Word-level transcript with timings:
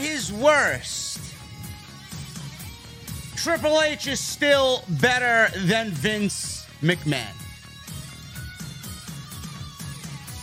His 0.00 0.32
worst, 0.32 1.20
Triple 3.36 3.80
H 3.82 4.06
is 4.06 4.18
still 4.18 4.82
better 4.88 5.48
than 5.66 5.90
Vince 5.90 6.66
McMahon. 6.82 7.34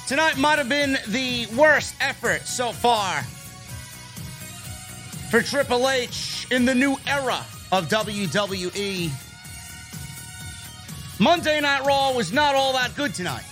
Tonight 0.08 0.38
might 0.38 0.58
have 0.58 0.70
been 0.70 0.98
the 1.10 1.48
worst 1.58 1.96
effort 2.00 2.44
so 2.44 2.72
far 2.72 3.22
for 5.30 5.42
Triple 5.42 5.90
H 5.90 6.48
in 6.50 6.64
the 6.66 6.74
new 6.74 6.96
era 7.06 7.44
of 7.72 7.90
WWE. 7.90 9.12
Monday 11.20 11.60
Night 11.60 11.84
Raw 11.86 12.14
was 12.14 12.32
not 12.32 12.56
all 12.56 12.74
that 12.74 12.96
good 12.96 13.14
tonight. 13.14 13.44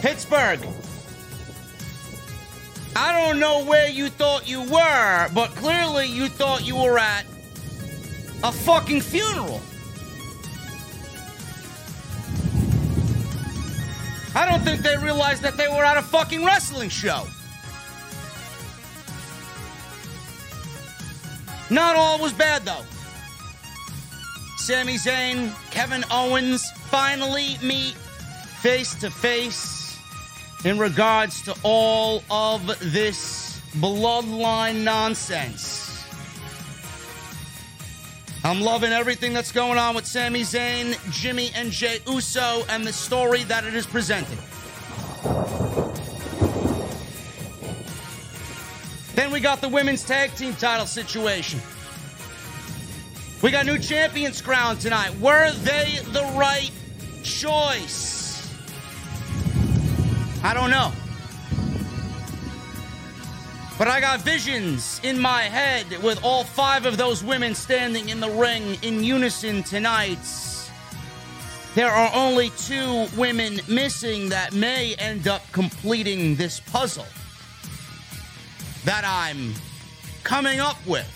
Pittsburgh. 0.00 0.60
I 2.96 3.12
don't 3.12 3.38
know 3.38 3.64
where 3.64 3.88
you 3.88 4.08
thought 4.08 4.48
you 4.48 4.62
were, 4.62 5.28
but 5.32 5.50
clearly 5.50 6.06
you 6.06 6.28
thought 6.28 6.66
you 6.66 6.76
were 6.76 6.98
at 6.98 7.24
a 8.42 8.50
fucking 8.50 9.00
funeral. 9.00 9.60
I 14.34 14.48
don't 14.48 14.62
think 14.62 14.80
they 14.82 14.96
realized 14.96 15.42
that 15.42 15.56
they 15.56 15.68
were 15.68 15.84
at 15.84 15.96
a 15.96 16.02
fucking 16.02 16.44
wrestling 16.44 16.88
show. 16.88 17.26
Not 21.70 21.94
all 21.94 22.18
was 22.18 22.32
bad 22.32 22.64
though. 22.64 22.84
Sami 24.56 24.94
Zayn, 24.94 25.52
Kevin 25.70 26.04
Owens 26.10 26.70
finally 26.90 27.56
meet 27.62 27.94
face 27.94 28.94
to 28.96 29.10
face 29.10 29.79
in 30.64 30.78
regards 30.78 31.42
to 31.42 31.56
all 31.62 32.22
of 32.30 32.66
this 32.92 33.60
bloodline 33.76 34.82
nonsense. 34.82 36.04
I'm 38.42 38.60
loving 38.60 38.92
everything 38.92 39.32
that's 39.32 39.52
going 39.52 39.78
on 39.78 39.94
with 39.94 40.06
Sami 40.06 40.40
Zayn, 40.40 40.96
Jimmy, 41.12 41.50
and 41.54 41.70
Jey 41.70 42.00
Uso, 42.06 42.64
and 42.70 42.86
the 42.86 42.92
story 42.92 43.42
that 43.44 43.64
it 43.64 43.74
is 43.74 43.86
presenting. 43.86 44.38
Then 49.14 49.30
we 49.30 49.40
got 49.40 49.60
the 49.60 49.68
women's 49.68 50.02
tag 50.04 50.34
team 50.34 50.54
title 50.54 50.86
situation. 50.86 51.60
We 53.42 53.50
got 53.50 53.66
new 53.66 53.78
champions 53.78 54.40
crowned 54.40 54.80
tonight. 54.80 55.18
Were 55.18 55.50
they 55.52 55.98
the 56.12 56.22
right 56.36 56.70
choice? 57.22 58.19
I 60.42 60.54
don't 60.54 60.70
know. 60.70 60.92
But 63.78 63.88
I 63.88 64.00
got 64.00 64.20
visions 64.20 65.00
in 65.02 65.18
my 65.18 65.42
head 65.42 66.02
with 66.02 66.22
all 66.22 66.44
five 66.44 66.86
of 66.86 66.96
those 66.96 67.24
women 67.24 67.54
standing 67.54 68.10
in 68.10 68.20
the 68.20 68.28
ring 68.28 68.76
in 68.82 69.02
unison 69.02 69.62
tonight. 69.62 70.18
There 71.74 71.90
are 71.90 72.10
only 72.14 72.50
two 72.58 73.06
women 73.16 73.60
missing 73.68 74.28
that 74.30 74.52
may 74.52 74.94
end 74.96 75.28
up 75.28 75.42
completing 75.52 76.36
this 76.36 76.60
puzzle 76.60 77.06
that 78.84 79.04
I'm 79.06 79.54
coming 80.24 80.60
up 80.60 80.76
with 80.86 81.06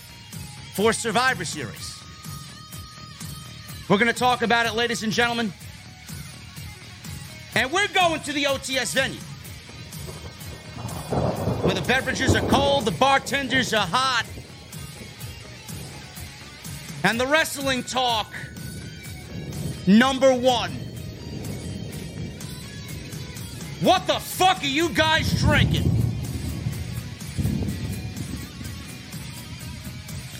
for 0.75 0.93
Survivor 0.93 1.45
Series. 1.45 2.01
We're 3.89 3.97
going 3.97 4.11
to 4.11 4.17
talk 4.17 4.41
about 4.41 4.65
it, 4.65 4.73
ladies 4.73 5.03
and 5.03 5.11
gentlemen. 5.11 5.53
And 7.55 7.71
we're 7.71 7.87
going 7.87 8.21
to 8.21 8.33
the 8.33 8.43
OTS 8.43 8.93
venue. 8.93 9.19
Where 11.63 11.73
the 11.73 11.81
beverages 11.81 12.35
are 12.35 12.47
cold, 12.49 12.83
the 12.83 12.91
bartenders 12.91 13.73
are 13.73 13.87
hot. 13.87 14.25
And 17.03 17.19
the 17.19 17.25
wrestling 17.25 17.83
talk, 17.83 18.33
number 19.87 20.33
one. 20.33 20.71
What 23.81 24.05
the 24.07 24.19
fuck 24.19 24.61
are 24.61 24.67
you 24.67 24.89
guys 24.89 25.39
drinking? 25.39 25.91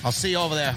I'll 0.03 0.11
see 0.11 0.31
you 0.31 0.37
over 0.37 0.55
there. 0.55 0.75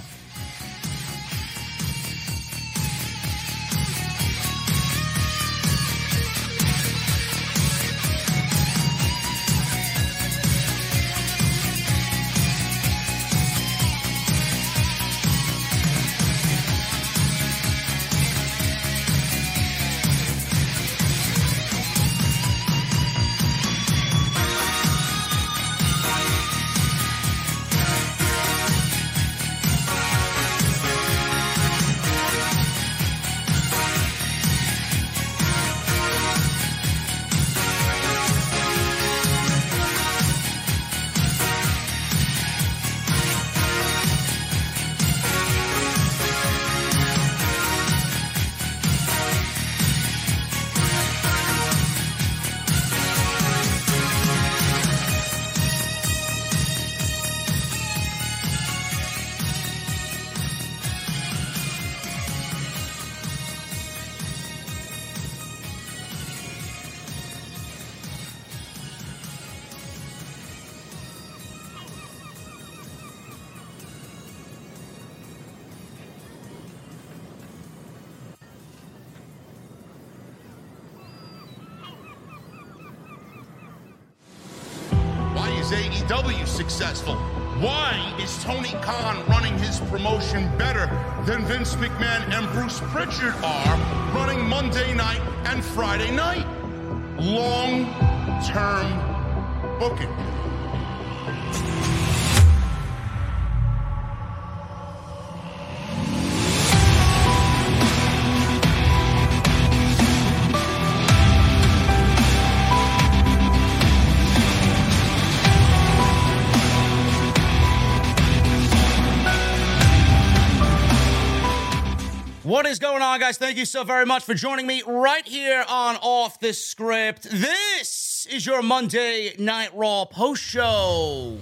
What 122.48 122.64
is 122.64 122.78
going 122.78 123.02
on, 123.02 123.20
guys? 123.20 123.36
Thank 123.36 123.58
you 123.58 123.66
so 123.66 123.84
very 123.84 124.06
much 124.06 124.24
for 124.24 124.32
joining 124.32 124.66
me 124.66 124.82
right 124.86 125.28
here 125.28 125.66
on 125.68 125.96
Off 125.96 126.40
the 126.40 126.54
Script. 126.54 127.24
This 127.24 128.26
is 128.30 128.46
your 128.46 128.62
Monday 128.62 129.34
Night 129.38 129.68
Raw 129.74 130.06
post 130.06 130.44
show 130.44 131.36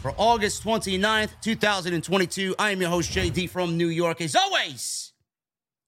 for 0.00 0.14
August 0.16 0.64
29th, 0.64 1.32
2022. 1.42 2.54
I 2.58 2.70
am 2.70 2.80
your 2.80 2.88
host, 2.88 3.10
JD 3.10 3.50
from 3.50 3.76
New 3.76 3.88
York, 3.88 4.22
as 4.22 4.34
always, 4.34 5.12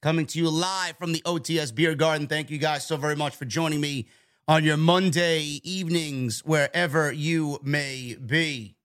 coming 0.02 0.26
to 0.26 0.38
you 0.38 0.50
live 0.50 0.98
from 0.98 1.14
the 1.14 1.22
OTS 1.24 1.74
Beer 1.74 1.94
Garden. 1.94 2.26
Thank 2.26 2.50
you 2.50 2.58
guys 2.58 2.86
so 2.86 2.98
very 2.98 3.16
much 3.16 3.36
for 3.36 3.46
joining 3.46 3.80
me 3.80 4.08
on 4.46 4.62
your 4.62 4.76
Monday 4.76 5.60
evenings, 5.64 6.44
wherever 6.44 7.10
you 7.10 7.60
may 7.62 8.14
be. 8.14 8.76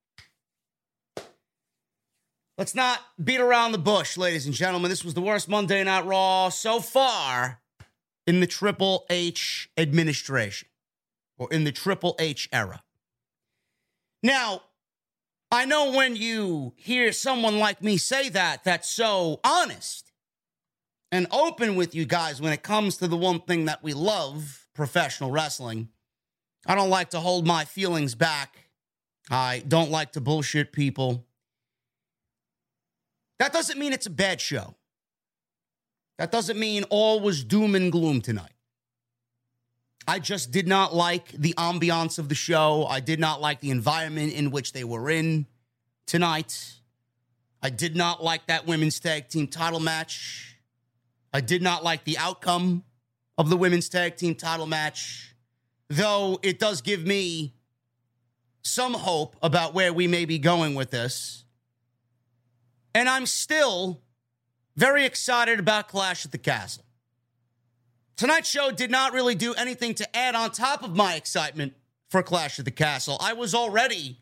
Let's 2.58 2.74
not 2.74 3.02
beat 3.22 3.42
around 3.42 3.74
the 3.74 3.78
bush, 3.78 4.16
ladies 4.16 4.46
and 4.46 4.56
gentlemen. 4.56 4.90
This 4.90 5.04
was 5.04 5.14
the 5.14 5.22
worst 5.22 5.50
Monday 5.50 5.84
Night 5.84 6.06
Raw 6.06 6.48
so 6.48 6.80
far 6.80 7.60
in 8.26 8.40
the 8.40 8.48
Triple 8.48 9.06
H 9.10 9.70
administration 9.78 10.70
or 11.38 11.52
in 11.52 11.66
the 11.66 11.74
Triple 11.74 12.16
H 12.18 12.48
era. 12.54 12.82
Now, 14.24 14.62
I 15.52 15.66
know 15.66 15.92
when 15.92 16.16
you 16.16 16.74
hear 16.78 17.12
someone 17.12 17.60
like 17.60 17.84
me 17.84 17.98
say 17.98 18.30
that, 18.30 18.64
that's 18.64 18.90
so 18.90 19.42
honest 19.44 20.14
and 21.12 21.28
open 21.32 21.76
with 21.76 21.94
you 21.94 22.06
guys 22.06 22.42
when 22.42 22.54
it 22.54 22.64
comes 22.64 22.96
to 22.98 23.08
the 23.10 23.18
one 23.18 23.42
thing 23.42 23.66
that 23.66 23.84
we 23.84 23.94
love 23.94 24.66
professional 24.74 25.30
wrestling. 25.30 25.90
I 26.66 26.74
don't 26.74 26.90
like 26.90 27.10
to 27.10 27.20
hold 27.20 27.46
my 27.46 27.66
feelings 27.66 28.16
back. 28.16 28.70
I 29.30 29.62
don't 29.68 29.92
like 29.92 30.14
to 30.14 30.22
bullshit 30.22 30.72
people. 30.72 31.26
That 33.40 33.54
doesn't 33.54 33.78
mean 33.80 33.94
it's 33.94 34.06
a 34.06 34.12
bad 34.12 34.40
show. 34.40 34.76
That 36.18 36.32
doesn't 36.32 36.58
mean 36.58 36.84
all 36.90 37.20
was 37.20 37.44
doom 37.44 37.76
and 37.76 37.92
gloom 37.92 38.22
tonight. 38.22 38.52
I 40.08 40.20
just 40.20 40.52
did 40.52 40.68
not 40.68 40.94
like 40.94 41.32
the 41.32 41.54
ambiance 41.54 42.20
of 42.20 42.30
the 42.30 42.36
show. 42.36 42.86
I 42.86 43.00
did 43.00 43.20
not 43.20 43.42
like 43.42 43.60
the 43.60 43.72
environment 43.72 44.34
in 44.34 44.52
which 44.52 44.72
they 44.72 44.84
were 44.84 45.10
in 45.10 45.48
tonight. 46.06 46.74
I 47.62 47.72
did 47.72 47.96
not 47.96 48.24
like 48.24 48.46
that 48.46 48.68
women's 48.68 49.00
tag 49.00 49.30
team 49.30 49.48
title 49.48 49.80
match. 49.80 50.58
I 51.34 51.42
did 51.42 51.64
not 51.64 51.84
like 51.84 52.04
the 52.04 52.18
outcome 52.18 52.84
of 53.38 53.50
the 53.50 53.58
women's 53.58 53.90
tag 53.90 54.16
team 54.16 54.36
title 54.36 54.68
match, 54.68 55.36
though 55.90 56.40
it 56.44 56.60
does 56.60 56.82
give 56.82 57.06
me 57.06 57.56
some 58.62 58.94
hope 58.94 59.36
about 59.42 59.74
where 59.74 59.92
we 59.92 60.08
may 60.08 60.26
be 60.26 60.38
going 60.38 60.76
with 60.76 60.92
this. 60.92 61.45
And 62.96 63.10
I'm 63.10 63.26
still 63.26 64.02
very 64.78 65.06
excited 65.06 65.60
about 65.60 65.90
Clash 65.90 66.26
at 66.26 66.32
the 66.32 66.38
Castle. 66.38 66.86
Tonight's 68.16 68.50
show 68.50 68.72
did 68.72 68.90
not 68.90 69.12
really 69.12 69.36
do 69.36 69.54
anything 69.54 69.94
to 69.96 70.16
add 70.16 70.34
on 70.34 70.52
top 70.52 70.82
of 70.82 70.96
my 70.96 71.16
excitement 71.16 71.74
for 72.08 72.24
Clash 72.24 72.58
at 72.58 72.64
the 72.64 72.72
Castle. 72.72 73.18
I 73.20 73.34
was 73.34 73.54
already 73.54 74.18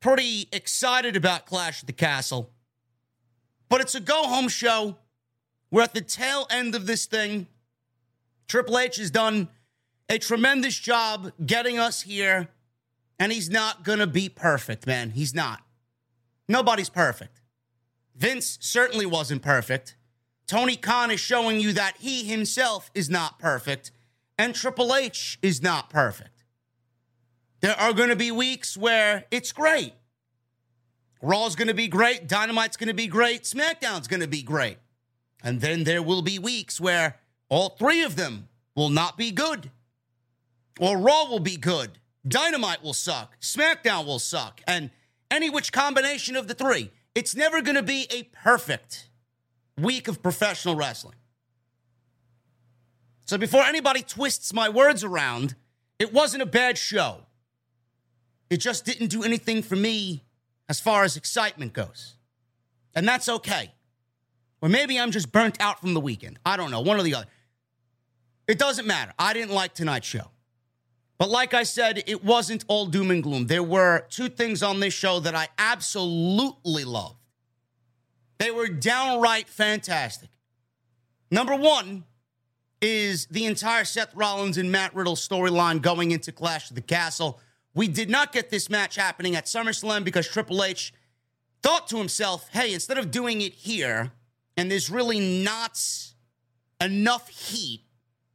pretty 0.00 0.48
excited 0.52 1.16
about 1.16 1.46
Clash 1.46 1.82
at 1.82 1.86
the 1.86 1.94
Castle, 1.94 2.50
but 3.70 3.80
it's 3.80 3.94
a 3.94 4.00
go 4.00 4.24
home 4.24 4.48
show. 4.48 4.98
We're 5.70 5.82
at 5.82 5.94
the 5.94 6.02
tail 6.02 6.46
end 6.50 6.74
of 6.74 6.86
this 6.86 7.06
thing. 7.06 7.46
Triple 8.48 8.78
H 8.78 8.96
has 8.96 9.10
done 9.10 9.48
a 10.10 10.18
tremendous 10.18 10.78
job 10.78 11.32
getting 11.46 11.78
us 11.78 12.02
here, 12.02 12.48
and 13.18 13.32
he's 13.32 13.48
not 13.48 13.82
going 13.82 14.00
to 14.00 14.06
be 14.06 14.28
perfect, 14.28 14.86
man. 14.86 15.10
He's 15.10 15.34
not. 15.34 15.62
Nobody's 16.48 16.90
perfect. 16.90 17.39
Vince 18.20 18.58
certainly 18.60 19.06
wasn't 19.06 19.40
perfect. 19.40 19.96
Tony 20.46 20.76
Khan 20.76 21.10
is 21.10 21.18
showing 21.18 21.58
you 21.58 21.72
that 21.72 21.96
he 21.98 22.24
himself 22.24 22.90
is 22.94 23.08
not 23.08 23.38
perfect, 23.38 23.90
and 24.38 24.54
Triple 24.54 24.94
H 24.94 25.38
is 25.40 25.62
not 25.62 25.88
perfect. 25.88 26.44
There 27.60 27.78
are 27.80 27.94
going 27.94 28.10
to 28.10 28.16
be 28.16 28.30
weeks 28.30 28.76
where 28.76 29.24
it's 29.30 29.52
great. 29.52 29.94
Raw's 31.22 31.56
going 31.56 31.68
to 31.68 31.74
be 31.74 31.88
great. 31.88 32.28
Dynamite's 32.28 32.76
going 32.76 32.88
to 32.88 32.94
be 32.94 33.06
great. 33.06 33.44
SmackDown's 33.44 34.08
going 34.08 34.20
to 34.20 34.28
be 34.28 34.42
great. 34.42 34.76
And 35.42 35.60
then 35.60 35.84
there 35.84 36.02
will 36.02 36.22
be 36.22 36.38
weeks 36.38 36.80
where 36.80 37.16
all 37.48 37.70
three 37.70 38.02
of 38.02 38.16
them 38.16 38.48
will 38.74 38.90
not 38.90 39.16
be 39.16 39.30
good. 39.30 39.70
Or 40.78 40.98
Raw 40.98 41.24
will 41.24 41.40
be 41.40 41.56
good. 41.56 41.98
Dynamite 42.26 42.82
will 42.82 42.94
suck. 42.94 43.38
SmackDown 43.40 44.04
will 44.06 44.18
suck. 44.18 44.62
And 44.66 44.90
any 45.30 45.48
which 45.48 45.72
combination 45.72 46.36
of 46.36 46.48
the 46.48 46.54
three. 46.54 46.90
It's 47.20 47.36
never 47.36 47.60
going 47.60 47.74
to 47.74 47.82
be 47.82 48.06
a 48.10 48.22
perfect 48.22 49.10
week 49.76 50.08
of 50.08 50.22
professional 50.22 50.74
wrestling. 50.74 51.16
So 53.26 53.36
before 53.36 53.60
anybody 53.60 54.00
twists 54.00 54.54
my 54.54 54.70
words 54.70 55.04
around, 55.04 55.54
it 55.98 56.14
wasn't 56.14 56.42
a 56.42 56.46
bad 56.46 56.78
show. 56.78 57.18
It 58.48 58.56
just 58.56 58.86
didn't 58.86 59.08
do 59.08 59.22
anything 59.22 59.60
for 59.60 59.76
me 59.76 60.24
as 60.66 60.80
far 60.80 61.04
as 61.04 61.18
excitement 61.18 61.74
goes. 61.74 62.14
And 62.94 63.06
that's 63.06 63.28
okay. 63.28 63.70
Or 64.62 64.70
maybe 64.70 64.98
I'm 64.98 65.10
just 65.10 65.30
burnt 65.30 65.60
out 65.60 65.78
from 65.78 65.92
the 65.92 66.00
weekend. 66.00 66.38
I 66.46 66.56
don't 66.56 66.70
know, 66.70 66.80
one 66.80 66.98
or 66.98 67.02
the 67.02 67.16
other. 67.16 67.26
It 68.48 68.58
doesn't 68.58 68.86
matter. 68.86 69.12
I 69.18 69.34
didn't 69.34 69.54
like 69.54 69.74
tonight's 69.74 70.06
show. 70.06 70.30
But 71.20 71.28
like 71.28 71.52
I 71.52 71.64
said, 71.64 72.02
it 72.06 72.24
wasn't 72.24 72.64
all 72.66 72.86
doom 72.86 73.10
and 73.10 73.22
gloom. 73.22 73.46
There 73.46 73.62
were 73.62 74.06
two 74.08 74.30
things 74.30 74.62
on 74.62 74.80
this 74.80 74.94
show 74.94 75.20
that 75.20 75.34
I 75.34 75.48
absolutely 75.58 76.84
loved. 76.84 77.18
They 78.38 78.50
were 78.50 78.68
downright 78.68 79.46
fantastic. 79.46 80.30
Number 81.30 81.54
one 81.54 82.04
is 82.80 83.26
the 83.26 83.44
entire 83.44 83.84
Seth 83.84 84.14
Rollins 84.14 84.56
and 84.56 84.72
Matt 84.72 84.94
Riddle 84.94 85.14
storyline 85.14 85.82
going 85.82 86.10
into 86.10 86.32
Clash 86.32 86.70
of 86.70 86.74
the 86.74 86.80
Castle. 86.80 87.38
We 87.74 87.86
did 87.86 88.08
not 88.08 88.32
get 88.32 88.48
this 88.48 88.70
match 88.70 88.96
happening 88.96 89.36
at 89.36 89.44
SummerSlam 89.44 90.04
because 90.04 90.26
Triple 90.26 90.64
H 90.64 90.94
thought 91.62 91.86
to 91.88 91.98
himself, 91.98 92.48
hey, 92.52 92.72
instead 92.72 92.96
of 92.96 93.10
doing 93.10 93.42
it 93.42 93.52
here, 93.52 94.12
and 94.56 94.70
there's 94.70 94.88
really 94.88 95.44
not 95.44 95.78
enough 96.80 97.28
heat 97.28 97.82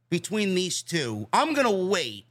between 0.08 0.54
these 0.54 0.84
two, 0.84 1.26
I'm 1.32 1.52
going 1.52 1.66
to 1.66 1.90
wait 1.90 2.26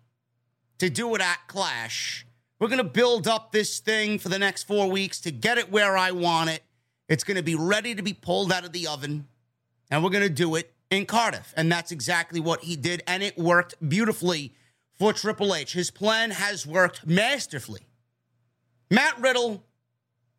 to 0.80 0.90
do 0.90 1.16
it 1.16 1.22
at 1.22 1.40
Clash. 1.48 2.26
We're 2.60 2.68
going 2.68 2.78
to 2.78 2.84
build 2.84 3.28
up 3.28 3.52
this 3.52 3.80
thing 3.80 4.18
for 4.20 4.30
the 4.30 4.40
next 4.40 4.64
four 4.64 4.90
weeks 4.90 5.20
to 5.22 5.32
get 5.32 5.58
it 5.58 5.72
where 5.72 5.98
I 5.98 6.12
want 6.12 6.50
it. 6.50 6.64
It's 7.08 7.24
going 7.24 7.38
to 7.38 7.44
be 7.44 7.56
ready 7.56 7.94
to 7.96 8.02
be 8.02 8.14
pulled 8.14 8.52
out 8.52 8.66
of 8.66 8.72
the 8.72 8.88
oven, 8.88 9.28
and 9.92 10.04
we're 10.04 10.10
going 10.10 10.24
to 10.24 10.30
do 10.30 10.56
it 10.56 10.74
in 10.90 11.06
Cardiff. 11.06 11.54
And 11.56 11.72
that's 11.72 11.92
exactly 11.92 12.40
what 12.40 12.64
he 12.64 12.76
did, 12.76 13.04
and 13.06 13.22
it 13.22 13.38
worked 13.38 13.76
beautifully 13.88 14.54
for 14.98 15.14
Triple 15.14 15.54
H. 15.54 15.74
His 15.74 15.92
plan 15.92 16.32
has 16.32 16.66
worked 16.66 17.06
masterfully. 17.06 17.82
Matt 18.90 19.20
Riddle, 19.20 19.64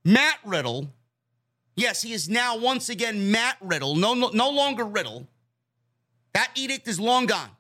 Matt 0.05 0.39
Riddle, 0.45 0.93
yes, 1.77 2.03
he 2.03 2.13
is 2.13 2.29
now 2.29 2.57
once 2.57 2.89
again 2.89 3.31
Matt 3.31 3.57
Riddle, 3.61 3.95
no, 3.95 4.15
no, 4.15 4.31
no 4.31 4.51
longer 4.51 4.85
Riddle. 4.85 5.29
That 6.33 6.51
edict 6.55 6.89
is 6.89 6.99
long 6.99 7.27
gone. 7.27 7.51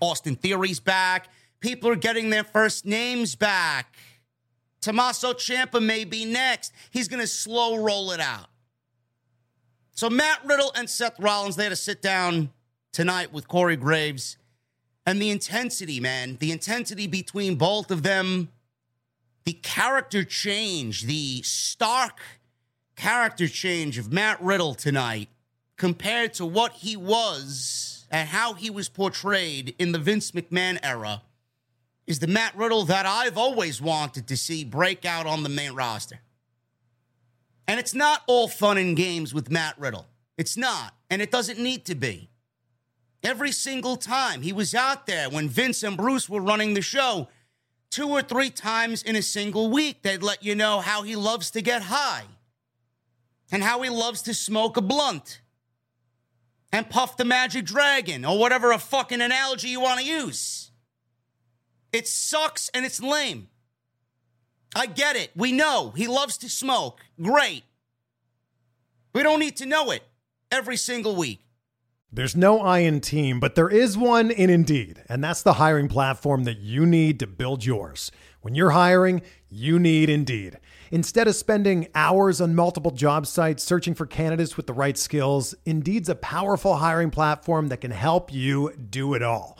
Austin 0.00 0.36
Theory's 0.36 0.80
back. 0.80 1.28
People 1.60 1.90
are 1.90 1.96
getting 1.96 2.30
their 2.30 2.44
first 2.44 2.86
names 2.86 3.36
back. 3.36 3.96
Tommaso 4.80 5.34
Ciampa 5.34 5.82
may 5.82 6.04
be 6.04 6.24
next. 6.24 6.72
He's 6.90 7.06
going 7.06 7.20
to 7.20 7.26
slow 7.26 7.76
roll 7.76 8.12
it 8.12 8.20
out. 8.20 8.46
So 9.92 10.08
Matt 10.08 10.40
Riddle 10.46 10.72
and 10.74 10.88
Seth 10.88 11.20
Rollins, 11.20 11.56
they 11.56 11.64
had 11.64 11.70
to 11.70 11.76
sit 11.76 12.00
down 12.00 12.50
tonight 12.92 13.32
with 13.32 13.46
Corey 13.46 13.76
Graves. 13.76 14.38
And 15.04 15.20
the 15.20 15.30
intensity, 15.30 16.00
man, 16.00 16.36
the 16.40 16.52
intensity 16.52 17.06
between 17.06 17.56
both 17.56 17.90
of 17.90 18.02
them, 18.02 18.48
the 19.44 19.52
character 19.52 20.24
change, 20.24 21.02
the 21.02 21.42
stark 21.42 22.20
character 22.96 23.48
change 23.48 23.98
of 23.98 24.12
Matt 24.12 24.40
Riddle 24.40 24.74
tonight 24.74 25.28
compared 25.76 26.34
to 26.34 26.46
what 26.46 26.72
he 26.72 26.96
was 26.96 28.06
and 28.10 28.28
how 28.28 28.54
he 28.54 28.70
was 28.70 28.88
portrayed 28.88 29.74
in 29.78 29.92
the 29.92 29.98
Vince 29.98 30.30
McMahon 30.32 30.78
era 30.82 31.22
is 32.10 32.18
the 32.18 32.26
Matt 32.26 32.56
Riddle 32.56 32.84
that 32.86 33.06
I've 33.06 33.38
always 33.38 33.80
wanted 33.80 34.26
to 34.28 34.36
see 34.36 34.64
break 34.64 35.04
out 35.04 35.26
on 35.26 35.44
the 35.44 35.48
main 35.48 35.72
roster. 35.72 36.20
And 37.68 37.78
it's 37.78 37.94
not 37.94 38.22
all 38.26 38.48
fun 38.48 38.78
and 38.78 38.96
games 38.96 39.32
with 39.32 39.50
Matt 39.50 39.78
Riddle. 39.78 40.06
It's 40.36 40.56
not, 40.56 40.94
and 41.08 41.22
it 41.22 41.30
doesn't 41.30 41.58
need 41.58 41.84
to 41.86 41.94
be. 41.94 42.28
Every 43.22 43.52
single 43.52 43.96
time 43.96 44.42
he 44.42 44.52
was 44.52 44.74
out 44.74 45.06
there 45.06 45.30
when 45.30 45.48
Vince 45.48 45.82
and 45.82 45.96
Bruce 45.96 46.28
were 46.28 46.40
running 46.40 46.74
the 46.74 46.82
show, 46.82 47.28
two 47.90 48.08
or 48.08 48.22
three 48.22 48.50
times 48.50 49.02
in 49.02 49.14
a 49.14 49.22
single 49.22 49.70
week, 49.70 50.02
they'd 50.02 50.22
let 50.22 50.42
you 50.42 50.54
know 50.54 50.80
how 50.80 51.02
he 51.02 51.14
loves 51.14 51.50
to 51.52 51.62
get 51.62 51.82
high 51.82 52.24
and 53.52 53.62
how 53.62 53.82
he 53.82 53.90
loves 53.90 54.22
to 54.22 54.34
smoke 54.34 54.76
a 54.76 54.82
blunt 54.82 55.42
and 56.72 56.90
puff 56.90 57.16
the 57.16 57.24
magic 57.24 57.66
dragon 57.66 58.24
or 58.24 58.38
whatever 58.38 58.72
a 58.72 58.78
fucking 58.78 59.20
analogy 59.20 59.68
you 59.68 59.80
want 59.80 60.00
to 60.00 60.06
use. 60.06 60.69
It 61.92 62.06
sucks 62.06 62.68
and 62.74 62.86
it's 62.86 63.00
lame. 63.02 63.48
I 64.74 64.86
get 64.86 65.16
it. 65.16 65.30
We 65.34 65.52
know 65.52 65.92
he 65.96 66.06
loves 66.06 66.36
to 66.38 66.48
smoke. 66.48 67.00
Great. 67.20 67.64
We 69.12 69.22
don't 69.22 69.40
need 69.40 69.56
to 69.56 69.66
know 69.66 69.90
it 69.90 70.04
every 70.52 70.76
single 70.76 71.16
week. 71.16 71.40
There's 72.12 72.34
no 72.34 72.60
I 72.60 72.80
in 72.80 73.00
team, 73.00 73.38
but 73.38 73.54
there 73.54 73.68
is 73.68 73.96
one 73.96 74.32
in 74.32 74.50
Indeed, 74.50 75.04
and 75.08 75.22
that's 75.22 75.42
the 75.42 75.54
hiring 75.54 75.86
platform 75.86 76.42
that 76.42 76.58
you 76.58 76.84
need 76.84 77.20
to 77.20 77.26
build 77.28 77.64
yours. 77.64 78.10
When 78.40 78.56
you're 78.56 78.70
hiring, 78.70 79.22
you 79.48 79.78
need 79.78 80.10
Indeed. 80.10 80.58
Instead 80.90 81.28
of 81.28 81.36
spending 81.36 81.86
hours 81.94 82.40
on 82.40 82.56
multiple 82.56 82.90
job 82.90 83.28
sites 83.28 83.62
searching 83.62 83.94
for 83.94 84.06
candidates 84.06 84.56
with 84.56 84.66
the 84.66 84.72
right 84.72 84.98
skills, 84.98 85.54
Indeed's 85.64 86.08
a 86.08 86.16
powerful 86.16 86.76
hiring 86.76 87.10
platform 87.10 87.68
that 87.68 87.80
can 87.80 87.92
help 87.92 88.32
you 88.32 88.74
do 88.74 89.14
it 89.14 89.22
all. 89.22 89.59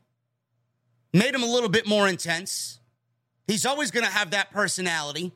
made 1.13 1.33
him 1.33 1.43
a 1.43 1.47
little 1.47 1.69
bit 1.69 1.87
more 1.87 2.07
intense. 2.07 2.79
He's 3.47 3.65
always 3.65 3.91
going 3.91 4.05
to 4.05 4.11
have 4.11 4.31
that 4.31 4.51
personality. 4.51 5.31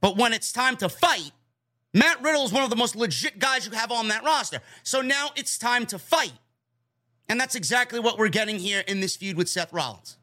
But 0.00 0.16
when 0.16 0.32
it's 0.32 0.52
time 0.52 0.76
to 0.78 0.88
fight, 0.88 1.32
Matt 1.94 2.22
Riddle 2.22 2.44
is 2.44 2.52
one 2.52 2.64
of 2.64 2.70
the 2.70 2.76
most 2.76 2.96
legit 2.96 3.38
guys 3.38 3.66
you 3.66 3.72
have 3.72 3.92
on 3.92 4.08
that 4.08 4.24
roster. 4.24 4.60
So 4.82 5.00
now 5.00 5.30
it's 5.36 5.58
time 5.58 5.86
to 5.86 5.98
fight. 5.98 6.32
And 7.28 7.38
that's 7.38 7.54
exactly 7.54 8.00
what 8.00 8.18
we're 8.18 8.28
getting 8.28 8.58
here 8.58 8.82
in 8.86 9.00
this 9.00 9.16
feud 9.16 9.36
with 9.36 9.48
Seth 9.48 9.72
Rollins. 9.72 10.16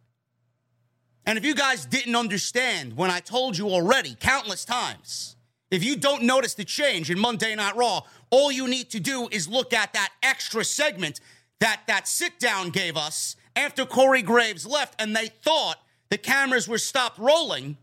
And 1.26 1.38
if 1.38 1.46
you 1.46 1.54
guys 1.54 1.86
didn't 1.86 2.16
understand 2.16 2.98
when 2.98 3.12
I 3.12 3.20
told 3.20 3.58
you 3.58 3.70
already 3.70 4.16
countless 4.20 4.66
times, 4.66 5.36
if 5.70 5.84
you 5.84 5.96
don't 5.96 6.24
notice 6.24 6.56
the 6.56 6.66
change 6.66 7.12
in 7.12 7.20
Monday 7.20 7.54
Night 7.56 7.76
Raw, 7.76 8.02
all 8.32 8.52
you 8.52 8.68
need 8.68 8.90
to 8.92 9.00
do 9.00 9.28
is 9.32 9.48
look 9.48 9.72
at 9.74 9.94
that 9.94 10.10
extra 10.24 10.64
segment 10.64 11.20
that 11.60 11.82
that 11.88 12.08
sit 12.08 12.40
down 12.40 12.70
gave 12.70 12.98
us 12.98 13.36
after 13.60 13.86
Corey 13.86 14.22
Graves 14.22 14.66
left 14.66 15.00
and 15.00 15.16
they 15.16 15.28
thought 15.28 15.78
the 16.10 16.18
cameras 16.18 16.68
were 16.68 16.78
stopped 16.78 17.20
rolling. 17.20 17.78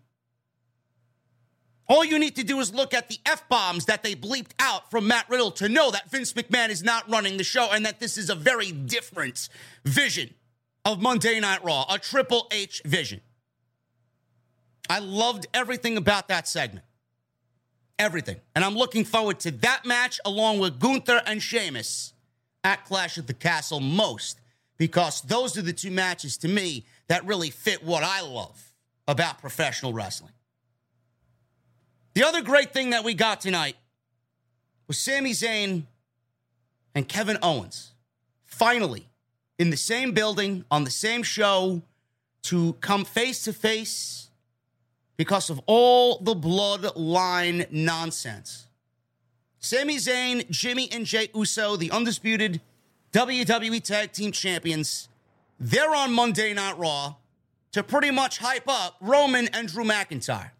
All 1.88 2.04
you 2.04 2.18
need 2.18 2.34
to 2.36 2.42
do 2.42 2.58
is 2.58 2.74
look 2.74 2.92
at 2.94 3.08
the 3.08 3.18
F 3.26 3.48
bombs 3.48 3.84
that 3.84 4.02
they 4.02 4.14
bleeped 4.14 4.52
out 4.58 4.90
from 4.90 5.06
Matt 5.06 5.28
Riddle 5.28 5.52
to 5.52 5.68
know 5.68 5.90
that 5.92 6.10
Vince 6.10 6.32
McMahon 6.32 6.70
is 6.70 6.82
not 6.82 7.08
running 7.08 7.36
the 7.36 7.44
show 7.44 7.68
and 7.72 7.86
that 7.86 8.00
this 8.00 8.18
is 8.18 8.28
a 8.28 8.34
very 8.34 8.72
different 8.72 9.48
vision 9.84 10.34
of 10.84 11.00
Monday 11.00 11.38
Night 11.38 11.62
Raw, 11.62 11.84
a 11.88 11.98
Triple 11.98 12.48
H 12.50 12.82
vision. 12.84 13.20
I 14.88 14.98
loved 14.98 15.46
everything 15.54 15.96
about 15.96 16.28
that 16.28 16.48
segment. 16.48 16.86
Everything. 17.98 18.36
And 18.54 18.64
I'm 18.64 18.74
looking 18.74 19.04
forward 19.04 19.40
to 19.40 19.50
that 19.50 19.84
match 19.84 20.20
along 20.24 20.58
with 20.58 20.80
Gunther 20.80 21.22
and 21.26 21.42
Sheamus 21.42 22.14
at 22.64 22.84
Clash 22.84 23.18
at 23.18 23.26
the 23.26 23.34
Castle 23.34 23.80
most 23.80 24.40
because 24.78 25.22
those 25.22 25.56
are 25.56 25.62
the 25.62 25.72
two 25.72 25.90
matches 25.90 26.36
to 26.38 26.48
me 26.48 26.84
that 27.08 27.24
really 27.24 27.50
fit 27.50 27.82
what 27.84 28.02
I 28.02 28.20
love 28.20 28.72
about 29.08 29.40
professional 29.40 29.92
wrestling. 29.92 30.32
The 32.14 32.24
other 32.24 32.42
great 32.42 32.72
thing 32.72 32.90
that 32.90 33.04
we 33.04 33.14
got 33.14 33.40
tonight 33.40 33.76
was 34.86 34.98
Sami 34.98 35.32
Zayn 35.32 35.84
and 36.94 37.08
Kevin 37.08 37.38
Owens 37.42 37.92
finally 38.44 39.08
in 39.58 39.70
the 39.70 39.76
same 39.76 40.12
building 40.12 40.64
on 40.70 40.84
the 40.84 40.90
same 40.90 41.22
show 41.22 41.82
to 42.42 42.74
come 42.74 43.04
face 43.04 43.44
to 43.44 43.52
face 43.52 44.30
because 45.16 45.50
of 45.50 45.60
all 45.66 46.18
the 46.20 46.34
bloodline 46.34 47.70
nonsense. 47.70 48.66
Sami 49.58 49.96
Zayn, 49.96 50.48
Jimmy, 50.50 50.88
and 50.92 51.06
Jey 51.06 51.28
Uso, 51.34 51.76
the 51.76 51.90
undisputed 51.90 52.60
WWE 53.16 53.82
Tag 53.82 54.12
Team 54.12 54.30
Champions, 54.30 55.08
they're 55.58 55.94
on 55.94 56.12
Monday 56.12 56.52
Night 56.52 56.76
Raw 56.76 57.14
to 57.72 57.82
pretty 57.82 58.10
much 58.10 58.36
hype 58.36 58.68
up 58.68 58.96
Roman 59.00 59.48
and 59.54 59.68
Drew 59.68 59.84
McIntyre. 59.84 60.50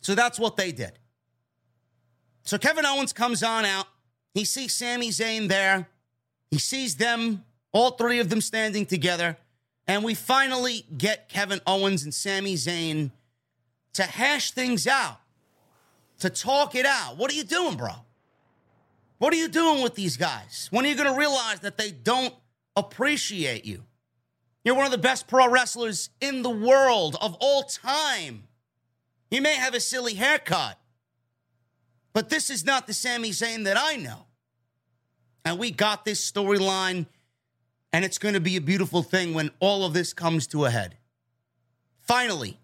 So 0.00 0.16
that's 0.16 0.36
what 0.36 0.56
they 0.56 0.72
did. 0.72 0.98
So 2.42 2.58
Kevin 2.58 2.84
Owens 2.84 3.12
comes 3.12 3.44
on 3.44 3.64
out. 3.64 3.86
He 4.34 4.44
sees 4.44 4.74
Sami 4.74 5.10
Zayn 5.10 5.46
there. 5.46 5.88
He 6.50 6.58
sees 6.58 6.96
them, 6.96 7.44
all 7.70 7.92
three 7.92 8.18
of 8.18 8.30
them 8.30 8.40
standing 8.40 8.84
together. 8.84 9.36
And 9.86 10.02
we 10.02 10.14
finally 10.14 10.84
get 10.98 11.28
Kevin 11.28 11.60
Owens 11.68 12.02
and 12.02 12.12
Sami 12.12 12.54
Zayn 12.54 13.12
to 13.92 14.02
hash 14.02 14.50
things 14.50 14.88
out, 14.88 15.20
to 16.18 16.30
talk 16.30 16.74
it 16.74 16.84
out. 16.84 17.16
What 17.16 17.30
are 17.30 17.36
you 17.36 17.44
doing, 17.44 17.76
bro? 17.76 17.92
What 19.18 19.32
are 19.32 19.36
you 19.36 19.48
doing 19.48 19.82
with 19.82 19.94
these 19.94 20.16
guys? 20.16 20.68
When 20.70 20.84
are 20.84 20.88
you 20.88 20.96
going 20.96 21.12
to 21.12 21.18
realize 21.18 21.60
that 21.60 21.78
they 21.78 21.90
don't 21.90 22.34
appreciate 22.76 23.64
you? 23.64 23.84
You're 24.64 24.74
one 24.74 24.86
of 24.86 24.92
the 24.92 24.98
best 24.98 25.28
pro 25.28 25.48
wrestlers 25.48 26.10
in 26.20 26.42
the 26.42 26.50
world 26.50 27.16
of 27.20 27.36
all 27.38 27.64
time. 27.64 28.44
You 29.30 29.42
may 29.42 29.54
have 29.54 29.74
a 29.74 29.80
silly 29.80 30.14
haircut, 30.14 30.78
but 32.12 32.30
this 32.30 32.50
is 32.50 32.64
not 32.64 32.86
the 32.86 32.94
Sami 32.94 33.30
Zayn 33.30 33.64
that 33.64 33.76
I 33.78 33.96
know. 33.96 34.26
And 35.44 35.58
we 35.58 35.70
got 35.70 36.04
this 36.04 36.30
storyline, 36.30 37.06
and 37.92 38.04
it's 38.04 38.18
going 38.18 38.34
to 38.34 38.40
be 38.40 38.56
a 38.56 38.60
beautiful 38.60 39.02
thing 39.02 39.34
when 39.34 39.50
all 39.60 39.84
of 39.84 39.92
this 39.92 40.14
comes 40.14 40.46
to 40.48 40.64
a 40.64 40.70
head. 40.70 40.96
Finally, 41.98 42.58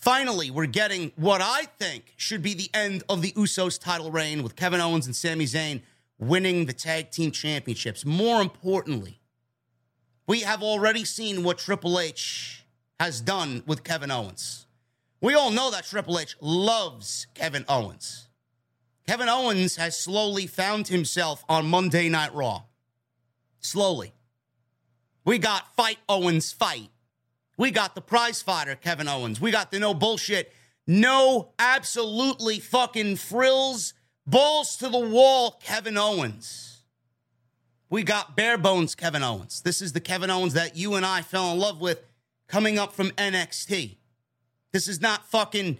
finally, 0.00 0.50
we're 0.50 0.66
getting 0.66 1.12
what 1.16 1.40
I 1.40 1.64
think 1.78 2.14
should 2.16 2.42
be 2.42 2.54
the 2.54 2.70
end 2.74 3.02
of 3.08 3.22
the 3.22 3.32
Usos 3.32 3.80
title 3.80 4.10
reign 4.10 4.42
with 4.42 4.56
Kevin 4.56 4.80
Owens 4.80 5.06
and 5.06 5.14
Sami 5.14 5.44
Zayn 5.44 5.82
winning 6.18 6.66
the 6.66 6.72
tag 6.72 7.10
team 7.10 7.30
championships. 7.30 8.04
More 8.04 8.42
importantly, 8.42 9.20
we 10.26 10.40
have 10.40 10.62
already 10.62 11.04
seen 11.04 11.42
what 11.42 11.58
Triple 11.58 11.98
H 11.98 12.64
has 13.00 13.20
done 13.20 13.62
with 13.66 13.82
Kevin 13.82 14.10
Owens. 14.10 14.66
We 15.20 15.34
all 15.34 15.50
know 15.50 15.70
that 15.70 15.84
Triple 15.84 16.18
H 16.18 16.36
loves 16.40 17.26
Kevin 17.34 17.64
Owens. 17.68 18.28
Kevin 19.06 19.28
Owens 19.28 19.76
has 19.76 19.98
slowly 19.98 20.46
found 20.46 20.88
himself 20.88 21.44
on 21.48 21.66
Monday 21.66 22.08
Night 22.08 22.34
Raw. 22.34 22.62
Slowly. 23.58 24.12
We 25.24 25.38
got 25.38 25.74
Fight 25.74 25.98
Owens 26.08 26.52
Fight. 26.52 26.90
We 27.60 27.70
got 27.70 27.94
the 27.94 28.00
prize 28.00 28.40
fighter, 28.40 28.74
Kevin 28.74 29.06
Owens. 29.06 29.38
We 29.38 29.50
got 29.50 29.70
the 29.70 29.78
no 29.78 29.92
bullshit, 29.92 30.50
no 30.86 31.52
absolutely 31.58 32.58
fucking 32.58 33.16
frills, 33.16 33.92
balls 34.26 34.78
to 34.78 34.88
the 34.88 34.98
wall, 34.98 35.60
Kevin 35.62 35.98
Owens. 35.98 36.84
We 37.90 38.02
got 38.02 38.34
bare 38.34 38.56
bones, 38.56 38.94
Kevin 38.94 39.22
Owens. 39.22 39.60
This 39.60 39.82
is 39.82 39.92
the 39.92 40.00
Kevin 40.00 40.30
Owens 40.30 40.54
that 40.54 40.74
you 40.74 40.94
and 40.94 41.04
I 41.04 41.20
fell 41.20 41.52
in 41.52 41.58
love 41.58 41.82
with 41.82 42.02
coming 42.48 42.78
up 42.78 42.94
from 42.94 43.10
NXT. 43.10 43.98
This 44.72 44.88
is 44.88 45.02
not 45.02 45.26
fucking 45.26 45.76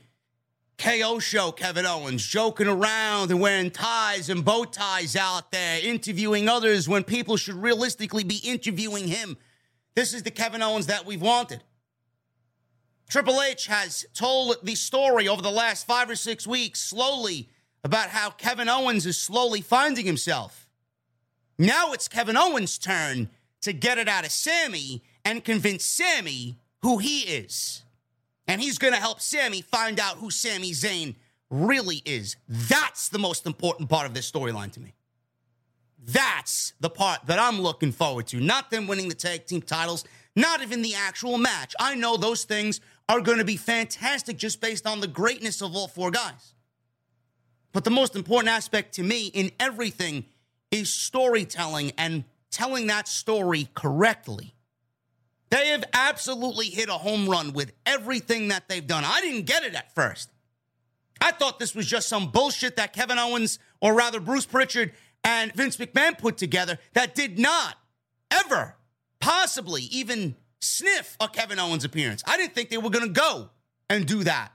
KO 0.77 1.19
show, 1.19 1.51
Kevin 1.51 1.87
Owens, 1.87 2.27
joking 2.27 2.69
around 2.69 3.31
and 3.31 3.40
wearing 3.40 3.71
ties 3.71 4.29
and 4.29 4.45
bow 4.45 4.64
ties 4.64 5.16
out 5.16 5.51
there, 5.51 5.81
interviewing 5.83 6.47
others 6.47 6.90
when 6.90 7.05
people 7.05 7.38
should 7.38 7.55
realistically 7.55 8.23
be 8.23 8.37
interviewing 8.45 9.09
him. 9.09 9.38
This 9.95 10.12
is 10.12 10.25
the 10.25 10.31
Kevin 10.31 10.61
Owens 10.61 10.87
that 10.87 11.07
we've 11.07 11.23
wanted. 11.23 11.62
Triple 13.11 13.42
H 13.42 13.66
has 13.66 14.07
told 14.14 14.57
the 14.62 14.77
story 14.77 15.27
over 15.27 15.42
the 15.42 15.51
last 15.51 15.85
five 15.85 16.09
or 16.09 16.14
six 16.14 16.46
weeks 16.46 16.79
slowly 16.79 17.49
about 17.83 18.11
how 18.11 18.31
Kevin 18.31 18.68
Owens 18.68 19.05
is 19.05 19.18
slowly 19.18 19.62
finding 19.62 20.07
himself. 20.07 20.68
Now 21.59 21.92
it's 21.92 22.07
Kevin 22.07 22.37
Owens' 22.37 22.79
turn 22.79 23.29
to 23.62 23.73
get 23.73 23.99
it 23.99 24.09
out 24.09 24.25
of 24.25 24.31
Sami 24.31 25.03
and 25.25 25.44
convince 25.44 25.85
Sami 25.85 26.57
who 26.83 26.99
he 26.99 27.23
is. 27.23 27.83
And 28.46 28.61
he's 28.61 28.79
going 28.79 28.94
to 28.94 29.01
help 29.01 29.20
Sami 29.20 29.62
find 29.62 29.99
out 29.99 30.18
who 30.18 30.31
Sami 30.31 30.70
Zayn 30.70 31.16
really 31.51 32.03
is. 32.05 32.37
That's 32.49 33.09
the 33.09 33.18
most 33.18 33.44
important 33.44 33.88
part 33.88 34.07
of 34.07 34.14
this 34.14 34.31
storyline 34.31 34.70
to 34.73 34.81
me. 34.81 34.94
That's 35.99 36.75
the 36.79 36.90
part 36.90 37.27
that 37.27 37.40
I'm 37.40 37.61
looking 37.61 37.90
forward 37.90 38.29
to. 38.29 38.40
Not 38.40 38.70
them 38.70 38.87
winning 38.87 39.09
the 39.09 39.16
tag 39.16 39.46
team 39.46 39.62
titles, 39.62 40.05
not 40.37 40.62
even 40.62 40.83
the 40.83 40.94
actual 40.94 41.38
match. 41.38 41.75
I 41.81 41.96
know 41.96 42.16
those 42.16 42.44
things 42.44 42.81
are 43.11 43.20
going 43.20 43.38
to 43.38 43.44
be 43.44 43.57
fantastic 43.57 44.37
just 44.37 44.61
based 44.61 44.87
on 44.87 45.01
the 45.01 45.09
greatness 45.09 45.61
of 45.61 45.75
all 45.75 45.88
four 45.88 46.12
guys. 46.12 46.55
But 47.73 47.83
the 47.83 47.90
most 47.90 48.14
important 48.14 48.51
aspect 48.51 48.94
to 48.94 49.03
me 49.03 49.27
in 49.27 49.51
everything 49.59 50.27
is 50.70 50.94
storytelling 50.94 51.90
and 51.99 52.23
telling 52.53 52.87
that 52.87 53.09
story 53.09 53.68
correctly. 53.75 54.55
They 55.51 55.68
have 55.68 55.83
absolutely 55.92 56.66
hit 56.66 56.88
a 56.88 56.92
home 56.92 57.29
run 57.29 57.53
with 57.53 57.73
everything 57.85 58.49
that 58.49 58.68
they've 58.68 58.87
done. 58.87 59.03
I 59.05 59.20
didn't 59.20 59.46
get 59.46 59.64
it 59.64 59.75
at 59.75 59.92
first. 59.92 60.31
I 61.20 61.33
thought 61.33 61.59
this 61.59 61.75
was 61.75 61.87
just 61.87 62.09
some 62.09 62.31
bullshit 62.31 62.77
that 62.77 62.92
Kevin 62.92 63.18
Owens, 63.18 63.59
or 63.81 63.92
rather 63.92 64.20
Bruce 64.20 64.46
Pritchard 64.46 64.92
and 65.25 65.53
Vince 65.53 65.77
McMahon 65.79 66.16
put 66.16 66.37
together 66.37 66.79
that 66.92 67.16
did 67.16 67.40
not 67.40 67.77
ever 68.31 68.77
possibly 69.18 69.83
even 69.83 70.37
sniff 70.61 71.16
a 71.20 71.29
Kevin 71.29 71.59
Owens 71.59 71.85
appearance. 71.85 72.23
I 72.27 72.37
didn't 72.37 72.55
think 72.55 72.68
they 72.70 72.79
were 72.79 72.90
going 72.90 73.07
to 73.07 73.12
go 73.12 73.51
and 73.88 74.07
do 74.07 74.25
that. 74.25 74.53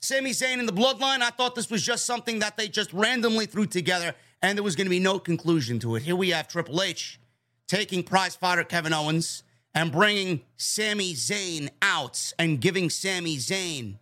Sami 0.00 0.30
Zayn 0.30 0.58
in 0.58 0.66
the 0.66 0.72
bloodline, 0.72 1.22
I 1.22 1.30
thought 1.30 1.54
this 1.54 1.70
was 1.70 1.82
just 1.82 2.06
something 2.06 2.38
that 2.38 2.56
they 2.56 2.68
just 2.68 2.92
randomly 2.92 3.46
threw 3.46 3.66
together 3.66 4.14
and 4.42 4.56
there 4.56 4.62
was 4.62 4.76
going 4.76 4.86
to 4.86 4.90
be 4.90 5.00
no 5.00 5.18
conclusion 5.18 5.80
to 5.80 5.96
it. 5.96 6.02
Here 6.02 6.14
we 6.14 6.30
have 6.30 6.46
Triple 6.46 6.82
H 6.82 7.18
taking 7.66 8.02
prize 8.02 8.36
fighter 8.36 8.64
Kevin 8.64 8.92
Owens 8.92 9.42
and 9.74 9.90
bringing 9.90 10.42
Sami 10.56 11.14
Zayn 11.14 11.68
out 11.82 12.32
and 12.38 12.60
giving 12.60 12.90
Sami 12.90 13.36
Zayn 13.36 13.96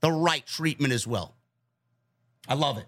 the 0.00 0.10
right 0.10 0.46
treatment 0.46 0.92
as 0.92 1.06
well. 1.06 1.34
I 2.48 2.54
love 2.54 2.78
it. 2.78 2.86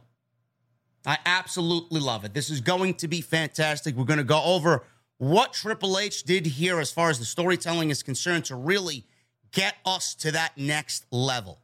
I 1.06 1.18
absolutely 1.24 2.00
love 2.00 2.24
it. 2.24 2.34
This 2.34 2.50
is 2.50 2.60
going 2.60 2.94
to 2.94 3.08
be 3.08 3.20
fantastic. 3.20 3.94
We're 3.94 4.04
going 4.04 4.18
to 4.18 4.24
go 4.24 4.42
over 4.42 4.82
what 5.18 5.52
Triple 5.52 5.98
H 5.98 6.22
did 6.24 6.46
here 6.46 6.78
as 6.78 6.90
far 6.90 7.10
as 7.10 7.18
the 7.18 7.24
storytelling 7.24 7.90
is 7.90 8.02
concerned 8.02 8.44
to 8.46 8.56
really 8.56 9.04
get 9.52 9.76
us 9.84 10.14
to 10.16 10.32
that 10.32 10.56
next 10.56 11.06
level. 11.10 11.60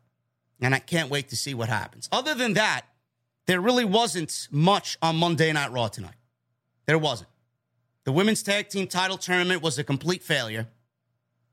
And 0.60 0.74
I 0.74 0.78
can't 0.78 1.10
wait 1.10 1.28
to 1.30 1.36
see 1.36 1.54
what 1.54 1.68
happens. 1.68 2.08
Other 2.12 2.34
than 2.34 2.54
that, 2.54 2.82
there 3.46 3.60
really 3.60 3.84
wasn't 3.84 4.48
much 4.50 4.96
on 5.02 5.16
Monday 5.16 5.52
Night 5.52 5.72
Raw 5.72 5.88
tonight. 5.88 6.14
There 6.86 6.98
wasn't. 6.98 7.28
The 8.04 8.12
women's 8.12 8.42
tag 8.42 8.68
team 8.68 8.86
title 8.86 9.18
tournament 9.18 9.62
was 9.62 9.78
a 9.78 9.84
complete 9.84 10.22
failure. 10.22 10.68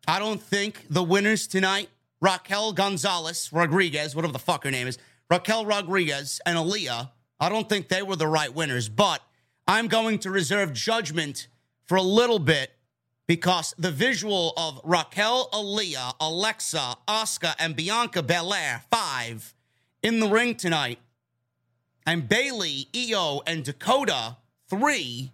I 0.08 0.20
don't 0.20 0.42
think 0.42 0.86
the 0.90 1.04
winners 1.04 1.48
tonight, 1.48 1.90
Raquel 2.22 2.74
Gonzalez 2.74 3.52
Rodriguez, 3.52 4.16
whatever 4.16 4.34
the 4.34 4.40
fuck 4.40 4.64
her 4.64 4.72
name 4.72 4.88
is, 4.88 4.98
Raquel 5.30 5.66
Rodriguez 5.66 6.42
and 6.46 6.58
Aliyah, 6.58 7.12
I 7.40 7.50
don't 7.50 7.70
think 7.70 7.88
they 7.88 8.02
were 8.02 8.16
the 8.16 8.28
right 8.28 8.54
winners, 8.54 8.90
but 8.90 9.22
I'm 9.68 9.88
going 9.88 10.20
to 10.20 10.32
reserve 10.32 10.74
judgment 10.74 11.48
for 11.90 11.96
a 11.96 12.04
little 12.04 12.38
bit 12.38 12.72
because 13.26 13.74
the 13.80 13.90
visual 13.90 14.54
of 14.56 14.80
Raquel, 14.84 15.50
Aliyah, 15.52 16.14
Alexa, 16.22 16.98
Asuka, 17.08 17.56
and 17.58 17.76
Bianca 17.76 18.22
Belair, 18.22 18.84
five, 18.92 19.56
in 20.04 20.20
the 20.20 20.28
ring 20.28 20.54
tonight, 20.54 21.00
and 22.06 22.30
Bayley, 22.30 22.90
Io, 22.96 23.42
and 23.48 23.64
Dakota, 23.64 24.38
three, 24.70 25.32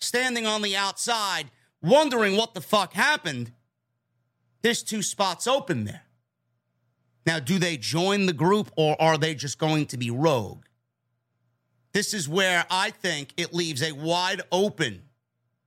standing 0.00 0.46
on 0.46 0.62
the 0.62 0.74
outside, 0.74 1.44
wondering 1.80 2.36
what 2.36 2.54
the 2.54 2.60
fuck 2.60 2.94
happened. 2.94 3.52
There's 4.62 4.82
two 4.82 5.02
spots 5.02 5.46
open 5.46 5.84
there. 5.84 6.02
Now, 7.24 7.38
do 7.38 7.60
they 7.60 7.76
join 7.76 8.26
the 8.26 8.32
group 8.32 8.72
or 8.76 9.00
are 9.00 9.16
they 9.16 9.36
just 9.36 9.60
going 9.60 9.86
to 9.86 9.96
be 9.96 10.10
rogue? 10.10 10.64
This 11.92 12.12
is 12.14 12.28
where 12.28 12.66
I 12.68 12.90
think 12.90 13.32
it 13.36 13.54
leaves 13.54 13.80
a 13.80 13.92
wide 13.92 14.42
open 14.50 15.02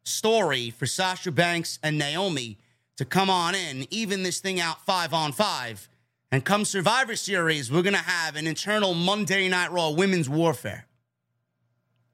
story 0.04 0.70
for 0.70 0.86
Sasha 0.86 1.32
Banks 1.32 1.80
and 1.84 1.98
Naomi 1.98 2.58
to 2.98 3.06
come 3.06 3.30
on 3.30 3.56
in, 3.56 3.88
even 3.90 4.24
this 4.24 4.40
thing 4.40 4.60
out 4.60 4.86
five 4.86 5.14
on 5.14 5.32
five. 5.32 5.88
And 6.32 6.46
come 6.46 6.66
Survivor 6.66 7.16
Series, 7.16 7.72
we're 7.72 7.82
going 7.82 7.94
to 7.94 8.00
have 8.00 8.36
an 8.36 8.48
internal 8.48 8.94
Monday 8.94 9.50
Night 9.50 9.72
Raw 9.72 9.90
women's 9.90 10.30
warfare. 10.30 10.86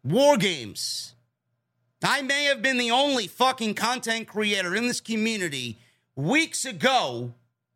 War 0.04 0.38
games. 0.38 1.14
I 2.04 2.22
may 2.22 2.46
have 2.46 2.62
been 2.62 2.78
the 2.78 2.92
only 2.92 3.28
fucking 3.28 3.74
content 3.74 4.28
creator 4.28 4.76
in 4.76 4.88
this 4.88 5.02
community 5.02 5.78
weeks 6.16 6.66
ago 6.66 7.34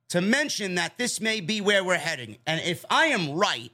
to 0.10 0.22
mention 0.22 0.76
that 0.76 0.98
this 0.98 1.22
may 1.22 1.42
be 1.42 1.62
where 1.62 1.84
we're 1.84 1.98
heading. 1.98 2.38
And 2.46 2.62
if 2.62 2.86
I 2.90 3.08
am 3.08 3.32
right, 3.32 3.72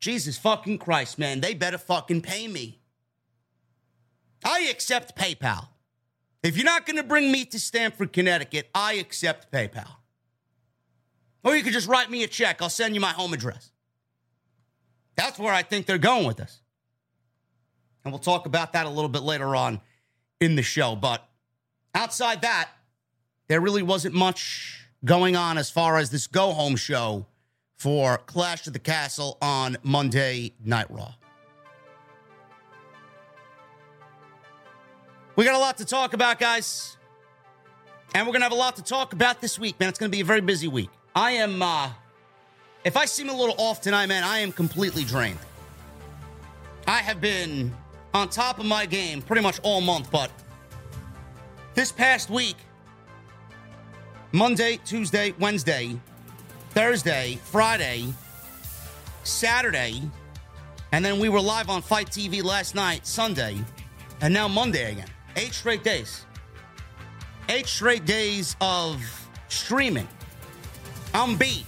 Jesus 0.00 0.38
fucking 0.38 0.78
Christ, 0.78 1.18
man, 1.18 1.40
they 1.40 1.54
better 1.54 1.78
fucking 1.78 2.22
pay 2.22 2.48
me. 2.48 2.77
I 4.44 4.68
accept 4.70 5.16
PayPal. 5.16 5.68
If 6.42 6.56
you're 6.56 6.64
not 6.64 6.86
going 6.86 6.96
to 6.96 7.02
bring 7.02 7.32
me 7.32 7.44
to 7.46 7.58
Stamford, 7.58 8.12
Connecticut, 8.12 8.68
I 8.74 8.94
accept 8.94 9.52
PayPal. 9.52 9.90
Or 11.44 11.56
you 11.56 11.62
could 11.62 11.72
just 11.72 11.88
write 11.88 12.10
me 12.10 12.24
a 12.24 12.28
check. 12.28 12.62
I'll 12.62 12.68
send 12.68 12.94
you 12.94 13.00
my 13.00 13.12
home 13.12 13.32
address. 13.32 13.70
That's 15.16 15.38
where 15.38 15.52
I 15.52 15.62
think 15.62 15.86
they're 15.86 15.98
going 15.98 16.26
with 16.26 16.36
this. 16.36 16.60
And 18.04 18.12
we'll 18.12 18.20
talk 18.20 18.46
about 18.46 18.72
that 18.72 18.86
a 18.86 18.90
little 18.90 19.08
bit 19.08 19.22
later 19.22 19.56
on 19.56 19.80
in 20.40 20.54
the 20.54 20.62
show. 20.62 20.94
But 20.94 21.26
outside 21.94 22.42
that, 22.42 22.70
there 23.48 23.60
really 23.60 23.82
wasn't 23.82 24.14
much 24.14 24.86
going 25.04 25.36
on 25.36 25.58
as 25.58 25.70
far 25.70 25.96
as 25.96 26.10
this 26.10 26.26
go 26.26 26.52
home 26.52 26.76
show 26.76 27.26
for 27.76 28.18
Clash 28.18 28.66
of 28.66 28.72
the 28.72 28.78
Castle 28.78 29.38
on 29.40 29.76
Monday 29.82 30.52
Night 30.64 30.90
Raw. 30.90 31.14
We 35.38 35.44
got 35.44 35.54
a 35.54 35.58
lot 35.58 35.76
to 35.76 35.84
talk 35.84 36.14
about, 36.14 36.40
guys. 36.40 36.96
And 38.12 38.26
we're 38.26 38.32
going 38.32 38.40
to 38.40 38.46
have 38.46 38.52
a 38.52 38.56
lot 38.56 38.74
to 38.74 38.82
talk 38.82 39.12
about 39.12 39.40
this 39.40 39.56
week, 39.56 39.78
man. 39.78 39.88
It's 39.88 39.96
going 39.96 40.10
to 40.10 40.16
be 40.16 40.20
a 40.20 40.24
very 40.24 40.40
busy 40.40 40.66
week. 40.66 40.90
I 41.14 41.30
am, 41.30 41.62
uh, 41.62 41.90
if 42.82 42.96
I 42.96 43.04
seem 43.04 43.28
a 43.28 43.32
little 43.32 43.54
off 43.56 43.80
tonight, 43.80 44.06
man, 44.06 44.24
I 44.24 44.40
am 44.40 44.50
completely 44.50 45.04
drained. 45.04 45.38
I 46.88 46.98
have 46.98 47.20
been 47.20 47.72
on 48.14 48.30
top 48.30 48.58
of 48.58 48.66
my 48.66 48.84
game 48.84 49.22
pretty 49.22 49.40
much 49.40 49.60
all 49.62 49.80
month, 49.80 50.10
but 50.10 50.32
this 51.74 51.92
past 51.92 52.30
week, 52.30 52.56
Monday, 54.32 54.80
Tuesday, 54.84 55.36
Wednesday, 55.38 56.00
Thursday, 56.70 57.38
Friday, 57.44 58.12
Saturday, 59.22 60.02
and 60.90 61.04
then 61.04 61.20
we 61.20 61.28
were 61.28 61.40
live 61.40 61.70
on 61.70 61.80
FITE 61.80 62.08
TV 62.08 62.42
last 62.42 62.74
night, 62.74 63.06
Sunday, 63.06 63.56
and 64.20 64.34
now 64.34 64.48
Monday 64.48 64.90
again. 64.90 65.06
Eight 65.38 65.54
straight 65.54 65.84
days. 65.84 66.24
Eight 67.48 67.68
straight 67.68 68.04
days 68.04 68.56
of 68.60 69.00
streaming. 69.48 70.08
I'm 71.14 71.36
beat. 71.36 71.64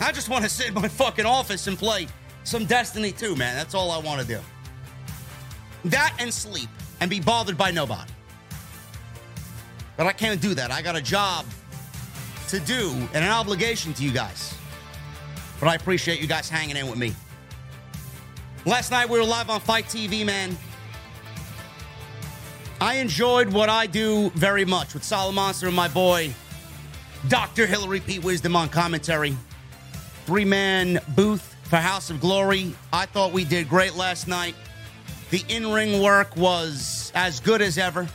I 0.00 0.10
just 0.10 0.30
want 0.30 0.44
to 0.44 0.50
sit 0.50 0.68
in 0.68 0.74
my 0.74 0.88
fucking 0.88 1.26
office 1.26 1.66
and 1.66 1.76
play 1.76 2.08
some 2.44 2.64
Destiny 2.64 3.12
2, 3.12 3.36
man. 3.36 3.54
That's 3.54 3.74
all 3.74 3.90
I 3.90 3.98
want 3.98 4.22
to 4.22 4.26
do. 4.26 4.40
That 5.84 6.16
and 6.18 6.32
sleep 6.32 6.70
and 7.00 7.10
be 7.10 7.20
bothered 7.20 7.58
by 7.58 7.70
nobody. 7.70 8.12
But 9.98 10.06
I 10.06 10.12
can't 10.12 10.40
do 10.40 10.54
that. 10.54 10.70
I 10.70 10.80
got 10.80 10.96
a 10.96 11.02
job 11.02 11.44
to 12.48 12.60
do 12.60 12.92
and 13.12 13.22
an 13.22 13.30
obligation 13.30 13.92
to 13.94 14.02
you 14.02 14.10
guys. 14.10 14.54
But 15.60 15.68
I 15.68 15.74
appreciate 15.74 16.18
you 16.18 16.28
guys 16.28 16.48
hanging 16.48 16.78
in 16.78 16.88
with 16.88 16.98
me. 16.98 17.14
Last 18.64 18.90
night 18.90 19.06
we 19.06 19.18
were 19.18 19.24
live 19.26 19.50
on 19.50 19.60
FITE 19.60 19.84
TV, 19.84 20.24
man. 20.24 20.56
I 22.80 22.96
enjoyed 22.96 23.48
what 23.48 23.68
I 23.68 23.86
do 23.86 24.30
very 24.30 24.64
much 24.64 24.94
with 24.94 25.02
Solid 25.02 25.32
Monster 25.32 25.66
and 25.66 25.74
my 25.74 25.88
boy, 25.88 26.32
Dr. 27.26 27.66
Hillary 27.66 27.98
P. 27.98 28.20
Wisdom 28.20 28.54
on 28.54 28.68
commentary. 28.68 29.36
Three 30.26 30.44
man 30.44 31.00
booth 31.16 31.56
for 31.64 31.76
House 31.76 32.08
of 32.08 32.20
Glory. 32.20 32.72
I 32.92 33.06
thought 33.06 33.32
we 33.32 33.42
did 33.42 33.68
great 33.68 33.96
last 33.96 34.28
night. 34.28 34.54
The 35.30 35.42
in 35.48 35.72
ring 35.72 36.00
work 36.00 36.36
was 36.36 37.10
as 37.16 37.40
good 37.40 37.62
as 37.62 37.78
ever. 37.78 38.06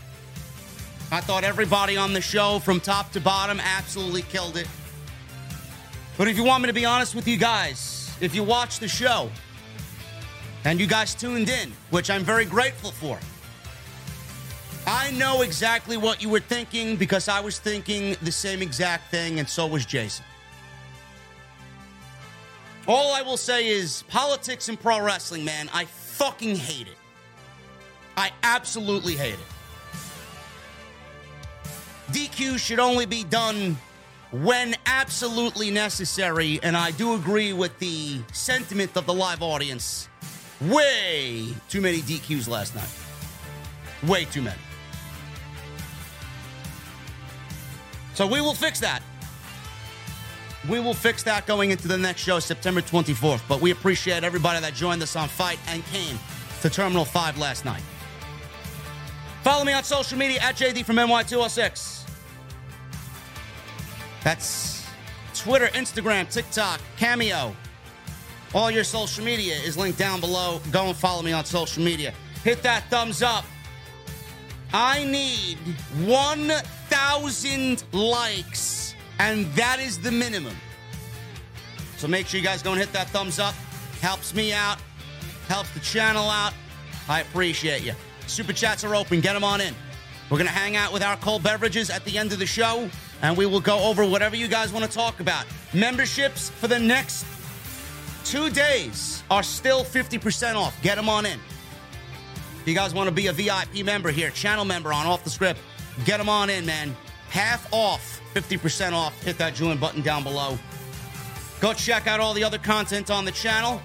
I 1.12 1.20
thought 1.20 1.44
everybody 1.44 1.98
on 1.98 2.14
the 2.14 2.22
show 2.22 2.60
from 2.60 2.80
top 2.80 3.12
to 3.12 3.20
bottom 3.20 3.60
absolutely 3.60 4.22
killed 4.22 4.56
it. 4.56 4.68
But 6.18 6.30
if 6.30 6.38
you 6.38 6.46
want 6.46 6.64
me 6.64 6.68
to 6.68 6.74
be 6.74 6.86
honest 6.86 7.16
with 7.16 7.28
you 7.28 7.36
guys, 7.36 8.16
if 8.22 8.34
you 8.34 8.44
watch 8.44 8.80
the 8.80 8.88
show 8.88 9.30
and 10.64 10.80
you 10.80 10.88
guys 10.88 11.14
tuned 11.14 11.50
in, 11.50 11.74
which 11.90 12.10
I'm 12.10 12.24
very 12.24 12.46
grateful 12.46 12.92
for, 12.92 13.20
I 14.86 15.12
know 15.12 15.42
exactly 15.42 15.96
what 15.96 16.22
you 16.22 16.30
were 16.30 16.42
thinking 16.42 16.98
because 16.98 17.30
I 17.30 17.40
was 17.40 17.58
thinking 17.58 18.18
the 18.22 18.32
same 18.32 18.62
exact 18.62 19.12
thing, 19.12 19.40
and 19.40 19.48
so 19.48 19.66
was 19.66 19.86
Jason. 19.86 20.26
All 22.88 23.14
I 23.14 23.22
will 23.22 23.38
say 23.38 23.70
is 23.70 24.04
politics 24.10 24.68
and 24.68 24.80
pro 24.80 25.00
wrestling, 25.00 25.46
man, 25.46 25.70
I 25.74 25.86
fucking 25.86 26.58
hate 26.58 26.88
it. 26.88 26.98
I 28.18 28.32
absolutely 28.44 29.16
hate 29.16 29.36
it. 29.36 29.40
DQ 32.12 32.60
should 32.60 32.80
only 32.80 33.06
be 33.06 33.24
done 33.24 33.78
when 34.32 34.76
absolutely 34.86 35.72
necessary, 35.72 36.60
and 36.62 36.76
I 36.76 36.92
do 36.92 37.16
agree 37.16 37.54
with 37.54 37.78
the 37.80 38.20
sentiment 38.34 38.98
of 38.98 39.06
the 39.06 39.14
live 39.14 39.42
audience. 39.42 40.10
Way 40.60 41.54
too 41.70 41.80
many 41.80 42.00
DQs 42.00 42.50
last 42.50 42.76
night. 42.76 42.90
Way 44.10 44.26
too 44.26 44.42
many. 44.42 44.60
So 48.14 48.28
we 48.28 48.42
will 48.42 48.54
fix 48.54 48.80
that. 48.80 49.02
We 50.70 50.80
will 50.80 50.94
fix 50.94 51.24
that 51.24 51.46
going 51.46 51.72
into 51.72 51.88
the 51.88 51.98
next 51.98 52.22
show, 52.22 52.40
September 52.40 52.82
24th. 52.82 53.42
But 53.50 53.60
we 53.60 53.72
appreciate 53.72 54.24
everybody 54.24 54.62
that 54.62 54.74
joined 54.74 55.02
us 55.02 55.16
on 55.16 55.28
FITE 55.28 55.60
and 55.68 55.86
came 55.88 56.18
to 56.62 56.70
Terminal 56.70 57.06
5 57.06 57.38
last 57.38 57.66
night. 57.66 57.82
Follow 59.44 59.66
me 59.66 59.74
on 59.74 59.84
social 59.84 60.18
media 60.18 60.40
at 60.42 60.56
JD 60.56 60.86
from 60.86 60.96
NY206. 60.96 62.08
That's 64.24 64.88
Twitter, 65.34 65.68
Instagram, 65.68 66.32
TikTok, 66.32 66.80
Cameo. 66.98 67.54
All 68.54 68.72
your 68.72 68.86
social 68.86 69.26
media 69.26 69.56
is 69.56 69.76
linked 69.76 70.00
down 70.00 70.22
below. 70.22 70.62
Go 70.72 70.86
and 70.86 70.96
follow 70.96 71.24
me 71.24 71.34
on 71.34 71.44
social 71.44 71.84
media. 71.84 72.14
Hit 72.44 72.64
that 72.64 72.90
thumbs 72.90 73.22
up. 73.22 73.44
I 74.72 75.04
need 75.04 75.58
1,000 76.94 77.84
likes, 77.92 78.94
and 79.18 79.48
that 79.54 79.80
is 79.80 79.98
the 79.98 80.12
minimum. 80.12 80.56
So 81.98 82.08
make 82.08 82.28
sure 82.28 82.40
you 82.40 82.46
guys 82.46 82.62
go 82.62 82.72
and 82.72 82.80
hit 82.80 82.94
that 82.94 83.10
thumbs 83.10 83.40
up. 83.40 83.56
Helps 84.00 84.36
me 84.36 84.54
out. 84.54 84.78
Helps 85.48 85.72
the 85.72 85.80
channel 85.80 86.30
out. 86.30 86.54
I 87.10 87.22
appreciate 87.22 87.84
you. 87.84 87.94
Super 88.28 88.54
chats 88.54 88.84
are 88.84 88.94
open. 88.94 89.22
Get 89.22 89.34
them 89.34 89.44
on 89.44 89.60
in. 89.60 89.74
We're 90.30 90.38
going 90.38 90.48
to 90.48 90.54
hang 90.54 90.76
out 90.76 90.94
with 90.94 91.02
our 91.02 91.18
cold 91.18 91.42
beverages 91.42 91.90
at 91.90 92.06
the 92.06 92.16
end 92.16 92.32
of 92.32 92.38
the 92.38 92.46
show, 92.46 92.88
and 93.24 93.36
we 93.36 93.48
will 93.48 93.60
go 93.60 93.80
over 93.80 94.06
whatever 94.06 94.36
you 94.36 94.48
guys 94.48 94.72
want 94.72 94.86
to 94.86 94.92
talk 94.92 95.20
about. 95.20 95.46
Memberships 95.74 96.52
for 96.52 96.68
the 96.68 96.80
next 96.80 97.26
two 98.24 98.52
days 98.52 99.24
are 99.32 99.42
still 99.42 99.84
50% 99.84 100.56
off. 100.56 100.80
Get 100.84 100.96
them 100.96 101.10
on 101.10 101.26
in. 101.26 101.40
If 102.62 102.68
you 102.68 102.76
guys 102.76 102.94
want 102.94 103.10
to 103.10 103.16
be 103.16 103.28
a 103.28 103.34
VIP 103.34 103.84
member 103.84 104.12
here, 104.12 104.30
channel 104.30 104.64
member 104.64 104.94
on 104.94 105.08
Off 105.08 105.24
the 105.24 105.30
Script, 105.30 105.60
get 106.06 106.18
them 106.18 106.30
on 106.30 106.50
in, 106.50 106.66
man. 106.66 106.96
Half 107.30 107.72
off, 107.72 108.22
50% 108.34 108.94
off. 108.94 109.22
Hit 109.24 109.38
that 109.38 109.56
join 109.56 109.78
button 109.78 110.02
down 110.02 110.24
below. 110.24 110.58
Go 111.60 111.74
check 111.74 112.08
out 112.08 112.20
all 112.20 112.34
the 112.34 112.44
other 112.44 112.58
content 112.58 113.10
on 113.10 113.26
the 113.26 113.32
channel. 113.32 113.82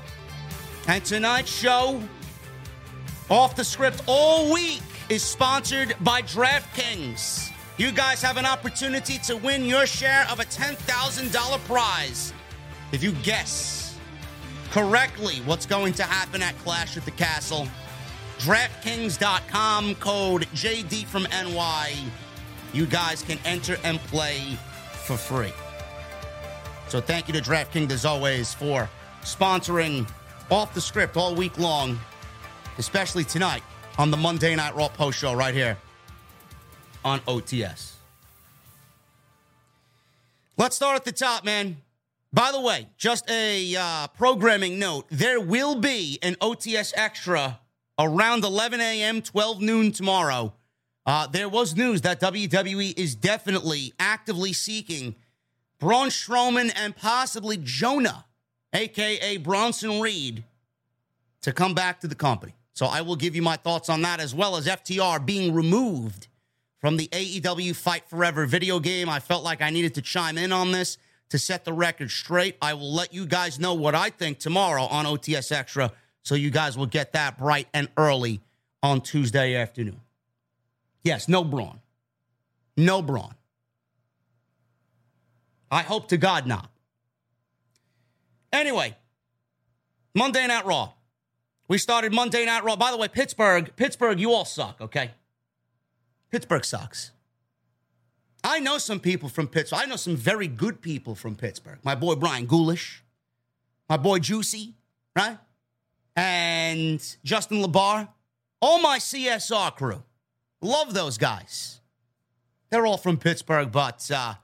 And 0.87 1.05
tonight's 1.05 1.51
show, 1.51 2.03
Off 3.31 3.55
the 3.55 3.65
Script 3.65 4.03
all 4.07 4.53
week, 4.53 4.83
is 5.09 5.23
sponsored 5.23 5.95
by 6.01 6.23
DraftKings. 6.23 7.51
You 7.77 7.93
guys 7.93 8.21
have 8.23 8.37
an 8.37 8.47
opportunity 8.47 9.19
to 9.19 9.37
win 9.37 9.65
your 9.65 9.87
share 9.87 10.27
of 10.31 10.41
a 10.41 10.45
$10,000 10.45 11.59
prize 11.67 12.33
if 12.91 13.03
you 13.03 13.13
guess 13.23 13.97
correctly 14.71 15.37
what's 15.45 15.67
going 15.67 15.93
to 15.95 16.03
happen 16.03 16.43
at 16.43 16.59
Clash 16.59 16.97
at 16.97 17.05
the 17.05 17.11
Castle. 17.13 17.69
DraftKings.com 18.39 19.97
code 19.97 20.47
JD 20.55 21.07
from 21.07 21.25
NY. 21.25 21.93
You 22.73 22.87
guys 22.87 23.23
can 23.23 23.39
enter 23.45 23.77
and 23.83 23.99
play 24.01 24.57
for 25.05 25.17
free. 25.17 25.53
So 26.89 27.01
thank 27.01 27.27
you 27.27 27.35
to 27.35 27.41
DraftKings 27.41 27.91
as 27.91 28.05
always 28.05 28.55
for 28.55 28.89
sponsoring 29.23 30.09
off 30.51 30.73
the 30.73 30.81
script 30.81 31.17
all 31.17 31.35
week 31.35 31.59
long, 31.59 31.99
especially 32.79 33.25
tonight 33.25 33.63
on 33.99 34.11
the 34.11 34.17
Monday 34.17 34.55
Night 34.55 34.75
Raw 34.77 34.89
post 34.89 35.19
show 35.19 35.35
right 35.35 35.55
here 35.55 35.77
on 37.05 37.19
OTS. 37.21 37.95
Let's 40.57 40.77
start 40.77 40.97
at 40.97 41.05
the 41.05 41.13
top, 41.13 41.45
man. 41.45 41.79
By 42.33 42.53
the 42.53 42.61
way, 42.61 42.89
just 42.97 43.29
a 43.31 43.75
uh, 43.75 44.07
programming 44.09 44.79
note 44.79 45.07
there 45.11 45.41
will 45.41 45.75
be 45.75 46.19
an 46.23 46.37
OTS 46.37 46.93
extra 46.97 47.59
around 47.99 48.45
11 48.45 48.81
a.m., 48.81 49.23
12 49.23 49.61
noon 49.61 49.93
tomorrow. 49.93 50.53
Uh, 51.05 51.27
there 51.27 51.49
was 51.49 51.75
news 51.75 52.03
that 52.03 52.21
WWE 52.21 52.99
is 52.99 53.15
definitely 53.15 53.93
actively 53.99 54.53
seeking 54.53 55.15
Braun 55.79 56.09
Strowman 56.09 56.71
and 56.77 56.95
possibly 56.95 57.57
Jonah, 57.57 58.27
aka 58.73 59.37
Bronson 59.39 60.01
Reed, 60.01 60.45
to 61.43 61.53
come 61.53 61.75
back 61.75 62.01
to 62.01 62.09
the 62.09 62.15
company. 62.15 62.55
So 62.75 62.87
I 62.87 63.01
will 63.01 63.17
give 63.17 63.35
you 63.35 63.43
my 63.43 63.57
thoughts 63.57 63.89
on 63.89 64.03
that 64.03 64.21
as 64.21 64.35
well 64.35 64.57
as 64.57 64.67
FTR 64.67 65.25
being 65.25 65.55
removed 65.55 66.29
from 66.81 66.97
the 66.97 67.09
AEW 67.09 67.75
Fight 67.75 68.09
Forever 68.09 68.47
video 68.47 68.79
game. 68.79 69.09
I 69.09 69.19
felt 69.19 69.43
like 69.43 69.63
I 69.63 69.71
needed 69.71 69.95
to 69.95 70.03
chime 70.03 70.39
in 70.39 70.53
on 70.53 70.71
this 70.73 70.99
to 71.31 71.39
set 71.39 71.65
the 71.65 71.73
record 71.73 72.11
straight. 72.11 72.57
I 72.63 72.75
will 72.75 72.93
let 72.95 73.13
you 73.13 73.27
guys 73.27 73.59
know 73.59 73.75
what 73.75 73.95
I 73.95 74.11
think 74.11 74.39
tomorrow 74.39 74.85
on 74.85 75.07
OTS 75.07 75.53
Extra 75.53 75.93
so 76.29 76.35
you 76.35 76.51
guys 76.51 76.77
will 76.77 76.85
get 76.85 77.15
that 77.15 77.39
bright 77.39 77.69
and 77.73 77.89
early 77.97 78.43
on 78.83 79.01
Tuesday 79.01 79.55
afternoon. 79.57 79.99
Yes, 81.03 81.27
no 81.27 81.43
Braun. 81.43 81.81
No 82.77 83.01
Braun. 83.01 83.35
I 85.71 85.81
hope 85.81 86.09
to 86.09 86.19
God 86.19 86.47
not. 86.47 86.71
Anyway, 88.53 88.95
Monday 90.15 90.47
Night 90.47 90.67
Raw. 90.67 90.93
We 91.67 91.79
started 91.79 92.13
Monday 92.13 92.45
Night 92.45 92.63
Raw. 92.63 92.77
By 92.77 92.91
the 92.91 92.99
way, 92.99 93.09
Pittsburgh, 93.09 93.75
Pittsburgh, 93.77 94.21
you 94.21 94.35
all 94.35 94.45
suck, 94.45 94.83
okay? 94.83 95.13
Pittsburgh 96.31 96.65
sucks. 96.67 97.13
I 98.45 98.61
know 98.61 98.77
some 98.77 99.01
people 99.01 99.31
from 99.31 99.49
Pittsburgh. 99.49 99.81
I 99.81 99.87
know 99.87 99.97
some 99.97 100.15
very 100.15 100.47
good 100.47 100.83
people 100.83 101.15
from 101.15 101.37
Pittsburgh. 101.37 101.79
My 101.85 101.95
boy 101.95 102.17
Brian 102.17 102.47
Gulish, 102.47 102.99
my 103.89 103.97
boy 103.97 104.19
Juicy, 104.19 104.75
right? 105.17 105.39
And 106.19 107.17
Justin 107.23 107.63
LaBar, 107.63 108.09
all 108.61 108.81
my 108.81 108.99
CSR 108.99 109.77
crew. 109.77 110.03
Love 110.61 110.93
those 110.93 111.17
guys. 111.17 111.81
They're 112.71 112.87
all 112.87 112.97
from 112.99 113.19
Pittsburgh, 113.19 113.71
but 113.71 114.11
uh, 114.13 114.35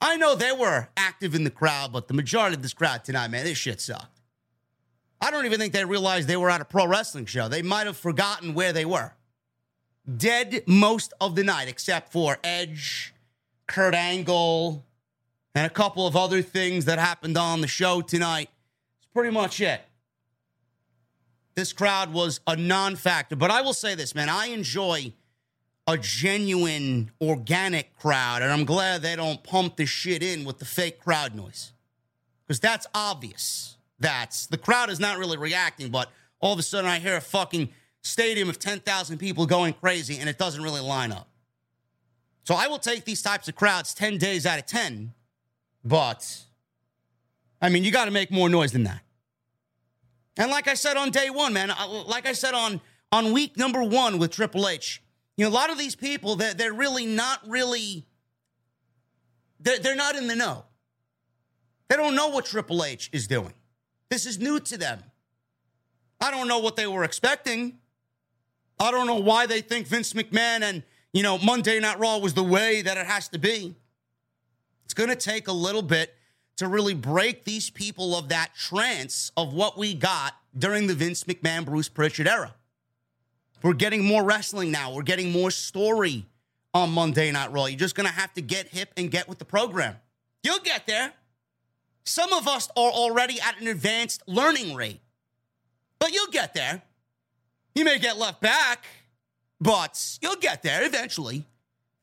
I 0.00 0.16
know 0.16 0.36
they 0.36 0.52
were 0.52 0.88
active 0.96 1.34
in 1.34 1.42
the 1.42 1.50
crowd, 1.50 1.92
but 1.92 2.06
the 2.06 2.14
majority 2.14 2.54
of 2.54 2.62
this 2.62 2.72
crowd 2.72 3.02
tonight, 3.02 3.32
man, 3.32 3.44
this 3.44 3.58
shit 3.58 3.80
sucked. 3.80 4.20
I 5.20 5.32
don't 5.32 5.44
even 5.44 5.58
think 5.58 5.72
they 5.72 5.84
realized 5.84 6.28
they 6.28 6.36
were 6.36 6.50
at 6.50 6.60
a 6.60 6.64
pro 6.64 6.86
wrestling 6.86 7.26
show. 7.26 7.48
They 7.48 7.62
might 7.62 7.88
have 7.88 7.96
forgotten 7.96 8.54
where 8.54 8.72
they 8.72 8.84
were. 8.84 9.14
Dead 10.16 10.62
most 10.68 11.14
of 11.20 11.34
the 11.34 11.42
night, 11.42 11.66
except 11.66 12.12
for 12.12 12.38
Edge, 12.44 13.12
Kurt 13.66 13.94
Angle, 13.94 14.84
and 15.52 15.66
a 15.66 15.70
couple 15.70 16.06
of 16.06 16.14
other 16.14 16.42
things 16.42 16.84
that 16.84 17.00
happened 17.00 17.36
on 17.36 17.60
the 17.60 17.66
show 17.66 18.02
tonight. 18.02 18.50
It's 18.98 19.08
pretty 19.12 19.30
much 19.30 19.60
it 19.60 19.80
this 21.54 21.72
crowd 21.72 22.12
was 22.12 22.40
a 22.46 22.56
non 22.56 22.96
factor. 22.96 23.36
But 23.36 23.50
I 23.50 23.60
will 23.62 23.74
say 23.74 23.94
this, 23.94 24.14
man, 24.14 24.28
I 24.28 24.46
enjoy 24.46 25.12
a 25.86 25.98
genuine, 25.98 27.10
organic 27.20 27.96
crowd, 27.98 28.42
and 28.42 28.50
I'm 28.50 28.64
glad 28.64 29.02
they 29.02 29.16
don't 29.16 29.42
pump 29.42 29.76
the 29.76 29.86
shit 29.86 30.22
in 30.22 30.44
with 30.44 30.58
the 30.58 30.64
fake 30.64 31.00
crowd 31.00 31.34
noise. 31.34 31.72
Because 32.46 32.60
that's 32.60 32.86
obvious. 32.94 33.76
That's 34.00 34.46
the 34.46 34.58
crowd 34.58 34.90
is 34.90 35.00
not 35.00 35.18
really 35.18 35.38
reacting, 35.38 35.90
but 35.90 36.10
all 36.40 36.52
of 36.52 36.58
a 36.58 36.62
sudden 36.62 36.90
I 36.90 36.98
hear 36.98 37.16
a 37.16 37.20
fucking 37.20 37.70
stadium 38.02 38.48
of 38.48 38.58
10,000 38.58 39.18
people 39.18 39.46
going 39.46 39.72
crazy 39.74 40.18
and 40.18 40.28
it 40.28 40.36
doesn't 40.36 40.62
really 40.62 40.80
line 40.80 41.12
up. 41.12 41.28
So 42.42 42.54
I 42.54 42.66
will 42.66 42.78
take 42.78 43.04
these 43.04 43.22
types 43.22 43.48
of 43.48 43.54
crowds 43.54 43.94
10 43.94 44.18
days 44.18 44.44
out 44.44 44.58
of 44.58 44.66
10, 44.66 45.14
but 45.82 46.44
I 47.62 47.70
mean, 47.70 47.84
you 47.84 47.90
got 47.90 48.04
to 48.04 48.10
make 48.10 48.30
more 48.30 48.50
noise 48.50 48.72
than 48.72 48.84
that. 48.84 49.00
And 50.36 50.50
like 50.50 50.68
I 50.68 50.74
said 50.74 50.96
on 50.96 51.10
day 51.10 51.30
one, 51.30 51.52
man, 51.52 51.72
like 52.06 52.26
I 52.26 52.32
said 52.32 52.54
on 52.54 52.80
on 53.12 53.32
week 53.32 53.56
number 53.56 53.82
one 53.82 54.18
with 54.18 54.32
Triple 54.32 54.68
H, 54.68 55.02
you 55.36 55.44
know, 55.44 55.50
a 55.50 55.54
lot 55.54 55.70
of 55.70 55.78
these 55.78 55.94
people 55.94 56.36
they're, 56.36 56.54
they're 56.54 56.72
really 56.72 57.06
not 57.06 57.40
really 57.48 58.06
they're, 59.60 59.78
they're 59.78 59.96
not 59.96 60.16
in 60.16 60.26
the 60.26 60.36
know. 60.36 60.64
They 61.88 61.96
don't 61.96 62.14
know 62.14 62.28
what 62.28 62.46
Triple 62.46 62.84
H 62.84 63.10
is 63.12 63.26
doing. 63.26 63.54
This 64.10 64.26
is 64.26 64.38
new 64.38 64.60
to 64.60 64.76
them. 64.76 65.02
I 66.20 66.30
don't 66.30 66.48
know 66.48 66.58
what 66.58 66.76
they 66.76 66.86
were 66.86 67.04
expecting. 67.04 67.78
I 68.80 68.90
don't 68.90 69.06
know 69.06 69.16
why 69.16 69.46
they 69.46 69.60
think 69.60 69.86
Vince 69.86 70.12
McMahon 70.12 70.62
and, 70.62 70.82
you 71.12 71.22
know, 71.22 71.38
Monday 71.38 71.78
Night 71.80 71.98
Raw 71.98 72.18
was 72.18 72.34
the 72.34 72.42
way 72.42 72.82
that 72.82 72.96
it 72.96 73.06
has 73.06 73.28
to 73.28 73.38
be. 73.38 73.74
It's 74.84 74.94
going 74.94 75.10
to 75.10 75.16
take 75.16 75.48
a 75.48 75.52
little 75.52 75.82
bit 75.82 76.14
to 76.56 76.68
really 76.68 76.94
break 76.94 77.44
these 77.44 77.70
people 77.70 78.14
of 78.14 78.28
that 78.28 78.54
trance 78.54 79.32
of 79.36 79.52
what 79.52 79.76
we 79.76 79.94
got 79.94 80.34
during 80.56 80.86
the 80.86 80.94
Vince 80.94 81.24
McMahon, 81.24 81.64
Bruce 81.64 81.88
Pritchard 81.88 82.28
era. 82.28 82.54
We're 83.62 83.72
getting 83.72 84.04
more 84.04 84.22
wrestling 84.22 84.70
now. 84.70 84.92
We're 84.92 85.02
getting 85.02 85.32
more 85.32 85.50
story 85.50 86.26
on 86.74 86.90
Monday 86.90 87.30
Night 87.32 87.50
Raw. 87.50 87.66
You're 87.66 87.78
just 87.78 87.94
going 87.94 88.08
to 88.08 88.12
have 88.12 88.32
to 88.34 88.42
get 88.42 88.68
hip 88.68 88.90
and 88.96 89.10
get 89.10 89.28
with 89.28 89.38
the 89.38 89.44
program. 89.44 89.96
You'll 90.42 90.60
get 90.60 90.86
there. 90.86 91.12
Some 92.04 92.32
of 92.32 92.46
us 92.46 92.68
are 92.76 92.90
already 92.90 93.40
at 93.40 93.60
an 93.60 93.66
advanced 93.66 94.22
learning 94.26 94.74
rate, 94.74 95.00
but 95.98 96.12
you'll 96.12 96.30
get 96.30 96.52
there. 96.52 96.82
You 97.74 97.84
may 97.84 97.98
get 97.98 98.18
left 98.18 98.42
back, 98.42 98.84
but 99.60 100.18
you'll 100.20 100.36
get 100.36 100.62
there 100.62 100.84
eventually. 100.84 101.46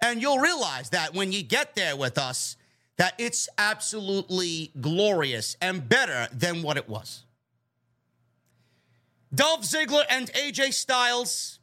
And 0.04 0.20
you'll 0.20 0.40
realize 0.40 0.90
that 0.90 1.14
when 1.14 1.32
you 1.32 1.44
get 1.44 1.76
there 1.76 1.96
with 1.96 2.18
us, 2.18 2.58
that 3.02 3.16
it's 3.18 3.50
absolutely 3.58 4.72
glorious 4.80 5.58
and 5.60 5.90
better 5.90 6.28
than 6.32 6.62
what 6.62 6.78
it 6.78 6.88
was. 6.88 7.24
Dolph 9.34 9.64
Ziggler 9.64 10.04
and 10.08 10.32
AJ 10.34 10.72
Styles, 10.74 11.58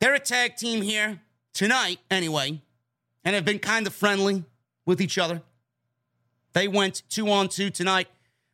they're 0.00 0.12
a 0.12 0.18
tag 0.18 0.56
team 0.56 0.82
here 0.82 1.22
tonight, 1.54 1.98
anyway, 2.10 2.60
and 3.24 3.34
have 3.34 3.46
been 3.46 3.58
kind 3.58 3.86
of 3.86 3.94
friendly 3.94 4.44
with 4.84 5.00
each 5.00 5.16
other. 5.16 5.40
They 6.52 6.68
went 6.68 7.04
two 7.08 7.30
on 7.30 7.48
two 7.48 7.70
tonight 7.70 8.08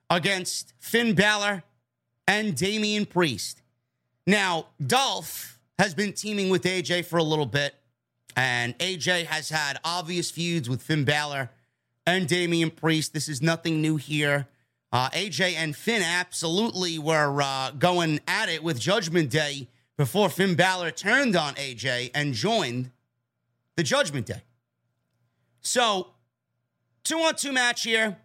against 0.09 0.75
Finn 0.79 1.17
Balor 1.17 1.65
and 2.29 2.55
Damian 2.55 3.05
Priest. 3.05 3.63
Now, 4.29 4.67
Dolph 4.87 5.59
has 5.77 5.93
been 5.93 6.13
teaming 6.13 6.51
with 6.51 6.63
AJ 6.63 7.07
for 7.07 7.17
a 7.17 7.25
little 7.25 7.47
bit. 7.47 7.75
And 8.37 8.79
AJ 8.79 9.27
has 9.27 9.49
had 9.49 9.81
obvious 9.85 10.31
feuds 10.31 10.69
with 10.69 10.83
Finn 10.83 11.05
Balor 11.05 11.51
and 12.07 12.29
Damian 12.29 12.71
Priest. 12.71 13.13
This 13.13 13.29
is 13.29 13.43
nothing 13.43 13.81
new 13.83 13.97
here. 13.97 14.47
Uh, 14.91 15.11
AJ 15.11 15.55
and 15.55 15.77
Finn 15.77 16.03
absolutely 16.03 16.99
were 16.99 17.43
uh, 17.43 17.73
going 17.73 18.21
at 18.27 18.49
it 18.49 18.63
with 18.63 18.81
Judgment 18.81 19.31
Day 19.31 19.69
before 19.97 20.31
Finn 20.31 20.55
Balor 20.55 20.93
turned 20.93 21.37
on 21.37 21.55
AJ 21.57 22.11
and 22.15 22.33
joined 22.33 22.91
the 23.77 23.83
Judgment 23.83 24.27
Day. 24.27 24.43
So, 25.61 26.09
two 27.05 27.19
on 27.19 27.35
two 27.35 27.53
match 27.53 27.83
here. 27.83 28.17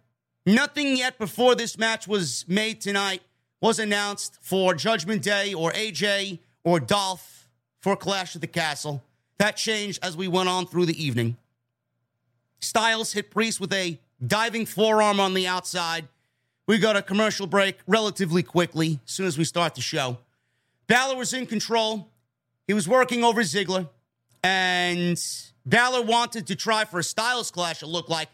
Nothing 0.46 0.96
yet 0.96 1.18
before 1.18 1.54
this 1.54 1.76
match 1.76 2.06
was 2.06 2.44
made 2.48 2.80
tonight 2.80 3.22
was 3.60 3.78
announced 3.78 4.38
for 4.42 4.74
Judgment 4.74 5.22
Day 5.22 5.54
or 5.54 5.72
AJ 5.72 6.38
or 6.64 6.80
Dolph 6.80 7.48
for 7.80 7.96
Clash 7.96 8.34
of 8.34 8.40
the 8.40 8.46
Castle. 8.46 9.02
That 9.38 9.56
changed 9.56 9.98
as 10.02 10.16
we 10.16 10.28
went 10.28 10.48
on 10.48 10.66
through 10.66 10.86
the 10.86 11.04
evening. 11.04 11.36
Styles 12.60 13.12
hit 13.12 13.30
Priest 13.30 13.60
with 13.60 13.72
a 13.72 13.98
diving 14.24 14.66
forearm 14.66 15.20
on 15.20 15.34
the 15.34 15.46
outside. 15.46 16.08
We 16.66 16.78
got 16.78 16.96
a 16.96 17.02
commercial 17.02 17.46
break 17.46 17.78
relatively 17.86 18.42
quickly 18.42 19.00
as 19.04 19.12
soon 19.12 19.26
as 19.26 19.36
we 19.36 19.44
start 19.44 19.74
the 19.74 19.80
show. 19.80 20.18
Balor 20.86 21.16
was 21.16 21.32
in 21.32 21.46
control. 21.46 22.08
He 22.66 22.72
was 22.72 22.88
working 22.88 23.22
over 23.22 23.42
Ziggler, 23.42 23.88
and 24.42 25.20
Balor 25.66 26.02
wanted 26.02 26.46
to 26.46 26.56
try 26.56 26.84
for 26.84 27.00
a 27.00 27.04
Styles 27.04 27.50
clash. 27.50 27.82
It 27.82 27.86
looked 27.86 28.08
like 28.08 28.28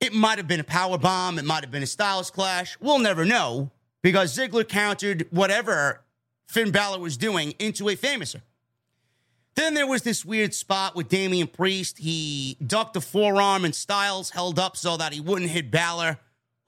it 0.00 0.14
might 0.14 0.38
have 0.38 0.48
been 0.48 0.60
a 0.60 0.64
power 0.64 0.96
bomb. 0.96 1.38
It 1.38 1.44
might 1.44 1.62
have 1.62 1.70
been 1.70 1.82
a 1.82 1.86
Styles 1.86 2.30
clash. 2.30 2.78
We'll 2.80 2.98
never 2.98 3.24
know 3.24 3.70
because 4.02 4.36
Ziggler 4.36 4.66
countered 4.66 5.26
whatever 5.30 6.02
Finn 6.46 6.70
Balor 6.70 7.00
was 7.00 7.16
doing 7.16 7.52
into 7.58 7.88
a 7.88 7.96
Fameasser. 7.96 8.40
Then 9.56 9.72
there 9.72 9.86
was 9.86 10.02
this 10.02 10.22
weird 10.22 10.52
spot 10.52 10.94
with 10.94 11.08
Damian 11.08 11.46
Priest. 11.46 11.96
He 11.98 12.58
ducked 12.64 12.94
a 12.94 13.00
forearm 13.00 13.64
and 13.64 13.74
Styles 13.74 14.30
held 14.30 14.58
up 14.58 14.76
so 14.76 14.98
that 14.98 15.14
he 15.14 15.20
wouldn't 15.20 15.50
hit 15.50 15.70
Balor, 15.70 16.18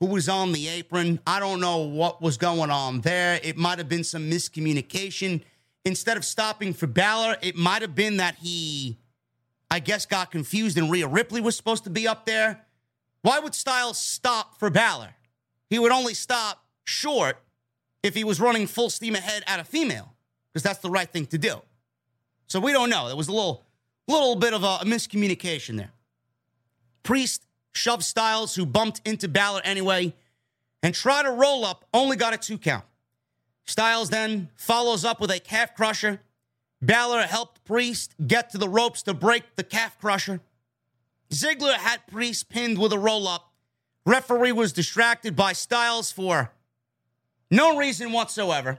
who 0.01 0.07
was 0.07 0.27
on 0.27 0.53
the 0.53 0.69
apron. 0.69 1.21
I 1.27 1.39
don't 1.39 1.61
know 1.61 1.79
what 1.79 2.23
was 2.23 2.39
going 2.39 2.71
on 2.71 3.03
there. 3.03 3.39
It 3.43 3.59
might 3.59 3.77
have 3.77 3.91
been 3.91 4.05
some 4.05 4.31
miscommunication. 4.31 5.43
Instead 5.85 6.17
of 6.17 6.25
stopping 6.25 6.73
for 6.73 6.87
Balor, 6.87 7.37
it 7.43 7.57
might 7.57 7.83
have 7.83 7.95
been 7.95 8.17
that 8.17 8.37
he, 8.37 8.97
I 9.71 9.81
guess, 9.81 10.07
got 10.07 10.31
confused 10.31 10.79
and 10.79 10.91
Rhea 10.91 11.07
Ripley 11.07 11.43
was 11.43 11.57
supposed 11.57 11.85
to 11.85 11.91
be 11.91 12.09
up 12.09 12.25
there. 12.25 12.65
Why 13.21 13.39
would 13.39 13.55
Styles 13.55 13.99
stop 13.99 14.59
for 14.59 14.71
Balor? 14.71 15.15
He 15.69 15.79
would 15.79 15.93
only 15.93 16.15
stop 16.15 16.65
short 16.85 17.37
if 18.03 18.15
he 18.15 18.25
was 18.25 18.41
running 18.41 18.67
full 18.67 18.89
steam 18.89 19.15
ahead 19.15 19.43
at 19.47 19.61
a 19.61 19.65
female, 19.65 20.15
because 20.53 20.63
that's 20.63 20.79
the 20.79 20.89
right 20.89 21.11
thing 21.11 21.27
to 21.27 21.37
do. 21.37 21.61
So 22.49 22.61
we 22.61 22.73
don't 22.73 22.91
know. 22.91 23.07
There 23.07 23.17
was 23.17 23.29
a 23.29 23.33
little, 23.33 23.65
little 24.09 24.35
bit 24.35 24.55
of 24.55 24.65
a, 24.65 24.79
miscommunication 24.85 25.77
there. 25.77 25.93
Priest 27.03 27.47
shoved 27.73 28.03
Styles, 28.03 28.55
who 28.55 28.67
bumped 28.67 29.07
into 29.07 29.29
Balor 29.29 29.61
anyway, 29.65 30.15
and 30.83 30.95
tried 30.95 31.25
to 31.25 31.31
roll 31.31 31.65
up, 31.65 31.85
only 31.93 32.17
got 32.17 32.35
a 32.35 32.39
two 32.39 32.59
count. 32.59 32.85
Styles 33.67 34.09
then 34.09 34.49
follows 34.57 35.05
up 35.05 35.21
with 35.21 35.31
a 35.31 35.39
calf 35.39 35.75
crusher. 35.75 36.21
Balor 36.81 37.23
helped 37.23 37.65
Priest 37.65 38.15
get 38.27 38.51
to 38.51 38.59
the 38.59 38.69
ropes 38.69 39.03
to 39.03 39.13
break 39.13 39.57
the 39.57 39.65
calf 39.65 39.99
crusher. 40.01 40.41
Ziggler 41.31 41.75
had 41.75 42.07
Priest 42.07 42.49
pinned 42.49 42.79
with 42.79 42.93
a 42.93 42.99
roll 42.99 43.29
up. 43.29 43.53
Referee 44.07 44.53
was 44.53 44.73
distracted 44.73 45.37
by 45.37 45.53
Styles 45.53 46.11
for 46.11 46.53
no 47.51 47.77
reason 47.77 48.13
whatsoever. 48.13 48.79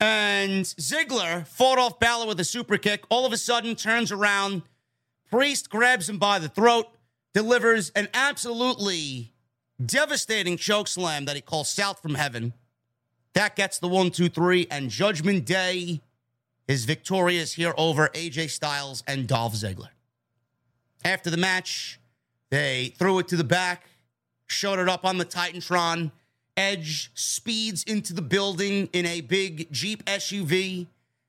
And 0.00 0.64
Ziggler 0.64 1.46
fought 1.46 1.78
off 1.78 1.98
Balor 1.98 2.26
with 2.26 2.40
a 2.40 2.44
super 2.44 2.78
kick. 2.78 3.04
All 3.08 3.26
of 3.26 3.32
a 3.32 3.36
sudden, 3.36 3.74
turns 3.74 4.12
around. 4.12 4.62
Priest 5.30 5.68
grabs 5.70 6.08
him 6.08 6.18
by 6.18 6.38
the 6.38 6.48
throat, 6.48 6.86
delivers 7.34 7.90
an 7.90 8.08
absolutely 8.14 9.32
devastating 9.84 10.56
choke 10.56 10.88
slam 10.88 11.24
that 11.24 11.36
he 11.36 11.42
calls 11.42 11.68
South 11.68 12.00
from 12.00 12.14
Heaven. 12.14 12.54
That 13.34 13.56
gets 13.56 13.78
the 13.78 13.88
one, 13.88 14.10
two, 14.10 14.28
three, 14.28 14.66
and 14.70 14.90
Judgment 14.90 15.44
Day 15.44 16.00
is 16.66 16.84
victorious 16.84 17.54
here 17.54 17.74
over 17.76 18.08
AJ 18.08 18.50
Styles 18.50 19.02
and 19.06 19.26
Dolph 19.26 19.54
Ziggler. 19.54 19.88
After 21.04 21.30
the 21.30 21.36
match, 21.36 21.98
they 22.50 22.94
threw 22.98 23.18
it 23.18 23.28
to 23.28 23.36
the 23.36 23.44
back, 23.44 23.86
showed 24.46 24.78
it 24.78 24.88
up 24.88 25.04
on 25.04 25.18
the 25.18 25.24
Titantron. 25.24 26.12
Edge 26.58 27.12
speeds 27.14 27.84
into 27.84 28.12
the 28.12 28.20
building 28.20 28.88
in 28.92 29.06
a 29.06 29.20
big 29.20 29.70
Jeep 29.70 30.04
SUV 30.06 30.88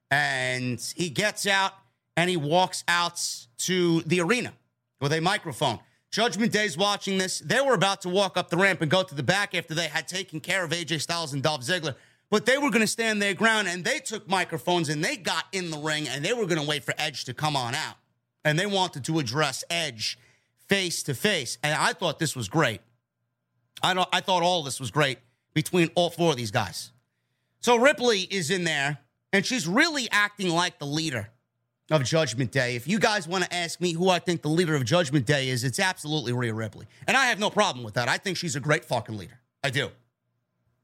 and 0.10 0.82
he 0.96 1.12
gets 1.12 1.46
out 1.46 1.74
and 2.18 2.32
he 2.32 2.36
walks 2.36 2.84
out 2.88 3.22
to 3.60 4.02
the 4.02 4.22
arena 4.22 4.54
with 5.00 5.14
a 5.14 5.22
microphone. 5.22 5.80
Judgment 6.10 6.52
Day's 6.52 6.76
watching 6.76 7.20
this. 7.20 7.40
They 7.40 7.62
were 7.62 7.76
about 7.76 8.02
to 8.02 8.10
walk 8.10 8.38
up 8.38 8.50
the 8.50 8.58
ramp 8.58 8.82
and 8.82 8.90
go 8.90 9.04
to 9.04 9.14
the 9.14 9.22
back 9.22 9.54
after 9.54 9.76
they 9.76 9.88
had 9.88 10.08
taken 10.08 10.40
care 10.40 10.64
of 10.64 10.72
AJ 10.72 11.02
Styles 11.02 11.32
and 11.34 11.44
Dolph 11.44 11.62
Ziggler. 11.62 11.94
But 12.32 12.48
they 12.48 12.58
were 12.58 12.72
going 12.72 12.82
to 12.82 12.88
stand 12.88 13.22
their 13.22 13.36
ground 13.36 13.68
and 13.68 13.86
they 13.86 14.00
took 14.00 14.28
microphones 14.28 14.90
and 14.90 15.04
they 15.04 15.16
got 15.16 15.46
in 15.52 15.70
the 15.70 15.78
ring 15.78 16.08
and 16.08 16.26
they 16.26 16.34
were 16.34 16.48
going 16.48 16.60
to 16.60 16.68
wait 16.68 16.84
for 16.84 16.96
Edge 16.98 17.26
to 17.26 17.36
come 17.36 17.56
on 17.56 17.76
out. 17.76 17.98
And 18.44 18.58
they 18.58 18.66
wanted 18.66 19.06
to 19.06 19.20
address 19.20 19.64
Edge 19.70 20.18
face 20.68 21.04
to 21.04 21.14
face. 21.14 21.60
And 21.62 21.76
I 21.76 21.94
thought 21.94 22.18
this 22.18 22.36
was 22.36 22.50
great. 22.50 22.82
I, 23.82 23.94
don't, 23.94 24.10
I 24.12 24.22
thought 24.22 24.44
all 24.44 24.64
this 24.64 24.80
was 24.80 24.92
great 24.92 25.20
between 25.54 25.90
all 25.96 26.10
four 26.10 26.32
of 26.32 26.38
these 26.38 26.52
guys. 26.52 26.92
So 27.60 27.78
Ripley 27.78 28.22
is 28.22 28.52
in 28.52 28.64
there, 28.64 29.00
and 29.34 29.46
she's 29.46 29.68
really 29.68 30.08
acting 30.12 30.50
like 30.50 30.80
the 30.80 30.86
leader 30.86 31.30
of 31.92 32.04
Judgment 32.04 32.52
Day. 32.52 32.76
If 32.76 32.88
you 32.88 33.00
guys 33.00 33.28
want 33.28 33.44
to 33.46 33.54
ask 33.54 33.82
me 33.82 33.94
who 33.94 34.10
I 34.10 34.20
think 34.20 34.42
the 34.42 34.50
leader 34.50 34.76
of 34.76 34.86
Judgment 34.86 35.26
Day 35.26 35.50
is, 35.50 35.64
it's 35.64 35.80
absolutely 35.80 36.34
Rhea 36.34 36.54
Ripley. 36.54 36.86
And 37.08 37.18
I 37.18 37.26
have 37.26 37.40
no 37.40 37.50
problem 37.50 37.84
with 37.84 37.96
that. 37.96 38.08
I 38.08 38.18
think 38.18 38.38
she's 38.38 38.56
a 38.56 38.60
great 38.60 38.86
fucking 38.86 39.18
leader. 39.18 39.40
I 39.64 39.72
do. 39.72 39.90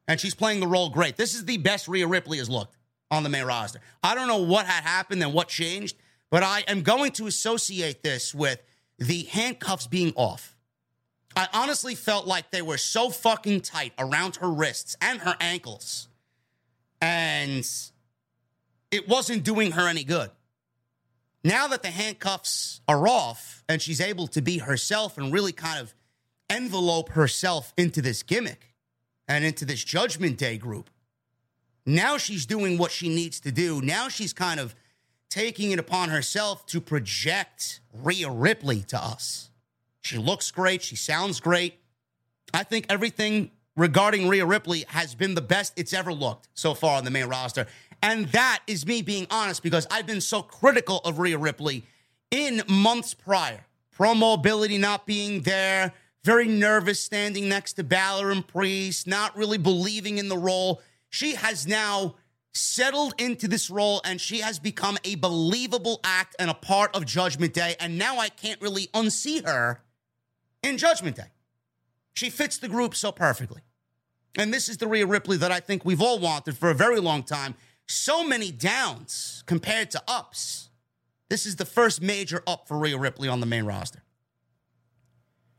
And 0.07 0.19
she's 0.19 0.35
playing 0.35 0.59
the 0.59 0.67
role 0.67 0.89
great. 0.89 1.15
This 1.15 1.33
is 1.33 1.45
the 1.45 1.57
best 1.57 1.87
Rhea 1.87 2.07
Ripley 2.07 2.39
has 2.39 2.49
looked 2.49 2.75
on 3.11 3.23
the 3.23 3.29
main 3.29 3.45
roster. 3.45 3.79
I 4.03 4.15
don't 4.15 4.27
know 4.27 4.41
what 4.41 4.65
had 4.65 4.83
happened 4.83 5.21
and 5.23 5.33
what 5.33 5.47
changed, 5.47 5.95
but 6.29 6.43
I 6.43 6.63
am 6.67 6.81
going 6.81 7.11
to 7.13 7.27
associate 7.27 8.03
this 8.03 8.33
with 8.33 8.61
the 8.97 9.23
handcuffs 9.23 9.87
being 9.87 10.13
off. 10.15 10.54
I 11.35 11.47
honestly 11.53 11.95
felt 11.95 12.25
like 12.25 12.51
they 12.51 12.61
were 12.61 12.77
so 12.77 13.09
fucking 13.09 13.61
tight 13.61 13.93
around 13.99 14.37
her 14.37 14.49
wrists 14.49 14.95
and 15.01 15.19
her 15.21 15.35
ankles. 15.39 16.07
And 17.01 17.67
it 18.91 19.07
wasn't 19.09 19.43
doing 19.43 19.71
her 19.71 19.87
any 19.87 20.03
good. 20.03 20.31
Now 21.43 21.67
that 21.67 21.83
the 21.83 21.91
handcuffs 21.91 22.81
are 22.87 23.07
off 23.07 23.63
and 23.67 23.81
she's 23.81 24.01
able 24.01 24.27
to 24.29 24.41
be 24.41 24.59
herself 24.59 25.17
and 25.17 25.31
really 25.31 25.51
kind 25.51 25.79
of 25.79 25.93
envelope 26.49 27.09
herself 27.09 27.73
into 27.77 28.01
this 28.01 28.23
gimmick 28.23 28.73
and 29.27 29.43
into 29.43 29.65
this 29.65 29.83
Judgment 29.83 30.37
Day 30.37 30.57
group, 30.57 30.89
now 31.85 32.17
she's 32.17 32.45
doing 32.45 32.77
what 32.77 32.91
she 32.91 33.09
needs 33.09 33.39
to 33.41 33.51
do. 33.51 33.81
Now 33.81 34.07
she's 34.07 34.33
kind 34.33 34.59
of 34.59 34.73
taking 35.29 35.71
it 35.71 35.79
upon 35.79 36.09
herself 36.09 36.65
to 36.67 36.79
project 36.79 37.81
Rhea 37.93 38.29
Ripley 38.29 38.81
to 38.83 38.97
us. 38.97 39.51
She 40.05 40.19
looks 40.19 40.51
great. 40.51 40.83
She 40.83 40.95
sounds 40.95 41.39
great. 41.39 41.79
I 42.53 42.61
think 42.61 42.85
everything 42.89 43.49
regarding 43.75 44.27
Rhea 44.27 44.45
Ripley 44.45 44.85
has 44.89 45.15
been 45.15 45.33
the 45.33 45.41
best 45.41 45.73
it's 45.77 45.93
ever 45.93 46.13
looked 46.13 46.47
so 46.53 46.75
far 46.75 46.99
on 46.99 47.05
the 47.05 47.09
main 47.09 47.25
roster. 47.25 47.65
And 48.03 48.27
that 48.27 48.59
is 48.67 48.85
me 48.85 49.01
being 49.01 49.25
honest 49.31 49.63
because 49.63 49.87
I've 49.89 50.05
been 50.05 50.21
so 50.21 50.43
critical 50.43 50.99
of 50.99 51.17
Rhea 51.17 51.39
Ripley 51.39 51.87
in 52.29 52.61
months 52.69 53.15
prior. 53.15 53.65
Pro 53.89 54.13
mobility 54.13 54.77
not 54.77 55.07
being 55.07 55.41
there, 55.41 55.91
very 56.23 56.47
nervous 56.47 57.01
standing 57.01 57.49
next 57.49 57.73
to 57.73 57.83
Balor 57.83 58.29
and 58.29 58.47
Priest, 58.47 59.07
not 59.07 59.35
really 59.35 59.57
believing 59.57 60.19
in 60.19 60.29
the 60.29 60.37
role. 60.37 60.83
She 61.09 61.33
has 61.33 61.65
now 61.65 62.13
settled 62.53 63.15
into 63.17 63.47
this 63.47 63.71
role 63.71 64.01
and 64.05 64.21
she 64.21 64.41
has 64.41 64.59
become 64.59 64.99
a 65.03 65.15
believable 65.15 65.99
act 66.03 66.35
and 66.37 66.51
a 66.51 66.53
part 66.53 66.95
of 66.95 67.07
Judgment 67.07 67.55
Day. 67.55 67.75
And 67.79 67.97
now 67.97 68.19
I 68.19 68.29
can't 68.29 68.61
really 68.61 68.85
unsee 68.93 69.43
her 69.43 69.81
in 70.65 70.77
Judgment 70.77 71.15
Day. 71.15 71.31
She 72.13 72.29
fits 72.29 72.57
the 72.57 72.67
group 72.67 72.95
so 72.95 73.11
perfectly. 73.11 73.61
And 74.37 74.53
this 74.53 74.67
is 74.67 74.77
the 74.77 74.87
Rhea 74.87 75.05
Ripley 75.05 75.37
that 75.37 75.51
I 75.51 75.59
think 75.59 75.85
we've 75.85 76.01
all 76.01 76.19
wanted 76.19 76.57
for 76.57 76.69
a 76.69 76.73
very 76.73 76.99
long 76.99 77.23
time. 77.23 77.55
So 77.87 78.27
many 78.27 78.51
downs 78.51 79.43
compared 79.45 79.91
to 79.91 80.01
ups. 80.07 80.69
This 81.29 81.45
is 81.45 81.55
the 81.55 81.65
first 81.65 82.01
major 82.01 82.43
up 82.47 82.67
for 82.67 82.77
Rhea 82.77 82.97
Ripley 82.97 83.27
on 83.27 83.39
the 83.39 83.45
main 83.45 83.65
roster. 83.65 84.01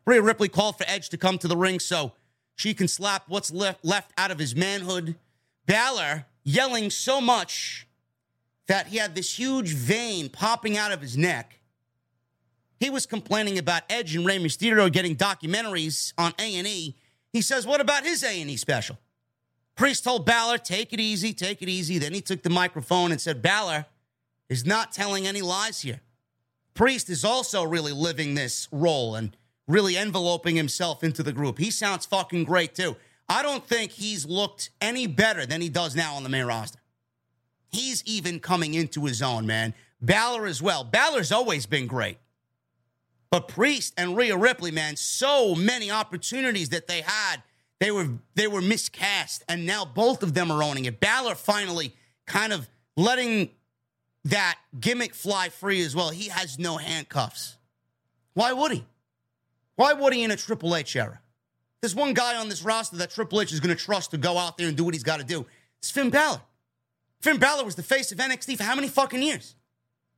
Rhea 0.07 0.23
Ripley 0.23 0.49
called 0.49 0.79
for 0.79 0.85
Edge 0.87 1.09
to 1.11 1.17
come 1.17 1.39
to 1.39 1.49
the 1.49 1.57
ring 1.57 1.81
so 1.81 2.13
she 2.55 2.75
can 2.75 2.89
slap 2.89 3.25
what's 3.29 3.51
left, 3.51 3.85
left 3.85 4.13
out 4.17 4.31
of 4.31 4.39
his 4.39 4.55
manhood. 4.55 5.17
Balor 5.67 6.27
yelling 6.45 6.91
so 6.91 7.21
much 7.21 7.87
that 8.67 8.89
he 8.89 8.99
had 8.99 9.15
this 9.15 9.39
huge 9.39 9.75
vein 9.75 10.29
popping 10.29 10.77
out 10.77 10.93
of 10.93 11.01
his 11.01 11.17
neck 11.17 11.56
he 12.79 12.91
was 12.91 13.07
complaining 13.07 13.59
about 13.59 13.83
Edge 13.89 14.15
and 14.15 14.27
Rey 14.27 14.39
Mysterio 14.39 14.93
getting 14.93 15.17
documentaries 15.17 16.13
on 16.19 16.35
A&E. 16.39 16.95
He 17.33 17.43
says, 17.43 17.67
what 17.67 17.81
about 17.81 18.05
his 18.05 18.23
A&E 18.23 18.57
special? 18.57 18.99
Priest 19.77 20.05
told 20.05 20.25
Balor, 20.25 20.59
take 20.59 20.93
it 20.93 21.01
easy, 21.01 21.33
take 21.33 21.63
it 21.63 21.69
easy. 21.69 21.99
Then 21.99 22.15
he 22.15 22.21
took 22.21 22.43
the 22.43 22.51
microphone 22.51 23.13
and 23.13 23.21
said, 23.21 23.43
Balor 23.43 23.87
is 24.49 24.65
not 24.65 24.93
telling 24.93 25.27
any 25.27 25.43
lies 25.43 25.83
here. 25.83 26.01
Priest 26.75 27.11
is 27.11 27.25
also 27.25 27.63
really 27.63 27.93
living 27.93 28.35
this 28.35 28.69
role 28.71 29.15
and 29.15 29.37
really 29.67 29.97
enveloping 29.97 30.57
himself 30.57 31.03
into 31.03 31.23
the 31.23 31.33
group. 31.33 31.59
He 31.59 31.71
sounds 31.71 32.07
fucking 32.07 32.45
great 32.45 32.75
too. 32.75 32.97
I 33.29 33.43
don't 33.43 33.67
think 33.67 33.91
he's 33.91 34.25
looked 34.25 34.71
any 34.81 35.07
better 35.07 35.47
than 35.47 35.61
he 35.61 35.69
does 35.69 35.97
now 35.97 36.15
on 36.15 36.23
the 36.23 36.29
main 36.29 36.45
roster. 36.45 36.79
He's 37.69 38.03
even 38.07 38.39
coming 38.39 38.75
into 38.75 39.05
his 39.05 39.21
own, 39.21 39.47
man. 39.47 39.75
Balor 40.01 40.47
as 40.47 40.63
well. 40.63 40.85
Balor's 40.85 41.33
always 41.33 41.67
been 41.67 41.87
great. 41.87 42.19
But 43.31 43.49
Priest 43.49 43.95
and 43.97 44.17
Rhea 44.17 44.37
Ripley, 44.37 44.71
man, 44.71 44.97
so 44.97 45.55
many 45.55 45.91
opportunities 45.91 46.69
that 46.71 46.87
they 46.87 47.01
had 47.01 47.43
they 47.79 47.91
were 47.91 48.09
they 48.35 48.47
were 48.47 48.63
miscast, 48.63 49.45
and 49.49 49.67
now 49.67 49.85
both 49.85 50.23
of 50.23 50.35
them 50.35 50.51
are 50.51 50.63
owning 50.63 50.87
it. 50.87 50.99
Balor 51.01 51.35
finally 51.35 51.95
kind 52.27 52.53
of 52.53 52.69
letting 52.97 53.51
that 54.25 54.59
gimmick 54.81 55.15
fly 55.15 55.51
free 55.51 55.83
as 55.83 55.95
well. 55.95 56.11
He 56.11 56.29
has 56.29 56.59
no 56.59 56.79
handcuffs. 56.79 57.59
Why 58.35 58.53
would 58.53 58.73
he? 58.73 58.85
Why 59.77 59.93
would 59.93 60.15
he 60.15 60.23
in 60.23 60.31
a 60.31 60.37
Triple 60.37 60.75
H 60.75 60.97
era? 60.97 61.21
There's 61.83 61.95
one 61.95 62.15
guy 62.15 62.37
on 62.37 62.49
this 62.49 62.63
roster 62.63 62.97
that 62.97 63.11
Triple 63.11 63.43
H 63.43 63.53
is 63.53 63.61
going 63.61 63.77
to 63.77 63.83
trust 63.83 64.11
to 64.13 64.17
go 64.17 64.39
out 64.39 64.57
there 64.57 64.69
and 64.69 64.77
do 64.77 64.85
what 64.85 64.95
he's 64.95 65.03
got 65.03 65.21
to 65.21 65.27
do. 65.27 65.47
It's 65.79 65.91
Finn 65.91 66.09
Balor. 66.09 66.41
Finn 67.21 67.39
Balor 67.39 67.65
was 67.65 67.75
the 67.75 67.83
face 67.83 68.11
of 68.11 68.19
NXT 68.19 68.57
for 68.57 68.65
how 68.65 68.75
many 68.75 68.89
fucking 68.89 69.23
years? 69.23 69.55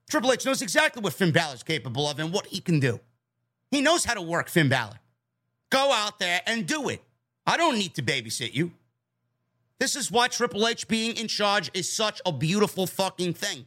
Triple 0.08 0.32
H 0.32 0.46
knows 0.46 0.62
exactly 0.62 1.02
what 1.02 1.12
Finn 1.12 1.32
Balor's 1.32 1.62
capable 1.62 2.08
of 2.08 2.18
and 2.18 2.32
what 2.32 2.46
he 2.46 2.60
can 2.60 2.80
do. 2.80 3.00
He 3.70 3.82
knows 3.82 4.04
how 4.04 4.14
to 4.14 4.22
work 4.22 4.48
Finn 4.48 4.68
Balor. 4.68 4.98
Go 5.70 5.92
out 5.92 6.18
there 6.18 6.40
and 6.46 6.66
do 6.66 6.88
it. 6.88 7.02
I 7.46 7.56
don't 7.56 7.76
need 7.76 7.94
to 7.94 8.02
babysit 8.02 8.54
you. 8.54 8.72
This 9.78 9.96
is 9.96 10.10
why 10.10 10.28
Triple 10.28 10.66
H 10.66 10.88
being 10.88 11.16
in 11.16 11.28
charge 11.28 11.70
is 11.74 11.90
such 11.90 12.20
a 12.24 12.32
beautiful 12.32 12.86
fucking 12.86 13.34
thing. 13.34 13.66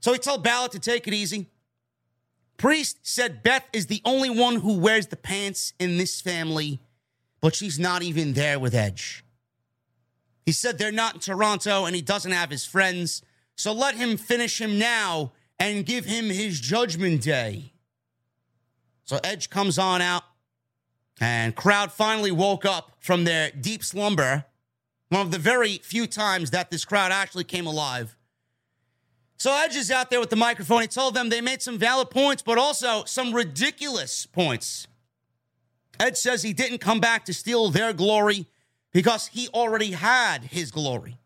So 0.00 0.12
he 0.12 0.18
told 0.18 0.42
Balor 0.42 0.68
to 0.68 0.78
take 0.78 1.06
it 1.06 1.14
easy. 1.14 1.46
Priest 2.56 2.98
said 3.02 3.42
Beth 3.42 3.66
is 3.72 3.86
the 3.86 4.02
only 4.04 4.30
one 4.30 4.56
who 4.56 4.78
wears 4.78 5.06
the 5.06 5.16
pants 5.16 5.72
in 5.78 5.96
this 5.96 6.20
family, 6.20 6.80
but 7.40 7.54
she's 7.54 7.78
not 7.78 8.02
even 8.02 8.34
there 8.34 8.58
with 8.58 8.74
Edge. 8.74 9.24
He 10.44 10.52
said 10.52 10.76
they're 10.76 10.92
not 10.92 11.14
in 11.14 11.20
Toronto 11.20 11.84
and 11.84 11.94
he 11.94 12.02
doesn't 12.02 12.32
have 12.32 12.50
his 12.50 12.64
friends, 12.64 13.22
so 13.60 13.74
let 13.74 13.94
him 13.94 14.16
finish 14.16 14.58
him 14.58 14.78
now 14.78 15.32
and 15.58 15.84
give 15.84 16.06
him 16.06 16.30
his 16.30 16.58
judgment 16.58 17.20
day. 17.20 17.74
So 19.04 19.20
Edge 19.22 19.50
comes 19.50 19.78
on 19.78 20.00
out, 20.00 20.22
and 21.20 21.54
crowd 21.54 21.92
finally 21.92 22.30
woke 22.30 22.64
up 22.64 22.92
from 23.00 23.24
their 23.24 23.50
deep 23.50 23.84
slumber. 23.84 24.46
One 25.10 25.20
of 25.20 25.30
the 25.30 25.38
very 25.38 25.76
few 25.76 26.06
times 26.06 26.52
that 26.52 26.70
this 26.70 26.86
crowd 26.86 27.12
actually 27.12 27.44
came 27.44 27.66
alive. 27.66 28.16
So 29.36 29.52
Edge 29.52 29.76
is 29.76 29.90
out 29.90 30.08
there 30.08 30.20
with 30.20 30.30
the 30.30 30.36
microphone. 30.36 30.80
He 30.80 30.88
told 30.88 31.12
them 31.12 31.28
they 31.28 31.42
made 31.42 31.60
some 31.60 31.76
valid 31.76 32.08
points, 32.08 32.40
but 32.40 32.56
also 32.56 33.04
some 33.04 33.34
ridiculous 33.34 34.24
points. 34.24 34.86
Edge 35.98 36.16
says 36.16 36.42
he 36.42 36.54
didn't 36.54 36.78
come 36.78 37.00
back 37.00 37.26
to 37.26 37.34
steal 37.34 37.68
their 37.68 37.92
glory 37.92 38.46
because 38.90 39.26
he 39.26 39.48
already 39.48 39.90
had 39.90 40.44
his 40.44 40.70
glory. 40.70 41.18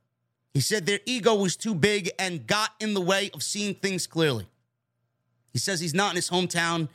He 0.55 0.61
said 0.61 0.87
their 0.87 1.01
ego 1.05 1.35
was 1.35 1.57
too 1.57 1.75
big 1.75 2.11
and 2.17 2.47
got 2.47 2.71
in 2.79 2.95
the 2.95 3.01
way 3.01 3.31
of 3.35 3.43
seeing 3.43 3.75
things 3.75 4.07
clearly. 4.07 4.47
He 5.53 5.59
says 5.59 5.81
he's 5.81 5.95
not 5.95 6.11
in 6.11 6.17
his 6.17 6.31
hometown 6.31 6.89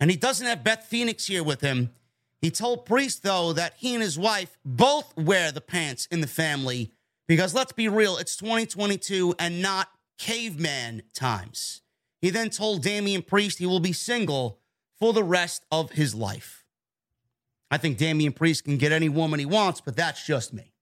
and 0.00 0.10
he 0.10 0.16
doesn't 0.16 0.46
have 0.46 0.64
Beth 0.64 0.84
Phoenix 0.84 1.26
here 1.26 1.44
with 1.44 1.60
him. 1.60 1.92
He 2.40 2.50
told 2.50 2.86
Priest, 2.86 3.22
though, 3.22 3.52
that 3.52 3.74
he 3.76 3.94
and 3.94 4.02
his 4.02 4.18
wife 4.18 4.58
both 4.64 5.16
wear 5.16 5.52
the 5.52 5.60
pants 5.60 6.06
in 6.06 6.22
the 6.22 6.26
family 6.26 6.90
because 7.28 7.54
let's 7.54 7.72
be 7.72 7.86
real, 7.86 8.16
it's 8.16 8.34
2022 8.36 9.34
and 9.38 9.62
not 9.62 9.88
caveman 10.18 11.02
times. 11.14 11.82
He 12.20 12.30
then 12.30 12.50
told 12.50 12.82
Damian 12.82 13.22
Priest 13.22 13.58
he 13.58 13.66
will 13.66 13.80
be 13.80 13.92
single 13.92 14.58
for 14.98 15.12
the 15.12 15.24
rest 15.24 15.64
of 15.70 15.92
his 15.92 16.14
life. 16.14 16.64
I 17.70 17.78
think 17.78 17.98
Damian 17.98 18.32
Priest 18.32 18.64
can 18.64 18.76
get 18.76 18.92
any 18.92 19.08
woman 19.08 19.38
he 19.38 19.46
wants, 19.46 19.80
but 19.80 19.96
that's 19.96 20.26
just 20.26 20.52
me. 20.52 20.72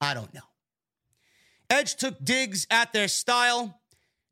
I 0.00 0.14
don't 0.14 0.32
know. 0.34 0.40
Edge 1.70 1.96
took 1.96 2.22
digs 2.24 2.66
at 2.70 2.92
their 2.92 3.08
style 3.08 3.80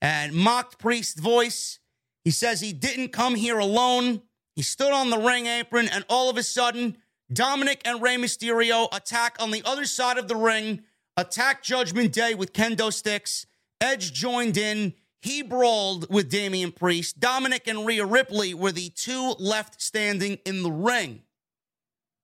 and 0.01 0.35
mocked 0.35 0.78
Priest's 0.78 1.20
voice. 1.20 1.78
He 2.24 2.30
says 2.30 2.61
he 2.61 2.72
didn't 2.72 3.09
come 3.09 3.35
here 3.35 3.59
alone. 3.59 4.22
He 4.55 4.62
stood 4.62 4.93
on 4.93 5.11
the 5.11 5.18
ring 5.18 5.47
apron, 5.47 5.89
and 5.89 6.05
all 6.09 6.28
of 6.28 6.37
a 6.37 6.43
sudden, 6.43 6.99
Dominic 7.33 7.80
and 7.85 8.03
Rey 8.03 8.16
Mysterio 8.16 8.89
attack 8.95 9.37
on 9.41 9.51
the 9.51 9.62
other 9.64 9.87
side 9.87 10.18
of 10.18 10.28
the 10.28 10.37
ring, 10.37 10.83
attack 11.16 11.62
Judgment 11.62 12.12
Day 12.12 12.35
with 12.35 12.53
kendo 12.53 12.93
sticks, 12.93 13.47
Edge 13.80 14.12
joined 14.12 14.57
in. 14.57 14.95
He 15.20 15.43
brawled 15.43 16.12
with 16.12 16.30
Damian 16.30 16.72
Priest. 16.72 17.18
Dominic 17.18 17.66
and 17.66 17.87
Rhea 17.87 18.05
Ripley 18.05 18.55
were 18.55 18.72
the 18.72 18.91
two 18.91 19.35
left 19.39 19.80
standing 19.80 20.39
in 20.45 20.62
the 20.62 20.70
ring. 20.70 21.22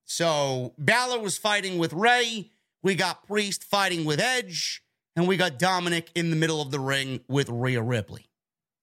So 0.05 0.73
Balor 0.77 1.19
was 1.19 1.37
fighting 1.37 1.77
with 1.77 1.93
Rey. 1.93 2.51
We 2.81 2.95
got 2.95 3.27
Priest 3.27 3.63
fighting 3.63 4.05
with 4.05 4.19
Edge. 4.19 4.83
And 5.15 5.27
we 5.27 5.37
got 5.37 5.59
Dominic 5.59 6.09
in 6.15 6.29
the 6.29 6.35
middle 6.35 6.61
of 6.61 6.71
the 6.71 6.79
ring 6.79 7.21
with 7.27 7.49
Rhea 7.49 7.81
Ripley, 7.81 8.29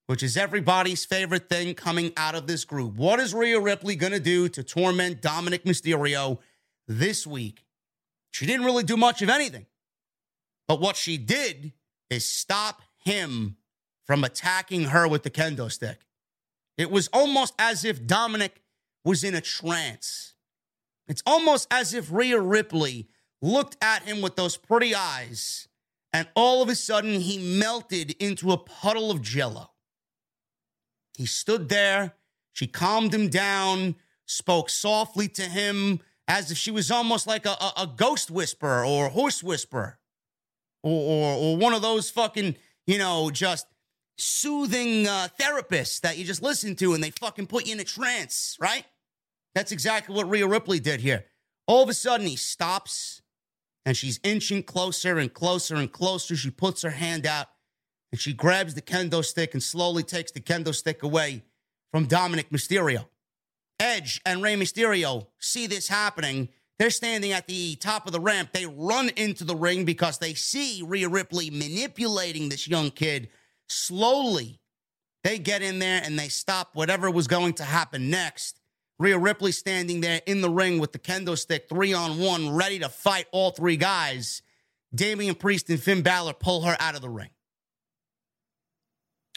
which 0.07 0.22
is 0.22 0.37
everybody's 0.37 1.05
favorite 1.05 1.49
thing 1.49 1.74
coming 1.74 2.12
out 2.16 2.35
of 2.35 2.47
this 2.47 2.64
group. 2.64 2.97
What 2.97 3.20
is 3.20 3.33
Rhea 3.33 3.61
Ripley 3.61 3.97
going 3.97 4.12
to 4.12 4.20
do 4.20 4.49
to 4.51 4.62
torment 4.62 5.22
Dominic 5.22 5.64
Mysterio 5.64 6.39
this 6.87 7.27
week? 7.27 7.64
She 8.31 8.45
didn't 8.45 8.66
really 8.66 8.83
do 8.83 8.97
much 8.97 9.22
of 9.22 9.31
anything. 9.31 9.66
But 10.68 10.81
what 10.81 10.97
she 10.97 11.16
did 11.16 11.72
is 12.11 12.29
stop 12.29 12.83
him 13.05 13.57
from 14.05 14.24
attacking 14.24 14.87
her 14.87 15.09
with 15.09 15.22
the 15.22 15.31
kendo 15.31 15.70
stick. 15.70 16.01
It 16.77 16.91
was 16.91 17.09
almost 17.12 17.55
as 17.59 17.85
if 17.85 18.07
Dominic 18.07 18.62
was 19.05 19.24
in 19.24 19.35
a 19.35 19.41
trance. 19.41 20.35
It's 21.09 21.22
almost 21.24 21.68
as 21.70 21.95
if 21.95 22.12
Rhea 22.12 22.41
Ripley 22.41 23.09
looked 23.41 23.77
at 23.81 24.03
him 24.03 24.20
with 24.20 24.37
those 24.37 24.57
pretty 24.57 24.95
eyes, 24.95 25.68
and 26.17 26.27
all 26.35 26.62
of 26.62 26.71
a 26.71 26.75
sudden 26.75 27.21
he 27.21 27.59
melted 27.59 28.12
into 28.12 28.51
a 28.51 28.57
puddle 28.57 29.11
of 29.11 29.21
jello. 29.21 29.73
He 31.14 31.27
stood 31.27 31.69
there, 31.69 32.14
she 32.55 32.67
calmed 32.67 33.12
him 33.12 33.29
down, 33.29 33.97
spoke 34.25 34.71
softly 34.71 35.29
to 35.29 35.43
him 35.43 36.01
as 36.27 36.51
if 36.51 36.57
she 36.57 36.71
was 36.71 36.91
almost 36.91 37.27
like 37.27 37.45
a, 37.45 37.51
a, 37.51 37.73
a 37.83 37.93
ghost 37.95 38.31
whisperer 38.31 38.83
or 38.83 39.07
a 39.07 39.11
horse 39.11 39.43
whisperer 39.43 39.99
or, 40.83 40.91
or, 40.91 41.35
or 41.35 41.57
one 41.59 41.75
of 41.75 41.83
those 41.83 42.09
fucking, 42.09 42.57
you 42.87 42.97
know, 42.97 43.31
just 43.31 43.67
soothing 44.17 45.07
uh, 45.07 45.29
therapists 45.39 46.01
that 46.01 46.17
you 46.17 46.25
just 46.25 46.43
listen 46.43 46.75
to 46.77 46.95
and 46.95 47.05
they 47.05 47.11
fucking 47.11 47.47
put 47.47 47.67
you 47.67 47.75
in 47.75 47.81
a 47.81 47.85
trance, 47.85 48.57
right? 48.59 48.87
That's 49.55 49.71
exactly 49.71 50.14
what 50.14 50.31
Rhea 50.31 50.47
Ripley 50.47 50.81
did 50.81 51.01
here. 51.01 51.27
All 51.67 51.83
of 51.83 51.91
a 51.91 51.95
sudden, 51.95 52.27
he 52.27 52.37
stops 52.37 53.21
and 53.87 53.97
she's 53.97 54.20
inching 54.22 54.62
closer 54.62 55.16
and 55.16 55.32
closer 55.32 55.76
and 55.76 55.91
closer. 55.91 56.37
She 56.37 56.51
puts 56.51 56.82
her 56.82 56.91
hand 56.91 57.24
out 57.24 57.47
and 58.12 58.20
she 58.20 58.34
grabs 58.34 58.74
the 58.74 58.82
kendo 58.82 59.24
stick 59.24 59.55
and 59.55 59.62
slowly 59.62 60.03
takes 60.03 60.32
the 60.32 60.41
kendo 60.41 60.74
stick 60.74 61.03
away 61.03 61.45
from 61.91 62.05
Dominic 62.05 62.51
Mysterio. 62.51 63.07
Edge 63.80 64.20
and 64.26 64.43
Rey 64.43 64.57
Mysterio 64.57 65.28
see 65.39 65.66
this 65.66 65.89
happening 65.89 66.51
they're 66.78 66.91
standing 66.91 67.32
at 67.32 67.47
the 67.47 67.76
top 67.76 68.07
of 68.07 68.12
the 68.12 68.20
ramp. 68.20 68.51
They 68.53 68.66
run 68.66 69.09
into 69.16 69.45
the 69.45 69.57
ring 69.57 69.84
because 69.84 70.18
they 70.18 70.34
see 70.34 70.82
Rhea 70.84 71.09
Ripley 71.09 71.49
manipulating 71.51 72.49
this 72.49 72.68
young 72.68 72.91
kid 72.91 73.30
slowly. 73.68 74.61
They 75.24 75.39
get 75.39 75.62
in 75.62 75.78
there 75.78 76.03
and 76.05 76.18
they 76.18 76.28
stop 76.28 76.70
whatever 76.74 77.11
was 77.11 77.26
going 77.26 77.55
to 77.55 77.64
happen 77.64 78.11
next. 78.11 78.56
Rhea 78.99 79.19
Ripley 79.19 79.53
standing 79.53 80.01
there 80.01 80.23
in 80.27 80.41
the 80.41 80.51
ring 80.51 80.79
with 80.79 80.93
the 80.93 80.99
kendo 80.99 81.37
stick, 81.37 81.69
three 81.69 81.93
on 81.93 82.19
one, 82.19 82.51
ready 82.51 82.79
to 82.79 82.89
fight 82.89 83.27
all 83.33 83.51
three 83.51 83.77
guys. 83.77 84.43
Damian 84.95 85.35
Priest 85.35 85.69
and 85.69 85.81
Finn 85.81 86.03
Balor 86.03 86.35
pull 86.35 86.63
her 86.63 86.77
out 86.81 86.95
of 86.95 87.03
the 87.03 87.11
ring. 87.11 87.31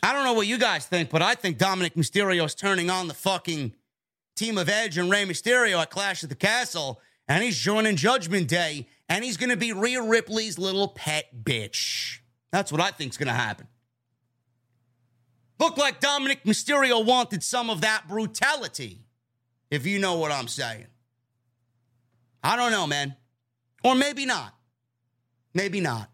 I 0.01 0.13
don't 0.13 0.23
know 0.23 0.33
what 0.33 0.47
you 0.47 0.57
guys 0.57 0.85
think, 0.85 1.09
but 1.09 1.21
I 1.21 1.35
think 1.35 1.57
Dominic 1.57 1.95
Mysterio 1.95 2.45
is 2.45 2.55
turning 2.55 2.89
on 2.89 3.09
the 3.09 3.13
fucking 3.13 3.73
team 4.37 4.57
of 4.57 4.69
Edge 4.69 4.97
and 4.97 5.11
Rey 5.11 5.25
Mysterio 5.25 5.81
at 5.81 5.89
Clash 5.89 6.23
of 6.23 6.29
the 6.29 6.35
Castle 6.35 7.01
and 7.29 7.43
he's 7.43 7.57
joining 7.57 7.95
Judgment 7.95 8.47
Day, 8.47 8.87
and 9.07 9.23
he's 9.23 9.37
going 9.37 9.51
to 9.51 9.55
be 9.55 9.71
Rhea 9.71 10.01
Ripley's 10.01 10.57
little 10.57 10.87
pet 10.87 11.27
bitch. 11.43 12.19
That's 12.51 12.71
what 12.71 12.81
I 12.81 12.89
think's 12.89 13.17
going 13.17 13.27
to 13.27 13.33
happen. 13.33 13.67
Looked 15.59 15.77
like 15.77 15.99
Dominic 15.99 16.43
Mysterio 16.43 17.05
wanted 17.05 17.43
some 17.43 17.69
of 17.69 17.81
that 17.81 18.07
brutality, 18.07 19.05
if 19.71 19.85
you 19.85 19.99
know 19.99 20.15
what 20.15 20.31
I'm 20.31 20.47
saying. 20.47 20.87
I 22.43 22.55
don't 22.55 22.71
know, 22.71 22.87
man. 22.87 23.15
Or 23.83 23.95
maybe 23.95 24.25
not. 24.25 24.53
Maybe 25.53 25.79
not. 25.81 26.09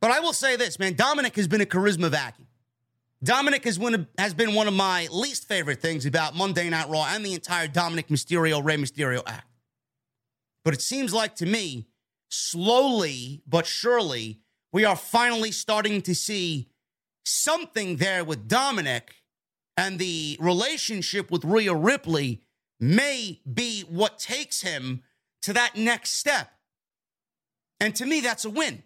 But 0.00 0.10
I 0.10 0.20
will 0.20 0.32
say 0.32 0.56
this, 0.56 0.78
man. 0.78 0.94
Dominic 0.94 1.36
has 1.36 1.46
been 1.46 1.60
a 1.60 1.66
charisma 1.66 2.10
vacuum. 2.10 2.48
Dominic 3.22 3.64
has, 3.64 3.78
one 3.78 3.94
of, 3.94 4.06
has 4.18 4.34
been 4.34 4.54
one 4.54 4.66
of 4.66 4.74
my 4.74 5.06
least 5.12 5.46
favorite 5.46 5.80
things 5.80 6.06
about 6.06 6.34
Monday 6.34 6.68
Night 6.68 6.88
Raw 6.88 7.06
and 7.08 7.24
the 7.24 7.34
entire 7.34 7.68
Dominic 7.68 8.08
Mysterio, 8.08 8.64
Rey 8.64 8.76
Mysterio 8.76 9.22
act. 9.26 9.46
But 10.64 10.74
it 10.74 10.82
seems 10.82 11.14
like 11.14 11.36
to 11.36 11.46
me, 11.46 11.86
slowly 12.30 13.42
but 13.46 13.66
surely, 13.66 14.40
we 14.72 14.84
are 14.84 14.96
finally 14.96 15.52
starting 15.52 16.02
to 16.02 16.14
see 16.14 16.68
something 17.24 17.96
there 17.96 18.24
with 18.24 18.48
Dominic 18.48 19.21
and 19.76 19.98
the 19.98 20.36
relationship 20.40 21.30
with 21.30 21.44
Rhea 21.44 21.74
Ripley 21.74 22.42
may 22.78 23.40
be 23.50 23.82
what 23.82 24.18
takes 24.18 24.60
him 24.62 25.02
to 25.42 25.52
that 25.52 25.76
next 25.76 26.10
step. 26.10 26.50
And 27.80 27.94
to 27.96 28.06
me, 28.06 28.20
that's 28.20 28.44
a 28.44 28.50
win. 28.50 28.82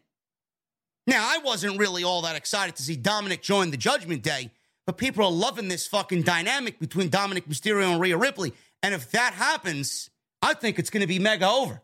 Now, 1.07 1.29
I 1.29 1.39
wasn't 1.39 1.79
really 1.79 2.03
all 2.03 2.23
that 2.23 2.37
excited 2.37 2.77
to 2.77 2.83
see 2.83 2.97
Dominic 2.97 3.43
join 3.43 3.71
the 3.71 3.77
Judgment 3.77 4.23
Day, 4.23 4.51
but 4.87 4.97
people 4.97 5.25
are 5.25 5.31
loving 5.31 5.69
this 5.69 5.87
fucking 5.87 6.23
dynamic 6.23 6.79
between 6.79 7.09
Dominic 7.09 7.49
Mysterio 7.49 7.93
and 7.93 8.01
Rhea 8.01 8.17
Ripley. 8.17 8.53
And 8.83 8.95
if 8.95 9.11
that 9.13 9.35
happens, 9.35 10.11
I 10.43 10.55
think 10.55 10.79
it's 10.79 10.91
going 10.91 11.03
to 11.03 11.07
be 11.07 11.19
mega 11.19 11.49
over. 11.49 11.83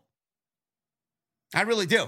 I 1.55 1.61
really 1.61 1.85
do. 1.85 2.07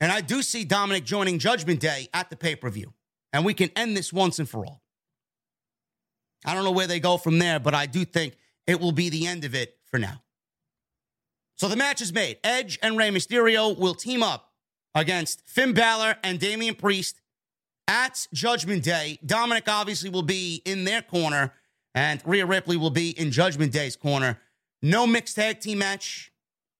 And 0.00 0.12
I 0.12 0.20
do 0.20 0.42
see 0.42 0.64
Dominic 0.64 1.04
joining 1.04 1.38
Judgment 1.38 1.80
Day 1.80 2.08
at 2.12 2.30
the 2.30 2.36
pay 2.36 2.56
per 2.56 2.70
view. 2.70 2.92
And 3.32 3.44
we 3.44 3.54
can 3.54 3.70
end 3.76 3.96
this 3.96 4.12
once 4.12 4.38
and 4.38 4.48
for 4.48 4.64
all. 4.64 4.82
I 6.44 6.54
don't 6.54 6.64
know 6.64 6.70
where 6.70 6.86
they 6.86 7.00
go 7.00 7.16
from 7.16 7.38
there, 7.38 7.58
but 7.58 7.74
I 7.74 7.86
do 7.86 8.04
think 8.04 8.36
it 8.66 8.80
will 8.80 8.92
be 8.92 9.08
the 9.08 9.26
end 9.26 9.44
of 9.44 9.54
it 9.54 9.78
for 9.90 9.98
now. 9.98 10.22
So 11.56 11.68
the 11.68 11.76
match 11.76 12.00
is 12.00 12.12
made. 12.12 12.38
Edge 12.44 12.78
and 12.82 12.96
Rey 12.96 13.10
Mysterio 13.10 13.76
will 13.76 13.94
team 13.94 14.22
up 14.22 14.52
against 14.94 15.42
Finn 15.48 15.72
Balor 15.72 16.16
and 16.22 16.38
Damian 16.38 16.76
Priest 16.76 17.20
at 17.88 18.28
Judgment 18.32 18.84
Day. 18.84 19.18
Dominic 19.26 19.64
obviously 19.66 20.10
will 20.10 20.22
be 20.22 20.62
in 20.64 20.84
their 20.84 21.02
corner, 21.02 21.52
and 21.94 22.22
Rhea 22.24 22.46
Ripley 22.46 22.76
will 22.76 22.90
be 22.90 23.10
in 23.10 23.32
Judgment 23.32 23.72
Day's 23.72 23.96
corner. 23.96 24.38
No 24.82 25.06
mixed 25.06 25.34
tag 25.34 25.60
team 25.60 25.78
match. 25.78 26.30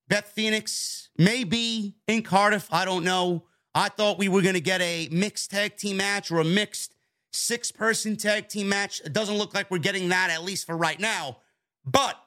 Beth 0.07 0.29
Phoenix 0.29 1.11
may 1.19 1.45
be 1.45 1.97
in 2.07 2.23
Cardiff. 2.23 2.69
I 2.73 2.85
don't 2.85 3.05
know. 3.05 3.45
I 3.75 3.89
thought 3.89 4.19
we 4.19 4.29
were 4.29 4.43
going 4.43 4.55
to 4.55 4.61
get 4.61 4.81
a 4.81 5.09
mixed 5.11 5.51
tag 5.51 5.77
team 5.77 5.99
match 5.99 6.31
or 6.31 6.39
a 6.39 6.45
mixed 6.45 6.95
six 7.33 7.71
person 7.71 8.17
tag 8.17 8.49
team 8.49 8.69
match. 8.69 9.01
It 9.05 9.13
doesn't 9.13 9.37
look 9.37 9.55
like 9.55 9.71
we're 9.71 9.79
getting 9.79 10.09
that, 10.09 10.31
at 10.31 10.43
least 10.43 10.67
for 10.67 10.77
right 10.77 10.99
now. 10.99 11.39
But 11.85 12.19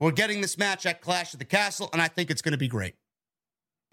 we're 0.00 0.12
getting 0.12 0.40
this 0.40 0.58
match 0.58 0.86
at 0.86 1.00
Clash 1.00 1.32
of 1.32 1.38
the 1.38 1.44
Castle, 1.44 1.88
and 1.92 2.00
I 2.00 2.08
think 2.08 2.30
it's 2.30 2.42
going 2.42 2.52
to 2.52 2.58
be 2.58 2.68
great. 2.68 2.94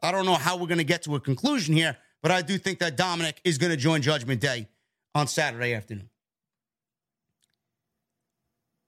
I 0.04 0.12
don't 0.12 0.26
know 0.26 0.36
how 0.36 0.58
we're 0.58 0.68
going 0.68 0.78
to 0.78 0.84
get 0.84 1.04
to 1.04 1.16
a 1.16 1.20
conclusion 1.20 1.74
here, 1.76 1.98
but 2.22 2.32
I 2.32 2.42
do 2.42 2.58
think 2.58 2.80
that 2.80 2.96
Dominic 2.96 3.42
is 3.44 3.58
going 3.58 3.72
to 3.72 3.78
join 3.78 4.02
Judgment 4.02 4.42
Day 4.42 4.68
on 5.14 5.28
Saturday 5.28 5.74
afternoon. 5.74 6.10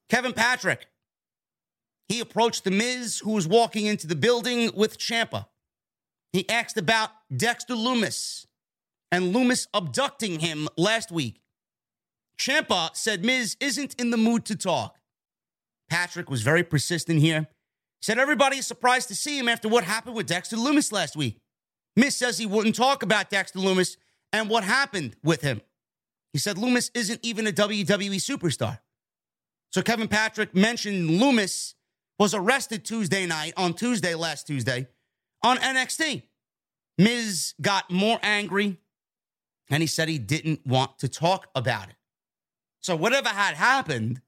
Kevin 0.09 0.33
Patrick. 0.33 0.87
He 2.07 2.21
approached 2.21 2.63
The 2.63 2.71
Miz, 2.71 3.19
who 3.19 3.31
was 3.31 3.47
walking 3.47 3.85
into 3.85 4.07
the 4.07 4.15
building 4.15 4.71
with 4.73 4.97
Ciampa. 4.97 5.47
He 6.31 6.49
asked 6.49 6.77
about 6.77 7.09
Dexter 7.35 7.73
Lumis 7.73 8.46
and 9.11 9.33
Lumis 9.33 9.67
abducting 9.73 10.39
him 10.39 10.67
last 10.77 11.11
week. 11.11 11.41
Ciampa 12.39 12.95
said 12.95 13.25
Miz 13.25 13.57
isn't 13.59 13.95
in 13.99 14.11
the 14.11 14.17
mood 14.17 14.45
to 14.45 14.55
talk. 14.55 14.97
Patrick 15.89 16.29
was 16.29 16.41
very 16.41 16.63
persistent 16.63 17.19
here. 17.19 17.47
Said 18.01 18.19
everybody 18.19 18.57
is 18.57 18.67
surprised 18.67 19.07
to 19.07 19.15
see 19.15 19.39
him 19.39 19.47
after 19.47 19.67
what 19.67 19.83
happened 19.83 20.15
with 20.15 20.27
Dexter 20.27 20.55
Lumis 20.55 20.91
last 20.91 21.15
week. 21.15 21.39
Miz 21.95 22.15
says 22.15 22.37
he 22.37 22.45
wouldn't 22.45 22.75
talk 22.75 23.01
about 23.01 23.29
Dexter 23.29 23.59
Lumis 23.59 23.97
and 24.31 24.49
what 24.49 24.63
happened 24.63 25.15
with 25.23 25.41
him. 25.41 25.61
He 26.31 26.39
said 26.39 26.57
Lumis 26.57 26.91
isn't 26.93 27.19
even 27.23 27.47
a 27.47 27.51
WWE 27.51 28.17
superstar. 28.17 28.79
So 29.71 29.81
Kevin 29.81 30.07
Patrick 30.07 30.53
mentioned 30.53 31.09
Lumis 31.09 31.73
was 32.19 32.33
arrested 32.33 32.85
Tuesday 32.85 33.25
night, 33.25 33.53
on 33.57 33.73
Tuesday, 33.73 34.15
last 34.15 34.45
Tuesday, 34.47 34.87
on 35.43 35.57
NXT. 35.57 36.23
Miz 36.97 37.53
got 37.61 37.89
more 37.89 38.19
angry 38.21 38.77
and 39.69 39.83
he 39.83 39.87
said 39.87 40.07
he 40.07 40.17
didn't 40.17 40.65
want 40.65 40.99
to 40.99 41.07
talk 41.07 41.47
about 41.55 41.89
it. 41.89 41.95
So, 42.79 42.95
whatever 42.95 43.29
had 43.29 43.55
happened, 43.55 44.21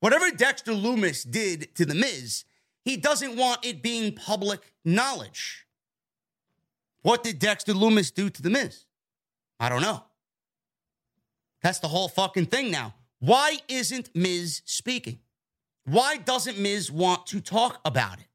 whatever 0.00 0.30
Dexter 0.30 0.72
Lumis 0.72 1.28
did 1.28 1.74
to 1.74 1.84
The 1.84 1.94
Miz, 1.94 2.44
he 2.84 2.96
doesn't 2.96 3.36
want 3.36 3.64
it 3.64 3.82
being 3.82 4.14
public 4.14 4.72
knowledge. 4.84 5.66
What 7.02 7.22
did 7.22 7.38
Dexter 7.38 7.72
Lumis 7.72 8.12
do 8.12 8.30
to 8.30 8.42
The 8.42 8.50
Miz? 8.50 8.84
I 9.58 9.68
don't 9.68 9.82
know. 9.82 10.04
That's 11.62 11.78
the 11.78 11.88
whole 11.88 12.08
fucking 12.08 12.46
thing 12.46 12.70
now. 12.70 12.94
Why 13.18 13.58
isn't 13.68 14.10
Miz 14.14 14.62
speaking? 14.64 15.18
Why 15.84 16.16
doesn't 16.16 16.58
Miz 16.58 16.90
want 16.90 17.26
to 17.26 17.40
talk 17.40 17.80
about 17.84 18.18
it? 18.18 18.26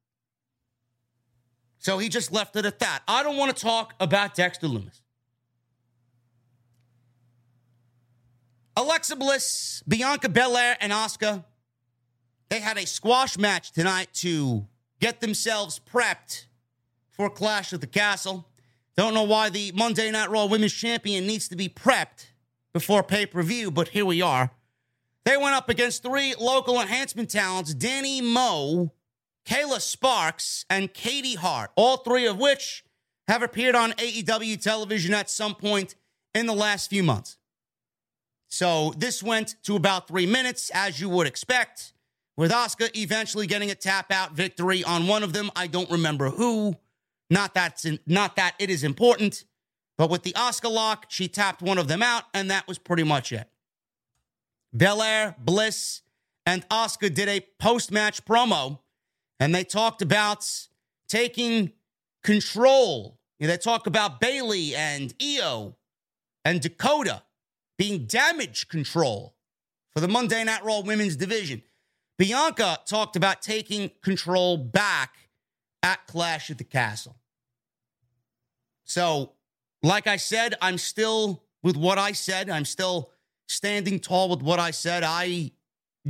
So 1.80 1.98
he 1.98 2.10
just 2.10 2.32
left 2.32 2.56
it 2.56 2.66
at 2.66 2.80
that. 2.80 3.02
I 3.08 3.24
don't 3.24 3.38
want 3.38 3.56
to 3.56 3.64
talk 3.64 3.94
about 4.00 4.36
Dexter 4.36 4.68
Lumis. 4.68 5.02
Alexa 8.78 9.16
Bliss, 9.16 9.84
Bianca 9.88 10.28
Belair, 10.28 10.76
and 10.82 10.92
Asuka, 10.92 11.46
they 12.50 12.60
had 12.60 12.78
a 12.78 12.86
squash 12.86 13.38
match 13.38 13.72
tonight 13.72 14.10
to 14.16 14.68
get 15.00 15.22
themselves 15.22 15.80
prepped 15.80 16.46
for 17.10 17.30
Clash 17.30 17.72
of 17.72 17.80
the 17.80 17.88
Castle. 17.88 18.50
Don't 18.98 19.14
know 19.14 19.24
why 19.24 19.50
the 19.50 19.72
Monday 19.74 20.12
Night 20.12 20.30
Raw 20.30 20.46
Women's 20.46 20.74
Champion 20.74 21.26
needs 21.26 21.48
to 21.48 21.56
be 21.56 21.70
prepped 21.70 22.28
before 22.74 23.02
pay 23.02 23.26
per 23.26 23.42
view, 23.44 23.72
but 23.72 23.90
here 23.90 24.06
we 24.06 24.22
are. 24.22 24.52
They 25.24 25.38
went 25.38 25.56
up 25.56 25.70
against 25.70 26.04
three 26.04 26.36
local 26.38 26.80
enhancement 26.80 27.30
talents 27.30 27.74
Danny 27.74 28.22
Moe, 28.22 28.92
Kayla 29.46 29.80
Sparks, 29.80 30.66
and 30.70 30.94
Katie 30.94 31.36
Hart, 31.36 31.72
all 31.76 31.98
three 31.98 32.28
of 32.28 32.38
which 32.38 32.84
have 33.30 33.42
appeared 33.42 33.76
on 33.76 33.94
AEW 33.94 34.62
television 34.62 35.14
at 35.14 35.30
some 35.30 35.56
point 35.56 35.96
in 36.34 36.46
the 36.46 36.54
last 36.54 36.90
few 36.90 37.04
months. 37.04 37.38
So 38.56 38.94
this 38.96 39.22
went 39.22 39.62
to 39.64 39.76
about 39.76 40.08
three 40.08 40.26
minutes, 40.26 40.72
as 40.74 41.02
you 41.02 41.10
would 41.10 41.28
expect, 41.28 41.92
with 42.38 42.52
Asuka 42.52 42.90
eventually 42.96 43.48
getting 43.48 43.70
a 43.70 43.76
tap 43.76 44.14
out 44.14 44.32
victory 44.32 44.82
on 44.82 45.08
one 45.08 45.24
of 45.24 45.34
them. 45.34 45.52
I 45.58 45.68
don't 45.68 45.92
remember 45.92 46.30
who. 46.30 46.78
Not 47.30 47.54
that, 47.56 47.84
not 48.08 48.38
that 48.38 48.56
it 48.58 48.70
is 48.70 48.86
important, 48.86 49.44
but 49.98 50.10
with 50.10 50.24
the 50.24 50.32
Asuka 50.32 50.72
lock, 50.72 51.08
she 51.10 51.28
tapped 51.28 51.62
one 51.62 51.78
of 51.78 51.90
them 51.90 52.02
out, 52.02 52.24
and 52.34 52.50
that 52.50 52.66
was 52.66 52.78
pretty 52.78 53.04
much 53.04 53.34
it. 53.34 53.50
Belair, 54.74 55.36
Bliss, 55.38 56.02
and 56.46 56.66
Asuka 56.70 57.14
did 57.14 57.28
a 57.28 57.42
post 57.60 57.92
match 57.92 58.24
promo, 58.24 58.80
and 59.38 59.54
they 59.54 59.66
talked 59.66 60.02
about 60.02 60.50
taking 61.10 61.74
control. 62.24 63.20
they 63.38 63.58
talk 63.58 63.86
about 63.86 64.22
Bayley 64.22 64.74
and 64.78 65.14
Io 65.22 65.76
and 66.46 66.62
Dakota 66.62 67.24
being 67.78 68.06
damage 68.06 68.68
control 68.68 69.36
for 69.94 70.00
the 70.00 70.08
Monday 70.08 70.44
Night 70.44 70.64
Raw 70.64 70.82
women's 70.82 71.16
division. 71.16 71.62
Bianca 72.18 72.80
talked 72.86 73.16
about 73.16 73.42
taking 73.42 73.92
control 74.02 74.58
back 74.58 75.30
at 75.84 76.08
Clash 76.08 76.50
at 76.50 76.58
the 76.58 76.64
Castle. 76.64 77.16
So, 78.86 79.34
like 79.84 80.08
I 80.08 80.18
said, 80.18 80.56
I'm 80.62 80.78
still 80.78 81.44
with 81.62 81.76
what 81.76 81.98
I 81.98 82.14
said. 82.14 82.50
I'm 82.50 82.66
still 82.66 83.12
standing 83.48 84.00
tall 84.00 84.30
with 84.30 84.42
what 84.42 84.60
I 84.60 84.72
said. 84.72 85.04
I 85.04 85.52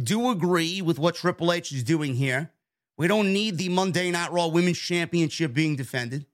do 0.01 0.29
agree 0.29 0.81
with 0.81 0.99
what 0.99 1.15
Triple 1.15 1.51
H 1.51 1.71
is 1.71 1.83
doing 1.83 2.15
here. 2.15 2.51
We 2.97 3.07
don't 3.07 3.33
need 3.33 3.57
the 3.57 3.69
Monday 3.69 4.11
Night 4.11 4.31
Raw 4.31 4.47
Women's 4.47 4.79
Championship 4.79 5.53
being 5.53 5.75
defended. 5.75 6.25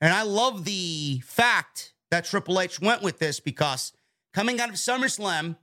And 0.00 0.12
I 0.12 0.22
love 0.22 0.64
the 0.64 1.20
fact 1.24 1.94
that 2.10 2.24
Triple 2.24 2.60
H 2.60 2.80
went 2.80 3.02
with 3.02 3.18
this 3.18 3.40
because 3.40 3.92
coming 4.32 4.60
out 4.60 4.68
of 4.68 4.76
SummerSlam 4.76 5.56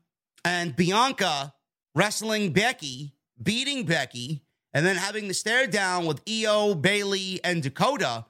and 0.45 0.75
Bianca 0.75 1.53
wrestling 1.95 2.53
Becky, 2.53 3.13
beating 3.41 3.85
Becky, 3.85 4.43
and 4.73 4.85
then 4.85 4.95
having 4.95 5.27
the 5.27 5.33
stare 5.33 5.67
down 5.67 6.05
with 6.05 6.21
Io, 6.29 6.75
Bayley, 6.75 7.39
and 7.43 7.63
Dakota, 7.63 8.25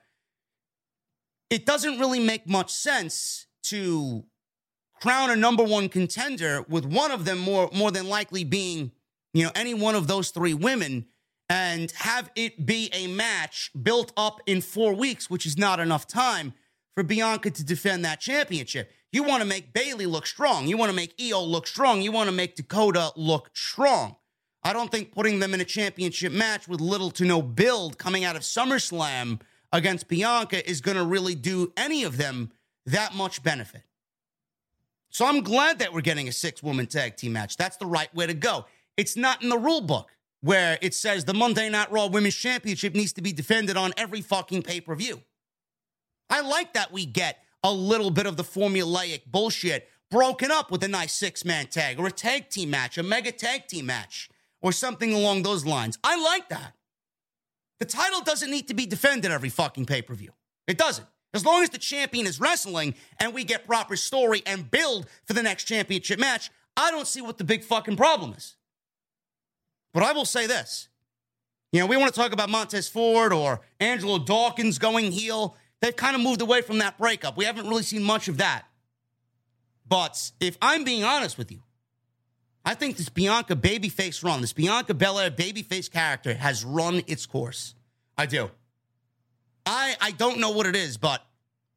it 1.49 1.65
doesn't 1.65 1.99
really 1.99 2.19
make 2.19 2.47
much 2.47 2.71
sense 2.71 3.47
to 3.63 4.23
crown 5.01 5.29
a 5.29 5.35
number 5.35 5.63
one 5.63 5.89
contender 5.89 6.63
with 6.69 6.85
one 6.85 7.11
of 7.11 7.25
them 7.25 7.39
more 7.39 7.69
more 7.73 7.91
than 7.91 8.07
likely 8.07 8.43
being, 8.43 8.91
you 9.33 9.43
know, 9.43 9.51
any 9.55 9.73
one 9.73 9.95
of 9.95 10.07
those 10.07 10.29
three 10.29 10.53
women 10.53 11.05
and 11.49 11.91
have 11.91 12.29
it 12.35 12.65
be 12.65 12.89
a 12.93 13.07
match 13.07 13.71
built 13.81 14.13
up 14.15 14.39
in 14.45 14.61
4 14.61 14.93
weeks, 14.93 15.29
which 15.29 15.45
is 15.45 15.57
not 15.57 15.79
enough 15.79 16.07
time 16.07 16.53
for 16.93 17.03
Bianca 17.03 17.49
to 17.49 17.63
defend 17.63 18.05
that 18.05 18.19
championship. 18.19 18.91
You 19.11 19.23
want 19.23 19.41
to 19.41 19.47
make 19.47 19.73
Bayley 19.73 20.05
look 20.05 20.27
strong. 20.27 20.67
You 20.67 20.77
want 20.77 20.91
to 20.91 20.95
make 20.95 21.15
Io 21.19 21.41
look 21.41 21.65
strong. 21.65 22.01
You 22.01 22.11
want 22.11 22.29
to 22.29 22.35
make 22.35 22.55
Dakota 22.55 23.11
look 23.15 23.49
strong. 23.53 24.15
I 24.63 24.73
don't 24.73 24.91
think 24.91 25.11
putting 25.11 25.39
them 25.39 25.53
in 25.53 25.61
a 25.61 25.65
championship 25.65 26.31
match 26.31 26.67
with 26.67 26.81
little 26.81 27.11
to 27.11 27.25
no 27.25 27.41
build 27.41 27.97
coming 27.97 28.23
out 28.23 28.35
of 28.35 28.43
SummerSlam 28.43 29.41
against 29.71 30.07
Bianca 30.07 30.67
is 30.69 30.81
going 30.81 30.97
to 30.97 31.05
really 31.05 31.35
do 31.35 31.71
any 31.77 32.03
of 32.03 32.17
them 32.17 32.51
that 32.85 33.15
much 33.15 33.41
benefit. 33.41 33.83
So 35.09 35.25
I'm 35.25 35.41
glad 35.41 35.79
that 35.79 35.93
we're 35.93 36.01
getting 36.01 36.27
a 36.27 36.31
six 36.31 36.61
woman 36.61 36.85
tag 36.85 37.15
team 37.15 37.33
match. 37.33 37.57
That's 37.57 37.77
the 37.77 37.85
right 37.85 38.13
way 38.13 38.27
to 38.27 38.33
go. 38.33 38.65
It's 38.95 39.15
not 39.15 39.41
in 39.41 39.49
the 39.49 39.57
rule 39.57 39.81
book 39.81 40.11
where 40.41 40.77
it 40.81 40.93
says 40.93 41.25
the 41.25 41.33
Monday 41.33 41.69
Night 41.69 41.91
Raw 41.91 42.07
Women's 42.07 42.35
Championship 42.35 42.93
needs 42.93 43.13
to 43.13 43.21
be 43.21 43.31
defended 43.31 43.75
on 43.75 43.93
every 43.97 44.21
fucking 44.21 44.63
pay 44.63 44.81
per 44.81 44.93
view. 44.95 45.21
I 46.29 46.41
like 46.41 46.73
that 46.73 46.91
we 46.91 47.05
get 47.05 47.43
a 47.63 47.71
little 47.71 48.11
bit 48.11 48.25
of 48.25 48.37
the 48.37 48.43
formulaic 48.43 49.21
bullshit 49.25 49.87
broken 50.09 50.51
up 50.51 50.71
with 50.71 50.83
a 50.83 50.87
nice 50.87 51.13
six 51.13 51.45
man 51.45 51.67
tag 51.67 51.99
or 51.99 52.07
a 52.07 52.11
tag 52.11 52.49
team 52.49 52.69
match, 52.69 52.97
a 52.97 53.03
mega 53.03 53.31
tag 53.31 53.67
team 53.67 53.85
match, 53.85 54.29
or 54.61 54.71
something 54.71 55.13
along 55.13 55.43
those 55.43 55.65
lines. 55.65 55.97
I 56.03 56.21
like 56.21 56.49
that. 56.49 56.73
The 57.79 57.85
title 57.85 58.21
doesn't 58.21 58.51
need 58.51 58.67
to 58.67 58.73
be 58.73 58.85
defended 58.85 59.31
every 59.31 59.49
fucking 59.49 59.85
pay 59.85 60.01
per 60.01 60.13
view. 60.13 60.31
It 60.67 60.77
doesn't. 60.77 61.07
As 61.33 61.45
long 61.45 61.61
as 61.63 61.69
the 61.69 61.77
champion 61.77 62.25
is 62.25 62.39
wrestling 62.39 62.95
and 63.19 63.33
we 63.33 63.43
get 63.43 63.67
proper 63.67 63.95
story 63.95 64.41
and 64.45 64.69
build 64.69 65.07
for 65.25 65.33
the 65.33 65.43
next 65.43 65.65
championship 65.65 66.19
match, 66.19 66.49
I 66.75 66.91
don't 66.91 67.07
see 67.07 67.21
what 67.21 67.37
the 67.37 67.43
big 67.43 67.63
fucking 67.63 67.97
problem 67.97 68.33
is. 68.33 68.55
But 69.93 70.03
I 70.03 70.11
will 70.11 70.25
say 70.25 70.47
this 70.47 70.89
You 71.71 71.81
know, 71.81 71.85
we 71.85 71.97
want 71.97 72.13
to 72.13 72.19
talk 72.19 72.33
about 72.33 72.49
Montez 72.49 72.89
Ford 72.89 73.31
or 73.31 73.61
Angelo 73.79 74.17
Dawkins 74.17 74.79
going 74.79 75.11
heel. 75.11 75.55
They've 75.81 75.95
kind 75.95 76.15
of 76.15 76.21
moved 76.21 76.41
away 76.41 76.61
from 76.61 76.79
that 76.79 76.97
breakup. 76.97 77.37
We 77.37 77.45
haven't 77.45 77.67
really 77.67 77.83
seen 77.83 78.03
much 78.03 78.27
of 78.27 78.37
that. 78.37 78.65
But 79.87 80.31
if 80.39 80.57
I'm 80.61 80.83
being 80.83 81.03
honest 81.03 81.37
with 81.37 81.51
you, 81.51 81.63
I 82.65 82.75
think 82.75 82.97
this 82.97 83.09
Bianca 83.09 83.55
babyface 83.55 84.23
run, 84.23 84.41
this 84.41 84.53
Bianca 84.53 84.93
Belair 84.93 85.31
babyface 85.31 85.89
character 85.89 86.35
has 86.35 86.63
run 86.63 87.01
its 87.07 87.25
course. 87.25 87.73
I 88.17 88.25
do. 88.25 88.51
I 89.65 89.95
I 89.99 90.11
don't 90.11 90.39
know 90.39 90.51
what 90.51 90.65
it 90.65 90.75
is, 90.75 90.97
but 90.97 91.25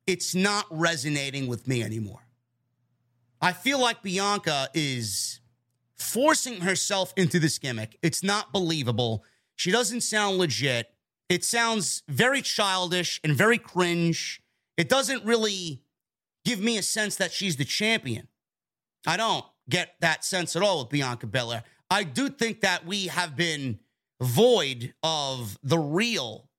it's 0.07 0.34
not 0.34 0.66
resonating 0.70 1.46
with 1.46 1.68
me 1.68 1.82
anymore. 1.82 2.26
I 3.40 3.53
feel 3.53 3.80
like 3.80 4.03
Bianca 4.03 4.68
is 4.74 5.40
forcing 5.96 6.61
herself 6.61 7.12
into 7.16 7.38
this 7.38 7.59
gimmick. 7.59 7.98
It's 8.03 8.22
not 8.22 8.53
believable. 8.53 9.24
She 9.57 9.70
doesn't 9.70 10.03
sound 10.03 10.38
legit. 10.38 10.91
It 11.33 11.47
sounds 11.47 12.03
very 12.11 12.43
childish 12.43 13.18
and 13.24 13.35
very 13.35 13.57
cringe. 13.57 14.43
It 14.76 14.91
doesn't 14.91 15.24
really 15.24 15.83
give 16.45 16.61
me 16.61 16.76
a 16.76 16.83
sense 16.83 17.16
that 17.16 17.33
she's 17.33 17.57
the 17.57 17.64
champion. 17.64 18.28
I 19.07 19.16
don't 19.16 19.47
get 19.66 19.95
that 20.03 20.26
sense 20.26 20.57
at 20.57 20.62
all 20.62 20.80
with 20.80 20.91
Bianca 20.91 21.26
Belair. 21.26 21.62
I 21.89 22.05
do 22.05 22.28
think 22.28 22.61
that 22.61 22.85
we 22.85 23.07
have 23.07 23.35
been 23.35 23.78
void 24.20 24.93
of 25.03 25.59
the 25.62 25.78
real 25.78 26.51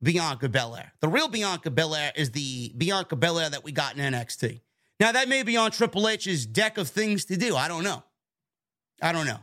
Bianca 0.00 0.48
Belair. 0.48 0.92
The 1.00 1.08
real 1.08 1.26
Bianca 1.26 1.72
Belair 1.72 2.12
is 2.14 2.30
the 2.30 2.72
Bianca 2.78 3.16
Belair 3.16 3.50
that 3.50 3.64
we 3.64 3.72
got 3.72 3.96
in 3.98 4.12
NXT. 4.14 4.60
Now, 5.00 5.10
that 5.10 5.28
may 5.28 5.42
be 5.42 5.56
on 5.56 5.72
Triple 5.72 6.06
H's 6.06 6.46
deck 6.46 6.78
of 6.78 6.88
things 6.88 7.24
to 7.24 7.36
do. 7.36 7.56
I 7.56 7.66
don't 7.66 7.82
know. 7.82 8.04
I 9.02 9.10
don't 9.10 9.26
know. 9.26 9.40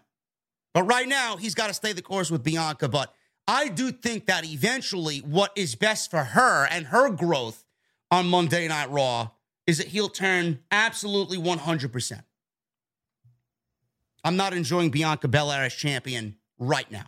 But 0.74 0.84
right 0.84 1.10
now, 1.10 1.36
he's 1.36 1.56
got 1.56 1.68
to 1.68 1.74
stay 1.74 1.92
the 1.92 2.02
course 2.02 2.32
with 2.32 2.42
Bianca. 2.42 2.88
But 2.88 3.14
I 3.48 3.70
do 3.70 3.91
think 3.91 4.26
that 4.26 4.45
eventually, 4.45 5.20
what 5.20 5.52
is 5.56 5.76
best 5.76 6.12
for 6.12 6.24
her 6.24 6.66
and 6.66 6.88
her 6.88 7.10
growth 7.10 7.64
on 8.12 8.28
Monday 8.28 8.68
Night 8.68 8.89
Raw 8.89 9.30
is 9.66 9.78
that 9.78 9.88
heel 9.88 10.10
turn 10.10 10.60
absolutely 10.72 11.38
100%. 11.38 12.24
I'm 14.24 14.36
not 14.36 14.54
enjoying 14.54 14.89
Bianca 14.89 15.28
Belair 15.28 15.64
as 15.64 15.74
champion 15.74 16.36
right 16.60 16.89
now. 16.91 17.06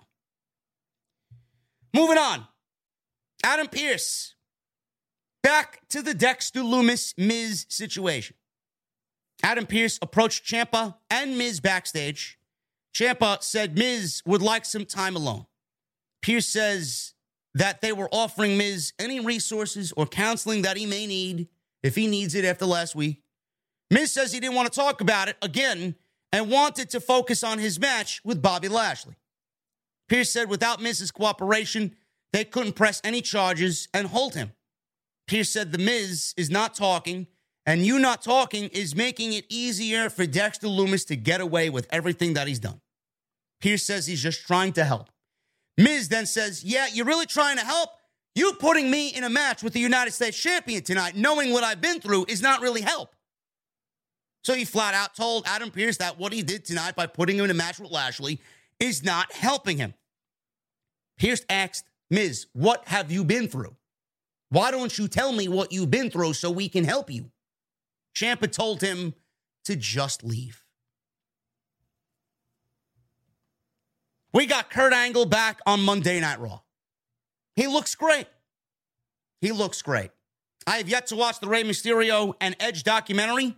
Moving 1.93 2.17
on. 2.17 2.47
Adam 3.43 3.67
Pearce. 3.67 4.35
Back 5.43 5.81
to 5.89 6.01
the 6.01 6.13
Dexter 6.13 6.61
Lumis 6.61 7.13
Miz 7.17 7.65
situation. 7.69 8.35
Adam 9.41 9.65
Pearce 9.65 9.97
approached 10.01 10.45
Ciampa 10.45 10.95
and 11.09 11.37
Miz 11.37 11.59
backstage. 11.59 12.37
Ciampa 12.93 13.41
said 13.41 13.77
Miz 13.77 14.21
would 14.25 14.41
like 14.41 14.65
some 14.65 14.85
time 14.85 15.15
alone. 15.15 15.45
Pearce 16.21 16.47
says 16.47 17.13
that 17.53 17.81
they 17.81 17.91
were 17.91 18.09
offering 18.11 18.57
Miz 18.57 18.93
any 18.99 19.19
resources 19.19 19.93
or 19.95 20.05
counseling 20.05 20.61
that 20.63 20.77
he 20.77 20.85
may 20.85 21.07
need 21.07 21.47
if 21.83 21.95
he 21.95 22.07
needs 22.07 22.35
it 22.35 22.45
after 22.45 22.65
last 22.65 22.95
week. 22.95 23.23
Miz 23.89 24.11
says 24.11 24.31
he 24.31 24.39
didn't 24.39 24.55
want 24.55 24.71
to 24.71 24.79
talk 24.79 25.01
about 25.01 25.29
it 25.29 25.37
again 25.41 25.95
and 26.31 26.51
wanted 26.51 26.89
to 26.91 26.99
focus 26.99 27.43
on 27.43 27.57
his 27.57 27.79
match 27.79 28.21
with 28.23 28.41
Bobby 28.41 28.67
Lashley. 28.67 29.15
Pearce 30.07 30.29
said 30.29 30.49
without 30.49 30.81
Miz's 30.81 31.11
cooperation, 31.11 31.95
they 32.33 32.43
couldn't 32.43 32.73
press 32.73 33.01
any 33.03 33.21
charges 33.21 33.87
and 33.93 34.07
hold 34.07 34.35
him. 34.35 34.51
Pearce 35.27 35.49
said 35.49 35.71
The 35.71 35.77
Miz 35.77 36.33
is 36.37 36.49
not 36.49 36.75
talking, 36.75 37.27
and 37.65 37.85
you 37.85 37.99
not 37.99 38.21
talking 38.21 38.65
is 38.69 38.95
making 38.95 39.33
it 39.33 39.45
easier 39.49 40.09
for 40.09 40.25
Dexter 40.25 40.67
Lumis 40.67 41.05
to 41.07 41.15
get 41.15 41.41
away 41.41 41.69
with 41.69 41.87
everything 41.91 42.33
that 42.33 42.47
he's 42.47 42.59
done. 42.59 42.81
Pearce 43.61 43.83
says 43.83 44.07
he's 44.07 44.21
just 44.21 44.45
trying 44.45 44.73
to 44.73 44.83
help. 44.83 45.09
Miz 45.79 46.09
then 46.09 46.25
says, 46.25 46.63
Yeah, 46.63 46.87
you're 46.91 47.05
really 47.05 47.25
trying 47.25 47.57
to 47.57 47.63
help? 47.63 47.89
You 48.35 48.53
putting 48.53 48.91
me 48.91 49.09
in 49.09 49.23
a 49.23 49.29
match 49.29 49.63
with 49.63 49.73
the 49.73 49.79
United 49.79 50.11
States 50.11 50.37
champion 50.37 50.83
tonight, 50.83 51.15
knowing 51.15 51.51
what 51.51 51.63
I've 51.63 51.81
been 51.81 52.01
through, 52.01 52.25
is 52.27 52.41
not 52.41 52.61
really 52.61 52.81
help. 52.81 53.15
So 54.43 54.53
he 54.53 54.65
flat 54.65 54.93
out 54.93 55.15
told 55.15 55.45
Adam 55.47 55.71
Pearce 55.71 55.97
that 55.97 56.19
what 56.19 56.33
he 56.33 56.43
did 56.43 56.65
tonight 56.65 56.95
by 56.95 57.07
putting 57.07 57.37
him 57.37 57.45
in 57.45 57.51
a 57.51 57.55
match 57.55 57.79
with 57.79 57.91
Lashley 57.91 58.41
is 58.79 59.03
not 59.03 59.31
helping 59.31 59.77
him. 59.77 59.93
Pearce 61.17 61.45
asked 61.49 61.85
Miz, 62.09 62.47
What 62.51 62.87
have 62.87 63.09
you 63.09 63.23
been 63.23 63.47
through? 63.47 63.75
Why 64.49 64.71
don't 64.71 64.97
you 64.97 65.07
tell 65.07 65.31
me 65.31 65.47
what 65.47 65.71
you've 65.71 65.91
been 65.91 66.11
through 66.11 66.33
so 66.33 66.51
we 66.51 66.67
can 66.67 66.83
help 66.83 67.09
you? 67.09 67.31
Ciampa 68.13 68.51
told 68.51 68.81
him 68.81 69.13
to 69.63 69.77
just 69.77 70.25
leave. 70.25 70.63
We 74.31 74.45
got 74.45 74.69
Kurt 74.69 74.93
Angle 74.93 75.25
back 75.25 75.59
on 75.65 75.81
Monday 75.81 76.19
Night 76.19 76.39
Raw. 76.39 76.59
He 77.55 77.67
looks 77.67 77.95
great. 77.95 78.27
He 79.41 79.51
looks 79.51 79.81
great. 79.81 80.11
I 80.67 80.77
have 80.77 80.89
yet 80.89 81.07
to 81.07 81.15
watch 81.15 81.39
the 81.39 81.47
Rey 81.47 81.63
Mysterio 81.63 82.33
and 82.39 82.55
Edge 82.59 82.83
documentary, 82.83 83.55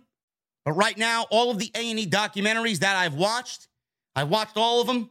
but 0.64 0.72
right 0.72 0.96
now, 0.96 1.26
all 1.30 1.50
of 1.50 1.58
the 1.58 1.70
A&E 1.74 2.06
documentaries 2.06 2.78
that 2.78 2.96
I've 2.96 3.14
watched, 3.14 3.68
I've 4.16 4.28
watched 4.28 4.56
all 4.56 4.80
of 4.80 4.86
them. 4.86 5.10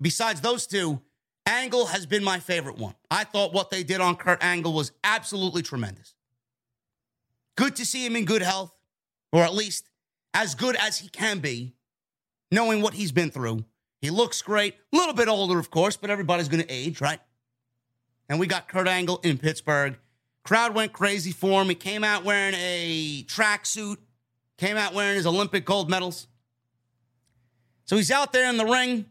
Besides 0.00 0.40
those 0.40 0.66
two, 0.66 1.00
Angle 1.46 1.86
has 1.86 2.06
been 2.06 2.22
my 2.22 2.38
favorite 2.38 2.78
one. 2.78 2.94
I 3.10 3.24
thought 3.24 3.52
what 3.52 3.70
they 3.70 3.82
did 3.82 4.00
on 4.00 4.16
Kurt 4.16 4.42
Angle 4.44 4.72
was 4.72 4.92
absolutely 5.02 5.62
tremendous. 5.62 6.14
Good 7.56 7.76
to 7.76 7.84
see 7.84 8.06
him 8.06 8.14
in 8.14 8.24
good 8.24 8.42
health, 8.42 8.72
or 9.32 9.42
at 9.42 9.54
least 9.54 9.90
as 10.34 10.54
good 10.54 10.76
as 10.76 10.98
he 10.98 11.08
can 11.08 11.40
be, 11.40 11.74
knowing 12.52 12.80
what 12.80 12.94
he's 12.94 13.12
been 13.12 13.30
through. 13.30 13.64
He 14.00 14.10
looks 14.10 14.40
great, 14.42 14.74
a 14.92 14.96
little 14.96 15.14
bit 15.14 15.28
older, 15.28 15.58
of 15.58 15.70
course, 15.70 15.96
but 15.96 16.10
everybody's 16.10 16.48
going 16.48 16.62
to 16.62 16.72
age, 16.72 17.00
right? 17.00 17.20
And 18.28 18.40
we 18.40 18.46
got 18.46 18.68
Kurt 18.68 18.88
Angle 18.88 19.20
in 19.22 19.38
Pittsburgh. 19.38 19.98
Crowd 20.42 20.74
went 20.74 20.92
crazy 20.92 21.32
for 21.32 21.60
him. 21.60 21.68
He 21.68 21.74
came 21.74 22.02
out 22.02 22.24
wearing 22.24 22.54
a 22.54 23.24
tracksuit, 23.24 23.98
came 24.56 24.76
out 24.76 24.94
wearing 24.94 25.16
his 25.16 25.26
Olympic 25.26 25.64
gold 25.64 25.90
medals. 25.90 26.28
So 27.84 27.96
he's 27.96 28.10
out 28.10 28.32
there 28.32 28.48
in 28.48 28.56
the 28.56 28.64
ring, 28.64 29.06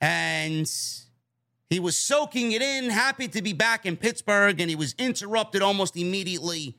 and 0.00 0.70
he 1.70 1.80
was 1.80 1.98
soaking 1.98 2.52
it 2.52 2.62
in, 2.62 2.90
happy 2.90 3.26
to 3.28 3.42
be 3.42 3.54
back 3.54 3.86
in 3.86 3.96
Pittsburgh, 3.96 4.60
and 4.60 4.68
he 4.68 4.76
was 4.76 4.94
interrupted 4.98 5.62
almost 5.62 5.96
immediately 5.96 6.76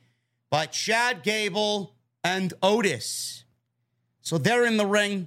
by 0.48 0.66
Chad 0.66 1.24
Gable 1.24 1.96
and 2.22 2.54
Otis. 2.62 3.44
So 4.20 4.38
they're 4.38 4.64
in 4.64 4.76
the 4.76 4.86
ring, 4.86 5.26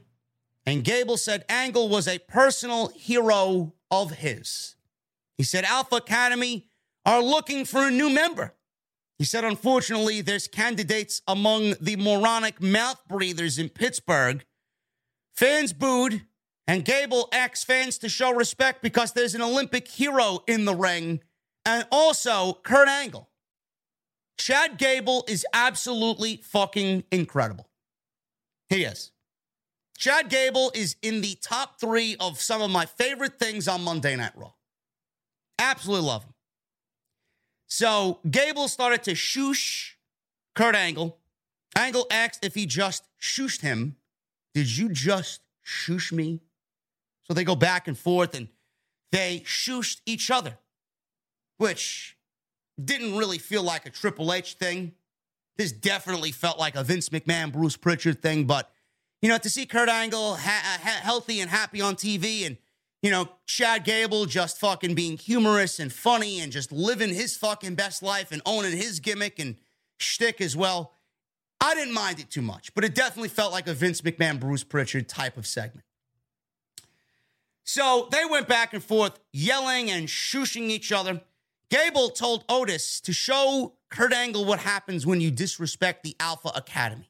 and 0.68 0.84
Gable 0.84 1.15
said 1.15 1.45
Angle 1.47 1.88
was 1.88 2.09
a 2.09 2.20
personal 2.20 2.89
hero 2.89 3.74
of 3.89 4.11
his. 4.11 4.76
He 5.38 5.43
said 5.43 5.63
Alpha 5.63 5.95
Academy 5.95 6.70
are 7.05 7.24
looking 7.24 7.63
for 7.63 7.88
a 7.88 7.91
new 7.91 8.09
member. 8.09 8.53
He 9.18 9.24
said, 9.24 9.45
unfortunately, 9.45 10.20
there's 10.20 10.49
candidates 10.49 11.22
among 11.26 11.76
the 11.80 11.95
moronic 11.95 12.61
mouth 12.61 13.01
breathers 13.07 13.57
in 13.57 13.70
Pittsburgh. 13.70 14.45
Fans 15.34 15.72
booed, 15.72 16.24
and 16.68 16.84
Gable 16.84 17.30
asks 17.32 17.63
fans 17.63 17.97
to 17.99 18.09
show 18.09 18.34
respect 18.34 18.82
because 18.82 19.13
there's 19.13 19.36
an 19.36 19.41
Olympic 19.41 19.88
hero 19.88 20.43
in 20.47 20.65
the 20.65 20.76
ring, 20.76 21.22
and 21.65 21.88
also 21.93 22.59
Kurt 22.63 22.89
Angle. 22.89 23.30
Chad 24.38 24.78
Gable 24.78 25.24
is 25.30 25.45
absolutely 25.53 26.41
fucking 26.43 27.05
incredible. 27.09 27.70
He 28.70 28.84
is. 28.84 29.11
Chad 29.98 30.30
Gable 30.30 30.72
is 30.76 30.95
in 31.02 31.22
the 31.22 31.36
top 31.41 31.80
three 31.80 32.16
of 32.20 32.39
some 32.39 32.62
of 32.62 32.70
my 32.70 32.86
favorite 32.86 33.39
things 33.39 33.68
on 33.68 33.84
Monday 33.84 34.16
Night 34.16 34.34
Raw. 34.36 34.52
Absolutely 35.58 36.06
love 36.06 36.24
him. 36.24 36.34
So 37.66 38.20
Gable 38.30 38.68
started 38.68 39.02
to 39.04 39.12
shoosh 39.12 39.93
Kurt 40.54 40.76
Angle. 40.76 41.18
Angle 41.76 42.06
asked 42.12 42.45
if 42.45 42.54
he 42.54 42.68
just 42.68 43.04
shooshed 43.20 43.62
him. 43.62 43.95
Did 44.54 44.78
you 44.78 44.89
just 44.89 45.41
shoosh 45.66 46.12
me? 46.12 46.41
So 47.24 47.34
they 47.34 47.43
go 47.43 47.56
back 47.56 47.88
and 47.88 47.98
forth 47.98 48.36
and 48.36 48.50
they 49.12 49.43
shooshed 49.45 50.02
each 50.06 50.30
other, 50.30 50.60
which 51.58 52.18
didn't 52.82 53.18
really 53.18 53.39
feel 53.39 53.64
like 53.64 53.88
a 53.88 53.89
Triple 53.89 54.32
H 54.32 54.54
thing. 54.54 54.93
This 55.58 55.72
definitely 55.72 56.32
felt 56.32 56.60
like 56.60 56.76
a 56.76 56.84
Vince 56.84 57.10
McMahon, 57.10 57.52
Bruce 57.52 57.76
Pritchard 57.76 58.22
thing. 58.22 58.45
But, 58.45 58.72
you 59.22 59.30
know, 59.30 59.38
to 59.38 59.49
see 59.49 59.65
Kurt 59.65 59.89
Angle 59.89 60.36
ha- 60.36 60.76
uh, 60.76 60.88
ha- 60.88 60.99
healthy 61.01 61.39
and 61.39 61.49
happy 61.49 61.82
on 61.82 61.95
TV 61.95 62.45
and, 62.45 62.57
you 63.01 63.11
know, 63.11 63.30
Chad 63.45 63.84
Gable 63.84 64.26
just 64.26 64.59
fucking 64.59 64.95
being 64.95 65.18
humorous 65.18 65.80
and 65.80 65.91
funny 65.91 66.39
and 66.39 66.51
just 66.51 66.72
living 66.72 67.13
his 67.13 67.36
fucking 67.38 67.76
best 67.76 68.03
life 68.03 68.32
and 68.32 68.41
owning 68.45 68.76
his 68.76 68.99
gimmick 68.99 69.39
and 69.39 69.55
shtick 69.99 70.41
as 70.41 70.55
well. 70.55 70.93
I 71.59 71.74
didn't 71.74 71.93
mind 71.93 72.20
it 72.20 72.30
too 72.30 72.41
much, 72.41 72.74
but 72.76 72.84
it 72.84 72.93
definitely 72.93 73.30
felt 73.30 73.51
like 73.51 73.68
a 73.68 73.74
Vince 73.74 74.01
McMahon, 74.01 74.39
Bruce 74.39 74.63
Pritchard 74.63 75.09
type 75.09 75.38
of 75.38 75.47
segment. 75.47 75.86
So 77.63 78.07
they 78.11 78.24
went 78.26 78.47
back 78.47 78.74
and 78.74 78.84
forth, 78.84 79.20
yelling 79.34 79.89
and 79.89 80.07
shooshing 80.07 80.70
each 80.70 80.91
other. 80.91 81.22
Gable 81.70 82.09
told 82.09 82.45
Otis 82.47 83.01
to 83.01 83.11
show 83.11 83.74
Kurt 83.89 84.13
Angle 84.13 84.45
what 84.45 84.59
happens 84.59 85.05
when 85.05 85.20
you 85.20 85.32
disrespect 85.32 86.03
the 86.03 86.15
Alpha 86.20 86.49
Academy. 86.55 87.09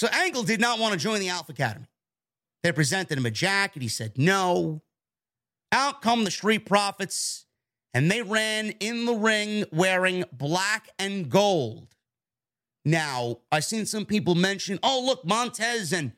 So 0.00 0.06
Angle 0.06 0.44
did 0.44 0.62
not 0.62 0.78
want 0.78 0.94
to 0.94 0.98
join 0.98 1.20
the 1.20 1.28
Alpha 1.28 1.52
Academy. 1.52 1.84
They 2.62 2.72
presented 2.72 3.18
him 3.18 3.26
a 3.26 3.30
jacket. 3.30 3.82
He 3.82 3.88
said 3.88 4.16
no. 4.16 4.80
Out 5.72 6.00
come 6.00 6.24
the 6.24 6.30
Street 6.30 6.64
Profits, 6.64 7.44
and 7.92 8.10
they 8.10 8.22
ran 8.22 8.70
in 8.80 9.04
the 9.04 9.12
ring 9.12 9.66
wearing 9.70 10.24
black 10.32 10.88
and 10.98 11.28
gold. 11.28 11.88
Now, 12.82 13.40
I've 13.52 13.66
seen 13.66 13.84
some 13.84 14.06
people 14.06 14.34
mention, 14.34 14.78
oh, 14.82 15.02
look, 15.04 15.22
Montez 15.26 15.92
and 15.92 16.12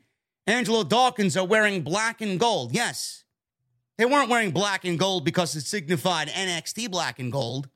Angelo 0.47 0.85
Dawkins 0.85 1.35
are 1.35 1.45
wearing 1.45 1.81
black 1.81 2.21
and 2.21 2.39
gold. 2.39 2.73
Yes, 2.73 3.25
they 3.97 4.05
weren't 4.05 4.29
wearing 4.29 4.51
black 4.51 4.85
and 4.85 4.97
gold 4.97 5.25
because 5.25 5.57
it 5.57 5.65
signified 5.65 6.29
NXT 6.29 6.89
black 6.89 7.19
and 7.19 7.33
gold. 7.33 7.67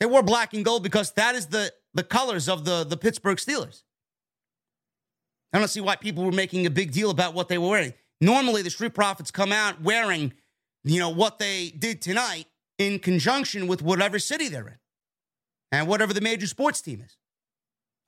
They 0.00 0.06
wore 0.06 0.22
black 0.22 0.54
and 0.54 0.64
gold 0.64 0.82
because 0.82 1.12
that 1.12 1.34
is 1.34 1.48
the, 1.48 1.70
the 1.92 2.02
colors 2.02 2.48
of 2.48 2.64
the, 2.64 2.82
the 2.82 2.96
Pittsburgh 2.96 3.36
Steelers. 3.36 3.82
I 5.54 5.58
don't 5.58 5.68
see 5.68 5.80
why 5.80 5.94
people 5.94 6.24
were 6.24 6.32
making 6.32 6.66
a 6.66 6.70
big 6.70 6.90
deal 6.90 7.10
about 7.10 7.32
what 7.32 7.48
they 7.48 7.58
were 7.58 7.68
wearing. 7.68 7.94
Normally, 8.20 8.62
the 8.62 8.70
Street 8.70 8.92
Profits 8.92 9.30
come 9.30 9.52
out 9.52 9.80
wearing, 9.80 10.32
you 10.82 10.98
know, 10.98 11.10
what 11.10 11.38
they 11.38 11.70
did 11.70 12.02
tonight 12.02 12.46
in 12.76 12.98
conjunction 12.98 13.68
with 13.68 13.80
whatever 13.80 14.18
city 14.18 14.48
they're 14.48 14.66
in 14.66 14.78
and 15.70 15.86
whatever 15.86 16.12
the 16.12 16.20
major 16.20 16.48
sports 16.48 16.80
team 16.80 17.00
is. 17.00 17.16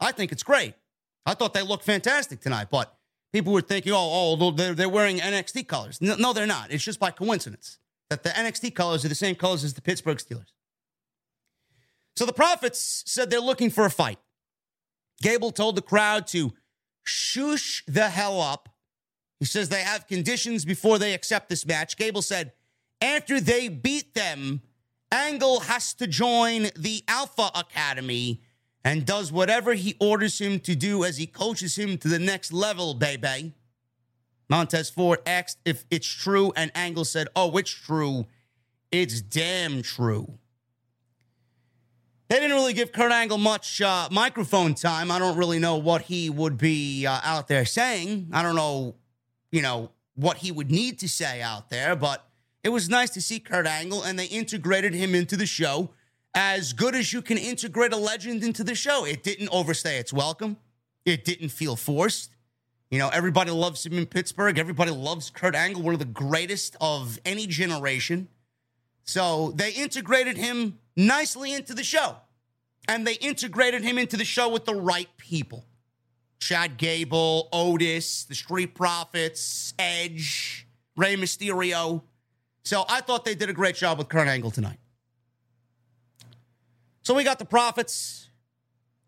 I 0.01 0.11
think 0.11 0.33
it's 0.33 0.43
great. 0.43 0.75
I 1.25 1.35
thought 1.35 1.55
they 1.55 1.63
looked 1.63 1.85
fantastic 1.85 2.41
tonight, 2.41 2.67
but 2.69 2.97
people 3.33 3.53
were 3.53 3.61
thinking, 3.61 3.93
oh, 3.93 4.37
oh, 4.41 4.51
they're, 4.51 4.75
they're 4.75 4.89
wearing 4.89 5.19
NXT 5.19 5.69
colors. 5.69 6.01
No, 6.01 6.17
no, 6.17 6.33
they're 6.33 6.47
not. 6.47 6.73
It's 6.73 6.85
just 6.85 6.99
by 6.99 7.13
coincidence 7.13 7.79
that 8.11 8.25
the 8.25 8.31
NXT 8.31 8.75
colors 8.75 9.05
are 9.05 9.09
the 9.09 9.15
same 9.15 9.37
colors 9.37 9.63
as 9.63 9.75
the 9.75 9.81
Pittsburgh 9.81 10.19
Steelers. 10.19 10.53
So 12.17 12.27
the 12.27 12.33
Profits 12.33 13.05
said 13.07 13.31
they're 13.31 13.41
looking 13.41 13.71
for 13.71 13.85
a 13.87 13.91
fight. 13.91 14.19
Gable 15.23 15.53
told 15.53 15.77
the 15.77 15.83
crowd 15.83 16.27
to 16.29 16.53
shush 17.09 17.85
the 17.87 18.09
hell 18.09 18.41
up. 18.41 18.69
He 19.39 19.45
says 19.45 19.69
they 19.69 19.83
have 19.83 20.07
conditions 20.07 20.65
before 20.65 20.99
they 20.99 21.15
accept 21.15 21.49
this 21.49 21.67
match. 21.67 21.97
Gable 21.97 22.23
said 22.23 22.53
after 23.01 23.41
they 23.41 23.69
beat 23.69 24.15
them, 24.15 24.63
Angle 25.13 25.61
has 25.61 25.95
to 25.95 26.07
join 26.07 26.69
the 26.77 27.03
Alpha 27.07 27.51
Academy 27.55 28.41
and 28.85 29.05
does 29.05 29.31
whatever 29.31 29.75
he 29.75 29.97
orders 30.01 30.41
him 30.41 30.61
to 30.61 30.75
do 30.75 31.05
as 31.05 31.17
he 31.17 31.27
coaches 31.27 31.77
him 31.77 31.99
to 31.99 32.09
the 32.09 32.19
next 32.19 32.53
level, 32.53 32.95
baby. 32.95 33.53
Montez 34.49 34.91
Ford 34.91 35.19
asked 35.27 35.59
if 35.65 35.85
it's 35.91 36.07
true, 36.07 36.53
and 36.57 36.71
Angle 36.75 37.05
said, 37.05 37.29
Oh, 37.35 37.57
it's 37.57 37.71
true. 37.71 38.27
It's 38.93 39.21
damn 39.21 39.83
true. 39.83 40.39
They 42.29 42.41
didn't 42.41 42.57
really 42.57 42.72
give 42.72 42.91
Kurt 42.91 43.12
Angle 43.12 43.39
much 43.39 43.81
uh, 43.81 44.09
microphone 44.11 44.74
time. 44.74 45.12
I 45.12 45.20
don't 45.20 45.37
really 45.37 45.61
know 45.61 45.77
what 45.77 46.03
he 46.03 46.29
would 46.29 46.59
be 46.59 47.07
uh, 47.07 47.20
out 47.22 47.47
there 47.47 47.64
saying. 47.64 48.31
I 48.33 48.43
don't 48.43 48.57
know, 48.57 48.97
you 49.53 49.62
know, 49.62 49.93
what 50.16 50.39
he 50.39 50.51
would 50.51 50.70
need 50.70 50.99
to 51.01 51.09
say 51.09 51.41
out 51.41 51.70
there, 51.70 51.95
but 51.95 52.29
it 52.64 52.70
was 52.70 52.89
nice 52.89 53.11
to 53.11 53.20
see 53.20 53.39
Kurt 53.39 53.66
Angle, 53.66 54.03
and 54.03 54.18
they 54.18 54.24
integrated 54.24 54.93
him 54.93 55.14
into 55.14 55.37
the 55.37 55.47
show 55.47 55.91
as 56.35 56.72
good 56.72 56.97
as 56.97 57.12
you 57.12 57.22
can 57.22 57.39
integrate 57.39 57.93
a 57.93 57.97
legend 57.97 58.43
into 58.43 58.64
the 58.64 58.74
show. 58.74 59.05
It 59.05 59.22
didn't 59.22 59.51
overstay 59.51 59.99
its 59.99 60.12
welcome, 60.12 60.57
it 61.05 61.24
didn't 61.24 61.51
feel 61.51 61.77
forced. 61.77 62.33
You 62.91 62.99
know, 62.99 63.09
everybody 63.09 63.51
loves 63.51 63.85
him 63.85 63.95
in 63.95 64.07
Pittsburgh. 64.07 64.59
Everybody 64.59 64.93
loves 64.93 65.29
Kurt 65.31 65.57
Angle, 65.57 65.83
one 65.83 65.95
of 65.95 65.99
the 65.99 66.05
greatest 66.05 66.77
of 66.81 67.18
any 67.24 67.47
generation. 67.49 68.29
So 69.03 69.53
they 69.57 69.72
integrated 69.72 70.37
him 70.37 70.79
nicely 70.97 71.53
into 71.53 71.75
the 71.75 71.85
show. 71.85 72.17
And 72.89 73.07
they 73.07 73.15
integrated 73.15 73.83
him 73.83 73.99
into 73.99 74.17
the 74.17 74.25
show 74.25 74.49
with 74.49 74.65
the 74.65 74.75
right 74.75 75.09
people 75.17 75.65
Chad 76.39 76.77
Gable, 76.77 77.49
Otis, 77.53 78.25
the 78.25 78.35
Street 78.35 78.75
Profits, 78.75 79.75
Edge, 79.79 80.67
Rey 80.97 81.17
Mysterio. 81.17 82.03
So 82.65 82.85
I 82.89 83.01
thought 83.01 83.25
they 83.25 83.35
did 83.35 83.49
a 83.49 83.53
great 83.53 83.75
job 83.77 83.99
with 83.99 84.09
Kurt 84.09 84.29
Angle 84.29 84.51
tonight. 84.51 84.79
So 87.03 87.15
we 87.15 87.25
got 87.25 87.39
the 87.39 87.45
Profits 87.45 88.29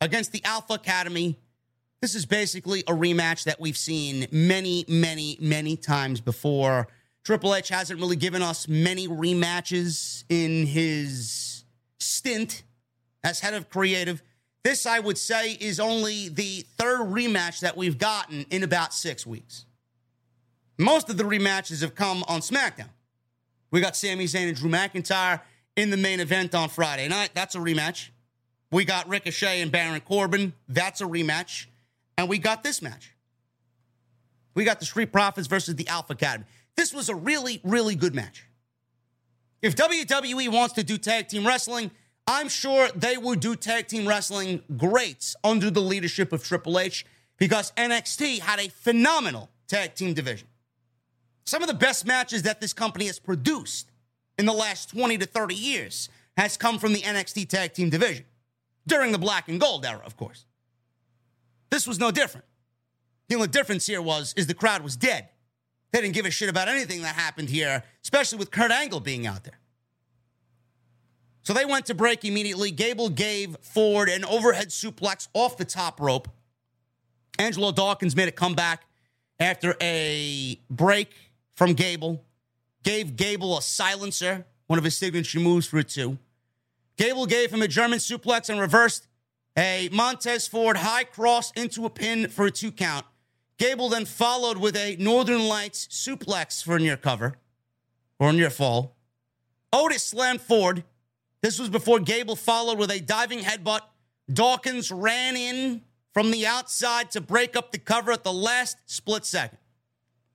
against 0.01 0.33
the 0.33 0.43
Alpha 0.45 0.75
Academy. 0.75 1.39
This 2.01 2.15
is 2.15 2.27
basically 2.27 2.81
a 2.81 2.93
rematch 2.93 3.45
that 3.45 3.61
we've 3.61 3.77
seen 3.77 4.27
many, 4.31 4.85
many, 4.89 5.37
many 5.41 5.77
times 5.77 6.21
before. 6.21 6.89
Triple 7.25 7.55
H 7.55 7.69
hasn't 7.69 8.01
really 8.01 8.17
given 8.17 8.41
us 8.41 8.69
many 8.69 9.09
rematches 9.09 10.25
in 10.29 10.67
his 10.67 11.48
stint 12.01 12.63
as 13.23 13.41
head 13.41 13.55
of 13.55 13.69
creative. 13.69 14.23
This, 14.65 14.87
I 14.87 14.99
would 14.99 15.19
say, 15.19 15.53
is 15.53 15.81
only 15.81 16.29
the 16.29 16.65
third 16.77 17.01
rematch 17.09 17.61
that 17.61 17.77
we've 17.77 17.99
gotten 17.99 18.47
in 18.51 18.63
about 18.63 18.93
six 18.93 19.27
weeks. 19.27 19.65
Most 20.79 21.11
of 21.11 21.17
the 21.17 21.25
rematches 21.25 21.81
have 21.81 21.95
come 21.95 22.25
on 22.29 22.41
SmackDown. 22.41 22.91
We 23.71 23.81
got 23.81 23.97
Sami 23.97 24.25
Zayn 24.25 24.49
and 24.49 24.57
Drew 24.57 24.71
McIntyre 24.71 25.41
in 25.77 25.91
the 25.91 25.97
main 25.97 26.21
event 26.21 26.55
on 26.55 26.69
Friday 26.69 27.09
night. 27.09 27.31
That's 27.35 27.55
a 27.55 27.59
rematch. 27.59 28.09
We 28.71 28.85
got 28.85 29.09
Ricochet 29.09 29.61
and 29.61 29.73
Baron 29.73 30.01
Corbin. 30.01 30.53
That's 30.69 31.01
a 31.01 31.05
rematch. 31.05 31.67
And 32.17 32.29
we 32.29 32.39
got 32.39 32.63
this 32.63 32.83
match. 32.83 33.15
We 34.55 34.65
got 34.65 34.81
the 34.81 34.87
Street 34.87 35.13
Profits 35.13 35.47
versus 35.47 35.77
the 35.77 35.89
Alpha 35.89 36.15
Academy. 36.15 36.45
This 36.77 36.93
was 36.93 37.09
a 37.09 37.15
really, 37.15 37.61
really 37.65 37.95
good 37.95 38.15
match. 38.15 38.45
If 39.61 39.75
WWE 39.75 40.51
wants 40.51 40.75
to 40.75 40.85
do 40.85 40.99
tag 40.99 41.29
team 41.29 41.47
wrestling, 41.47 41.91
I'm 42.27 42.49
sure 42.49 42.89
they 42.95 43.17
would 43.17 43.41
do 43.41 43.57
tag 43.57 43.89
team 43.89 44.07
wrestling 44.07 44.63
great 44.77 45.35
under 45.43 45.71
the 45.71 45.81
leadership 45.81 46.33
of 46.33 46.45
Triple 46.45 46.79
H 46.79 47.05
because 47.39 47.73
NXT 47.73 48.41
had 48.41 48.61
a 48.61 48.69
phenomenal 48.69 49.51
tag 49.67 49.95
team 49.95 50.15
division. 50.15 50.49
Some 51.45 51.63
of 51.63 51.69
the 51.69 51.75
best 51.75 52.07
matches 52.07 52.43
that 52.43 52.61
this 52.61 52.73
company 52.73 53.07
has 53.07 53.19
produced 53.19 53.91
in 54.37 54.47
the 54.47 54.53
last 54.53 54.91
20 54.91 55.19
to 55.19 55.27
30 55.27 55.55
years 55.55 56.09
has 56.37 56.57
come 56.57 56.79
from 56.79 56.93
the 56.93 57.01
NXT 57.01 57.49
tag 57.49 57.73
team 57.73 57.91
division 57.91 58.27
during 58.87 59.13
the 59.13 59.19
black 59.19 59.49
and 59.49 59.61
gold 59.61 59.85
era, 59.85 60.03
of 60.05 60.17
course. 60.17 60.45
This 61.71 61.87
was 61.87 61.99
no 61.99 62.11
different. 62.11 62.47
The 63.29 63.35
only 63.35 63.49
difference 63.49 63.87
here 63.87 64.01
was 64.01 64.35
is 64.37 64.47
the 64.47 64.55
crowd 64.55 64.83
was 64.83 64.97
dead. 64.97 65.29
They 65.93 66.01
didn't 66.01 66.15
give 66.15 66.27
a 66.27 66.31
shit 66.31 66.49
about 66.49 66.69
anything 66.69 67.03
that 67.03 67.15
happened 67.15 67.49
here, 67.49 67.83
especially 68.03 68.39
with 68.39 68.51
Kurt 68.51 68.71
Angle 68.71 69.01
being 69.01 69.27
out 69.27 69.45
there. 69.45 69.59
So 71.43 71.55
they 71.55 71.65
went 71.65 71.87
to 71.87 71.95
break 71.95 72.25
immediately. 72.27 72.71
Gable 72.71 73.09
gave 73.09 73.57
Ford 73.63 74.11
an 74.11 74.25
overhead 74.25 74.69
suplex 74.69 75.29
off 75.33 75.57
the 75.57 75.65
top 75.65 75.99
rope. 75.99 76.29
Angelo 77.39 77.73
Dawkins 77.73 78.15
made 78.15 78.29
a 78.29 78.33
comeback 78.33 78.83
after 79.41 79.75
a 79.81 80.61
break 80.69 81.15
from 81.55 81.73
Gable. 81.73 82.23
Gave 82.83 83.17
Gable 83.17 83.57
a 83.57 83.63
silencer, 83.63 84.45
one 84.67 84.79
of 84.79 84.85
his 84.85 84.97
signature 84.97 85.41
moves 85.41 85.67
for 85.67 85.79
a 85.79 85.85
two. 85.85 86.19
Gable 86.99 87.27
gave 87.27 87.51
him 87.51 87.63
a 87.63 87.69
German 87.69 87.99
suplex 87.99 88.51
and 88.51 88.61
reversed 88.61 89.07
a 89.57 89.89
Montez 89.91 90.47
Ford 90.47 90.77
high 90.77 91.05
cross 91.05 91.51
into 91.53 91.87
a 91.87 91.91
pin 91.91 92.29
for 92.29 92.47
a 92.47 92.51
two 92.51 92.71
count. 92.71 93.07
Gable 93.59 93.89
then 93.89 94.07
followed 94.07 94.59
with 94.59 94.77
a 94.77 94.97
Northern 94.97 95.47
Lights 95.49 95.87
suplex 95.89 96.63
for 96.63 96.79
near 96.79 96.97
cover 96.97 97.39
or 98.19 98.33
near 98.33 98.51
fall. 98.51 98.97
Otis 99.73 100.05
slammed 100.05 100.41
Ford 100.41 100.85
this 101.41 101.59
was 101.59 101.69
before 101.69 102.01
Gable 102.01 102.37
followed 102.37 102.79
with 102.79 102.91
a 102.91 103.01
diving 103.01 103.41
headbutt. 103.41 103.83
Dawkins 104.33 104.91
ran 104.91 105.37
in 105.37 105.83
from 106.13 106.31
the 106.31 106.47
outside 106.47 107.11
to 107.13 107.21
break 107.21 107.55
up 107.57 107.71
the 107.71 107.79
cover 107.79 108.13
at 108.13 108.25
the 108.25 108.33
last 108.33 108.79
split 108.87 109.25
second. 109.25 109.59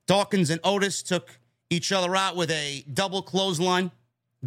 Dawkins 0.07 0.49
and 0.49 0.61
Otis 0.63 1.03
took 1.03 1.39
each 1.69 1.91
other 1.91 2.15
out 2.15 2.35
with 2.35 2.51
a 2.51 2.85
double 2.93 3.21
clothesline. 3.21 3.91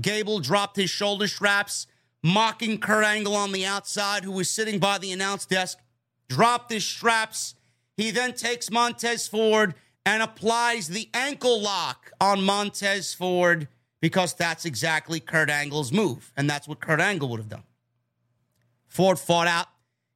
Gable 0.01 0.41
dropped 0.41 0.77
his 0.77 0.91
shoulder 0.91 1.29
straps, 1.29 1.87
mocking 2.22 2.79
Kurt 2.79 3.05
Angle 3.05 3.35
on 3.35 3.53
the 3.53 3.66
outside, 3.66 4.24
who 4.24 4.33
was 4.33 4.49
sitting 4.49 4.79
by 4.79 4.99
the 4.99 5.12
announce 5.12 5.47
desk. 5.47 5.79
Dropped 6.29 6.72
his 6.72 6.87
straps. 6.87 7.55
He 7.97 8.11
then 8.11 8.34
takes 8.34 8.70
Montez 8.70 9.26
Ford 9.26 9.74
and 10.05 10.22
applies 10.22 10.88
the 10.88 11.09
ankle 11.14 11.61
lock 11.61 12.12
on 12.20 12.44
Montez 12.44 13.14
Ford 13.14 13.68
because 14.01 14.34
that's 14.34 14.64
exactly 14.64 15.18
Kurt 15.18 15.51
Angle's 15.51 15.90
move, 15.90 16.32
and 16.36 16.49
that's 16.49 16.68
what 16.68 16.80
Kurt 16.80 17.01
Angle 17.01 17.28
would 17.30 17.40
have 17.40 17.49
done. 17.49 17.64
Ford 18.86 19.18
fought 19.18 19.49
out. 19.49 19.66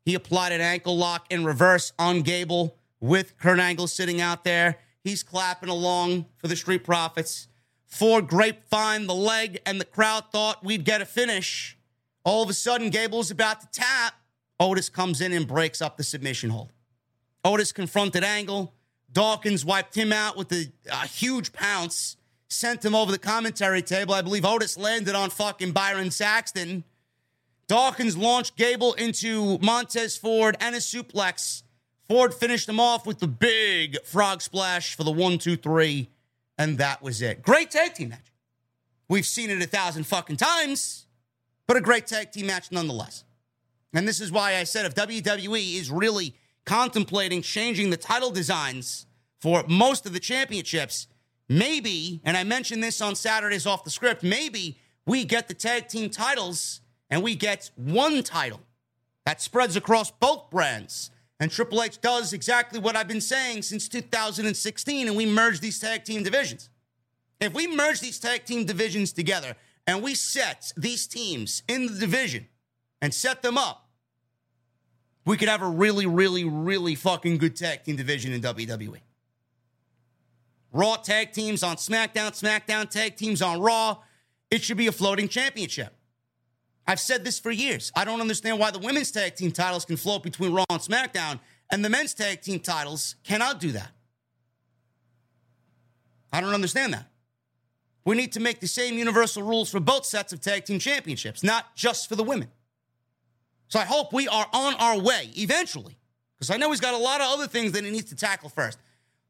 He 0.05 0.15
applied 0.15 0.53
an 0.53 0.61
ankle 0.61 0.97
lock 0.97 1.27
in 1.31 1.45
reverse 1.45 1.93
on 1.99 2.23
Gable 2.23 2.77
with 3.01 3.37
Kurt 3.39 3.59
Angle 3.59 3.87
sitting 3.87 4.21
out 4.21 4.45
there. 4.45 4.79
He's 5.03 5.23
clapping 5.23 5.69
along 5.69 6.27
for 6.37 6.49
the 6.49 6.57
Street 6.57 6.85
Profits. 6.85 7.49
Ford 7.87 8.29
grapevine 8.29 9.07
the 9.07 9.15
leg, 9.15 9.61
and 9.67 9.81
the 9.81 9.85
crowd 9.85 10.25
thought 10.31 10.65
we'd 10.65 10.85
get 10.85 11.03
a 11.03 11.07
finish. 11.07 11.77
All 12.25 12.43
of 12.43 12.51
a 12.51 12.55
sudden, 12.55 12.91
Gable's 12.91 13.31
about 13.31 13.61
to 13.63 13.69
tap. 13.73 14.15
Otis 14.61 14.89
comes 14.89 15.21
in 15.21 15.33
and 15.33 15.49
breaks 15.49 15.83
up 15.83 15.97
the 15.97 16.05
submission 16.05 16.51
hold. 16.51 16.73
Otis 17.45 17.73
confronted 17.73 18.25
Angle. 18.25 18.73
Dawkins 19.13 19.65
wiped 19.65 19.95
him 19.95 20.13
out 20.13 20.37
with 20.37 20.53
a, 20.53 20.67
a 20.91 21.07
huge 21.07 21.53
pounce 21.53 22.17
sent 22.51 22.85
him 22.85 22.95
over 22.95 23.13
the 23.13 23.19
commentary 23.19 23.81
table. 23.81 24.13
I 24.13 24.23
believe 24.23 24.45
Otis 24.45 24.77
landed 24.77 25.15
on 25.15 25.31
fucking 25.31 25.73
Byron 25.73 26.11
Saxton. 26.11 26.85
Dawkins 27.69 28.17
launched 28.17 28.57
Gable 28.57 28.95
into 28.95 29.59
Montez 29.59 30.17
Ford 30.17 30.57
and 30.61 30.75
a 30.75 30.79
suplex. 30.79 31.63
Ford 32.09 32.35
finished 32.35 32.69
him 32.69 32.81
off 32.81 33.07
with 33.07 33.21
the 33.21 33.29
big 33.29 34.03
frog 34.05 34.43
splash 34.43 34.97
for 34.97 35.05
the 35.05 35.13
one, 35.13 35.39
two, 35.39 35.57
three, 35.57 36.11
and 36.59 36.79
that 36.79 37.01
was 37.01 37.23
it. 37.23 37.43
Great 37.43 37.71
tag 37.71 37.95
team 37.95 38.09
match. 38.09 38.33
We've 39.09 39.27
seen 39.27 39.51
it 39.51 39.63
a 39.63 39.67
thousand 39.67 40.05
fucking 40.05 40.37
times, 40.37 41.07
but 41.69 41.77
a 41.77 41.81
great 41.81 42.09
tag 42.09 42.33
team 42.33 42.47
match 42.47 42.73
nonetheless. 42.73 43.25
And 43.93 44.07
this 44.07 44.21
is 44.21 44.33
why 44.33 44.57
I 44.57 44.65
said 44.65 44.87
if 44.87 44.95
WWE 44.95 45.77
is 45.77 45.91
really 45.91 46.35
contemplating 46.71 47.43
changing 47.43 47.91
the 47.91 47.97
title 47.97 48.31
designs 48.31 49.05
for 49.41 49.65
most 49.67 50.07
of 50.07 50.13
the 50.13 50.21
championships, 50.21 51.09
maybe, 51.49 52.21
and 52.23 52.37
I 52.37 52.45
mentioned 52.45 52.81
this 52.81 53.01
on 53.01 53.17
Saturdays 53.17 53.67
off 53.67 53.83
the 53.83 53.91
script, 53.91 54.23
maybe 54.23 54.79
we 55.05 55.25
get 55.25 55.49
the 55.49 55.55
tag 55.55 55.89
team 55.89 56.11
titles 56.11 56.81
and 57.11 57.25
we 57.25 57.35
get 57.35 57.73
one 57.75 58.23
title 58.23 58.61
that 59.27 59.41
spreads 59.41 59.75
across 59.75 60.13
both 60.13 60.49
brands. 60.49 61.11
And 61.41 61.51
Triple 61.51 61.83
H 61.83 62.01
does 62.01 62.33
exactly 62.33 62.79
what 62.79 62.95
I've 62.95 63.09
been 63.09 63.21
saying 63.21 63.63
since 63.63 63.89
2016, 63.89 65.09
and 65.09 65.17
we 65.17 65.27
merge 65.27 65.59
these 65.59 65.81
tag 65.81 66.05
team 66.05 66.23
divisions. 66.23 66.71
If 67.41 67.53
we 67.53 67.67
merge 67.67 67.99
these 67.99 68.21
tag 68.21 68.45
team 68.45 68.65
divisions 68.65 69.13
together 69.13 69.57
and 69.89 70.05
we 70.05 70.15
set 70.15 70.73
these 70.77 71.09
teams 71.09 71.65
in 71.67 71.87
the 71.87 71.99
division 71.99 72.47
and 73.03 73.13
set 73.13 73.43
them 73.43 73.59
up, 73.59 73.90
we 75.25 75.37
could 75.37 75.49
have 75.49 75.63
a 75.63 75.69
really, 75.69 76.07
really, 76.07 76.45
really 76.45 76.95
fucking 76.95 77.39
good 77.39 77.57
tag 77.57 77.85
team 77.85 77.97
division 77.97 78.33
in 78.33 78.41
WWE. 78.41 79.01
Raw 80.73 80.97
tag 80.97 81.33
teams 81.33 81.63
on 81.63 81.77
SmackDown, 81.77 82.31
SmackDown 82.31 82.89
tag 82.89 83.17
teams 83.17 83.43
on 83.43 83.61
Raw. 83.61 83.99
It 84.51 84.63
should 84.63 84.77
be 84.77 84.87
a 84.87 84.93
floating 84.93 85.29
championship. 85.29 85.95
I've 86.87 87.01
said 87.01 87.25
this 87.25 87.39
for 87.39 87.51
years. 87.51 87.93
I 87.95 88.05
don't 88.05 88.21
understand 88.21 88.59
why 88.59 88.71
the 88.71 88.79
women's 88.79 89.11
tag 89.11 89.37
team 89.37 89.53
titles 89.53 89.85
can 89.85 89.97
float 89.97 90.23
between 90.23 90.53
Raw 90.53 90.65
and 90.71 90.81
SmackDown, 90.81 91.41
and 91.71 91.85
the 91.85 91.91
men's 91.91 92.15
tag 92.15 92.41
team 92.41 92.61
titles 92.61 93.17
cannot 93.23 93.61
do 93.61 93.73
that. 93.73 93.91
I 96.33 96.41
don't 96.41 96.55
understand 96.55 96.95
that. 96.95 97.07
We 98.05 98.17
need 98.17 98.33
to 98.33 98.41
make 98.41 98.61
the 98.61 98.67
same 98.67 98.97
universal 98.97 99.43
rules 99.43 99.71
for 99.71 99.79
both 99.79 100.07
sets 100.07 100.33
of 100.33 100.41
tag 100.41 100.65
team 100.65 100.79
championships, 100.79 101.43
not 101.43 101.77
just 101.77 102.09
for 102.09 102.17
the 102.17 102.25
women. 102.25 102.49
So 103.71 103.79
I 103.79 103.85
hope 103.85 104.13
we 104.13 104.29
are 104.29 104.47
on 104.53 104.75
our 104.75 104.99
way 104.99 105.31
eventually, 105.37 105.97
because 106.37 106.51
I 106.51 106.57
know 106.57 106.71
he's 106.71 106.81
got 106.81 106.93
a 106.93 106.99
lot 106.99 107.21
of 107.21 107.29
other 107.29 107.47
things 107.47 107.73
that 107.73 107.85
he 107.85 107.91
needs 107.91 108.11
to 108.11 108.17
tackle 108.17 108.51
first. 108.51 108.79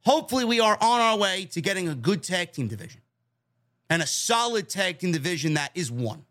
Hopefully, 0.03 0.47
we 0.47 0.61
are 0.61 0.79
on 0.81 1.01
our 1.01 1.19
way 1.19 1.45
to 1.53 1.61
getting 1.61 1.89
a 1.89 1.95
good 1.95 2.23
tag 2.23 2.53
team 2.53 2.67
division 2.67 3.03
and 3.91 4.03
a 4.03 4.07
solid 4.07 4.69
tag 4.69 4.99
team 4.99 5.13
division 5.13 5.55
that 5.55 5.71
is 5.75 5.93
one. 5.93 6.25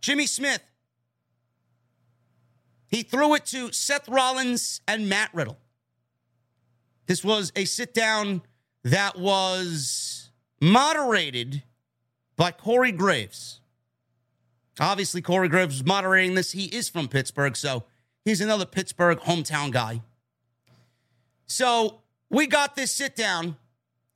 Jimmy 0.00 0.26
Smith. 0.26 0.62
He 2.88 3.02
threw 3.02 3.34
it 3.34 3.46
to 3.46 3.72
Seth 3.72 4.08
Rollins 4.08 4.80
and 4.86 5.08
Matt 5.08 5.30
Riddle. 5.32 5.58
This 7.06 7.24
was 7.24 7.52
a 7.54 7.64
sit 7.64 7.94
down 7.94 8.42
that 8.82 9.16
was 9.18 10.30
moderated 10.60 11.62
by 12.36 12.50
Corey 12.50 12.92
Graves. 12.92 13.60
Obviously, 14.80 15.22
Corey 15.22 15.48
Graves 15.48 15.84
moderating 15.84 16.34
this. 16.34 16.52
He 16.52 16.64
is 16.64 16.88
from 16.88 17.08
Pittsburgh, 17.08 17.56
so 17.56 17.84
he's 18.24 18.40
another 18.40 18.66
Pittsburgh 18.66 19.18
hometown 19.18 19.70
guy. 19.70 20.02
So 21.46 22.00
we 22.28 22.46
got 22.46 22.74
this 22.74 22.90
sit 22.90 23.14
down, 23.14 23.56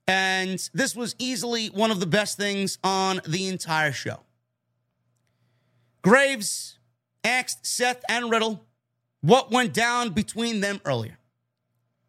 and 0.07 0.69
this 0.75 0.97
was 0.97 1.15
easily 1.19 1.69
one 1.69 1.91
of 1.91 2.01
the 2.01 2.07
best 2.07 2.37
things 2.37 2.79
on 2.83 3.21
the 3.27 3.47
entire 3.47 3.93
show. 3.93 4.21
Graves 6.03 6.79
asked 7.23 7.67
Seth 7.67 8.03
and 8.09 8.31
Riddle 8.31 8.65
what 9.21 9.51
went 9.53 9.73
down 9.73 10.11
between 10.11 10.61
them 10.61 10.81
earlier. 10.85 11.19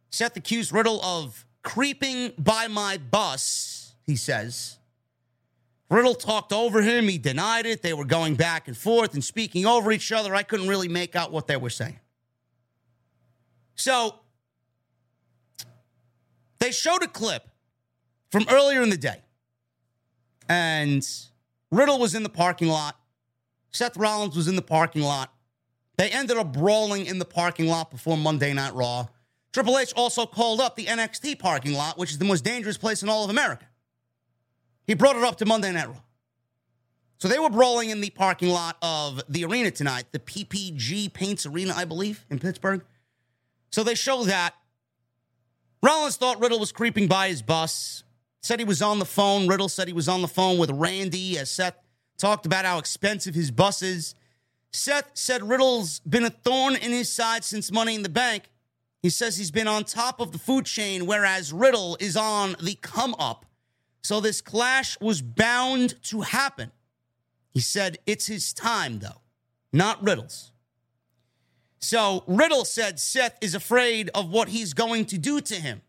Seth 0.10 0.36
accused 0.36 0.72
Riddle 0.72 1.02
of 1.04 1.46
creeping 1.62 2.34
by 2.38 2.68
my 2.68 2.98
bus, 2.98 3.94
he 4.06 4.16
says. 4.16 4.79
Riddle 5.90 6.14
talked 6.14 6.54
over 6.54 6.82
him. 6.82 7.08
He 7.08 7.18
denied 7.18 7.66
it. 7.66 7.82
They 7.82 7.94
were 7.94 8.06
going 8.06 8.36
back 8.36 8.68
and 8.68 8.78
forth 8.78 9.14
and 9.16 9.24
speaking 9.24 9.66
over 9.66 9.92
each 9.92 10.12
other. 10.12 10.36
I 10.36 10.44
couldn't 10.44 10.68
really 10.68 10.88
make 10.88 11.16
out 11.16 11.32
what 11.32 11.48
they 11.48 11.58
were 11.58 11.72
saying. 11.72 12.00
So 13.76 14.20
they 16.60 16.72
showed 16.72 17.02
a 17.02 17.08
clip 17.08 17.48
from 18.30 18.46
earlier 18.50 18.84
in 18.84 18.90
the 18.90 18.98
day. 18.98 19.24
And 20.48 21.08
Riddle 21.72 22.00
was 22.00 22.14
in 22.14 22.24
the 22.24 22.30
parking 22.30 22.68
lot. 22.68 22.96
Seth 23.72 23.98
Rollins 23.98 24.36
was 24.36 24.48
in 24.48 24.56
the 24.56 24.62
parking 24.62 25.02
lot. 25.02 25.34
They 25.98 26.10
ended 26.10 26.38
up 26.38 26.54
brawling 26.54 27.06
in 27.06 27.20
the 27.20 27.26
parking 27.26 27.68
lot 27.68 27.92
before 27.92 28.18
Monday 28.18 28.54
Night 28.54 28.74
Raw. 28.74 29.08
Triple 29.52 29.78
H 29.78 29.94
also 29.96 30.26
called 30.26 30.62
up 30.62 30.76
the 30.76 30.86
NXT 30.86 31.40
parking 31.40 31.74
lot, 31.74 31.98
which 31.98 32.12
is 32.12 32.18
the 32.18 32.26
most 32.26 32.44
dangerous 32.44 32.78
place 32.78 33.02
in 33.02 33.10
all 33.10 33.24
of 33.24 33.30
America. 33.30 33.66
He 34.90 34.96
brought 34.96 35.16
it 35.16 35.24
up 35.24 35.36
to 35.36 35.46
Monday 35.46 35.72
Night 35.72 35.88
Raw. 35.88 36.02
So 37.20 37.28
they 37.28 37.38
were 37.38 37.52
brawling 37.52 37.92
in 37.92 38.02
the 38.02 38.10
parking 38.10 38.50
lot 38.50 38.76
of 38.82 39.22
the 39.30 39.46
arena 39.46 39.70
tonight, 39.70 40.06
the 40.12 40.18
PPG 40.18 41.14
Paints 41.14 41.46
Arena, 41.46 41.76
I 41.76 41.86
believe, 41.86 42.26
in 42.32 42.40
Pittsburgh. 42.40 42.84
So 43.70 43.84
they 43.84 43.94
show 43.94 44.24
that. 44.24 44.56
Rollins 45.84 46.16
thought 46.16 46.40
Riddle 46.40 46.60
was 46.60 46.72
creeping 46.72 47.08
by 47.08 47.28
his 47.28 47.44
bus, 47.44 48.04
said 48.42 48.58
he 48.58 48.66
was 48.66 48.82
on 48.82 48.98
the 48.98 49.06
phone. 49.06 49.48
Riddle 49.48 49.70
said 49.70 49.88
he 49.88 49.94
was 49.94 50.10
on 50.10 50.24
the 50.24 50.28
phone 50.28 50.58
with 50.58 50.72
Randy 50.72 51.38
as 51.38 51.52
Seth 51.52 51.76
talked 52.18 52.48
about 52.48 52.66
how 52.66 52.80
expensive 52.80 53.36
his 53.36 53.52
bus 53.52 53.84
is. 53.84 54.16
Seth 54.74 55.12
said 55.14 55.48
Riddle's 55.48 56.00
been 56.00 56.26
a 56.26 56.32
thorn 56.32 56.76
in 56.76 56.90
his 56.90 57.12
side 57.12 57.44
since 57.44 57.72
Money 57.72 57.94
in 57.94 58.02
the 58.02 58.10
Bank. 58.10 58.50
He 59.04 59.12
says 59.12 59.38
he's 59.38 59.52
been 59.52 59.68
on 59.68 59.84
top 59.84 60.20
of 60.20 60.32
the 60.32 60.40
food 60.40 60.66
chain, 60.66 61.06
whereas 61.06 61.54
Riddle 61.54 61.96
is 62.00 62.18
on 62.18 62.56
the 62.60 62.74
come 62.74 63.14
up. 63.20 63.46
So 64.02 64.20
this 64.20 64.42
clash 64.42 65.00
was 65.02 65.22
bound 65.22 66.02
to 66.04 66.22
happen. 66.22 66.72
He 67.52 67.60
said 67.60 67.98
it's 68.06 68.28
his 68.28 68.54
time, 68.54 69.00
though, 69.00 69.22
not 69.74 70.04
Riddle's. 70.04 70.52
So 71.80 72.24
Riddle 72.28 72.66
said 72.66 73.00
Seth 73.00 73.38
is 73.42 73.56
afraid 73.56 74.10
of 74.14 74.30
what 74.30 74.50
he's 74.50 74.74
going 74.74 75.06
to 75.06 75.18
do 75.18 75.42
to 75.42 75.56
him. 75.56 75.82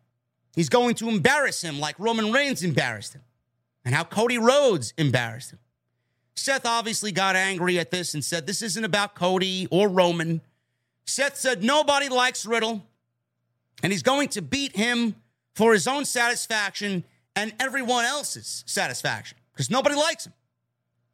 He's 0.55 0.69
going 0.69 0.95
to 0.97 1.09
embarrass 1.09 1.63
him 1.63 1.79
like 1.79 1.99
Roman 1.99 2.33
Reigns 2.33 2.63
embarrassed 2.63 3.15
him 3.15 3.23
and 3.85 3.95
how 3.95 4.05
Cody 4.05 4.39
Rhodes 4.39 4.93
embarrassed 4.97 5.53
him. 5.53 5.59
Seth 6.35 6.65
obviously 6.65 7.13
got 7.13 7.37
angry 7.37 7.79
at 7.79 7.91
this 7.91 8.15
and 8.15 8.25
said, 8.25 8.47
This 8.47 8.63
isn't 8.63 8.85
about 8.85 9.15
Cody 9.15 9.69
or 9.71 9.89
Roman. 9.89 10.41
Seth 11.07 11.37
said, 11.37 11.63
Nobody 11.63 12.09
likes 12.09 12.47
Riddle, 12.47 12.87
and 13.83 13.93
he's 13.93 14.03
going 14.03 14.29
to 14.29 14.43
beat 14.43 14.77
him 14.77 15.17
for 15.55 15.73
his 15.73 15.87
own 15.87 16.05
satisfaction 16.05 17.05
and 17.41 17.55
everyone 17.59 18.05
else's 18.05 18.63
satisfaction 18.67 19.39
because 19.53 19.71
nobody 19.71 19.95
likes 19.95 20.27
him. 20.27 20.35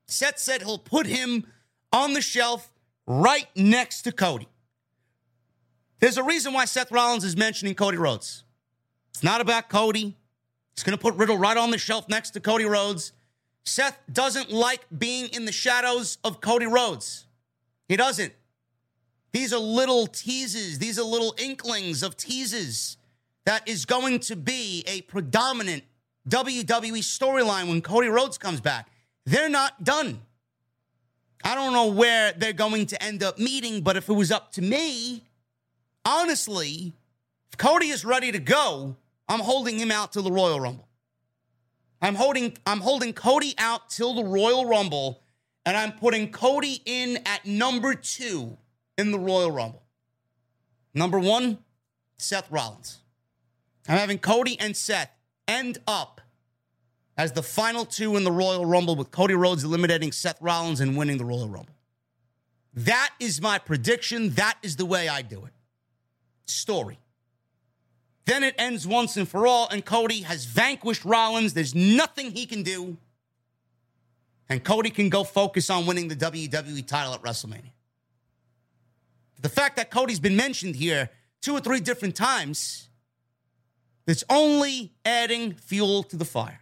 Seth 0.07 0.39
said 0.39 0.61
he'll 0.61 0.77
put 0.77 1.07
him 1.07 1.47
on 1.93 2.15
the 2.15 2.21
shelf 2.21 2.73
right 3.07 3.47
next 3.55 4.03
to 4.03 4.13
Cody. 4.13 4.49
There's 6.01 6.19
a 6.19 6.25
reason 6.25 6.53
why 6.53 6.65
Seth 6.65 6.91
Rollins 6.91 7.23
is 7.23 7.37
mentioning 7.37 7.77
Cody 7.77 7.97
Rhodes. 7.97 8.43
It's 9.11 9.23
not 9.23 9.41
about 9.41 9.69
Cody. 9.69 10.17
He's 10.75 10.83
going 10.83 10.99
to 10.99 11.03
put 11.03 11.15
Riddle 11.15 11.39
right 11.39 11.57
on 11.57 11.71
the 11.71 11.79
shelf 11.79 12.09
next 12.09 12.31
to 12.31 12.41
Cody 12.41 12.65
Rhodes. 12.65 13.13
Seth 13.65 13.99
doesn't 14.13 14.51
like 14.51 14.85
being 14.97 15.29
in 15.29 15.45
the 15.45 15.53
shadows 15.53 16.19
of 16.25 16.41
Cody 16.41 16.67
Rhodes. 16.67 17.27
He 17.89 17.97
doesn't. 17.97 18.33
These 19.33 19.53
are 19.53 19.61
little 19.61 20.09
teases, 20.09 20.81
these 20.81 20.99
are 20.99 21.05
little 21.05 21.35
inklings 21.39 22.03
of 22.03 22.17
teases 22.17 22.97
that 23.45 23.69
is 23.69 23.85
going 23.85 24.19
to 24.21 24.37
be 24.37 24.83
a 24.89 25.03
predominant 25.03 25.85
WWE 26.29 26.99
storyline 26.99 27.69
when 27.69 27.81
Cody 27.81 28.09
Rhodes 28.09 28.39
comes 28.39 28.61
back. 28.61 28.89
They're 29.25 29.49
not 29.49 29.85
done. 29.85 30.23
I 31.45 31.55
don't 31.55 31.73
know 31.73 31.87
where 31.87 32.33
they're 32.33 32.53
going 32.53 32.87
to 32.87 33.03
end 33.03 33.23
up 33.23 33.39
meeting, 33.39 33.83
but 33.83 33.97
if 33.97 34.09
it 34.09 34.13
was 34.13 34.33
up 34.33 34.53
to 34.53 34.63
me, 34.63 35.23
honestly, 36.05 36.93
if 37.51 37.59
Cody 37.59 37.89
is 37.89 38.05
ready 38.05 38.33
to 38.33 38.39
go, 38.39 38.97
I'm 39.29 39.41
holding 39.41 39.79
him 39.79 39.91
out 39.91 40.13
to 40.13 40.23
the 40.23 40.33
Royal 40.33 40.61
Rumble. 40.61 40.89
I'm 42.03 42.15
holding 42.15 42.57
I'm 42.67 42.81
holding 42.81 43.13
Cody 43.13 43.55
out 43.59 43.89
till 43.89 44.15
the 44.15 44.25
Royal 44.25 44.67
Rumble, 44.67 45.23
and 45.65 45.77
I'm 45.77 45.93
putting 45.93 46.31
Cody 46.31 46.83
in 46.85 47.19
at 47.25 47.47
number 47.47 47.95
two 47.95 48.59
in 48.99 49.13
the 49.13 49.19
Royal 49.19 49.51
Rumble. 49.51 49.83
Number 50.95 51.19
one, 51.19 51.59
Seth 52.19 52.51
Rollins. 52.51 52.99
I'm 53.89 53.99
having 53.99 54.19
Cody 54.19 54.59
and 54.59 54.77
Seth 54.77 55.11
end 55.47 55.79
up 55.87 56.16
as 57.17 57.33
the 57.33 57.43
final 57.43 57.85
two 57.85 58.17
in 58.17 58.25
the 58.25 58.33
Royal 58.33 58.67
Rumble 58.67 58.97
with 58.97 59.11
Cody 59.11 59.35
Rhodes 59.35 59.65
eliminating 59.65 60.13
Seth 60.13 60.41
Rollins 60.41 60.81
and 60.81 60.97
winning 60.97 61.19
the 61.19 61.25
Royal 61.25 61.49
Rumble. 61.49 61.75
That 62.75 63.11
is 63.19 63.41
my 63.41 63.59
prediction. 63.59 64.31
That 64.35 64.59
is 64.63 64.77
the 64.77 64.85
way 64.85 65.09
I 65.09 65.23
do 65.23 65.45
it. 65.47 65.53
Story. 66.45 66.99
Then 68.27 68.43
it 68.45 68.55
ends 68.59 68.87
once 68.87 69.17
and 69.17 69.27
for 69.27 69.47
all, 69.47 69.69
and 69.71 69.85
Cody 69.85 70.23
has 70.23 70.45
vanquished 70.45 71.05
Rollins. 71.05 71.55
There's 71.55 71.75
nothing 71.75 72.33
he 72.33 72.45
can 72.45 72.63
do. 72.63 72.99
And 74.49 74.63
Cody 74.63 74.91
can 74.91 75.09
go 75.09 75.25
focus 75.25 75.71
on 75.71 75.87
winning 75.87 76.09
the 76.09 76.17
WWE 76.17 76.87
title 76.87 77.15
at 77.15 77.23
WrestleMania. 77.23 77.73
The 79.41 79.49
fact 79.49 79.77
that 79.77 79.91
Cody's 79.91 80.21
been 80.21 80.37
mentioned 80.37 80.77
here 80.77 81.11
two 81.41 81.55
or 81.55 81.61
three 81.61 81.81
different 81.81 82.15
times 82.15 82.89
that's 84.07 84.25
only 84.29 84.93
adding 85.05 85.55
fuel 85.55 86.03
to 86.05 86.17
the 86.17 86.25
fire. 86.25 86.61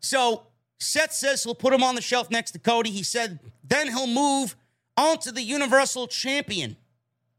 So 0.00 0.44
Seth 0.78 1.12
says 1.12 1.44
he'll 1.44 1.54
put 1.54 1.72
him 1.72 1.82
on 1.82 1.94
the 1.94 2.00
shelf 2.00 2.30
next 2.30 2.52
to 2.52 2.58
Cody. 2.58 2.90
He 2.90 3.02
said 3.02 3.40
then 3.64 3.88
he'll 3.88 4.06
move 4.06 4.56
on 4.96 5.18
to 5.18 5.32
the 5.32 5.42
Universal 5.42 6.08
Champion. 6.08 6.76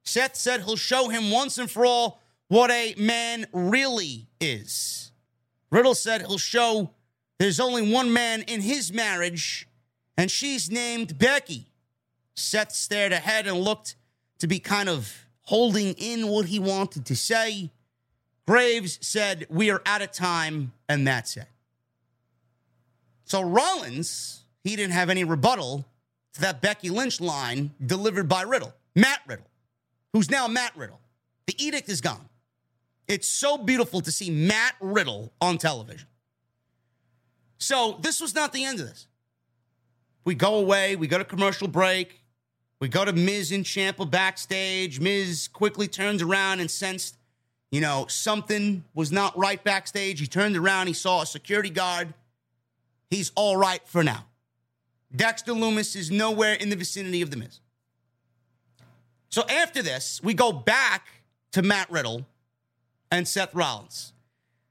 Seth 0.04 0.36
said 0.36 0.64
he'll 0.64 0.76
show 0.76 1.10
him 1.10 1.32
once 1.32 1.58
and 1.58 1.70
for 1.70 1.86
all 1.86 2.22
what 2.48 2.72
a 2.72 2.96
man 2.98 3.46
really 3.54 4.28
is. 4.40 5.12
Riddle 5.72 5.96
said 5.96 6.22
he'll 6.22 6.38
show 6.38 6.92
there's 7.38 7.60
only 7.60 7.92
one 7.92 8.12
man 8.12 8.42
in 8.44 8.62
his 8.62 8.92
marriage, 8.92 9.68
and 10.18 10.30
she's 10.30 10.70
named 10.70 11.18
Becky. 11.18 11.68
Seth 12.36 12.74
stared 12.74 13.14
ahead 13.14 13.48
and 13.48 13.58
looked 13.58 13.96
to 14.40 14.48
be 14.48 14.60
kind 14.60 14.90
of 14.90 15.26
holding 15.44 15.94
in 15.94 16.28
what 16.28 16.46
he 16.46 16.60
wanted 16.60 17.06
to 17.06 17.16
say. 17.16 17.72
Graves 18.48 18.98
said, 19.02 19.46
We 19.50 19.70
are 19.70 19.82
out 19.86 20.02
of 20.02 20.12
time, 20.12 20.74
and 20.88 21.08
that's 21.08 21.38
it. 21.38 21.48
So 23.30 23.42
Rollins, 23.42 24.44
he 24.64 24.76
didn't 24.76 24.94
have 24.94 25.12
any 25.12 25.24
rebuttal 25.24 25.86
to 26.34 26.42
that 26.42 26.62
Becky 26.62 26.90
Lynch 26.90 27.22
line 27.22 27.72
delivered 27.86 28.28
by 28.28 28.42
Riddle, 28.42 28.74
Matt 28.96 29.20
Riddle, 29.28 29.46
who's 30.14 30.32
now 30.32 30.48
Matt 30.48 30.76
Riddle. 30.76 31.00
The 31.46 31.64
edict 31.64 31.90
is 31.90 32.02
gone. 32.02 32.28
It's 33.08 33.28
so 33.28 33.58
beautiful 33.58 34.02
to 34.02 34.12
see 34.12 34.32
Matt 34.32 34.74
Riddle 34.82 35.32
on 35.40 35.60
television. 35.60 36.08
So 37.60 38.00
this 38.02 38.20
was 38.20 38.34
not 38.34 38.52
the 38.52 38.66
end 38.66 38.80
of 38.80 38.88
this. 38.88 39.06
We 40.26 40.34
go 40.34 40.56
away, 40.56 40.96
we 40.96 41.08
go 41.08 41.20
to 41.20 41.26
commercial 41.26 41.68
break, 41.68 42.22
we 42.80 42.88
go 42.88 43.06
to 43.06 43.14
Miz 43.14 43.52
and 43.52 43.64
Ciampa 43.64 44.10
backstage. 44.10 45.00
Miz 45.00 45.48
quickly 45.48 45.88
turns 45.88 46.24
around 46.24 46.62
and 46.62 46.72
sensed, 46.72 47.16
you 47.72 47.82
know, 47.82 48.08
something 48.10 48.84
was 48.96 49.12
not 49.12 49.38
right 49.38 49.64
backstage. 49.64 50.20
He 50.20 50.26
turned 50.26 50.58
around, 50.58 50.88
he 50.88 50.94
saw 50.94 51.22
a 51.22 51.26
security 51.28 51.70
guard. 51.70 52.14
He's 53.10 53.32
all 53.36 53.58
right 53.58 53.82
for 53.88 54.04
now. 54.04 54.26
Dexter 55.16 55.54
Lumis 55.54 55.96
is 55.96 56.12
nowhere 56.12 56.54
in 56.54 56.70
the 56.70 56.76
vicinity 56.76 57.22
of 57.22 57.32
the 57.32 57.38
Miz. 57.38 57.60
So 59.30 59.44
after 59.48 59.82
this, 59.82 60.22
we 60.24 60.34
go 60.34 60.52
back 60.52 61.08
to 61.52 61.62
Matt 61.62 61.90
Riddle 61.90 62.26
and 63.12 63.28
Seth 63.28 63.54
Rollins. 63.54 64.14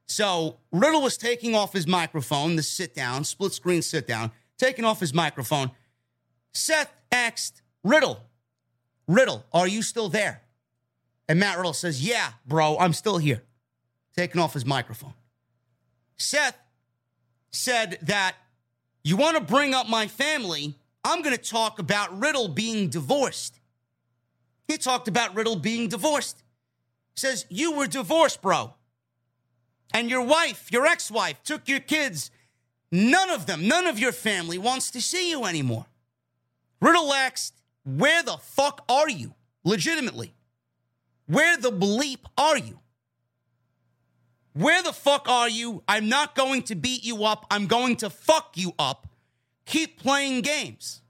So 0.05 0.57
Riddle 0.71 1.01
was 1.01 1.17
taking 1.17 1.55
off 1.55 1.73
his 1.73 1.87
microphone, 1.87 2.55
the 2.55 2.63
sit 2.63 2.95
down, 2.95 3.23
split 3.23 3.53
screen 3.53 3.81
sit 3.81 4.07
down, 4.07 4.31
taking 4.57 4.85
off 4.85 4.99
his 4.99 5.13
microphone. 5.13 5.71
Seth 6.53 6.91
asked 7.11 7.61
Riddle, 7.83 8.19
Riddle, 9.07 9.45
are 9.53 9.67
you 9.67 9.81
still 9.81 10.09
there? 10.09 10.41
And 11.27 11.39
Matt 11.39 11.57
Riddle 11.57 11.73
says, 11.73 12.05
Yeah, 12.05 12.31
bro, 12.45 12.77
I'm 12.79 12.93
still 12.93 13.17
here. 13.17 13.43
Taking 14.15 14.41
off 14.41 14.53
his 14.53 14.65
microphone. 14.65 15.13
Seth 16.17 16.57
said 17.51 17.99
that 18.03 18.35
you 19.03 19.17
want 19.17 19.37
to 19.37 19.43
bring 19.43 19.73
up 19.73 19.87
my 19.87 20.07
family. 20.07 20.75
I'm 21.03 21.21
going 21.21 21.35
to 21.35 21.41
talk 21.41 21.79
about 21.79 22.17
Riddle 22.19 22.47
being 22.47 22.89
divorced. 22.89 23.59
He 24.67 24.77
talked 24.77 25.07
about 25.07 25.35
Riddle 25.35 25.55
being 25.55 25.87
divorced. 25.87 26.43
Says, 27.15 27.45
You 27.49 27.71
were 27.75 27.87
divorced, 27.87 28.41
bro. 28.41 28.73
And 29.93 30.09
your 30.09 30.21
wife, 30.21 30.71
your 30.71 30.85
ex 30.85 31.09
wife, 31.09 31.41
took 31.43 31.67
your 31.67 31.79
kids. 31.79 32.29
None 32.91 33.29
of 33.29 33.45
them, 33.45 33.67
none 33.67 33.87
of 33.87 33.99
your 33.99 34.11
family 34.11 34.57
wants 34.57 34.91
to 34.91 35.01
see 35.01 35.29
you 35.29 35.45
anymore. 35.45 35.85
Riddle 36.81 37.13
asked, 37.13 37.61
Where 37.83 38.23
the 38.23 38.37
fuck 38.37 38.83
are 38.89 39.09
you? 39.09 39.33
Legitimately. 39.63 40.33
Where 41.25 41.57
the 41.57 41.71
bleep 41.71 42.19
are 42.37 42.57
you? 42.57 42.79
Where 44.53 44.81
the 44.83 44.93
fuck 44.93 45.29
are 45.29 45.49
you? 45.49 45.83
I'm 45.87 46.09
not 46.09 46.35
going 46.35 46.63
to 46.63 46.75
beat 46.75 47.03
you 47.03 47.23
up. 47.23 47.45
I'm 47.51 47.67
going 47.67 47.97
to 47.97 48.09
fuck 48.09 48.53
you 48.55 48.73
up. 48.79 49.07
Keep 49.65 49.99
playing 49.99 50.41
games. 50.41 51.01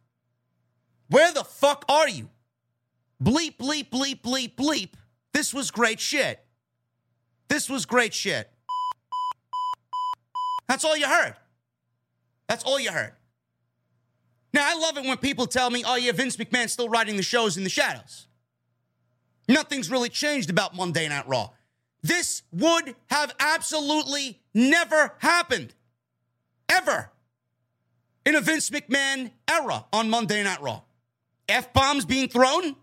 Where 1.07 1.32
the 1.32 1.44
fuck 1.44 1.86
are 1.90 2.07
you? 2.07 2.30
Bleep, 3.24 3.57
bleep, 3.57 3.90
bleep, 3.90 4.22
bleep, 4.22 4.56
bleep. 4.56 4.94
This 5.34 5.53
was 5.53 5.72
great 5.72 5.99
shit. 5.99 6.44
This 7.48 7.70
was 7.70 7.86
great 7.86 8.14
shit. 8.14 8.49
That's 10.68 10.84
all 10.86 10.95
you 10.95 11.07
heard. 11.07 11.36
That's 12.48 12.64
all 12.64 12.80
you 12.80 12.91
heard. 12.91 13.14
Now, 14.53 14.64
I 14.66 14.80
love 14.80 14.98
it 14.98 15.06
when 15.06 15.18
people 15.18 15.48
tell 15.48 15.70
me, 15.70 15.84
oh, 15.86 15.95
yeah, 15.95 16.11
Vince 16.11 16.38
McMahon's 16.38 16.74
still 16.74 16.90
writing 16.90 17.18
the 17.18 17.24
shows 17.24 17.57
in 17.57 17.64
the 17.64 17.70
shadows. 17.70 18.28
Nothing's 19.48 19.90
really 19.90 20.10
changed 20.10 20.49
about 20.49 20.76
Monday 20.76 21.07
Night 21.07 21.28
Raw. 21.28 21.49
This 22.02 22.44
would 22.52 22.96
have 23.08 23.34
absolutely 23.40 24.42
never 24.54 25.14
happened. 25.20 25.74
Ever. 26.70 27.12
In 28.26 28.36
a 28.36 28.42
Vince 28.42 28.70
McMahon 28.70 29.32
era 29.50 29.86
on 29.92 30.10
Monday 30.10 30.44
Night 30.44 30.62
Raw. 30.62 30.82
F 31.48 31.74
bombs 31.74 32.06
being 32.06 32.30
thrown? 32.30 32.76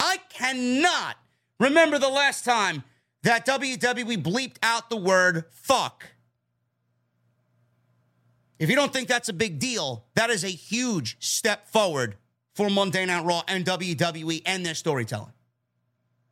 I 0.00 0.16
cannot 0.30 1.16
remember 1.60 1.98
the 1.98 2.08
last 2.08 2.44
time 2.44 2.82
that 3.22 3.46
WWE 3.46 4.22
bleeped 4.22 4.56
out 4.62 4.90
the 4.90 4.96
word 4.96 5.44
fuck. 5.50 6.06
If 8.58 8.70
you 8.70 8.76
don't 8.76 8.92
think 8.92 9.08
that's 9.08 9.28
a 9.28 9.34
big 9.34 9.58
deal, 9.58 10.06
that 10.14 10.30
is 10.30 10.44
a 10.44 10.48
huge 10.48 11.16
step 11.20 11.68
forward 11.68 12.16
for 12.54 12.70
Monday 12.70 13.04
Night 13.04 13.24
Raw 13.24 13.42
and 13.48 13.64
WWE 13.64 14.42
and 14.46 14.64
their 14.64 14.74
storytelling. 14.74 15.32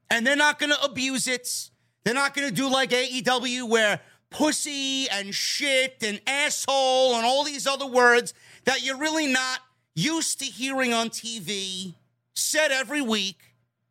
And 0.09 0.27
they're 0.27 0.37
not 0.37 0.59
going 0.59 0.71
to 0.71 0.83
abuse 0.83 1.27
it. 1.27 1.71
They're 2.05 2.15
not 2.15 2.35
going 2.35 2.49
to 2.49 2.55
do 2.55 2.69
like 2.69 2.91
AEW 2.91 3.69
where 3.69 4.01
pussy 4.31 5.09
and 5.11 5.35
shit 5.35 6.03
and 6.03 6.21
asshole 6.27 7.15
and 7.15 7.25
all 7.25 7.45
these 7.45 7.67
other 7.67 7.87
words 7.87 8.35
that 8.65 8.85
you're 8.85 8.97
really 8.97 9.27
not 9.27 9.61
used 9.95 10.39
to 10.41 10.47
hearing 10.47 10.93
on 10.93 11.11
TV 11.11 11.95
said 12.35 12.71
every 12.73 13.03
week. 13.03 13.39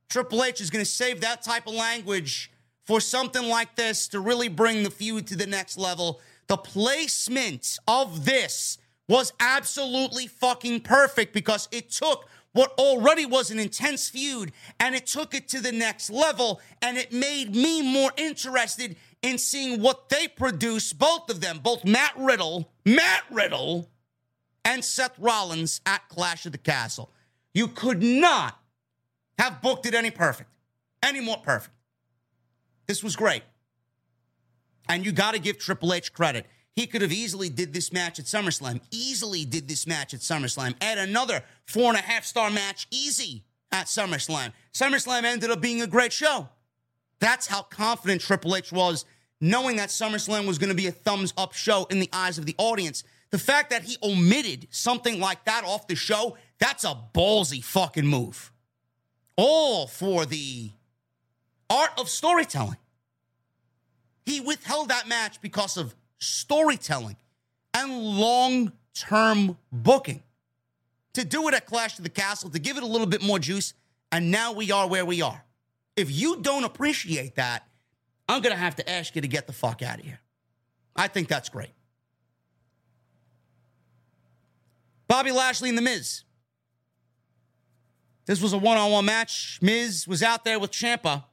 Triple 0.10 0.44
H 0.44 0.60
is 0.60 0.70
going 0.70 0.84
to 0.84 0.90
save 0.90 1.22
that 1.22 1.42
type 1.42 1.68
of 1.68 1.74
language 1.74 2.52
for 2.86 3.00
something 3.00 3.48
like 3.48 3.76
this 3.76 4.08
to 4.10 4.20
really 4.20 4.50
bring 4.50 4.84
the 4.84 4.90
feud 4.90 5.28
to 5.28 5.36
the 5.36 5.46
next 5.46 5.78
level. 5.78 6.20
The 6.48 6.58
placement 6.58 7.78
of 7.88 8.26
this 8.26 8.78
was 9.08 9.32
absolutely 9.40 10.28
fucking 10.28 10.82
perfect 10.82 11.34
because 11.34 11.70
it 11.72 11.92
took 11.92 12.28
what 12.54 12.74
already 12.78 13.26
was 13.26 13.50
an 13.52 13.60
intense 13.60 14.10
feud 14.10 14.52
and 14.80 14.96
it 14.96 15.08
took 15.08 15.34
it 15.34 15.48
to 15.50 15.60
the 15.60 15.72
next 15.72 16.10
level 16.10 16.60
and 16.82 16.98
it 16.98 17.12
made 17.12 17.56
me 17.56 17.82
more 17.82 18.12
interested 18.18 18.96
in 19.22 19.38
seeing 19.38 19.82
what 19.82 20.10
they 20.10 20.28
produce 20.28 20.94
both 20.94 21.30
of 21.30 21.42
them 21.42 21.60
both 21.60 21.86
Matt 21.86 22.14
Riddle 22.18 22.70
Matt 22.86 23.24
Riddle 23.32 23.90
and 24.66 24.84
Seth 24.84 25.18
Rollins 25.18 25.82
at 25.86 26.08
Clash 26.10 26.46
of 26.46 26.52
the 26.52 26.58
Castle. 26.58 27.10
You 27.54 27.68
could 27.68 28.02
not 28.04 28.60
have 29.40 29.62
booked 29.62 29.86
it 29.86 29.94
any 29.94 30.12
perfect 30.12 30.50
any 31.04 31.20
more 31.20 31.38
perfect. 31.38 31.76
This 32.88 33.04
was 33.04 33.16
great. 33.16 33.44
And 34.90 35.06
you 35.06 35.12
got 35.12 35.34
to 35.34 35.40
give 35.40 35.58
Triple 35.58 35.94
H 35.94 36.14
credit 36.14 36.46
he 36.76 36.88
could 36.88 37.02
have 37.02 37.12
easily 37.12 37.50
did 37.50 37.74
this 37.74 37.92
match 37.92 38.18
at 38.20 38.26
SummerSlam. 38.26 38.80
Easily 38.92 39.46
did 39.46 39.68
this 39.68 39.86
match 39.86 40.14
at 40.14 40.22
SummerSlam. 40.22 40.76
Add 40.82 40.98
another 40.98 41.44
four 41.66 41.90
and 41.90 41.98
a 41.98 42.02
half 42.02 42.26
star 42.26 42.50
match 42.50 42.88
easy 42.92 43.44
at 43.72 43.88
SummerSlam. 43.88 44.54
SummerSlam 44.74 45.24
ended 45.24 45.52
up 45.52 45.62
being 45.62 45.82
a 45.82 45.88
great 45.88 46.14
show. 46.14 46.48
That's 47.20 47.48
how 47.48 47.62
confident 47.62 48.22
Triple 48.22 48.56
H 48.56 48.72
was, 48.72 49.06
knowing 49.40 49.76
that 49.76 49.90
SummerSlam 49.90 50.48
was 50.48 50.58
going 50.58 50.70
to 50.70 50.76
be 50.76 50.88
a 50.88 50.92
thumbs 50.92 51.34
up 51.38 51.54
show 51.54 51.86
in 51.90 52.00
the 52.00 52.10
eyes 52.14 52.38
of 52.38 52.46
the 52.46 52.56
audience. 52.58 53.04
The 53.32 53.38
fact 53.38 53.70
that 53.70 53.84
he 53.84 53.98
omitted 54.02 54.68
something 54.72 55.20
like 55.20 55.46
that 55.46 55.64
off 55.66 55.88
the 55.88 55.96
show, 55.96 56.38
that's 56.58 56.84
a 56.84 56.98
ballsy 57.14 57.64
fucking 57.64 58.08
move. 58.08 58.52
All 59.36 59.88
for 59.88 60.26
the 60.26 60.72
art 61.70 61.92
of 61.98 62.10
storytelling. 62.10 62.78
He 64.26 64.40
withheld 64.40 64.90
that 64.90 65.08
match 65.08 65.42
because 65.42 65.78
of 65.78 65.96
storytelling, 66.22 67.18
and 67.74 67.92
long 67.92 68.72
term 68.94 69.58
booking. 69.72 70.24
To 71.16 71.26
do 71.26 71.50
it 71.50 71.54
at 71.54 71.66
Clash 71.66 71.98
of 71.98 72.04
the 72.04 72.10
Castle, 72.10 72.50
to 72.52 72.60
give 72.60 72.78
it 72.78 72.84
a 72.84 72.86
little 72.86 73.08
bit 73.08 73.22
more 73.22 73.38
juice, 73.38 73.74
and 74.14 74.32
now 74.32 74.54
we 74.54 74.72
are 74.72 74.88
where 74.88 75.06
we 75.06 75.22
are. 75.22 75.44
If 75.98 76.10
you 76.10 76.38
don't 76.42 76.64
appreciate 76.64 77.36
that, 77.36 77.68
I'm 78.30 78.42
going 78.42 78.56
to 78.56 78.60
have 78.60 78.78
to 78.78 78.90
ask 78.90 79.14
you 79.16 79.22
to 79.22 79.28
get 79.28 79.46
the 79.46 79.52
fuck 79.52 79.82
out 79.82 80.00
of 80.00 80.06
here. 80.06 80.22
I 80.96 81.10
think 81.10 81.28
that's 81.28 81.50
great. 81.50 81.72
Bobby 85.08 85.32
Lashley 85.32 85.68
and 85.68 85.78
The 85.78 85.82
Miz. 85.82 86.24
This 88.26 88.42
was 88.42 88.54
a 88.54 88.58
one 88.58 88.78
on 88.78 88.92
one 88.92 89.04
match. 89.04 89.60
Miz 89.62 90.08
was 90.08 90.24
out 90.24 90.46
there 90.46 90.60
with 90.60 90.72
Ciampa. 90.72 91.26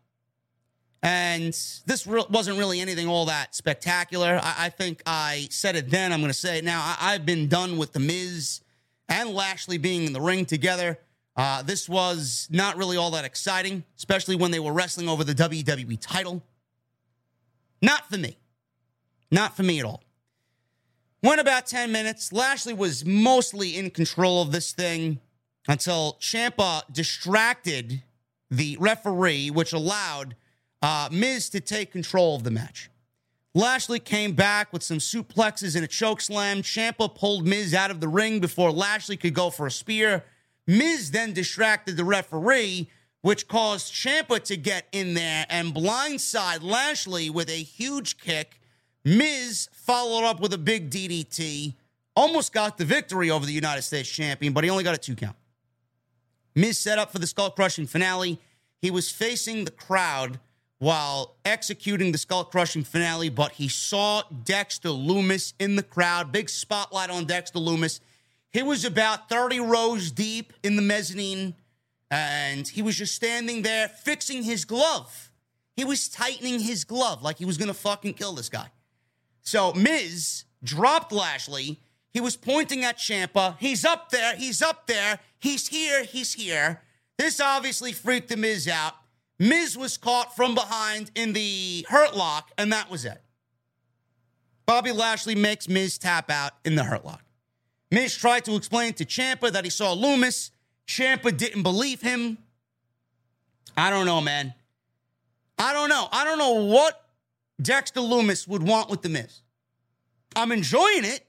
And 1.02 1.52
this 1.86 2.06
re- 2.06 2.24
wasn't 2.28 2.58
really 2.58 2.80
anything 2.80 3.06
all 3.06 3.26
that 3.26 3.54
spectacular. 3.54 4.40
I, 4.42 4.66
I 4.66 4.68
think 4.68 5.02
I 5.06 5.46
said 5.50 5.76
it 5.76 5.90
then. 5.90 6.12
I'm 6.12 6.20
going 6.20 6.32
to 6.32 6.38
say 6.38 6.58
it 6.58 6.64
now. 6.64 6.80
I- 7.00 7.12
have 7.12 7.24
been 7.24 7.48
done 7.48 7.78
with 7.78 7.92
The 7.92 8.00
Miz 8.00 8.60
and 9.08 9.30
Lashley 9.30 9.78
being 9.78 10.04
in 10.04 10.12
the 10.12 10.20
ring 10.20 10.44
together. 10.44 10.98
Uh, 11.36 11.62
this 11.62 11.88
was 11.88 12.48
not 12.50 12.76
really 12.76 12.96
all 12.96 13.12
that 13.12 13.24
exciting, 13.24 13.84
especially 13.96 14.34
when 14.34 14.50
they 14.50 14.58
were 14.58 14.72
wrestling 14.72 15.08
over 15.08 15.22
the 15.22 15.34
WWE 15.34 15.98
title. 16.00 16.42
Not 17.80 18.10
for 18.10 18.18
me. 18.18 18.36
Not 19.30 19.56
for 19.56 19.62
me 19.62 19.78
at 19.78 19.84
all. 19.84 20.02
Went 21.22 21.40
about 21.40 21.66
10 21.66 21.92
minutes. 21.92 22.32
Lashley 22.32 22.74
was 22.74 23.04
mostly 23.04 23.76
in 23.76 23.90
control 23.90 24.42
of 24.42 24.50
this 24.50 24.72
thing 24.72 25.20
until 25.68 26.16
Ciampa 26.20 26.82
distracted 26.92 28.02
the 28.50 28.76
referee, 28.80 29.50
which 29.50 29.72
allowed 29.72 30.34
uh, 30.82 31.08
Miz 31.10 31.48
to 31.50 31.60
take 31.60 31.92
control 31.92 32.36
of 32.36 32.44
the 32.44 32.50
match. 32.50 32.90
Lashley 33.54 33.98
came 33.98 34.32
back 34.32 34.72
with 34.72 34.82
some 34.82 34.98
suplexes 34.98 35.74
and 35.74 35.84
a 35.84 35.88
choke 35.88 36.20
slam. 36.20 36.62
Ciampa 36.62 37.12
pulled 37.12 37.46
Miz 37.46 37.74
out 37.74 37.90
of 37.90 38.00
the 38.00 38.08
ring 38.08 38.40
before 38.40 38.70
Lashley 38.70 39.16
could 39.16 39.34
go 39.34 39.50
for 39.50 39.66
a 39.66 39.70
spear. 39.70 40.24
Miz 40.66 41.10
then 41.10 41.32
distracted 41.32 41.96
the 41.96 42.04
referee, 42.04 42.88
which 43.22 43.48
caused 43.48 43.92
Ciampa 43.92 44.42
to 44.44 44.56
get 44.56 44.86
in 44.92 45.14
there 45.14 45.46
and 45.48 45.74
blindside 45.74 46.62
Lashley 46.62 47.30
with 47.30 47.48
a 47.48 47.62
huge 47.62 48.18
kick. 48.18 48.60
Miz 49.04 49.68
followed 49.72 50.26
up 50.26 50.40
with 50.40 50.52
a 50.52 50.58
big 50.58 50.90
DDT, 50.90 51.74
almost 52.14 52.52
got 52.52 52.76
the 52.76 52.84
victory 52.84 53.30
over 53.30 53.46
the 53.46 53.52
United 53.52 53.82
States 53.82 54.08
champion, 54.08 54.52
but 54.52 54.62
he 54.62 54.70
only 54.70 54.84
got 54.84 54.94
a 54.94 54.98
two 54.98 55.16
count. 55.16 55.36
Miz 56.54 56.78
set 56.78 56.98
up 56.98 57.10
for 57.10 57.18
the 57.18 57.26
skull 57.26 57.50
crushing 57.50 57.86
finale. 57.86 58.38
He 58.82 58.90
was 58.90 59.10
facing 59.10 59.64
the 59.64 59.70
crowd 59.70 60.38
while 60.78 61.36
executing 61.44 62.12
the 62.12 62.18
skull 62.18 62.44
crushing 62.44 62.84
finale, 62.84 63.28
but 63.28 63.52
he 63.52 63.68
saw 63.68 64.22
Dexter 64.44 64.90
Lumis 64.90 65.52
in 65.58 65.76
the 65.76 65.82
crowd. 65.82 66.32
Big 66.32 66.48
spotlight 66.48 67.10
on 67.10 67.24
Dexter 67.24 67.58
Lumis. 67.58 68.00
He 68.52 68.62
was 68.62 68.84
about 68.84 69.28
30 69.28 69.60
rows 69.60 70.10
deep 70.10 70.52
in 70.62 70.76
the 70.76 70.82
mezzanine, 70.82 71.54
and 72.10 72.66
he 72.66 72.80
was 72.80 72.96
just 72.96 73.14
standing 73.14 73.62
there 73.62 73.88
fixing 73.88 74.44
his 74.44 74.64
glove. 74.64 75.30
He 75.76 75.84
was 75.84 76.08
tightening 76.08 76.60
his 76.60 76.84
glove 76.84 77.22
like 77.22 77.38
he 77.38 77.44
was 77.44 77.58
to 77.58 77.74
fucking 77.74 78.14
kill 78.14 78.32
this 78.32 78.48
guy. 78.48 78.70
So 79.42 79.72
Miz 79.74 80.44
dropped 80.62 81.12
Lashley. 81.12 81.80
He 82.12 82.20
was 82.20 82.36
pointing 82.36 82.84
at 82.84 82.98
Ciampa. 82.98 83.56
He's 83.58 83.84
up 83.84 84.10
there. 84.10 84.36
He's 84.36 84.62
up 84.62 84.86
there. 84.86 85.20
He's 85.38 85.68
here. 85.68 86.04
He's 86.04 86.34
here. 86.34 86.82
This 87.16 87.40
obviously 87.40 87.92
freaked 87.92 88.28
the 88.28 88.36
Miz 88.36 88.66
out. 88.66 88.94
Miz 89.38 89.76
was 89.78 89.96
caught 89.96 90.34
from 90.34 90.54
behind 90.54 91.10
in 91.14 91.32
the 91.32 91.86
hurt 91.88 92.16
lock, 92.16 92.50
and 92.58 92.72
that 92.72 92.90
was 92.90 93.04
it. 93.04 93.22
Bobby 94.66 94.92
Lashley 94.92 95.34
makes 95.34 95.68
Miz 95.68 95.96
tap 95.96 96.30
out 96.30 96.52
in 96.64 96.74
the 96.74 96.84
hurt 96.84 97.04
lock. 97.04 97.22
Miz 97.90 98.14
tried 98.14 98.44
to 98.44 98.54
explain 98.56 98.92
to 98.94 99.04
Ciampa 99.04 99.50
that 99.52 99.64
he 99.64 99.70
saw 99.70 99.94
Lumis. 99.94 100.50
Ciampa 100.86 101.34
didn't 101.34 101.62
believe 101.62 102.02
him. 102.02 102.38
I 103.76 103.90
don't 103.90 104.06
know, 104.06 104.20
man. 104.20 104.54
I 105.58 105.72
don't 105.72 105.88
know. 105.88 106.08
I 106.12 106.24
don't 106.24 106.38
know 106.38 106.64
what 106.64 107.00
Dexter 107.60 108.00
Lumis 108.00 108.46
would 108.46 108.62
want 108.62 108.90
with 108.90 109.02
the 109.02 109.08
Miz. 109.08 109.40
I'm 110.36 110.52
enjoying 110.52 111.04
it. 111.04 111.24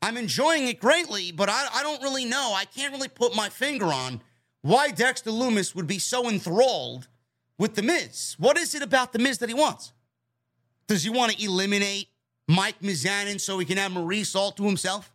I'm 0.00 0.16
enjoying 0.16 0.66
it 0.66 0.80
greatly, 0.80 1.30
but 1.30 1.48
I, 1.48 1.68
I 1.74 1.82
don't 1.82 2.02
really 2.02 2.24
know. 2.24 2.52
I 2.56 2.64
can't 2.64 2.92
really 2.92 3.08
put 3.08 3.36
my 3.36 3.48
finger 3.48 3.86
on 3.86 4.20
why 4.62 4.90
Dexter 4.90 5.30
Lumis 5.30 5.74
would 5.74 5.86
be 5.86 5.98
so 5.98 6.28
enthralled 6.28 7.08
with 7.58 7.74
The 7.74 7.82
Miz. 7.82 8.36
What 8.38 8.56
is 8.56 8.74
it 8.74 8.82
about 8.82 9.12
The 9.12 9.18
Miz 9.18 9.38
that 9.38 9.48
he 9.48 9.54
wants? 9.54 9.92
Does 10.86 11.02
he 11.02 11.10
want 11.10 11.32
to 11.32 11.44
eliminate 11.44 12.08
Mike 12.48 12.80
Mizanin 12.80 13.40
so 13.40 13.58
he 13.58 13.66
can 13.66 13.76
have 13.76 13.92
Maurice 13.92 14.34
all 14.34 14.52
to 14.52 14.64
himself? 14.64 15.12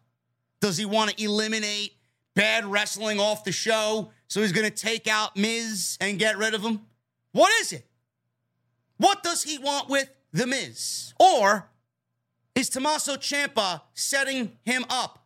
Does 0.59 0.77
he 0.77 0.85
want 0.85 1.11
to 1.11 1.23
eliminate 1.23 1.93
bad 2.35 2.65
wrestling 2.65 3.19
off 3.19 3.43
the 3.43 3.51
show 3.51 4.11
so 4.27 4.41
he's 4.41 4.51
going 4.51 4.69
to 4.69 4.75
take 4.75 5.07
out 5.07 5.35
Miz 5.35 5.97
and 6.01 6.19
get 6.19 6.37
rid 6.37 6.53
of 6.53 6.61
him? 6.61 6.81
What 7.31 7.51
is 7.61 7.71
it? 7.71 7.85
What 8.97 9.23
does 9.23 9.43
he 9.43 9.57
want 9.57 9.89
with 9.89 10.09
The 10.33 10.47
Miz? 10.47 11.13
Or 11.19 11.69
is 12.55 12.69
Tommaso 12.69 13.15
Ciampa 13.15 13.81
setting 13.93 14.53
him 14.65 14.85
up? 14.89 15.25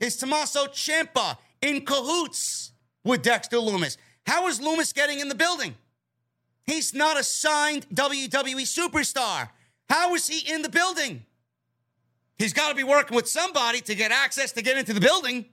Is 0.00 0.16
Tommaso 0.16 0.66
Ciampa 0.66 1.38
in 1.62 1.84
cahoots 1.84 2.72
with 3.08 3.22
Dexter 3.22 3.56
Lumis. 3.56 3.96
How 4.26 4.46
is 4.48 4.60
Lumis 4.60 4.94
getting 4.94 5.20
in 5.20 5.28
the 5.28 5.34
building? 5.34 5.74
He's 6.64 6.94
not 6.94 7.18
a 7.18 7.24
signed 7.24 7.88
WWE 7.88 8.62
superstar. 8.62 9.48
How 9.88 10.14
is 10.14 10.28
he 10.28 10.52
in 10.52 10.62
the 10.62 10.68
building? 10.68 11.24
He's 12.36 12.52
got 12.52 12.68
to 12.68 12.74
be 12.74 12.84
working 12.84 13.16
with 13.16 13.28
somebody 13.28 13.80
to 13.80 13.94
get 13.94 14.12
access 14.12 14.52
to 14.52 14.62
get 14.62 14.76
into 14.76 14.92
the 14.92 15.00
building. 15.00 15.46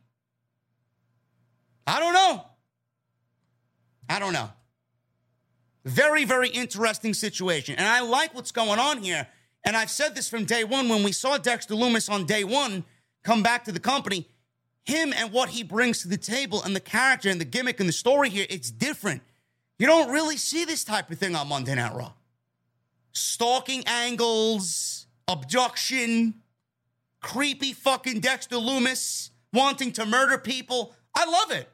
I 1.88 2.00
don't 2.00 2.14
know. 2.14 2.46
I 4.10 4.20
don't 4.20 4.34
know. 4.34 4.50
Very, 5.86 6.26
very 6.26 6.50
interesting 6.50 7.14
situation. 7.14 7.76
And 7.76 7.88
I 7.88 8.02
like 8.02 8.36
what's 8.36 8.52
going 8.52 8.80
on 8.80 9.02
here. 9.02 9.28
And 9.64 9.76
I've 9.76 9.90
said 9.90 10.16
this 10.16 10.28
from 10.28 10.46
day 10.46 10.64
one 10.64 10.90
when 10.90 11.04
we 11.04 11.12
saw 11.12 11.38
Dexter 11.38 11.74
Lumis 11.76 12.10
on 12.10 12.26
day 12.26 12.44
one 12.44 12.84
come 13.24 13.42
back 13.42 13.64
to 13.66 13.72
the 13.72 13.80
company, 13.80 14.28
him 14.86 15.14
and 15.16 15.32
what 15.32 15.50
he 15.50 15.64
brings 15.64 16.02
to 16.02 16.08
the 16.08 16.18
table 16.18 16.62
and 16.64 16.76
the 16.76 16.80
character 16.80 17.30
and 17.30 17.42
the 17.42 17.46
gimmick 17.46 17.80
and 17.80 17.90
the 17.90 17.94
story 17.94 18.30
here, 18.30 18.46
it's 18.50 18.72
different. 18.72 19.22
You 19.80 19.88
don't 19.88 20.12
really 20.12 20.38
see 20.38 20.64
this 20.64 20.84
type 20.84 21.10
of 21.12 21.18
thing 21.18 21.36
on 21.36 21.48
Monday 21.48 21.76
Night 21.76 21.94
Raw. 21.94 22.14
Stalking 23.12 23.84
angles, 23.88 25.08
abduction, 25.28 26.36
creepy 27.22 27.74
fucking 27.74 28.20
Dexter 28.20 28.58
Lumis 28.58 29.32
wanting 29.52 29.92
to 29.94 30.06
murder 30.06 30.38
people. 30.38 30.94
I 31.16 31.26
love 31.26 31.52
it. 31.52 31.68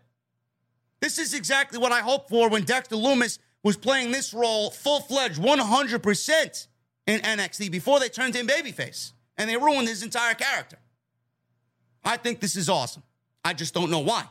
This 1.01 1.17
is 1.17 1.33
exactly 1.33 1.79
what 1.79 1.91
I 1.91 1.99
hoped 1.99 2.29
for 2.29 2.47
when 2.49 2.63
Dexter 2.63 2.95
Lumis 2.95 3.39
was 3.63 3.75
playing 3.75 4.11
this 4.11 4.33
role 4.33 4.71
full 4.71 5.01
fledged 5.01 5.39
100% 5.39 6.67
in 7.07 7.19
NXT 7.21 7.71
before 7.71 7.99
they 7.99 8.09
turned 8.09 8.35
him 8.35 8.47
babyface 8.47 9.11
and 9.37 9.49
they 9.49 9.57
ruined 9.57 9.87
his 9.87 10.03
entire 10.03 10.35
character. 10.35 10.77
I 12.03 12.17
think 12.17 12.39
this 12.39 12.55
is 12.55 12.69
awesome. 12.69 13.03
I 13.43 13.53
just 13.53 13.73
don't 13.73 13.89
know 13.89 13.99
why. 13.99 14.25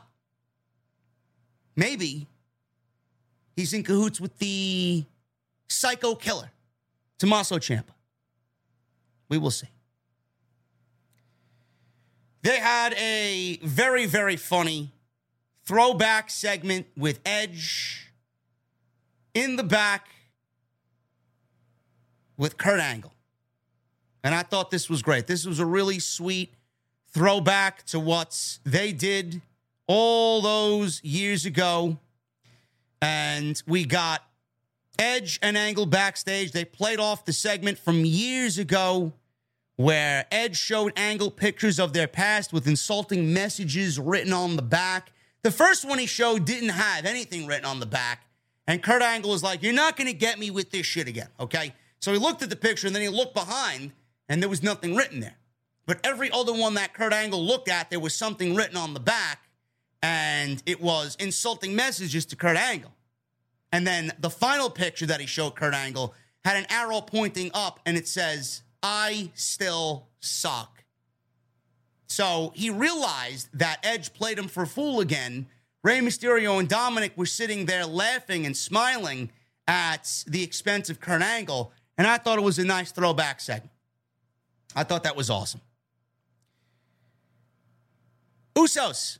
Maybe 1.75 2.27
he's 3.55 3.73
in 3.73 3.83
cahoots 3.83 4.19
with 4.19 4.37
the 4.39 5.05
psycho 5.67 6.15
killer, 6.15 6.51
Tommaso 7.17 7.57
Ciampa. 7.57 7.93
We 9.29 9.37
will 9.37 9.51
see. 9.51 9.69
They 12.41 12.57
had 12.57 12.93
a 12.95 13.59
very, 13.63 14.05
very 14.05 14.35
funny 14.35 14.91
throwback 15.63 16.29
segment 16.29 16.87
with 16.97 17.19
Edge 17.25 18.11
in 19.33 19.55
the 19.55 19.63
back 19.63 20.07
with 22.35 22.57
Kurt 22.57 22.79
Angle. 22.79 23.13
And 24.23 24.35
I 24.35 24.43
thought 24.43 24.71
this 24.71 24.89
was 24.89 25.01
great. 25.01 25.27
This 25.27 25.45
was 25.45 25.59
a 25.59 25.65
really 25.65 25.99
sweet 25.99 26.53
throwback 27.11 27.85
to 27.87 27.99
what 27.99 28.59
they 28.63 28.93
did 28.93 29.41
all 29.87 30.41
those 30.41 31.03
years 31.03 31.45
ago. 31.45 31.97
And 33.01 33.61
we 33.67 33.85
got 33.85 34.23
Edge 34.99 35.39
and 35.41 35.57
Angle 35.57 35.87
backstage. 35.87 36.51
They 36.51 36.65
played 36.65 36.99
off 36.99 37.25
the 37.25 37.33
segment 37.33 37.77
from 37.77 38.05
years 38.05 38.57
ago 38.57 39.13
where 39.75 40.25
Edge 40.31 40.57
showed 40.57 40.93
Angle 40.95 41.31
pictures 41.31 41.79
of 41.79 41.93
their 41.93 42.07
past 42.07 42.53
with 42.53 42.67
insulting 42.67 43.33
messages 43.33 43.99
written 43.99 44.31
on 44.31 44.55
the 44.55 44.61
back. 44.61 45.11
The 45.43 45.51
first 45.51 45.83
one 45.83 45.97
he 45.97 46.05
showed 46.05 46.45
didn't 46.45 46.69
have 46.69 47.05
anything 47.05 47.47
written 47.47 47.65
on 47.65 47.79
the 47.79 47.85
back. 47.87 48.25
And 48.67 48.83
Kurt 48.83 49.01
Angle 49.01 49.31
was 49.31 49.41
like, 49.41 49.63
You're 49.63 49.73
not 49.73 49.97
going 49.97 50.07
to 50.07 50.13
get 50.13 50.37
me 50.37 50.51
with 50.51 50.69
this 50.69 50.85
shit 50.85 51.07
again. 51.07 51.29
Okay. 51.39 51.73
So 51.99 52.11
he 52.13 52.19
looked 52.19 52.41
at 52.41 52.49
the 52.49 52.55
picture 52.55 52.87
and 52.87 52.95
then 52.95 53.01
he 53.01 53.09
looked 53.09 53.33
behind 53.33 53.91
and 54.29 54.41
there 54.41 54.49
was 54.49 54.63
nothing 54.63 54.95
written 54.95 55.19
there. 55.19 55.35
But 55.85 55.99
every 56.05 56.31
other 56.31 56.53
one 56.53 56.75
that 56.75 56.93
Kurt 56.93 57.13
Angle 57.13 57.43
looked 57.43 57.69
at, 57.69 57.89
there 57.89 57.99
was 57.99 58.15
something 58.15 58.55
written 58.55 58.77
on 58.77 58.93
the 58.93 58.99
back 58.99 59.49
and 60.01 60.61
it 60.65 60.81
was 60.81 61.15
insulting 61.19 61.75
messages 61.75 62.25
to 62.27 62.35
Kurt 62.35 62.57
Angle. 62.57 62.93
And 63.71 63.85
then 63.85 64.11
the 64.19 64.29
final 64.29 64.69
picture 64.69 65.05
that 65.05 65.21
he 65.21 65.27
showed 65.27 65.55
Kurt 65.55 65.73
Angle 65.73 66.13
had 66.43 66.57
an 66.57 66.65
arrow 66.69 67.01
pointing 67.01 67.51
up 67.53 67.79
and 67.85 67.97
it 67.97 68.07
says, 68.07 68.63
I 68.83 69.31
still 69.35 70.07
suck. 70.19 70.83
So 72.07 72.51
he 72.55 72.69
realized 72.69 73.47
that 73.53 73.79
Edge 73.83 74.13
played 74.13 74.37
him 74.37 74.47
for 74.47 74.65
fool 74.65 74.99
again. 74.99 75.47
Rey 75.83 75.99
Mysterio 75.99 76.59
and 76.59 76.67
Dominic 76.67 77.13
were 77.15 77.25
sitting 77.25 77.65
there 77.65 77.85
laughing 77.85 78.45
and 78.45 78.55
smiling 78.55 79.31
at 79.67 80.23
the 80.27 80.43
expense 80.43 80.89
of 80.89 80.99
Kurt 80.99 81.21
Angle. 81.21 81.71
And 81.97 82.05
I 82.05 82.17
thought 82.17 82.37
it 82.37 82.43
was 82.43 82.59
a 82.59 82.65
nice 82.65 82.91
throwback 82.91 83.39
segment. 83.39 83.71
I 84.75 84.83
thought 84.83 85.03
that 85.03 85.15
was 85.15 85.29
awesome. 85.29 85.61
Usos. 88.55 89.19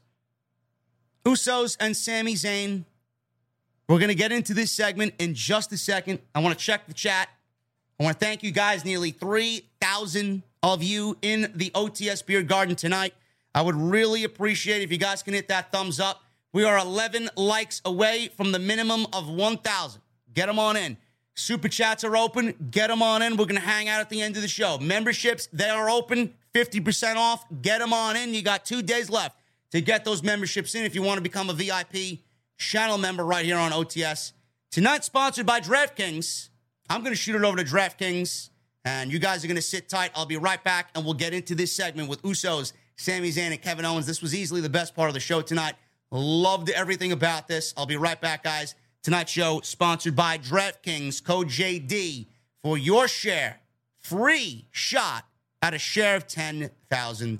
Usos 1.25 1.77
and 1.79 1.95
Sami 1.95 2.33
Zayn. 2.33 2.85
We're 3.87 3.99
going 3.99 4.09
to 4.09 4.15
get 4.15 4.31
into 4.31 4.53
this 4.53 4.71
segment 4.71 5.13
in 5.19 5.33
just 5.33 5.71
a 5.71 5.77
second. 5.77 6.19
I 6.33 6.39
want 6.39 6.57
to 6.57 6.63
check 6.63 6.87
the 6.87 6.93
chat. 6.93 7.29
I 7.99 8.03
want 8.03 8.19
to 8.19 8.25
thank 8.25 8.41
you 8.41 8.51
guys, 8.51 8.85
nearly 8.85 9.11
3,000 9.11 10.43
of 10.63 10.81
you 10.81 11.17
in 11.21 11.51
the 11.55 11.69
OTS 11.71 12.25
Beer 12.25 12.41
Garden 12.41 12.75
tonight. 12.75 13.13
I 13.53 13.61
would 13.61 13.75
really 13.75 14.23
appreciate 14.23 14.81
if 14.81 14.91
you 14.91 14.97
guys 14.97 15.21
can 15.21 15.33
hit 15.33 15.49
that 15.49 15.71
thumbs 15.71 15.99
up. 15.99 16.23
We 16.53 16.63
are 16.63 16.77
11 16.77 17.29
likes 17.35 17.81
away 17.85 18.29
from 18.35 18.51
the 18.51 18.59
minimum 18.59 19.07
of 19.13 19.29
1,000. 19.29 20.01
Get 20.33 20.47
them 20.47 20.57
on 20.57 20.77
in. 20.77 20.97
Super 21.35 21.69
chats 21.69 22.03
are 22.03 22.17
open. 22.17 22.53
Get 22.71 22.87
them 22.87 23.01
on 23.01 23.21
in. 23.21 23.37
We're 23.37 23.45
going 23.45 23.59
to 23.59 23.67
hang 23.67 23.87
out 23.87 24.01
at 24.01 24.09
the 24.09 24.21
end 24.21 24.35
of 24.35 24.41
the 24.41 24.47
show. 24.47 24.77
Memberships, 24.77 25.47
they 25.53 25.69
are 25.69 25.89
open. 25.89 26.33
50% 26.53 27.15
off. 27.15 27.45
Get 27.61 27.79
them 27.79 27.93
on 27.93 28.15
in. 28.15 28.33
You 28.33 28.41
got 28.41 28.65
two 28.65 28.81
days 28.81 29.09
left 29.09 29.37
to 29.71 29.81
get 29.81 30.03
those 30.03 30.21
memberships 30.21 30.75
in 30.75 30.83
if 30.83 30.93
you 30.93 31.01
want 31.01 31.17
to 31.17 31.21
become 31.21 31.49
a 31.49 31.53
VIP 31.53 32.19
channel 32.57 32.97
member 32.97 33.23
right 33.23 33.45
here 33.45 33.57
on 33.57 33.71
OTS. 33.71 34.33
Tonight, 34.69 35.03
sponsored 35.03 35.45
by 35.45 35.59
DraftKings. 35.59 36.49
I'm 36.89 37.01
going 37.01 37.13
to 37.13 37.17
shoot 37.19 37.35
it 37.35 37.43
over 37.43 37.57
to 37.57 37.63
DraftKings, 37.63 38.49
and 38.83 39.11
you 39.11 39.19
guys 39.19 39.43
are 39.43 39.47
going 39.47 39.55
to 39.55 39.61
sit 39.61 39.87
tight. 39.87 40.11
I'll 40.13 40.25
be 40.25 40.37
right 40.37 40.61
back, 40.63 40.89
and 40.93 41.05
we'll 41.05 41.13
get 41.13 41.33
into 41.33 41.55
this 41.55 41.73
segment 41.73 42.09
with 42.09 42.21
Usos, 42.23 42.73
Sami 42.97 43.29
Zayn, 43.29 43.51
and 43.51 43.61
Kevin 43.61 43.85
Owens. 43.85 44.05
This 44.05 44.21
was 44.21 44.35
easily 44.35 44.61
the 44.61 44.69
best 44.69 44.93
part 44.93 45.09
of 45.09 45.13
the 45.13 45.19
show 45.19 45.41
tonight. 45.41 45.75
Loved 46.11 46.69
everything 46.69 47.13
about 47.13 47.47
this. 47.47 47.73
I'll 47.77 47.85
be 47.85 47.95
right 47.95 48.19
back, 48.19 48.43
guys. 48.43 48.75
Tonight's 49.03 49.31
show 49.31 49.61
sponsored 49.63 50.15
by 50.15 50.37
DraftKings. 50.37 51.23
Code 51.23 51.47
JD 51.47 52.27
for 52.61 52.77
your 52.77 53.07
share. 53.07 53.59
Free 53.97 54.67
shot 54.69 55.25
at 55.61 55.73
a 55.73 55.79
share 55.79 56.15
of 56.15 56.27
$10,000. 56.27 57.39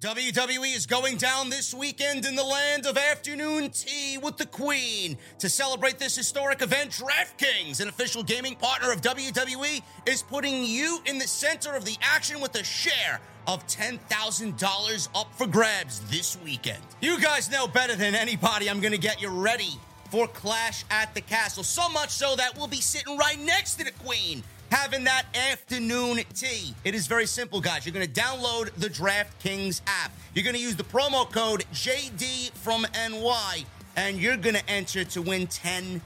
WWE 0.00 0.74
is 0.74 0.86
going 0.86 1.18
down 1.18 1.50
this 1.50 1.74
weekend 1.74 2.24
in 2.24 2.34
the 2.34 2.42
land 2.42 2.86
of 2.86 2.96
afternoon 2.96 3.68
tea 3.68 4.16
with 4.16 4.38
the 4.38 4.46
Queen. 4.46 5.18
To 5.40 5.50
celebrate 5.50 5.98
this 5.98 6.16
historic 6.16 6.62
event, 6.62 6.92
DraftKings, 6.92 7.82
an 7.82 7.88
official 7.88 8.22
gaming 8.22 8.56
partner 8.56 8.90
of 8.90 9.02
WWE, 9.02 9.82
is 10.06 10.22
putting 10.22 10.64
you 10.64 11.00
in 11.04 11.18
the 11.18 11.28
center 11.28 11.74
of 11.74 11.84
the 11.84 11.98
action 12.00 12.40
with 12.40 12.54
a 12.54 12.64
share 12.64 13.20
of 13.46 13.66
$10,000 13.66 15.08
up 15.14 15.34
for 15.34 15.46
grabs 15.46 16.00
this 16.10 16.38
weekend. 16.42 16.82
You 17.02 17.20
guys 17.20 17.50
know 17.50 17.66
better 17.66 17.94
than 17.94 18.14
anybody 18.14 18.70
I'm 18.70 18.80
going 18.80 18.92
to 18.92 18.98
get 18.98 19.20
you 19.20 19.28
ready 19.28 19.78
for 20.10 20.26
Clash 20.26 20.84
at 20.90 21.14
the 21.14 21.20
Castle. 21.20 21.62
So 21.62 21.88
much 21.88 22.10
so 22.10 22.34
that 22.36 22.56
we'll 22.56 22.66
be 22.66 22.80
sitting 22.80 23.16
right 23.16 23.38
next 23.38 23.76
to 23.76 23.84
the 23.84 23.92
Queen 23.92 24.42
having 24.70 25.04
that 25.04 25.24
afternoon 25.34 26.20
tea. 26.34 26.74
It 26.84 26.94
is 26.94 27.06
very 27.06 27.26
simple, 27.26 27.60
guys. 27.60 27.84
You're 27.84 27.92
going 27.94 28.06
to 28.06 28.20
download 28.20 28.72
the 28.74 28.88
DraftKings 28.88 29.80
app. 29.86 30.12
You're 30.34 30.44
going 30.44 30.56
to 30.56 30.62
use 30.62 30.76
the 30.76 30.84
promo 30.84 31.30
code 31.30 31.64
JD 31.72 32.52
from 32.52 32.86
NY, 32.94 33.64
and 33.96 34.18
you're 34.18 34.36
going 34.36 34.54
to 34.54 34.70
enter 34.70 35.04
to 35.04 35.22
win 35.22 35.46
$10,000. 35.48 36.00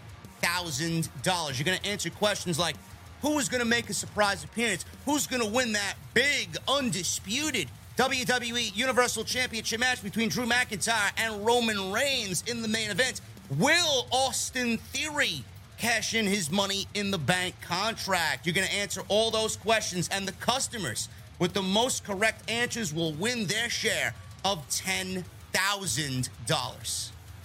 You're 1.59 1.65
going 1.65 1.79
to 1.79 1.87
answer 1.87 2.11
questions 2.11 2.59
like 2.59 2.77
who 3.21 3.39
is 3.39 3.49
going 3.49 3.63
to 3.63 3.69
make 3.69 3.89
a 3.89 3.95
surprise 3.95 4.45
appearance? 4.45 4.85
Who's 5.07 5.27
going 5.27 5.43
to 5.43 5.49
win 5.49 5.73
that 5.73 5.95
big, 6.13 6.57
undisputed 6.69 7.69
WWE 7.97 8.77
Universal 8.77 9.25
Championship 9.25 9.81
match 9.81 10.03
between 10.03 10.29
Drew 10.29 10.47
McIntyre 10.47 11.11
and 11.17 11.47
Roman 11.47 11.93
Reigns 11.93 12.43
in 12.47 12.61
the 12.61 12.69
main 12.69 12.91
event? 12.91 13.21
Will 13.59 14.07
Austin 14.11 14.79
Theory 14.79 15.45
cash 15.79 16.15
in 16.15 16.27
his 16.27 16.51
money 16.51 16.89
in 16.95 17.11
the 17.13 17.19
bank 17.19 17.55
contract? 17.61 18.47
You're 18.47 18.55
going 18.55 18.67
to 18.67 18.75
answer 18.75 19.03
all 19.09 19.31
those 19.31 19.57
questions, 19.57 20.09
and 20.11 20.27
the 20.27 20.33
customers 20.33 21.09
with 21.39 21.53
the 21.53 21.63
most 21.63 22.05
correct 22.05 22.51
answers 22.51 22.93
will 22.93 23.13
win 23.13 23.47
their 23.47 23.69
share 23.69 24.15
of 24.45 24.67
$10,000. 24.71 25.25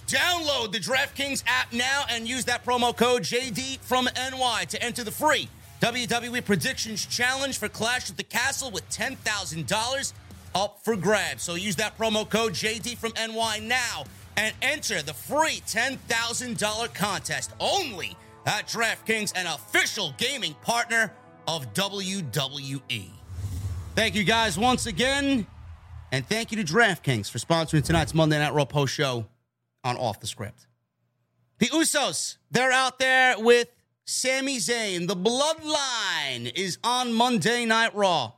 Download 0.06 0.72
the 0.72 0.78
DraftKings 0.78 1.44
app 1.46 1.72
now 1.72 2.04
and 2.10 2.26
use 2.26 2.44
that 2.46 2.64
promo 2.64 2.96
code 2.96 3.22
JD 3.22 3.78
from 3.80 4.08
NY 4.16 4.64
to 4.70 4.82
enter 4.82 5.04
the 5.04 5.12
free 5.12 5.48
WWE 5.80 6.44
Predictions 6.44 7.06
Challenge 7.06 7.56
for 7.56 7.68
Clash 7.68 8.10
at 8.10 8.16
the 8.16 8.24
Castle 8.24 8.72
with 8.72 8.88
$10,000 8.90 10.12
up 10.56 10.80
for 10.82 10.96
grabs. 10.96 11.44
So 11.44 11.54
use 11.54 11.76
that 11.76 11.96
promo 11.96 12.28
code 12.28 12.54
JD 12.54 12.96
from 12.96 13.12
NY 13.16 13.60
now 13.62 14.04
and 14.40 14.54
enter 14.62 15.02
the 15.02 15.12
free 15.12 15.60
$10,000 15.66 16.94
contest 16.94 17.52
only 17.60 18.16
at 18.46 18.66
DraftKings, 18.66 19.34
an 19.36 19.46
official 19.46 20.14
gaming 20.16 20.54
partner 20.62 21.12
of 21.46 21.74
WWE. 21.74 23.10
Thank 23.94 24.14
you 24.14 24.24
guys 24.24 24.58
once 24.58 24.86
again. 24.86 25.46
And 26.10 26.26
thank 26.26 26.50
you 26.52 26.64
to 26.64 26.72
DraftKings 26.72 27.30
for 27.30 27.38
sponsoring 27.38 27.84
tonight's 27.84 28.14
Monday 28.14 28.38
Night 28.38 28.54
Raw 28.54 28.64
post 28.64 28.94
show 28.94 29.26
on 29.84 29.98
Off 29.98 30.20
the 30.20 30.26
Script. 30.26 30.66
The 31.58 31.66
Usos, 31.66 32.38
they're 32.50 32.72
out 32.72 32.98
there 32.98 33.38
with 33.38 33.68
Sami 34.06 34.56
Zayn. 34.56 35.06
The 35.06 35.16
bloodline 35.16 36.50
is 36.56 36.78
on 36.82 37.12
Monday 37.12 37.66
Night 37.66 37.94
Raw. 37.94 38.32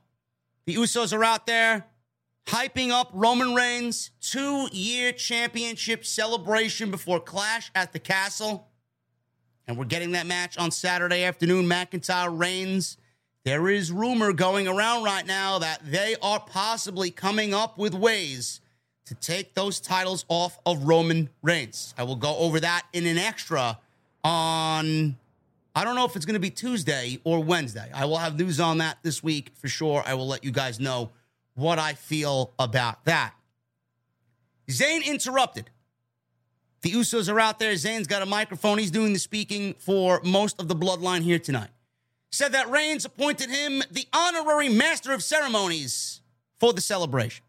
The 0.66 0.74
Usos 0.74 1.16
are 1.16 1.22
out 1.22 1.46
there 1.46 1.86
hyping 2.46 2.90
up 2.90 3.10
Roman 3.12 3.54
Reigns' 3.54 4.10
two 4.20 4.68
year 4.72 5.12
championship 5.12 6.04
celebration 6.04 6.90
before 6.90 7.20
Clash 7.20 7.70
at 7.74 7.92
the 7.92 7.98
Castle. 7.98 8.68
And 9.66 9.78
we're 9.78 9.84
getting 9.84 10.12
that 10.12 10.26
match 10.26 10.58
on 10.58 10.70
Saturday 10.70 11.24
afternoon. 11.24 11.66
McIntyre 11.66 12.36
Reigns. 12.36 12.96
There 13.44 13.68
is 13.68 13.90
rumor 13.90 14.32
going 14.32 14.68
around 14.68 15.02
right 15.02 15.26
now 15.26 15.58
that 15.58 15.80
they 15.84 16.14
are 16.22 16.38
possibly 16.38 17.10
coming 17.10 17.52
up 17.52 17.76
with 17.76 17.94
ways 17.94 18.60
to 19.06 19.14
take 19.14 19.54
those 19.54 19.80
titles 19.80 20.24
off 20.28 20.58
of 20.64 20.84
Roman 20.84 21.28
Reigns. 21.42 21.92
I 21.98 22.04
will 22.04 22.16
go 22.16 22.36
over 22.36 22.60
that 22.60 22.86
in 22.92 23.04
an 23.06 23.18
extra 23.18 23.78
on, 24.22 25.16
I 25.74 25.84
don't 25.84 25.96
know 25.96 26.04
if 26.04 26.14
it's 26.14 26.24
going 26.24 26.34
to 26.34 26.40
be 26.40 26.50
Tuesday 26.50 27.18
or 27.24 27.42
Wednesday. 27.42 27.90
I 27.92 28.04
will 28.04 28.18
have 28.18 28.38
news 28.38 28.60
on 28.60 28.78
that 28.78 28.98
this 29.02 29.22
week 29.22 29.50
for 29.54 29.66
sure. 29.66 30.04
I 30.06 30.14
will 30.14 30.28
let 30.28 30.44
you 30.44 30.52
guys 30.52 30.78
know 30.78 31.10
what 31.54 31.78
I 31.78 31.94
feel 31.94 32.52
about 32.58 33.04
that. 33.04 33.34
Zayn 34.70 35.04
interrupted. 35.04 35.70
The 36.82 36.92
Usos 36.92 37.32
are 37.32 37.38
out 37.38 37.58
there. 37.58 37.72
Zayn's 37.74 38.06
got 38.06 38.22
a 38.22 38.26
microphone. 38.26 38.78
He's 38.78 38.90
doing 38.90 39.12
the 39.12 39.18
speaking 39.18 39.74
for 39.78 40.20
most 40.24 40.60
of 40.60 40.68
the 40.68 40.74
bloodline 40.74 41.22
here 41.22 41.38
tonight. 41.38 41.70
Said 42.30 42.52
that 42.52 42.70
Reigns 42.70 43.04
appointed 43.04 43.50
him 43.50 43.82
the 43.90 44.06
honorary 44.12 44.68
master 44.68 45.12
of 45.12 45.22
ceremonies 45.22 46.22
for 46.58 46.72
the 46.72 46.80
celebration. 46.80 47.44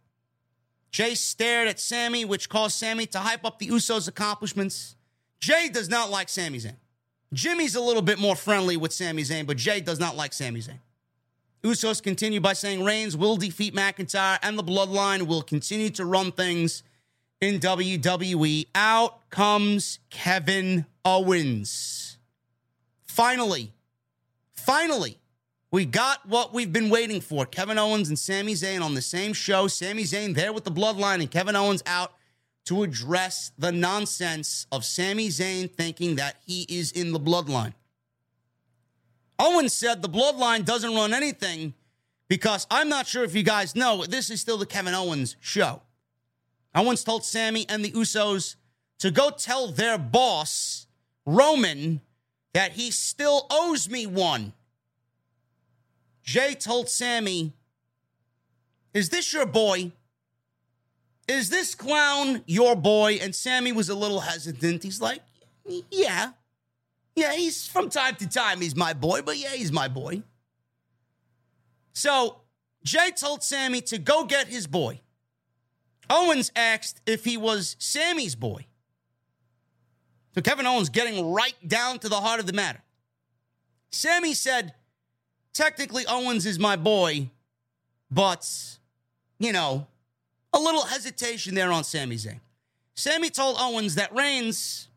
Jay 0.92 1.16
stared 1.16 1.68
at 1.68 1.80
Sami, 1.80 2.26
which 2.26 2.50
caused 2.50 2.76
Sami 2.76 3.08
to 3.08 3.20
hype 3.20 3.46
up 3.46 3.58
the 3.58 3.68
Usos' 3.68 4.08
accomplishments. 4.08 4.96
Jay 5.40 5.68
does 5.68 5.90
not 5.90 6.12
like 6.12 6.30
Sami 6.30 6.60
Zayn. 6.60 6.76
Jimmy's 7.34 7.76
a 7.76 7.82
little 7.82 8.04
bit 8.04 8.20
more 8.20 8.36
friendly 8.36 8.78
with 8.78 8.94
Sami 8.94 9.24
Zayn, 9.24 9.48
but 9.48 9.58
Jay 9.58 9.82
does 9.82 10.00
not 10.00 10.16
like 10.16 10.34
Sami 10.34 10.60
Zayn. 10.60 10.80
Usos 11.64 12.04
continue 12.04 12.42
by 12.42 12.52
saying 12.52 12.84
Reigns 12.84 13.16
will 13.16 13.38
defeat 13.38 13.74
McIntyre 13.74 14.38
and 14.44 14.60
the 14.60 14.64
bloodline 14.64 15.28
will 15.28 15.42
continue 15.42 15.90
to 15.92 16.06
run 16.06 16.34
things 16.34 16.84
in 17.40 17.60
WWE. 17.60 18.68
Out 18.76 19.30
comes 19.30 20.00
Kevin 20.10 20.86
Owens. 21.06 22.18
Finally, 23.06 23.72
finally, 24.52 25.18
we 25.72 25.86
got 25.86 26.28
what 26.28 26.54
we've 26.54 26.74
been 26.74 26.90
waiting 26.90 27.22
for. 27.22 27.46
Kevin 27.46 27.78
Owens 27.78 28.10
and 28.10 28.20
Sami 28.20 28.56
Zayn 28.56 28.82
on 28.82 28.94
the 28.94 29.02
same 29.02 29.32
show. 29.32 29.68
Sami 29.68 30.04
Zayn 30.04 30.36
there 30.36 30.52
with 30.52 30.66
the 30.66 30.72
bloodline 30.72 31.22
and 31.22 31.32
Kevin 31.32 31.56
Owens 31.56 31.82
out 31.86 32.14
to 32.66 32.84
address 32.84 33.52
the 33.58 33.72
nonsense 33.72 34.68
of 34.72 34.84
Sami 34.84 35.30
Zayn 35.30 35.72
thinking 35.72 36.16
that 36.16 36.38
he 36.46 36.64
is 36.64 36.92
in 36.92 37.14
the 37.14 37.20
bloodline. 37.20 37.74
Owens 39.44 39.74
said 39.74 40.02
the 40.02 40.08
bloodline 40.08 40.64
doesn't 40.64 40.96
run 40.96 41.14
anything 41.14 41.74
because 42.30 42.66
I'm 42.72 42.88
not 42.88 43.08
sure 43.08 43.26
if 43.26 43.36
you 43.36 43.44
guys 43.44 43.76
know, 43.76 44.06
this 44.06 44.30
is 44.30 44.40
still 44.40 44.58
the 44.58 44.66
Kevin 44.66 44.94
Owens 44.94 45.36
show. 45.42 45.82
Owens 46.74 47.04
told 47.04 47.26
Sami 47.26 47.66
and 47.68 47.84
the 47.84 47.92
Usos 47.92 48.56
to 49.00 49.12
go 49.12 49.32
tell 49.32 49.68
their 49.68 49.98
boss, 49.98 50.88
Roman, 51.26 52.00
that 52.54 52.72
he 52.72 52.90
still 52.90 53.46
owes 53.52 53.90
me 53.90 54.08
one. 54.08 54.54
Jay 56.24 56.56
told 56.56 56.88
Sami, 56.88 57.52
Is 58.94 59.10
this 59.10 59.34
your 59.34 59.46
boy? 59.46 59.92
Is 61.28 61.50
this 61.50 61.76
clown 61.76 62.44
your 62.46 62.78
boy? 62.78 63.20
And 63.22 63.36
Sami 63.36 63.74
was 63.74 63.90
a 63.90 63.96
little 63.96 64.22
hesitant. 64.22 64.84
He's 64.84 65.02
like, 65.02 65.22
Yeah. 65.92 66.32
Yeah, 67.16 67.34
he's 67.34 67.68
from 67.68 67.90
time 67.90 68.16
to 68.16 68.28
time, 68.28 68.62
he's 68.62 68.76
my 68.76 68.94
boy, 68.94 69.22
but 69.22 69.38
yeah, 69.38 69.52
he's 69.52 69.72
my 69.72 69.88
boy. 69.88 70.24
So 71.94 72.42
Jay 72.84 73.12
told 73.12 73.44
Sami 73.44 73.82
to 73.82 73.98
go 73.98 74.26
get 74.26 74.48
his 74.48 74.68
boy. 74.68 75.02
Owens 76.10 76.52
asked 76.56 77.02
if 77.06 77.24
he 77.24 77.38
was 77.38 77.76
Sami's 77.80 78.36
boy. 78.36 78.66
So 80.36 80.42
Kevin 80.42 80.66
Owens 80.66 80.90
getting 80.90 81.32
right 81.32 81.56
down 81.66 82.00
to 82.00 82.10
the 82.10 82.20
heart 82.20 82.40
of 82.40 82.48
the 82.48 82.54
matter. 82.54 82.82
Sami 83.92 84.34
said, 84.34 84.74
technically, 85.54 86.06
Owens 86.08 86.48
is 86.48 86.58
my 86.58 86.76
boy, 86.76 87.30
but, 88.10 88.50
you 89.38 89.54
know, 89.54 89.86
a 90.52 90.60
little 90.60 90.86
hesitation 90.86 91.54
there 91.54 91.72
on 91.72 91.84
Sami 91.84 92.16
Zayn. 92.16 92.40
Sami 92.96 93.30
told 93.30 93.58
Owens 93.60 93.96
that 93.96 94.14
Reigns, 94.14 94.90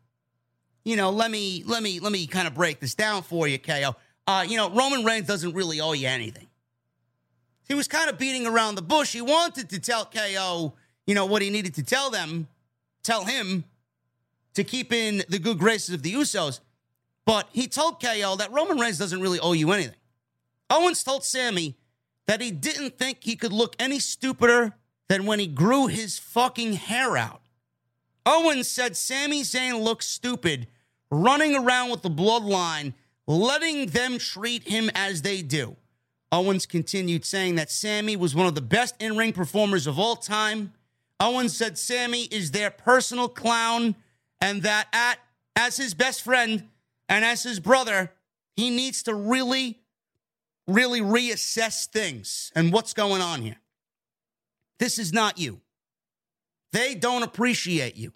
you 0.87 0.95
know, 0.95 1.09
let 1.09 1.29
me 1.29 1.63
let 1.65 1.83
me 1.83 1.99
let 1.99 2.13
me 2.13 2.25
kind 2.27 2.47
of 2.47 2.53
break 2.53 2.79
this 2.79 2.95
down 2.95 3.21
for 3.21 3.45
you, 3.45 3.59
KO. 3.59 3.93
Uh, 4.25 4.45
you 4.47 4.55
know, 4.55 4.69
Roman 4.69 5.03
Reigns 5.03 5.27
doesn't 5.27 5.51
really 5.51 5.81
owe 5.81 5.91
you 5.91 6.07
anything. 6.07 6.47
He 7.67 7.73
was 7.73 7.89
kind 7.89 8.09
of 8.09 8.17
beating 8.17 8.47
around 8.47 8.75
the 8.75 8.81
bush. 8.81 9.11
He 9.11 9.19
wanted 9.19 9.69
to 9.71 9.79
tell 9.81 10.05
KO, 10.05 10.75
you 11.05 11.13
know, 11.13 11.25
what 11.25 11.41
he 11.41 11.49
needed 11.49 11.75
to 11.75 11.83
tell 11.83 12.09
them, 12.09 12.47
tell 13.03 13.25
him 13.25 13.65
to 14.53 14.63
keep 14.63 14.93
in 14.93 15.23
the 15.27 15.39
good 15.39 15.59
graces 15.59 15.93
of 15.93 16.03
the 16.03 16.13
Usos. 16.13 16.61
But 17.25 17.49
he 17.51 17.67
told 17.67 18.01
KO 18.01 18.37
that 18.37 18.53
Roman 18.53 18.79
Reigns 18.79 18.97
doesn't 18.97 19.19
really 19.19 19.41
owe 19.41 19.51
you 19.51 19.73
anything. 19.73 19.99
Owens 20.69 21.03
told 21.03 21.25
Sami 21.25 21.75
that 22.27 22.39
he 22.39 22.49
didn't 22.49 22.97
think 22.97 23.17
he 23.25 23.35
could 23.35 23.51
look 23.51 23.75
any 23.77 23.99
stupider 23.99 24.73
than 25.09 25.25
when 25.25 25.39
he 25.39 25.47
grew 25.47 25.87
his 25.87 26.17
fucking 26.17 26.73
hair 26.73 27.17
out. 27.17 27.41
Owens 28.25 28.69
said 28.69 28.95
Sami 28.95 29.41
Zayn 29.41 29.83
looks 29.83 30.07
stupid 30.07 30.67
running 31.11 31.55
around 31.55 31.91
with 31.91 32.01
the 32.01 32.09
bloodline, 32.09 32.93
letting 33.27 33.87
them 33.87 34.17
treat 34.17 34.63
him 34.67 34.89
as 34.95 35.21
they 35.21 35.41
do. 35.41 35.75
Owens 36.31 36.65
continued 36.65 37.23
saying 37.23 37.55
that 37.55 37.71
Sami 37.71 38.15
was 38.15 38.35
one 38.35 38.47
of 38.47 38.55
the 38.55 38.61
best 38.61 38.95
in 39.01 39.15
ring 39.15 39.31
performers 39.33 39.87
of 39.87 39.97
all 39.97 40.15
time. 40.15 40.73
Owens 41.19 41.55
said 41.55 41.77
Sami 41.77 42.23
is 42.23 42.51
their 42.51 42.69
personal 42.69 43.29
clown 43.29 43.95
and 44.41 44.61
that 44.63 44.87
at 44.93 45.19
as 45.55 45.77
his 45.77 45.93
best 45.93 46.21
friend 46.21 46.67
and 47.09 47.23
as 47.25 47.43
his 47.43 47.59
brother, 47.59 48.11
he 48.55 48.69
needs 48.69 49.03
to 49.03 49.15
really, 49.15 49.79
really 50.67 51.01
reassess 51.01 51.87
things 51.87 52.51
and 52.55 52.73
what's 52.73 52.93
going 52.93 53.21
on 53.21 53.41
here. 53.41 53.57
This 54.79 54.99
is 54.99 55.13
not 55.13 55.37
you. 55.39 55.61
They 56.73 56.93
don't 56.93 57.23
appreciate 57.23 57.95
you. 57.95 58.13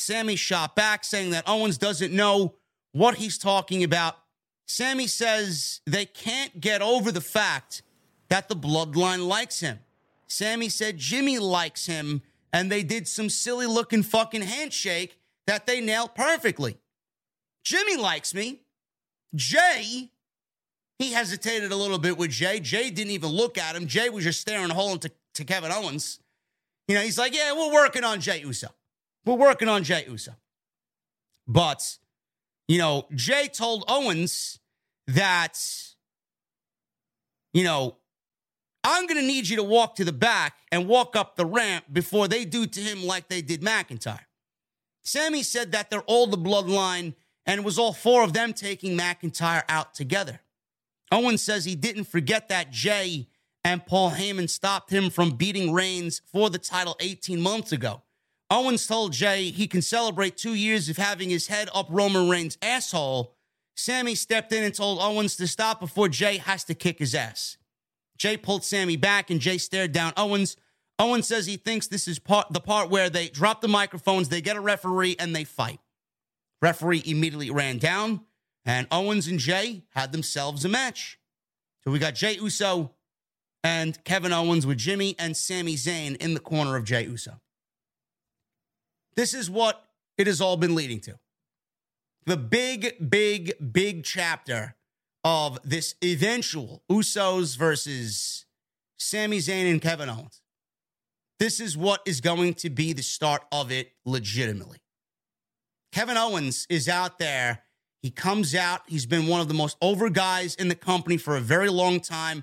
Sami 0.00 0.36
shot 0.36 0.74
back 0.74 1.04
saying 1.04 1.30
that 1.30 1.44
Owens 1.46 1.78
doesn't 1.78 2.12
know 2.12 2.54
what 2.92 3.16
he's 3.16 3.38
talking 3.38 3.84
about. 3.84 4.16
Sami 4.66 5.06
says 5.06 5.80
they 5.86 6.06
can't 6.06 6.60
get 6.60 6.82
over 6.82 7.12
the 7.12 7.20
fact 7.20 7.82
that 8.28 8.48
the 8.48 8.56
bloodline 8.56 9.26
likes 9.26 9.60
him. 9.60 9.80
Sami 10.26 10.68
said 10.68 10.96
Jimmy 10.96 11.38
likes 11.38 11.86
him, 11.86 12.22
and 12.52 12.70
they 12.70 12.82
did 12.82 13.08
some 13.08 13.28
silly 13.28 13.66
looking 13.66 14.02
fucking 14.02 14.42
handshake 14.42 15.18
that 15.46 15.66
they 15.66 15.80
nailed 15.80 16.14
perfectly. 16.14 16.78
Jimmy 17.64 17.96
likes 17.96 18.32
me. 18.32 18.62
Jay, 19.34 20.10
he 20.98 21.12
hesitated 21.12 21.72
a 21.72 21.76
little 21.76 21.98
bit 21.98 22.16
with 22.16 22.30
Jay. 22.30 22.60
Jay 22.60 22.90
didn't 22.90 23.12
even 23.12 23.30
look 23.30 23.58
at 23.58 23.76
him. 23.76 23.86
Jay 23.86 24.08
was 24.08 24.24
just 24.24 24.40
staring 24.40 24.70
a 24.70 24.74
hole 24.74 24.92
into 24.92 25.10
to 25.34 25.44
Kevin 25.44 25.72
Owens. 25.72 26.20
You 26.88 26.94
know, 26.94 27.02
he's 27.02 27.18
like, 27.18 27.34
yeah, 27.34 27.52
we're 27.52 27.72
working 27.72 28.04
on 28.04 28.20
Jay 28.20 28.40
Uso. 28.40 28.68
We're 29.30 29.36
working 29.36 29.68
on 29.68 29.84
Jay 29.84 30.04
Uso. 30.08 30.32
But, 31.46 31.98
you 32.66 32.78
know, 32.78 33.06
Jay 33.14 33.46
told 33.46 33.84
Owens 33.86 34.58
that, 35.06 35.56
you 37.52 37.62
know, 37.62 37.98
I'm 38.82 39.06
going 39.06 39.20
to 39.20 39.26
need 39.26 39.48
you 39.48 39.54
to 39.58 39.62
walk 39.62 39.94
to 39.96 40.04
the 40.04 40.12
back 40.12 40.54
and 40.72 40.88
walk 40.88 41.14
up 41.14 41.36
the 41.36 41.46
ramp 41.46 41.84
before 41.92 42.26
they 42.26 42.44
do 42.44 42.66
to 42.66 42.80
him 42.80 43.04
like 43.04 43.28
they 43.28 43.40
did 43.40 43.62
McIntyre. 43.62 44.24
Sami 45.04 45.44
said 45.44 45.70
that 45.70 45.90
they're 45.90 46.00
all 46.02 46.26
the 46.26 46.36
bloodline 46.36 47.14
and 47.46 47.60
it 47.60 47.64
was 47.64 47.78
all 47.78 47.92
four 47.92 48.24
of 48.24 48.32
them 48.32 48.52
taking 48.52 48.98
McIntyre 48.98 49.62
out 49.68 49.94
together. 49.94 50.40
Owen 51.12 51.38
says 51.38 51.64
he 51.64 51.76
didn't 51.76 52.04
forget 52.04 52.48
that 52.48 52.72
Jay 52.72 53.28
and 53.62 53.86
Paul 53.86 54.10
Heyman 54.10 54.50
stopped 54.50 54.90
him 54.90 55.08
from 55.08 55.36
beating 55.36 55.72
Reigns 55.72 56.20
for 56.32 56.50
the 56.50 56.58
title 56.58 56.96
18 56.98 57.40
months 57.40 57.70
ago. 57.70 58.02
Owens 58.50 58.86
told 58.86 59.12
Jay 59.12 59.50
he 59.50 59.68
can 59.68 59.80
celebrate 59.80 60.36
two 60.36 60.54
years 60.54 60.88
of 60.88 60.96
having 60.96 61.30
his 61.30 61.46
head 61.46 61.70
up 61.72 61.86
Roman 61.88 62.28
Reigns' 62.28 62.58
asshole. 62.60 63.36
Sami 63.76 64.16
stepped 64.16 64.52
in 64.52 64.64
and 64.64 64.74
told 64.74 64.98
Owens 65.00 65.36
to 65.36 65.46
stop 65.46 65.78
before 65.78 66.08
Jay 66.08 66.38
has 66.38 66.64
to 66.64 66.74
kick 66.74 66.98
his 66.98 67.14
ass. 67.14 67.56
Jay 68.18 68.36
pulled 68.36 68.64
Sami 68.64 68.96
back 68.96 69.30
and 69.30 69.40
Jay 69.40 69.56
stared 69.56 69.92
down 69.92 70.12
Owens. 70.16 70.56
Owens 70.98 71.28
says 71.28 71.46
he 71.46 71.56
thinks 71.56 71.86
this 71.86 72.08
is 72.08 72.18
part, 72.18 72.48
the 72.50 72.60
part 72.60 72.90
where 72.90 73.08
they 73.08 73.28
drop 73.28 73.60
the 73.60 73.68
microphones, 73.68 74.28
they 74.28 74.42
get 74.42 74.56
a 74.56 74.60
referee, 74.60 75.16
and 75.18 75.34
they 75.34 75.44
fight. 75.44 75.80
Referee 76.60 77.02
immediately 77.06 77.50
ran 77.50 77.78
down, 77.78 78.20
and 78.66 78.86
Owens 78.90 79.26
and 79.26 79.38
Jay 79.38 79.84
had 79.94 80.12
themselves 80.12 80.64
a 80.64 80.68
match. 80.68 81.18
So 81.82 81.90
we 81.90 81.98
got 81.98 82.14
Jay 82.14 82.34
Uso 82.34 82.94
and 83.64 84.02
Kevin 84.04 84.32
Owens 84.32 84.66
with 84.66 84.76
Jimmy 84.76 85.14
and 85.18 85.34
Sami 85.34 85.76
Zayn 85.76 86.16
in 86.16 86.34
the 86.34 86.40
corner 86.40 86.76
of 86.76 86.84
Jay 86.84 87.04
Uso. 87.04 87.40
This 89.20 89.34
is 89.34 89.50
what 89.50 89.84
it 90.16 90.26
has 90.26 90.40
all 90.40 90.56
been 90.56 90.74
leading 90.74 90.98
to. 91.00 91.18
The 92.24 92.38
big, 92.38 93.10
big, 93.10 93.52
big 93.70 94.02
chapter 94.02 94.76
of 95.24 95.58
this 95.62 95.94
eventual 96.02 96.82
Usos 96.90 97.54
versus 97.54 98.46
Sami 98.96 99.36
Zayn 99.36 99.70
and 99.70 99.82
Kevin 99.82 100.08
Owens. 100.08 100.40
This 101.38 101.60
is 101.60 101.76
what 101.76 102.00
is 102.06 102.22
going 102.22 102.54
to 102.54 102.70
be 102.70 102.94
the 102.94 103.02
start 103.02 103.42
of 103.52 103.70
it 103.70 103.92
legitimately. 104.06 104.78
Kevin 105.92 106.16
Owens 106.16 106.66
is 106.70 106.88
out 106.88 107.18
there. 107.18 107.64
He 108.00 108.10
comes 108.10 108.54
out. 108.54 108.80
He's 108.86 109.04
been 109.04 109.26
one 109.26 109.42
of 109.42 109.48
the 109.48 109.54
most 109.54 109.76
over 109.82 110.08
guys 110.08 110.54
in 110.54 110.68
the 110.68 110.74
company 110.74 111.18
for 111.18 111.36
a 111.36 111.42
very 111.42 111.68
long 111.68 112.00
time, 112.00 112.42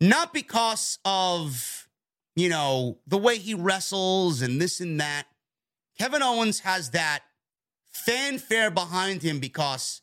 not 0.00 0.32
because 0.32 0.98
of, 1.04 1.90
you 2.34 2.48
know, 2.48 3.00
the 3.06 3.18
way 3.18 3.36
he 3.36 3.52
wrestles 3.52 4.40
and 4.40 4.58
this 4.58 4.80
and 4.80 4.98
that. 4.98 5.26
Kevin 5.98 6.22
Owens 6.22 6.60
has 6.60 6.90
that 6.90 7.20
fanfare 7.84 8.70
behind 8.70 9.22
him 9.22 9.40
because 9.40 10.02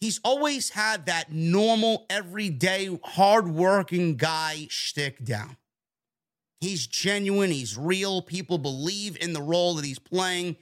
he's 0.00 0.20
always 0.24 0.70
had 0.70 1.06
that 1.06 1.32
normal, 1.32 2.06
everyday, 2.10 2.98
hardworking 3.04 4.16
guy 4.16 4.66
shtick 4.68 5.24
down. 5.24 5.56
He's 6.60 6.86
genuine, 6.86 7.50
he's 7.50 7.76
real. 7.76 8.22
People 8.22 8.58
believe 8.58 9.16
in 9.20 9.32
the 9.32 9.42
role 9.42 9.74
that 9.74 9.84
he's 9.84 9.98
playing. 9.98 10.56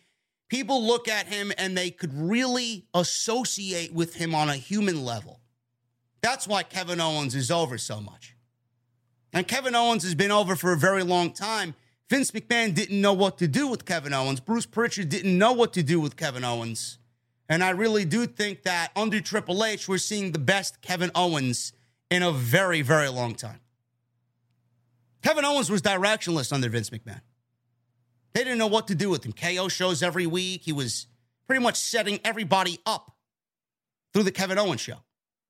People 0.49 0.85
look 0.85 1.09
at 1.09 1.27
him 1.29 1.53
and 1.57 1.79
they 1.79 1.91
could 1.91 2.13
really 2.13 2.87
associate 2.93 3.95
with 3.95 4.17
him 4.17 4.35
on 4.35 4.51
a 4.51 4.57
human 4.57 5.05
level. 5.05 5.41
That's 6.21 6.47
why 6.47 6.63
Kevin 6.63 7.01
Owens 7.01 7.35
is 7.35 7.51
over 7.51 7.79
so 7.79 8.01
much. 8.01 8.37
And 9.33 9.49
Kevin 9.49 9.75
Owens 9.75 10.03
has 10.03 10.15
been 10.15 10.31
over 10.31 10.57
for 10.57 10.73
a 10.73 10.77
very 10.77 11.03
long 11.03 11.33
time 11.33 11.75
Vince 12.13 12.31
McMahon 12.33 12.75
didn't 12.75 13.01
know 13.01 13.15
what 13.15 13.39
to 13.39 13.49
do 13.49 13.67
with 13.69 13.87
Kevin 13.87 14.13
Owens. 14.13 14.39
Bruce 14.39 14.67
Pritchard 14.67 15.09
didn't 15.09 15.39
know 15.39 15.55
what 15.55 15.73
to 15.73 15.83
do 15.83 15.99
with 15.99 16.15
Kevin 16.15 16.45
Owens. 16.45 16.99
And 17.49 17.65
I 17.65 17.71
really 17.71 18.05
do 18.05 18.27
think 18.27 18.65
that 18.65 18.93
under 18.95 19.19
Triple 19.23 19.65
H, 19.65 19.89
we're 19.89 19.97
seeing 19.97 20.33
the 20.33 20.39
best 20.39 20.83
Kevin 20.83 21.11
Owens 21.15 21.73
in 22.11 22.23
a 22.23 22.31
very, 22.31 22.83
very 22.83 23.09
long 23.09 23.35
time. 23.35 23.61
Kevin 25.23 25.47
Owens 25.47 25.71
was 25.71 25.81
directionless 25.81 26.53
under 26.53 26.69
Vince 26.69 26.91
McMahon. 26.91 27.23
They 28.35 28.45
didn't 28.45 28.59
know 28.59 28.67
what 28.67 28.89
to 28.89 28.95
do 28.95 29.09
with 29.09 29.25
him. 29.25 29.33
KO 29.33 29.69
shows 29.69 30.03
every 30.03 30.27
week. 30.27 30.65
He 30.65 30.73
was 30.75 31.07
pretty 31.47 31.63
much 31.63 31.77
setting 31.77 32.21
everybody 32.27 32.79
up 32.85 33.17
through 34.13 34.25
the 34.25 34.33
Kevin 34.33 34.59
Owens 34.59 34.83
show, 34.83 34.99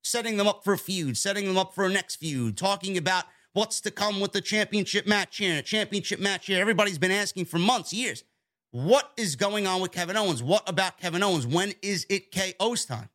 setting 0.04 0.36
them 0.36 0.46
up 0.46 0.62
for 0.62 0.74
a 0.74 0.78
feud, 0.78 1.16
setting 1.16 1.48
them 1.48 1.58
up 1.58 1.74
for 1.74 1.86
a 1.86 1.88
next 1.88 2.20
feud, 2.20 2.56
talking 2.56 2.96
about 2.96 3.24
what's 3.52 3.80
to 3.82 3.90
come 3.90 4.20
with 4.20 4.32
the 4.32 4.40
championship 4.40 5.06
match 5.06 5.38
here, 5.38 5.58
a 5.58 5.62
championship 5.62 6.20
match 6.20 6.46
here. 6.46 6.60
Everybody's 6.60 6.98
been 6.98 7.10
asking 7.10 7.46
for 7.46 7.58
months, 7.58 7.92
years. 7.92 8.24
What 8.70 9.12
is 9.16 9.36
going 9.36 9.66
on 9.66 9.80
with 9.80 9.92
Kevin 9.92 10.16
Owens? 10.16 10.42
What 10.42 10.68
about 10.68 10.98
Kevin 10.98 11.22
Owens? 11.22 11.46
When 11.46 11.74
is 11.82 12.06
it 12.08 12.32
KO's 12.32 12.84
time? 12.84 13.10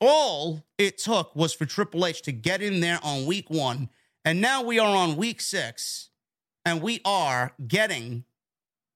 All 0.00 0.64
it 0.78 0.98
took 0.98 1.34
was 1.36 1.52
for 1.52 1.66
Triple 1.66 2.06
H 2.06 2.22
to 2.22 2.32
get 2.32 2.62
in 2.62 2.80
there 2.80 2.98
on 3.02 3.26
week 3.26 3.50
one. 3.50 3.90
And 4.24 4.40
now 4.40 4.62
we 4.62 4.78
are 4.78 4.96
on 4.96 5.16
week 5.16 5.40
six, 5.40 6.10
and 6.64 6.82
we 6.82 7.00
are 7.04 7.52
getting 7.66 8.24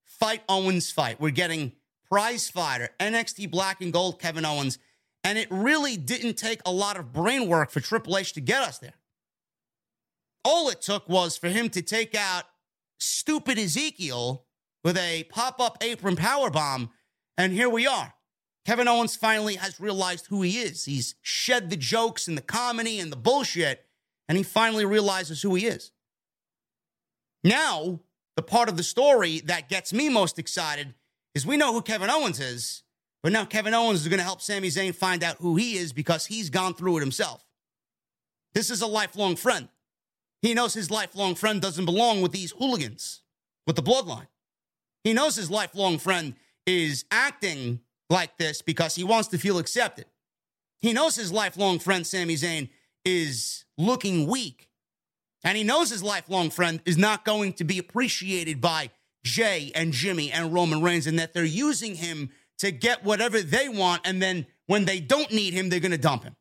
Fight 0.05 0.43
Owens 0.49 0.91
fight. 0.91 1.21
We're 1.21 1.31
getting 1.31 1.73
prize 2.09 2.51
fighter, 2.51 2.91
NXT 2.99 3.51
black 3.51 3.81
and 3.81 3.93
gold 3.93 4.19
Kevin 4.19 4.45
Owens. 4.45 4.79
And 5.25 5.39
it 5.39 5.49
really 5.51 5.97
didn't 5.97 6.35
take 6.35 6.61
a 6.67 6.73
lot 6.73 6.99
of 6.99 7.13
brain 7.13 7.49
work 7.49 7.71
for 7.71 7.81
Triple 7.81 8.19
H 8.19 8.33
to 8.35 8.41
get 8.41 8.63
us 8.63 8.79
there. 8.79 8.95
All 10.45 10.69
it 10.69 10.81
took 10.81 11.09
was 11.09 11.37
for 11.37 11.49
him 11.49 11.69
to 11.71 11.83
take 11.83 12.15
out 12.15 12.45
stupid 12.99 13.59
Ezekiel 13.59 14.47
with 14.83 14.97
a 14.97 15.25
pop 15.25 15.61
up 15.61 15.79
apron 15.83 16.17
power 16.17 16.51
bomb, 16.51 16.91
and 17.37 17.53
here 17.53 17.69
we 17.69 17.87
are. 17.87 18.15
Kevin 18.67 18.89
Owens 18.89 19.17
finally 19.17 19.57
has 19.57 19.81
realized 19.81 20.27
who 20.27 20.43
he 20.43 20.59
is. 20.59 20.85
He's 20.85 21.15
shed 21.23 21.71
the 21.71 21.77
jokes 21.77 22.29
and 22.29 22.37
the 22.37 22.43
comedy 22.43 22.99
and 23.01 23.11
the 23.11 23.17
bullshit, 23.17 23.87
and 24.29 24.39
he 24.39 24.45
finally 24.45 24.85
realizes 24.85 25.43
who 25.43 25.55
he 25.55 25.67
is. 25.67 25.93
Now, 27.43 28.01
the 28.37 28.43
part 28.43 28.69
of 28.69 28.77
the 28.77 28.83
story 28.83 29.41
that 29.41 29.69
gets 29.69 29.93
me 29.93 30.09
most 30.09 30.39
excited 30.39 30.95
is 31.35 31.47
we 31.47 31.57
know 31.57 31.73
who 31.73 31.83
Kevin 31.83 32.11
Owens 32.11 32.41
is, 32.41 32.83
but 33.23 33.33
now 33.33 33.45
Kevin 33.45 33.75
Owens 33.75 34.03
is 34.03 34.09
going 34.09 34.19
to 34.19 34.25
help 34.25 34.41
Sami 34.41 34.69
Zayn 34.69 34.95
find 34.95 35.23
out 35.23 35.37
who 35.39 35.57
he 35.57 35.77
is 35.77 35.93
because 35.93 36.27
he's 36.27 36.51
gone 36.51 36.75
through 36.75 36.99
it 36.99 37.01
himself. 37.01 37.45
This 38.55 38.71
is 38.71 38.83
a 38.83 38.87
lifelong 38.87 39.37
friend. 39.37 39.69
He 40.43 40.55
knows 40.55 40.75
his 40.75 40.91
lifelong 40.91 41.35
friend 41.35 41.61
doesn't 41.61 41.85
belong 41.85 42.23
with 42.23 42.33
these 42.33 42.53
hooligans, 42.53 43.23
with 43.67 43.77
the 43.77 43.83
bloodline. 43.83 44.29
He 45.05 45.13
knows 45.13 45.37
his 45.37 45.51
lifelong 45.51 45.99
friend 45.99 46.35
is 46.67 47.05
acting 47.11 47.81
like 48.09 48.37
this 48.39 48.63
because 48.63 48.95
he 48.95 49.05
wants 49.05 49.29
to 49.29 49.39
feel 49.39 49.59
accepted. 49.59 50.07
He 50.81 50.93
knows 50.93 51.15
his 51.17 51.33
lifelong 51.33 51.79
friend, 51.79 52.07
Sami 52.07 52.35
Zayn, 52.35 52.71
is 53.05 53.65
looking 53.77 54.27
weak. 54.27 54.69
And 55.45 55.57
he 55.57 55.65
knows 55.65 55.91
his 55.91 56.03
lifelong 56.03 56.51
friend 56.51 56.81
is 56.85 56.99
not 56.99 57.25
going 57.25 57.55
to 57.55 57.65
be 57.65 57.79
appreciated 57.79 58.61
by 58.61 58.91
Jay 59.25 59.73
and 59.75 59.93
Jimmy 59.93 60.31
and 60.31 60.53
Roman 60.53 60.83
Reigns 60.83 61.07
and 61.07 61.19
that 61.19 61.33
they're 61.33 61.45
using 61.45 61.95
him 61.95 62.31
to 62.59 62.71
get 62.71 63.05
whatever 63.05 63.41
they 63.41 63.69
want. 63.69 64.03
And 64.05 64.21
then 64.21 64.47
when 64.67 64.85
they 64.85 65.01
don't 65.01 65.33
need 65.33 65.55
him, 65.55 65.69
they're 65.69 65.81
going 65.81 65.93
to 65.93 65.99
dump 65.99 66.25
him. 66.25 66.37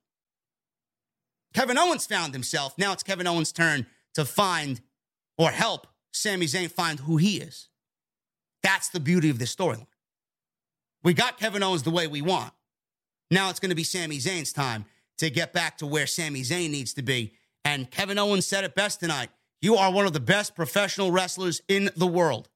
Kevin 1.54 1.78
Owens 1.78 2.06
found 2.06 2.34
himself. 2.34 2.78
Now 2.78 2.94
it's 2.94 3.04
Kevin 3.04 3.28
Owens' 3.28 3.52
turn 3.52 3.86
to 4.14 4.26
find 4.26 4.82
or 5.38 5.52
help 5.52 5.88
Sami 6.12 6.46
Zayn 6.46 6.70
find 6.72 7.00
who 7.00 7.18
he 7.18 7.38
is. 7.38 7.70
That's 8.62 8.90
the 8.90 9.00
beauty 9.00 9.30
of 9.30 9.40
this 9.40 9.56
storyline. 9.56 9.88
We 11.04 11.14
got 11.14 11.40
Kevin 11.40 11.64
Owens 11.64 11.84
the 11.84 11.92
way 11.92 12.08
we 12.08 12.22
want. 12.22 12.54
Now 13.32 13.50
it's 13.50 13.60
going 13.60 13.70
to 13.70 13.76
be 13.76 13.84
Sami 13.84 14.18
Zayn's 14.18 14.52
time 14.52 14.86
to 15.18 15.30
get 15.30 15.54
back 15.54 15.78
to 15.78 15.86
where 15.86 16.08
Sami 16.08 16.42
Zayn 16.42 16.72
needs 16.72 16.94
to 16.96 17.02
be. 17.02 17.34
And 17.64 17.90
Kevin 17.90 18.18
Owens 18.18 18.46
said 18.46 18.64
it 18.64 18.76
best 18.76 19.00
tonight. 19.00 19.30
You 19.62 19.76
are 19.76 19.92
one 19.92 20.06
of 20.06 20.14
the 20.14 20.20
best 20.20 20.56
professional 20.56 21.12
wrestlers 21.12 21.62
in 21.68 21.90
the 21.96 22.08
world. 22.08 22.50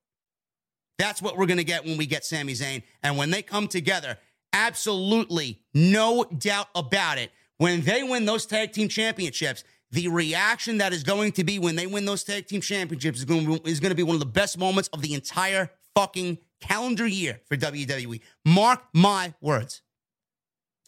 That's 0.97 1.21
what 1.21 1.37
we're 1.37 1.45
going 1.45 1.57
to 1.57 1.63
get 1.63 1.85
when 1.85 1.97
we 1.97 2.05
get 2.05 2.25
Sami 2.25 2.53
Zayn. 2.53 2.83
And 3.01 3.17
when 3.17 3.29
they 3.29 3.41
come 3.41 3.67
together, 3.67 4.17
absolutely 4.53 5.59
no 5.73 6.23
doubt 6.23 6.67
about 6.75 7.17
it. 7.17 7.31
When 7.63 7.79
they 7.79 8.03
win 8.03 8.25
those 8.25 8.45
tag 8.45 8.73
team 8.73 8.89
championships, 8.89 9.63
the 9.89 10.09
reaction 10.09 10.79
that 10.79 10.91
is 10.91 11.01
going 11.01 11.31
to 11.31 11.45
be 11.45 11.59
when 11.59 11.77
they 11.77 11.87
win 11.87 12.03
those 12.03 12.25
tag 12.25 12.45
team 12.45 12.59
championships 12.59 13.19
is 13.19 13.23
going, 13.23 13.45
to, 13.45 13.69
is 13.69 13.79
going 13.79 13.91
to 13.91 13.95
be 13.95 14.03
one 14.03 14.15
of 14.15 14.19
the 14.19 14.25
best 14.25 14.57
moments 14.57 14.89
of 14.91 15.01
the 15.01 15.13
entire 15.13 15.71
fucking 15.95 16.39
calendar 16.59 17.07
year 17.07 17.39
for 17.47 17.55
WWE. 17.55 18.19
Mark 18.43 18.83
my 18.93 19.33
words. 19.39 19.81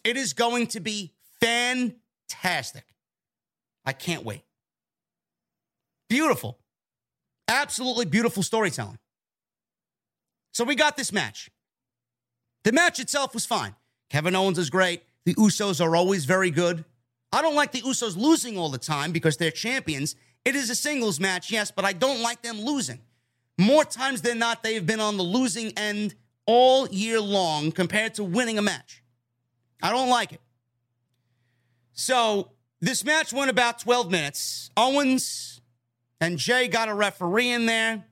It 0.04 0.18
is 0.18 0.34
going 0.34 0.66
to 0.66 0.80
be 0.80 1.14
fantastic. 1.40 2.84
I 3.86 3.94
can't 3.94 4.22
wait. 4.22 4.44
Beautiful. 6.10 6.58
Absolutely 7.48 8.04
beautiful 8.04 8.42
storytelling. 8.42 8.98
So 10.52 10.62
we 10.62 10.74
got 10.74 10.98
this 10.98 11.10
match. 11.10 11.48
The 12.64 12.72
match 12.72 13.00
itself 13.00 13.32
was 13.32 13.46
fine. 13.46 13.74
Kevin 14.10 14.36
Owens 14.36 14.58
is 14.58 14.68
great. 14.68 15.04
The 15.26 15.34
Usos 15.34 15.84
are 15.84 15.94
always 15.94 16.24
very 16.24 16.50
good. 16.50 16.84
I 17.32 17.42
don't 17.42 17.56
like 17.56 17.72
the 17.72 17.82
Usos 17.82 18.16
losing 18.16 18.56
all 18.56 18.70
the 18.70 18.78
time 18.78 19.12
because 19.12 19.36
they're 19.36 19.50
champions. 19.50 20.14
It 20.44 20.54
is 20.54 20.70
a 20.70 20.76
singles 20.76 21.18
match, 21.18 21.50
yes, 21.50 21.72
but 21.72 21.84
I 21.84 21.92
don't 21.92 22.22
like 22.22 22.42
them 22.42 22.60
losing. 22.60 23.00
More 23.58 23.84
times 23.84 24.22
than 24.22 24.38
not, 24.38 24.62
they 24.62 24.74
have 24.74 24.86
been 24.86 25.00
on 25.00 25.16
the 25.16 25.24
losing 25.24 25.72
end 25.76 26.14
all 26.46 26.88
year 26.88 27.20
long 27.20 27.72
compared 27.72 28.14
to 28.14 28.24
winning 28.24 28.56
a 28.56 28.62
match. 28.62 29.02
I 29.82 29.90
don't 29.90 30.08
like 30.08 30.32
it. 30.32 30.40
So 31.92 32.52
this 32.80 33.04
match 33.04 33.32
went 33.32 33.50
about 33.50 33.80
12 33.80 34.10
minutes. 34.10 34.70
Owens 34.76 35.60
and 36.20 36.38
Jay 36.38 36.68
got 36.68 36.88
a 36.88 36.94
referee 36.94 37.50
in 37.50 37.66
there. 37.66 38.04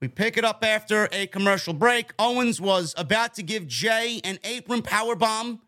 We 0.00 0.08
pick 0.08 0.38
it 0.38 0.44
up 0.44 0.64
after 0.64 1.08
a 1.12 1.26
commercial 1.26 1.74
break. 1.74 2.12
Owens 2.18 2.58
was 2.58 2.94
about 2.96 3.34
to 3.34 3.42
give 3.42 3.66
Jay 3.66 4.22
an 4.24 4.38
apron 4.44 4.80
power 4.80 5.14
bomb. 5.14 5.60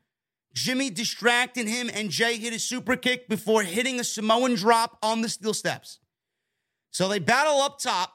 Jimmy 0.55 0.91
distracted 0.91 1.69
him, 1.69 1.91
and 1.93 2.11
Jay 2.11 2.37
hit 2.37 2.53
a 2.53 2.59
super 2.59 2.97
kick 2.97 3.29
before 3.29 3.63
hitting 3.63 4.01
a 4.01 4.05
Samoan 4.05 4.55
drop 4.55 4.99
on 5.03 5.21
the 5.21 5.29
steel 5.29 5.55
steps. 5.55 6.01
So 6.91 7.09
they 7.09 7.19
battle 7.21 7.61
up 7.61 7.79
top. 7.79 8.15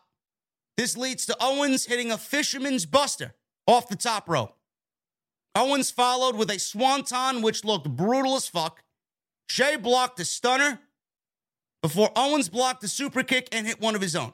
This 0.75 0.97
leads 0.97 1.25
to 1.27 1.37
Owens 1.39 1.85
hitting 1.85 2.11
a 2.11 2.17
fisherman's 2.17 2.85
buster 2.85 3.33
off 3.65 3.87
the 3.87 3.95
top 3.95 4.27
rope. 4.27 4.57
Owens 5.55 5.89
followed 5.89 6.35
with 6.35 6.51
a 6.51 6.59
swanton, 6.59 7.41
which 7.41 7.63
looked 7.63 7.89
brutal 7.89 8.35
as 8.35 8.47
fuck. 8.47 8.83
Jay 9.47 9.77
blocked 9.77 10.19
a 10.19 10.25
stunner 10.25 10.81
before 11.81 12.11
Owens 12.15 12.49
blocked 12.49 12.83
a 12.83 12.87
super 12.89 13.23
kick 13.23 13.47
and 13.53 13.65
hit 13.65 13.79
one 13.79 13.95
of 13.95 14.01
his 14.01 14.15
own. 14.15 14.33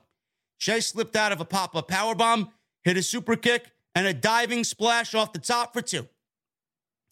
Jay 0.57 0.79
slipped 0.79 1.15
out 1.15 1.31
of 1.31 1.39
a 1.39 1.45
pop 1.45 1.75
up 1.75 1.87
power 1.87 2.15
bomb, 2.15 2.51
hit 2.83 2.97
a 2.97 3.03
super 3.03 3.35
kick, 3.35 3.71
and 3.93 4.07
a 4.07 4.13
diving 4.13 4.63
splash 4.63 5.13
off 5.13 5.33
the 5.33 5.39
top 5.39 5.73
for 5.73 5.81
two. 5.81 6.07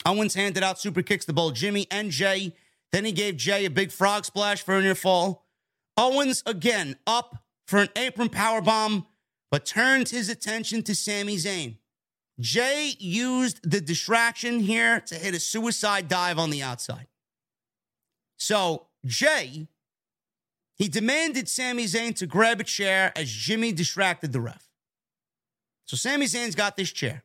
Owens 0.06 0.34
handed 0.34 0.64
out 0.64 0.80
super 0.80 1.02
kicks 1.02 1.26
to 1.26 1.34
both 1.34 1.54
Jimmy 1.54 1.88
and 1.92 2.12
Jey. 2.12 2.56
Then 2.92 3.06
he 3.06 3.12
gave 3.12 3.38
Jey 3.38 3.66
a 3.66 3.70
big 3.70 3.92
frog 3.92 4.26
splash 4.26 4.64
for 4.64 4.76
a 4.76 4.82
near 4.82 4.96
fall. 4.96 5.46
Owens 5.98 6.44
again 6.46 6.96
up 7.06 7.44
for 7.68 7.80
an 7.80 7.90
apron 7.96 8.30
power 8.30 8.62
bomb, 8.62 9.06
but 9.52 9.66
turned 9.66 10.10
his 10.10 10.30
attention 10.30 10.82
to 10.84 10.96
Sami 10.96 11.36
Zayn. 11.36 11.78
Jey 12.40 12.96
used 13.00 13.70
the 13.70 13.82
distraction 13.82 14.62
here 14.62 15.02
to 15.02 15.16
hit 15.16 15.36
a 15.36 15.40
suicide 15.40 16.08
dive 16.08 16.40
on 16.40 16.50
the 16.50 16.64
outside. 16.64 17.08
So 18.38 18.88
Jey, 19.06 19.68
he 20.76 20.88
demanded 20.88 21.50
Sami 21.50 21.84
Zayn 21.84 22.16
to 22.16 22.26
grab 22.26 22.62
a 22.62 22.64
chair 22.64 23.12
as 23.16 23.30
Jimmy 23.30 23.74
distracted 23.74 24.32
the 24.32 24.40
ref. 24.40 24.70
So 25.86 25.98
Sami 25.98 26.26
Zayn's 26.26 26.56
got 26.56 26.78
this 26.78 26.92
chair. 26.92 27.24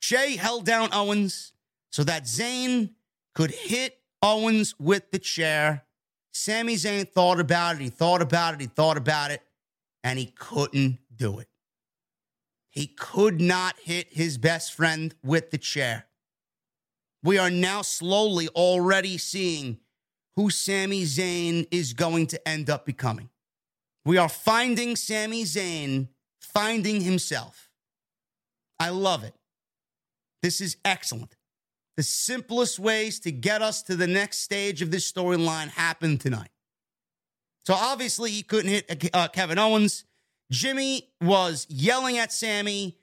Jey 0.00 0.36
held 0.36 0.64
down 0.64 0.88
Owens 0.92 1.52
so 1.90 2.04
that 2.04 2.24
Zayn 2.24 2.90
could 3.34 3.50
hit 3.50 3.98
Owens 4.22 4.74
with 4.78 5.10
the 5.10 5.18
chair. 5.18 5.84
Sami 6.32 6.74
Zayn 6.74 7.08
thought 7.08 7.40
about 7.40 7.76
it. 7.76 7.82
He 7.82 7.88
thought 7.88 8.22
about 8.22 8.54
it. 8.54 8.60
He 8.60 8.66
thought 8.66 8.96
about 8.96 9.30
it. 9.30 9.42
And 10.02 10.18
he 10.18 10.26
couldn't 10.26 10.98
do 11.14 11.38
it. 11.40 11.48
He 12.70 12.86
could 12.86 13.40
not 13.40 13.76
hit 13.82 14.08
his 14.10 14.38
best 14.38 14.72
friend 14.72 15.14
with 15.22 15.50
the 15.50 15.58
chair. 15.58 16.06
We 17.22 17.36
are 17.36 17.50
now 17.50 17.82
slowly 17.82 18.48
already 18.48 19.18
seeing 19.18 19.78
who 20.36 20.50
Sami 20.50 21.02
Zayn 21.02 21.66
is 21.70 21.92
going 21.92 22.28
to 22.28 22.48
end 22.48 22.70
up 22.70 22.86
becoming. 22.86 23.28
We 24.04 24.16
are 24.16 24.28
finding 24.28 24.96
Sami 24.96 25.42
Zayn 25.44 26.08
finding 26.40 27.02
himself. 27.02 27.68
I 28.78 28.90
love 28.90 29.24
it. 29.24 29.34
This 30.42 30.60
is 30.60 30.76
excellent. 30.84 31.36
The 32.00 32.04
simplest 32.04 32.78
ways 32.78 33.20
to 33.20 33.30
get 33.30 33.60
us 33.60 33.82
to 33.82 33.94
the 33.94 34.06
next 34.06 34.38
stage 34.38 34.80
of 34.80 34.90
this 34.90 35.12
storyline 35.12 35.68
happened 35.68 36.22
tonight. 36.22 36.48
So 37.66 37.74
obviously 37.74 38.30
he 38.30 38.42
couldn't 38.42 38.70
hit 38.70 39.10
uh, 39.12 39.28
Kevin 39.28 39.58
Owens. 39.58 40.06
Jimmy 40.50 41.10
was 41.20 41.66
yelling 41.68 42.16
at 42.16 42.32
Sami. 42.32 42.96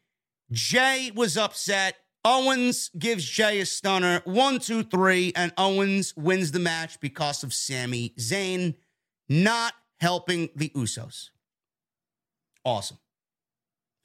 Jey 0.51 1.11
was 1.13 1.37
upset. 1.37 1.95
Owens 2.25 2.89
gives 2.97 3.23
Jey 3.23 3.59
a 3.59 3.67
stunner. 3.67 4.23
One, 4.25 4.57
two, 4.57 4.81
three, 4.81 5.31
and 5.35 5.53
Owens 5.59 6.17
wins 6.17 6.51
the 6.51 6.57
match 6.57 6.99
because 6.99 7.43
of 7.43 7.53
Sami 7.53 8.15
Zayn 8.17 8.73
not 9.29 9.73
helping 9.99 10.49
the 10.55 10.69
Usos. 10.69 11.29
Awesome. 12.65 12.97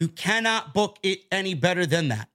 You 0.00 0.08
cannot 0.08 0.74
book 0.74 0.98
it 1.02 1.20
any 1.32 1.54
better 1.54 1.86
than 1.86 2.08
that. 2.08 2.28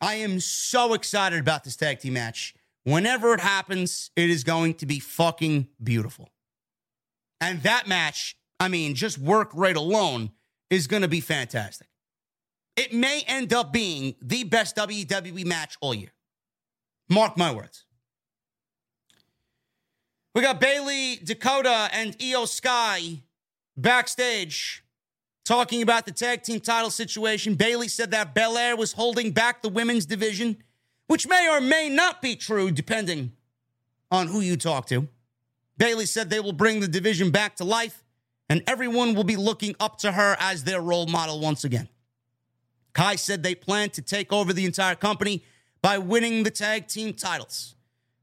I 0.00 0.16
am 0.16 0.40
so 0.40 0.94
excited 0.94 1.40
about 1.40 1.64
this 1.64 1.76
tag 1.76 2.00
team 2.00 2.14
match. 2.14 2.54
Whenever 2.84 3.34
it 3.34 3.40
happens, 3.40 4.10
it 4.14 4.30
is 4.30 4.44
going 4.44 4.74
to 4.74 4.86
be 4.86 5.00
fucking 5.00 5.68
beautiful. 5.82 6.28
And 7.40 7.62
that 7.62 7.88
match, 7.88 8.36
I 8.60 8.68
mean, 8.68 8.94
just 8.94 9.18
work 9.18 9.50
rate 9.54 9.76
alone 9.76 10.30
is 10.70 10.86
going 10.86 11.02
to 11.02 11.08
be 11.08 11.20
fantastic. 11.20 11.88
It 12.76 12.92
may 12.92 13.22
end 13.26 13.52
up 13.52 13.72
being 13.72 14.14
the 14.20 14.44
best 14.44 14.76
WWE 14.76 15.44
match 15.46 15.76
all 15.80 15.94
year. 15.94 16.12
Mark 17.08 17.36
my 17.36 17.52
words. 17.52 17.84
We 20.34 20.42
got 20.42 20.60
Bayley, 20.60 21.16
Dakota, 21.16 21.88
and 21.92 22.16
Iyo 22.18 22.46
Sky 22.46 23.22
backstage 23.76 24.84
talking 25.46 25.80
about 25.80 26.04
the 26.04 26.12
tag 26.12 26.42
team 26.42 26.60
title 26.60 26.90
situation. 26.90 27.54
Bayley 27.54 27.88
said 27.88 28.10
that 28.10 28.34
Belair 28.34 28.76
was 28.76 28.92
holding 28.92 29.30
back 29.30 29.62
the 29.62 29.68
women's 29.68 30.04
division, 30.04 30.58
which 31.06 31.26
may 31.26 31.48
or 31.48 31.60
may 31.60 31.88
not 31.88 32.20
be 32.20 32.36
true, 32.36 32.70
depending 32.70 33.32
on 34.10 34.26
who 34.26 34.40
you 34.40 34.56
talk 34.56 34.86
to. 34.88 35.08
Bayley 35.78 36.06
said 36.06 36.28
they 36.28 36.40
will 36.40 36.52
bring 36.52 36.80
the 36.80 36.88
division 36.88 37.30
back 37.30 37.56
to 37.56 37.64
life, 37.64 38.04
and 38.48 38.62
everyone 38.66 39.14
will 39.14 39.24
be 39.24 39.36
looking 39.36 39.76
up 39.78 39.98
to 39.98 40.12
her 40.12 40.36
as 40.40 40.64
their 40.64 40.80
role 40.80 41.06
model 41.06 41.40
once 41.40 41.64
again. 41.64 41.88
Kai 42.92 43.16
said 43.16 43.42
they 43.42 43.54
plan 43.54 43.90
to 43.90 44.02
take 44.02 44.32
over 44.32 44.52
the 44.52 44.64
entire 44.64 44.94
company 44.94 45.44
by 45.80 45.98
winning 45.98 46.42
the 46.42 46.50
tag 46.50 46.88
team 46.88 47.12
titles. 47.14 47.74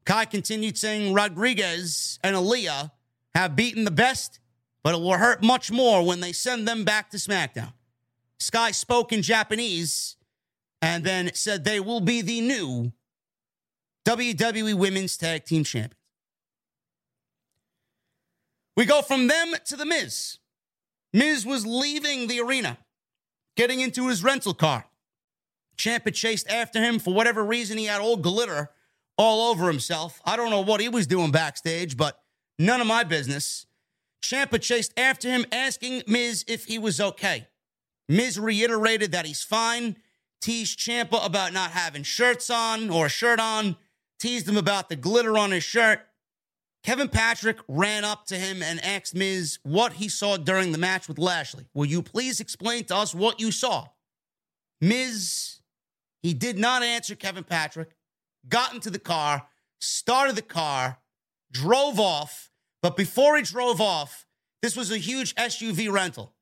Kai 0.03 0.25
continued 0.25 0.77
saying 0.77 1.13
Rodriguez 1.13 2.19
and 2.23 2.35
Aliyah 2.35 2.91
have 3.35 3.55
beaten 3.55 3.85
the 3.85 3.91
best 3.91 4.39
but 4.83 4.93
it 4.93 5.01
will 5.01 5.17
hurt 5.17 5.41
much 5.41 5.71
more 5.71 6.05
when 6.05 6.19
they 6.19 6.31
send 6.31 6.67
them 6.67 6.83
back 6.83 7.09
to 7.11 7.17
SmackDown. 7.17 7.73
Sky 8.39 8.71
spoke 8.71 9.13
in 9.13 9.21
Japanese 9.21 10.17
and 10.81 11.03
then 11.03 11.31
said 11.33 11.63
they 11.63 11.79
will 11.79 12.01
be 12.01 12.21
the 12.21 12.41
new 12.41 12.91
WWE 14.05 14.73
Women's 14.73 15.15
Tag 15.15 15.45
Team 15.45 15.63
Champions. 15.63 15.95
We 18.75 18.85
go 18.85 19.01
from 19.01 19.27
them 19.27 19.53
to 19.65 19.75
The 19.77 19.85
Miz. 19.85 20.39
Miz 21.13 21.45
was 21.45 21.65
leaving 21.65 22.27
the 22.27 22.41
arena, 22.41 22.79
getting 23.55 23.79
into 23.79 24.07
his 24.07 24.23
rental 24.23 24.53
car. 24.53 24.85
Ciampa 25.77 26.13
chased 26.13 26.49
after 26.49 26.81
him. 26.81 26.99
For 26.99 27.13
whatever 27.13 27.43
reason, 27.43 27.77
he 27.77 27.85
had 27.85 28.01
all 28.01 28.17
glitter 28.17 28.71
all 29.17 29.51
over 29.51 29.67
himself. 29.67 30.21
I 30.25 30.35
don't 30.35 30.49
know 30.49 30.61
what 30.61 30.81
he 30.81 30.89
was 30.89 31.07
doing 31.07 31.31
backstage, 31.31 31.95
but 31.95 32.19
none 32.57 32.81
of 32.81 32.87
my 32.87 33.03
business. 33.03 33.67
Ciampa 34.23 34.59
chased 34.59 34.93
after 34.97 35.29
him, 35.29 35.45
asking 35.51 36.03
Miz 36.07 36.45
if 36.47 36.65
he 36.65 36.79
was 36.79 36.99
okay. 36.99 37.47
Miz 38.07 38.39
reiterated 38.39 39.11
that 39.11 39.25
he's 39.25 39.43
fine, 39.43 39.97
teased 40.41 40.79
Ciampa 40.79 41.23
about 41.25 41.53
not 41.53 41.71
having 41.71 42.03
shirts 42.03 42.49
on 42.49 42.89
or 42.89 43.07
a 43.07 43.09
shirt 43.09 43.39
on, 43.39 43.75
teased 44.19 44.47
him 44.47 44.57
about 44.57 44.89
the 44.89 44.95
glitter 44.95 45.37
on 45.37 45.51
his 45.51 45.63
shirt. 45.63 45.99
Kevin 46.83 47.09
Patrick 47.09 47.57
ran 47.67 48.03
up 48.03 48.25
to 48.25 48.35
him 48.35 48.63
and 48.63 48.83
asked 48.83 49.15
Miz 49.15 49.59
what 49.63 49.93
he 49.93 50.09
saw 50.09 50.37
during 50.37 50.71
the 50.71 50.77
match 50.77 51.07
with 51.07 51.17
Lashley. 51.17 51.67
Will 51.73 51.85
you 51.85 52.01
please 52.01 52.39
explain 52.39 52.85
to 52.85 52.95
us 52.95 53.13
what 53.13 53.39
you 53.39 53.51
saw? 53.51 53.87
Miz, 54.81 55.59
he 56.21 56.33
did 56.33 56.57
not 56.57 56.83
answer 56.83 57.15
Kevin 57.15 57.43
Patrick, 57.43 57.95
got 58.47 58.73
into 58.73 58.89
the 58.89 58.99
car, 58.99 59.47
started 59.79 60.35
the 60.35 60.41
car, 60.41 60.99
drove 61.51 61.99
off. 61.99 62.49
But 62.83 62.97
before 62.97 63.37
he 63.37 63.43
drove 63.43 63.81
off, 63.81 64.27
this 64.61 64.75
was 64.75 64.91
a 64.91 64.97
huge 64.97 65.33
SUV 65.35 65.91
rental. 65.91 66.33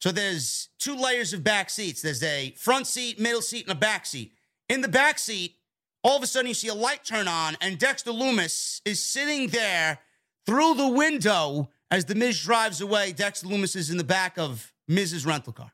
So 0.00 0.10
there's 0.10 0.70
two 0.78 0.96
layers 0.96 1.32
of 1.32 1.44
back 1.44 1.70
seats. 1.70 2.02
There's 2.02 2.22
a 2.22 2.52
front 2.56 2.86
seat, 2.86 3.20
middle 3.20 3.42
seat, 3.42 3.66
and 3.66 3.72
a 3.72 3.78
back 3.78 4.06
seat. 4.06 4.32
In 4.68 4.80
the 4.80 4.88
back 4.88 5.18
seat, 5.18 5.56
all 6.02 6.16
of 6.16 6.22
a 6.22 6.26
sudden 6.26 6.48
you 6.48 6.54
see 6.54 6.68
a 6.68 6.74
light 6.74 7.04
turn 7.04 7.28
on, 7.28 7.56
and 7.60 7.78
Dexter 7.78 8.10
Lumis 8.10 8.80
is 8.84 9.04
sitting 9.04 9.48
there 9.48 9.98
through 10.46 10.74
the 10.74 10.88
window 10.88 11.70
as 11.90 12.06
the 12.06 12.14
Miz 12.14 12.42
drives 12.42 12.80
away. 12.80 13.12
Dexter 13.12 13.46
Lumis 13.46 13.76
is 13.76 13.90
in 13.90 13.98
the 13.98 14.04
back 14.04 14.38
of 14.38 14.72
Miz's 14.88 15.26
rental 15.26 15.52
car. 15.52 15.72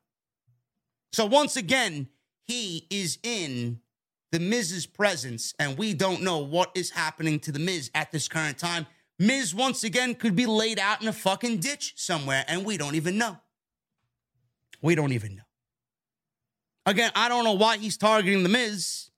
So 1.13 1.27
once 1.27 1.57
again, 1.57 2.09
he 2.45 2.87
is 2.91 3.19
in 3.23 3.81
the 4.33 4.41
Miz's 4.41 4.87
presence, 4.87 5.55
and 5.61 5.79
we 5.79 5.95
don't 5.95 6.23
know 6.23 6.39
what 6.39 6.73
is 6.75 6.91
happening 6.91 7.39
to 7.41 7.53
the 7.53 7.59
Miz 7.61 7.91
at 7.95 8.11
this 8.11 8.27
current 8.27 8.59
time. 8.59 8.87
Miz 9.19 9.55
once 9.55 9.85
again 9.85 10.15
could 10.15 10.35
be 10.35 10.47
laid 10.47 10.79
out 10.79 11.03
in 11.03 11.09
a 11.09 11.13
fucking 11.13 11.59
ditch 11.59 11.95
somewhere, 11.97 12.45
and 12.49 12.65
we 12.65 12.77
don't 12.77 12.95
even 12.95 13.19
know. 13.19 13.39
We 14.81 14.95
don't 14.95 15.13
even 15.13 15.37
know. 15.37 15.43
Again, 16.85 17.13
I 17.15 17.29
don't 17.29 17.45
know 17.45 17.53
why 17.53 17.77
he's 17.79 17.97
targeting 17.97 18.43
the 18.43 18.49
Miz. 18.49 19.11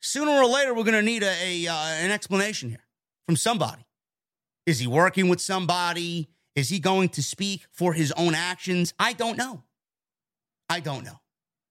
Sooner 0.00 0.32
or 0.32 0.46
later, 0.46 0.74
we're 0.74 0.82
going 0.82 0.94
to 0.94 1.02
need 1.02 1.22
a, 1.22 1.66
a 1.66 1.68
uh, 1.68 1.76
an 1.76 2.10
explanation 2.10 2.68
here 2.68 2.84
from 3.26 3.36
somebody. 3.36 3.86
Is 4.66 4.80
he 4.80 4.86
working 4.86 5.28
with 5.28 5.40
somebody? 5.40 6.28
Is 6.56 6.68
he 6.68 6.78
going 6.78 7.08
to 7.10 7.22
speak 7.22 7.66
for 7.72 7.92
his 7.92 8.12
own 8.12 8.34
actions? 8.34 8.94
I 8.98 9.12
don't 9.12 9.36
know. 9.38 9.62
I 10.68 10.80
don't 10.80 11.04
know. 11.04 11.20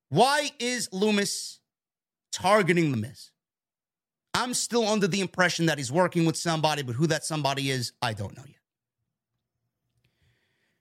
Why 0.09 0.51
is 0.59 0.89
Lumis 0.89 1.59
targeting 2.31 2.91
the 2.91 2.97
Miz? 2.97 3.31
I'm 4.33 4.53
still 4.53 4.87
under 4.87 5.07
the 5.07 5.21
impression 5.21 5.67
that 5.67 5.77
he's 5.77 5.91
working 5.91 6.25
with 6.25 6.35
somebody, 6.35 6.81
but 6.81 6.95
who 6.95 7.07
that 7.07 7.23
somebody 7.23 7.69
is, 7.69 7.93
I 8.01 8.13
don't 8.13 8.35
know 8.35 8.43
yet. 8.45 8.57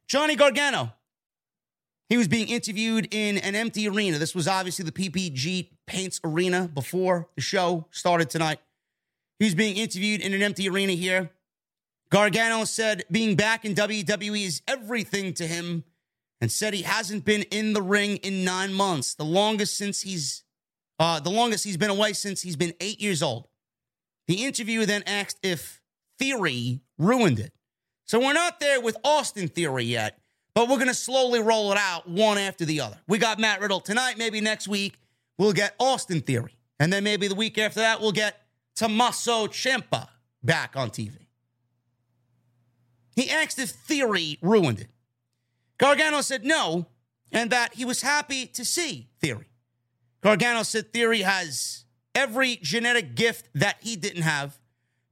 Johnny 0.06 0.36
Gargano 0.36 0.92
he 2.12 2.18
was 2.18 2.28
being 2.28 2.48
interviewed 2.48 3.08
in 3.10 3.38
an 3.38 3.54
empty 3.54 3.88
arena. 3.88 4.18
This 4.18 4.34
was 4.34 4.46
obviously 4.46 4.84
the 4.84 4.92
PPG 4.92 5.68
Paints 5.86 6.20
Arena 6.22 6.68
before 6.68 7.30
the 7.36 7.40
show 7.40 7.86
started 7.90 8.28
tonight. 8.28 8.58
He 9.38 9.46
was 9.46 9.54
being 9.54 9.78
interviewed 9.78 10.20
in 10.20 10.34
an 10.34 10.42
empty 10.42 10.68
arena 10.68 10.92
here. 10.92 11.30
Gargano 12.10 12.64
said 12.64 13.04
being 13.10 13.34
back 13.34 13.64
in 13.64 13.74
WWE 13.74 14.44
is 14.44 14.60
everything 14.68 15.32
to 15.32 15.46
him 15.46 15.84
and 16.38 16.52
said 16.52 16.74
he 16.74 16.82
hasn't 16.82 17.24
been 17.24 17.44
in 17.44 17.72
the 17.72 17.80
ring 17.80 18.18
in 18.18 18.44
nine 18.44 18.74
months, 18.74 19.14
the 19.14 19.24
longest 19.24 19.78
since 19.78 20.02
he's 20.02 20.41
uh, 21.02 21.18
the 21.18 21.30
longest 21.30 21.64
he's 21.64 21.76
been 21.76 21.90
away 21.90 22.12
since 22.12 22.42
he's 22.42 22.54
been 22.54 22.72
eight 22.80 23.00
years 23.00 23.22
old. 23.22 23.48
The 24.28 24.44
interviewer 24.44 24.86
then 24.86 25.02
asked 25.04 25.38
if 25.42 25.80
Theory 26.18 26.80
ruined 26.96 27.40
it. 27.40 27.52
So 28.04 28.20
we're 28.20 28.32
not 28.32 28.60
there 28.60 28.80
with 28.80 28.96
Austin 29.02 29.48
Theory 29.48 29.84
yet. 29.84 30.20
But 30.54 30.68
we're 30.68 30.76
going 30.76 30.88
to 30.88 30.94
slowly 30.94 31.40
roll 31.40 31.72
it 31.72 31.78
out 31.78 32.08
one 32.08 32.38
after 32.38 32.64
the 32.64 32.80
other. 32.82 33.00
We 33.08 33.18
got 33.18 33.38
Matt 33.38 33.60
Riddle 33.60 33.80
tonight. 33.80 34.18
Maybe 34.18 34.40
next 34.40 34.68
week 34.68 34.94
we'll 35.38 35.52
get 35.52 35.74
Austin 35.80 36.20
Theory. 36.20 36.56
And 36.78 36.92
then 36.92 37.02
maybe 37.04 37.26
the 37.26 37.34
week 37.34 37.58
after 37.58 37.80
that 37.80 38.00
we'll 38.00 38.12
get 38.12 38.42
Tommaso 38.76 39.46
Ciampa 39.48 40.08
back 40.42 40.76
on 40.76 40.90
TV. 40.90 41.26
He 43.16 43.28
asked 43.28 43.58
if 43.58 43.70
Theory 43.70 44.38
ruined 44.40 44.80
it. 44.80 44.90
Gargano 45.78 46.20
said 46.20 46.44
no, 46.44 46.86
and 47.32 47.50
that 47.50 47.74
he 47.74 47.84
was 47.84 48.02
happy 48.02 48.46
to 48.46 48.64
see 48.64 49.08
Theory. 49.20 49.51
Gargano 50.22 50.62
said 50.62 50.92
Theory 50.92 51.22
has 51.22 51.84
every 52.14 52.56
genetic 52.62 53.14
gift 53.14 53.48
that 53.54 53.76
he 53.80 53.96
didn't 53.96 54.22
have. 54.22 54.58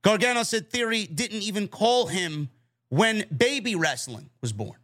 Gargano 0.02 0.42
said 0.42 0.70
Theory 0.70 1.06
didn't 1.06 1.42
even 1.42 1.68
call 1.68 2.06
him 2.06 2.48
when 2.88 3.24
baby 3.36 3.74
wrestling 3.74 4.30
was 4.40 4.52
born. 4.52 4.78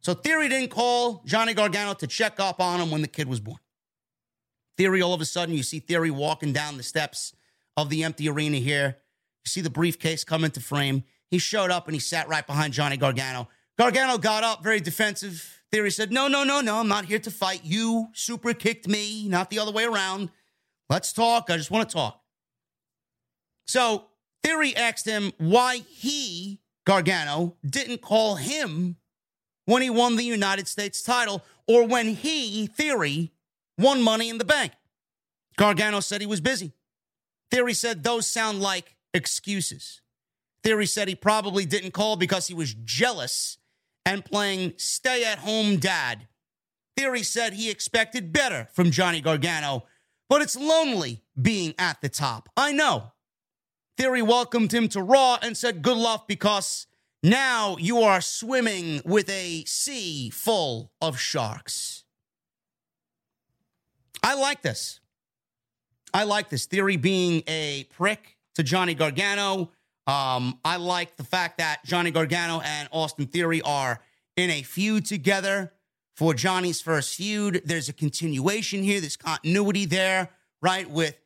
So 0.00 0.14
Theory 0.14 0.48
didn't 0.48 0.70
call 0.70 1.22
Johnny 1.26 1.54
Gargano 1.54 1.94
to 1.94 2.06
check 2.06 2.40
up 2.40 2.60
on 2.60 2.80
him 2.80 2.90
when 2.90 3.02
the 3.02 3.08
kid 3.08 3.28
was 3.28 3.40
born. 3.40 3.58
Theory, 4.76 5.02
all 5.02 5.14
of 5.14 5.20
a 5.20 5.24
sudden, 5.24 5.54
you 5.54 5.62
see 5.62 5.78
Theory 5.78 6.10
walking 6.10 6.52
down 6.52 6.76
the 6.76 6.82
steps 6.82 7.34
of 7.76 7.88
the 7.88 8.04
empty 8.04 8.28
arena 8.28 8.56
here. 8.56 8.96
You 9.44 9.48
see 9.48 9.60
the 9.60 9.70
briefcase 9.70 10.24
come 10.24 10.44
into 10.44 10.60
frame. 10.60 11.04
He 11.28 11.38
showed 11.38 11.70
up 11.70 11.86
and 11.86 11.94
he 11.94 12.00
sat 12.00 12.28
right 12.28 12.46
behind 12.46 12.72
Johnny 12.72 12.96
Gargano. 12.96 13.48
Gargano 13.78 14.18
got 14.18 14.44
up, 14.44 14.62
very 14.62 14.80
defensive. 14.80 15.61
Theory 15.72 15.90
said, 15.90 16.12
No, 16.12 16.28
no, 16.28 16.44
no, 16.44 16.60
no, 16.60 16.76
I'm 16.76 16.88
not 16.88 17.06
here 17.06 17.18
to 17.20 17.30
fight. 17.30 17.62
You 17.64 18.08
super 18.12 18.52
kicked 18.52 18.86
me, 18.86 19.26
not 19.26 19.48
the 19.48 19.58
other 19.58 19.72
way 19.72 19.84
around. 19.84 20.30
Let's 20.90 21.12
talk. 21.12 21.46
I 21.48 21.56
just 21.56 21.70
want 21.70 21.88
to 21.88 21.94
talk. 21.94 22.20
So 23.66 24.04
Theory 24.42 24.76
asked 24.76 25.06
him 25.06 25.32
why 25.38 25.78
he, 25.78 26.60
Gargano, 26.84 27.56
didn't 27.64 28.02
call 28.02 28.36
him 28.36 28.96
when 29.64 29.80
he 29.80 29.88
won 29.88 30.16
the 30.16 30.24
United 30.24 30.68
States 30.68 31.02
title 31.02 31.42
or 31.66 31.86
when 31.86 32.08
he, 32.08 32.66
Theory, 32.66 33.32
won 33.78 34.02
money 34.02 34.28
in 34.28 34.36
the 34.36 34.44
bank. 34.44 34.72
Gargano 35.56 36.00
said 36.00 36.20
he 36.20 36.26
was 36.26 36.42
busy. 36.42 36.72
Theory 37.50 37.74
said 37.74 38.02
those 38.02 38.26
sound 38.26 38.60
like 38.60 38.96
excuses. 39.14 40.02
Theory 40.62 40.86
said 40.86 41.08
he 41.08 41.14
probably 41.14 41.64
didn't 41.64 41.92
call 41.92 42.16
because 42.16 42.46
he 42.46 42.54
was 42.54 42.74
jealous 42.74 43.58
and 44.04 44.24
playing 44.24 44.74
stay 44.76 45.24
at 45.24 45.38
home 45.38 45.76
dad. 45.76 46.26
Theory 46.96 47.22
said 47.22 47.54
he 47.54 47.70
expected 47.70 48.32
better 48.32 48.68
from 48.72 48.90
Johnny 48.90 49.20
Gargano, 49.20 49.84
but 50.28 50.42
it's 50.42 50.56
lonely 50.56 51.22
being 51.40 51.74
at 51.78 52.00
the 52.00 52.08
top. 52.08 52.48
I 52.56 52.72
know. 52.72 53.12
Theory 53.96 54.22
welcomed 54.22 54.72
him 54.72 54.88
to 54.88 55.02
Raw 55.02 55.38
and 55.42 55.56
said 55.56 55.82
good 55.82 55.96
luck 55.96 56.26
because 56.26 56.86
now 57.22 57.76
you 57.78 58.00
are 58.00 58.20
swimming 58.20 59.00
with 59.04 59.28
a 59.30 59.64
sea 59.64 60.30
full 60.30 60.92
of 61.00 61.18
sharks. 61.18 62.04
I 64.22 64.34
like 64.34 64.62
this. 64.62 65.00
I 66.14 66.24
like 66.24 66.48
this 66.48 66.66
theory 66.66 66.96
being 66.96 67.42
a 67.46 67.84
prick 67.84 68.36
to 68.54 68.62
Johnny 68.62 68.94
Gargano. 68.94 69.70
Um, 70.06 70.58
I 70.64 70.76
like 70.76 71.16
the 71.16 71.24
fact 71.24 71.58
that 71.58 71.84
Johnny 71.84 72.10
Gargano 72.10 72.60
and 72.60 72.88
Austin 72.92 73.26
Theory 73.26 73.62
are 73.62 74.00
in 74.36 74.50
a 74.50 74.62
feud 74.62 75.06
together 75.06 75.72
for 76.16 76.34
Johnny's 76.34 76.80
first 76.80 77.14
feud. 77.14 77.62
There's 77.64 77.88
a 77.88 77.92
continuation 77.92 78.82
here, 78.82 79.00
there's 79.00 79.16
continuity 79.16 79.86
there, 79.86 80.30
right? 80.60 80.88
With 80.90 81.18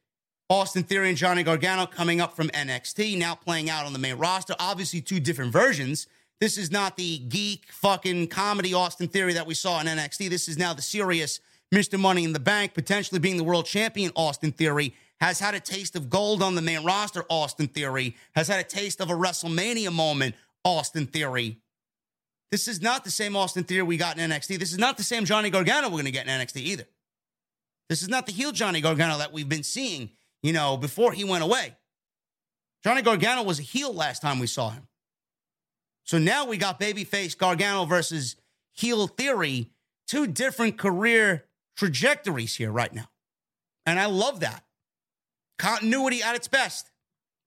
Austin 0.49 0.85
Theory 0.85 1.09
and 1.09 1.19
Johnny 1.19 1.43
Gargano 1.43 1.87
coming 1.87 2.21
up 2.21 2.37
from 2.37 2.49
NXT, 2.51 3.19
now 3.19 3.35
playing 3.35 3.69
out 3.69 3.87
on 3.87 3.93
the 3.93 3.99
main 3.99 4.17
roster. 4.17 4.55
Obviously, 4.61 5.01
two 5.01 5.21
different 5.21 5.53
versions. 5.53 6.07
This 6.41 6.59
is 6.59 6.71
not 6.71 6.97
the 6.97 7.19
geek 7.19 7.73
fucking 7.73 8.29
comedy 8.29 8.75
Austin 8.75 9.09
Theory 9.09 9.33
that 9.33 9.47
we 9.47 9.55
saw 9.55 9.81
in 9.81 9.87
NXT. 9.87 10.29
This 10.29 10.49
is 10.49 10.59
now 10.59 10.75
the 10.75 10.83
serious 10.83 11.41
Mr. 11.75 11.99
Money 11.99 12.25
in 12.25 12.33
the 12.33 12.39
Bank, 12.39 12.75
potentially 12.75 13.19
being 13.19 13.39
the 13.39 13.45
world 13.45 13.67
champion 13.67 14.13
Austin 14.15 14.53
Theory. 14.53 14.95
Has 15.21 15.39
had 15.39 15.55
a 15.55 15.61
taste 15.61 15.97
of 15.97 16.11
gold 16.11 16.43
on 16.43 16.55
the 16.55 16.63
main 16.63 16.85
roster, 16.85 17.25
Austin 17.31 17.69
Theory. 17.69 18.17
Has 18.35 18.49
had 18.49 18.61
a 18.61 18.69
taste 18.69 19.01
of 19.01 19.11
a 19.11 19.15
WrestleMania 19.15 19.93
moment, 19.93 20.35
Austin 20.65 21.07
Theory. 21.07 21.59
This 22.51 22.69
is 22.69 22.81
not 22.81 23.05
the 23.05 23.11
same 23.11 23.35
Austin 23.35 23.65
Theory 23.65 23.83
we 23.83 23.97
got 23.97 24.19
in 24.19 24.31
NXT. 24.31 24.59
This 24.59 24.73
is 24.73 24.79
not 24.79 24.97
the 24.97 25.03
same 25.03 25.25
Johnny 25.25 25.51
Gargano 25.51 25.89
we're 25.89 25.93
going 25.93 26.05
to 26.05 26.11
get 26.11 26.27
in 26.27 26.41
NXT 26.41 26.57
either. 26.59 26.85
This 27.89 28.03
is 28.03 28.09
not 28.09 28.27
the 28.27 28.33
heel 28.33 28.53
Johnny 28.53 28.81
Gargano 28.81 29.19
that 29.19 29.33
we've 29.33 29.49
been 29.49 29.63
seeing 29.63 30.11
you 30.47 30.53
know, 30.53 30.77
before 30.77 31.13
he 31.13 31.25
went 31.25 31.43
away. 31.43 31.77
Johnny 32.85 33.03
Gargano 33.03 33.43
was 33.43 33.59
a 33.59 33.63
heel 33.63 33.93
last 33.93 34.23
time 34.23 34.39
we 34.39 34.47
saw 34.47 34.71
him. 34.71 34.87
So 36.05 36.19
now 36.19 36.47
we 36.47 36.57
got 36.57 36.79
babyface 36.79 37.37
Gargano 37.37 37.85
versus 37.85 38.37
heel 38.73 39.09
theory, 39.09 39.71
two 40.07 40.29
different 40.29 40.79
career 40.79 41.47
trajectories 41.77 42.55
here 42.55 42.71
right 42.71 42.95
now. 42.95 43.09
And 43.85 43.99
I 43.99 44.07
love 44.07 44.39
that. 44.41 44.63
Continuity 45.59 46.23
at 46.23 46.37
its 46.37 46.49
best, 46.49 46.91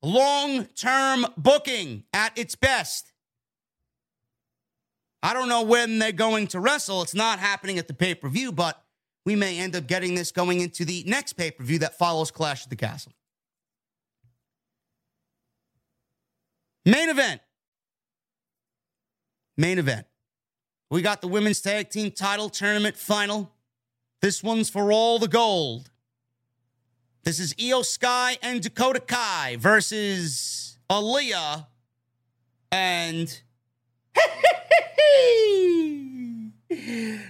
long 0.02 0.66
term 0.66 1.26
booking 1.38 2.04
at 2.14 2.38
its 2.38 2.56
best. 2.56 3.12
I 5.22 5.34
don't 5.34 5.50
know 5.50 5.64
when 5.64 6.00
they're 6.00 6.12
going 6.12 6.48
to 6.48 6.60
wrestle. 6.60 7.02
It's 7.02 7.14
not 7.14 7.40
happening 7.40 7.78
at 7.78 7.88
the 7.88 7.94
pay 7.94 8.16
per 8.16 8.30
view, 8.30 8.52
but 8.52 8.82
we 9.26 9.36
may 9.36 9.60
end 9.60 9.76
up 9.76 9.86
getting 9.86 10.16
this 10.16 10.32
going 10.32 10.62
into 10.62 10.86
the 10.86 11.04
next 11.06 11.34
pay 11.34 11.52
per 11.52 11.64
view 11.64 11.80
that 11.80 11.98
follows 11.98 12.32
Clash 12.32 12.64
of 12.64 12.70
the 12.70 12.76
Castle. 12.76 13.12
Main 16.86 17.10
event. 17.10 17.42
Main 19.58 19.78
event. 19.78 20.08
We 20.90 21.02
got 21.02 21.22
the 21.22 21.28
women's 21.28 21.62
tag 21.62 21.90
team 21.90 22.12
title 22.12 22.50
tournament 22.50 22.96
final. 22.98 23.52
This 24.22 24.42
one's 24.42 24.70
for 24.70 24.92
all 24.92 25.20
the 25.20 25.28
gold. 25.28 25.92
This 27.24 27.40
is 27.40 27.54
Iyo 27.56 27.84
Sky 27.86 28.38
and 28.42 28.62
Dakota 28.62 29.00
Kai 29.02 29.58
versus 29.58 30.80
Aliyah 30.90 31.68
and 32.72 33.42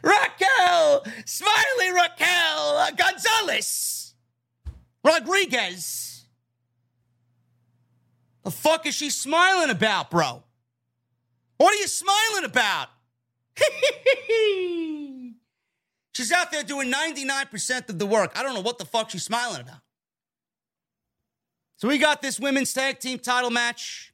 Raquel, 0.03 1.03
Smiley 1.25 1.91
Raquel 1.93 2.89
Gonzalez 2.95 4.13
Rodriguez. 5.03 6.25
The 8.43 8.51
fuck 8.51 8.85
is 8.85 8.93
she 8.95 9.09
smiling 9.09 9.69
about, 9.71 10.11
bro? 10.11 10.43
What 11.57 11.73
are 11.73 11.77
you 11.77 11.87
smiling 11.87 12.45
about? 12.45 12.89
she's 16.14 16.31
out 16.31 16.52
there 16.52 16.64
doing 16.64 16.91
99% 16.91 17.90
of 17.90 17.99
the 17.99 18.06
work. 18.06 18.31
I 18.36 18.44
don't 18.44 18.53
know 18.53 18.61
what 18.61 18.77
the 18.77 18.86
fuck 18.86 19.10
she's 19.10 19.23
smiling 19.23 19.61
about. 19.61 19.81
So 21.77 21.88
we 21.88 21.98
got 21.98 22.22
this 22.22 22.40
women's 22.40 22.73
tag 22.73 22.99
team 22.99 23.19
title 23.19 23.52
match. 23.52 24.14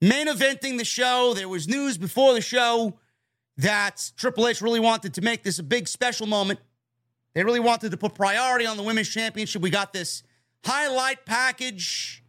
Main 0.00 0.26
eventing 0.26 0.76
the 0.76 0.84
show. 0.84 1.34
There 1.34 1.48
was 1.48 1.68
news 1.68 1.96
before 1.96 2.34
the 2.34 2.40
show 2.40 2.98
that 3.56 4.10
Triple 4.16 4.48
H 4.48 4.60
really 4.60 4.80
wanted 4.80 5.14
to 5.14 5.22
make 5.22 5.42
this 5.42 5.58
a 5.58 5.62
big 5.62 5.88
special 5.88 6.26
moment. 6.26 6.60
They 7.34 7.44
really 7.44 7.60
wanted 7.60 7.90
to 7.92 7.96
put 7.96 8.14
priority 8.14 8.66
on 8.66 8.76
the 8.76 8.82
women's 8.82 9.08
championship. 9.08 9.62
We 9.62 9.70
got 9.70 9.92
this 9.92 10.22
highlight 10.64 11.24
package 11.24 12.24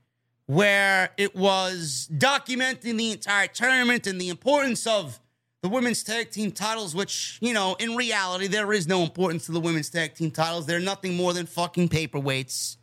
where 0.45 1.09
it 1.17 1.35
was 1.35 2.09
documenting 2.13 2.97
the 2.97 3.11
entire 3.11 3.47
tournament 3.47 4.07
and 4.07 4.19
the 4.19 4.29
importance 4.29 4.87
of 4.87 5.19
the 5.61 5.69
women's 5.69 6.03
tag 6.03 6.29
team 6.29 6.51
titles, 6.51 6.93
which, 6.93 7.39
you 7.41 7.53
know, 7.53 7.75
in 7.79 7.95
reality, 7.95 8.47
there 8.47 8.71
is 8.73 8.87
no 8.87 9.01
importance 9.01 9.47
to 9.47 9.51
the 9.51 9.59
women's 9.59 9.89
tag 9.89 10.13
team 10.13 10.31
titles. 10.31 10.65
They're 10.65 10.79
nothing 10.79 11.15
more 11.15 11.33
than 11.33 11.45
fucking 11.45 11.89
paperweights. 11.89 12.77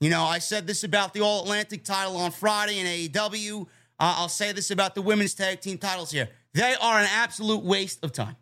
You 0.00 0.10
know, 0.10 0.22
I 0.22 0.38
said 0.38 0.66
this 0.66 0.84
about 0.84 1.14
the 1.14 1.20
All 1.20 1.42
Atlantic 1.42 1.84
title 1.84 2.16
on 2.16 2.30
Friday 2.30 2.78
in 2.78 2.86
AEW. 2.86 3.62
Uh, 3.62 3.66
I'll 4.18 4.28
say 4.28 4.52
this 4.52 4.70
about 4.70 4.94
the 4.94 5.02
women's 5.02 5.34
tag 5.34 5.60
team 5.60 5.78
titles 5.78 6.10
here. 6.10 6.28
They 6.54 6.74
are 6.80 6.98
an 6.98 7.08
absolute 7.10 7.62
waste 7.62 8.04
of 8.04 8.12
time. 8.12 8.36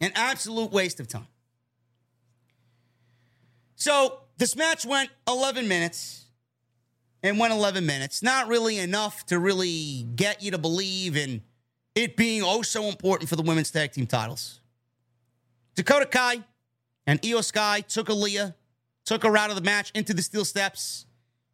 An 0.00 0.12
absolute 0.14 0.70
waste 0.70 1.00
of 1.00 1.08
time. 1.08 1.26
So 3.74 4.20
this 4.36 4.56
match 4.56 4.86
went 4.86 5.10
11 5.28 5.66
minutes 5.68 6.26
and 7.22 7.38
went 7.38 7.52
11 7.52 7.84
minutes. 7.84 8.22
Not 8.22 8.48
really 8.48 8.78
enough 8.78 9.26
to 9.26 9.38
really 9.38 10.06
get 10.14 10.42
you 10.42 10.52
to 10.52 10.58
believe 10.58 11.16
in 11.16 11.42
it 11.98 12.16
being 12.16 12.42
oh 12.44 12.62
so 12.62 12.84
important 12.84 13.28
for 13.28 13.34
the 13.34 13.42
women's 13.42 13.70
tag 13.70 13.92
team 13.92 14.06
titles. 14.06 14.60
Dakota 15.74 16.06
Kai 16.06 16.44
and 17.06 17.20
Iyo 17.22 17.42
Sky 17.42 17.80
took 17.80 18.06
Aliyah, 18.06 18.54
took 19.04 19.24
her 19.24 19.36
out 19.36 19.50
of 19.50 19.56
the 19.56 19.62
match 19.62 19.90
into 19.94 20.14
the 20.14 20.22
steel 20.22 20.44
steps. 20.44 21.06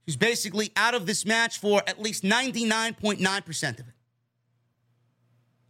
She's 0.07 0.17
basically 0.17 0.71
out 0.77 0.95
of 0.95 1.07
this 1.07 1.25
match 1.25 1.59
for 1.59 1.83
at 1.87 2.01
least 2.01 2.25
99.9% 2.25 3.73
of 3.73 3.79
it. 3.81 3.95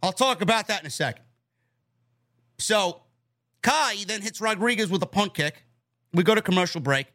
I'll 0.03 0.11
talk 0.11 0.41
about 0.41 0.67
that 0.67 0.81
in 0.81 0.87
a 0.87 0.91
second. 0.91 1.23
So, 2.57 3.01
Kai 3.61 4.03
then 4.05 4.21
hits 4.21 4.41
Rodriguez 4.41 4.89
with 4.89 5.01
a 5.03 5.07
punt 5.07 5.33
kick. 5.33 5.63
We 6.13 6.23
go 6.23 6.35
to 6.35 6.41
commercial 6.41 6.81
break. 6.81 7.07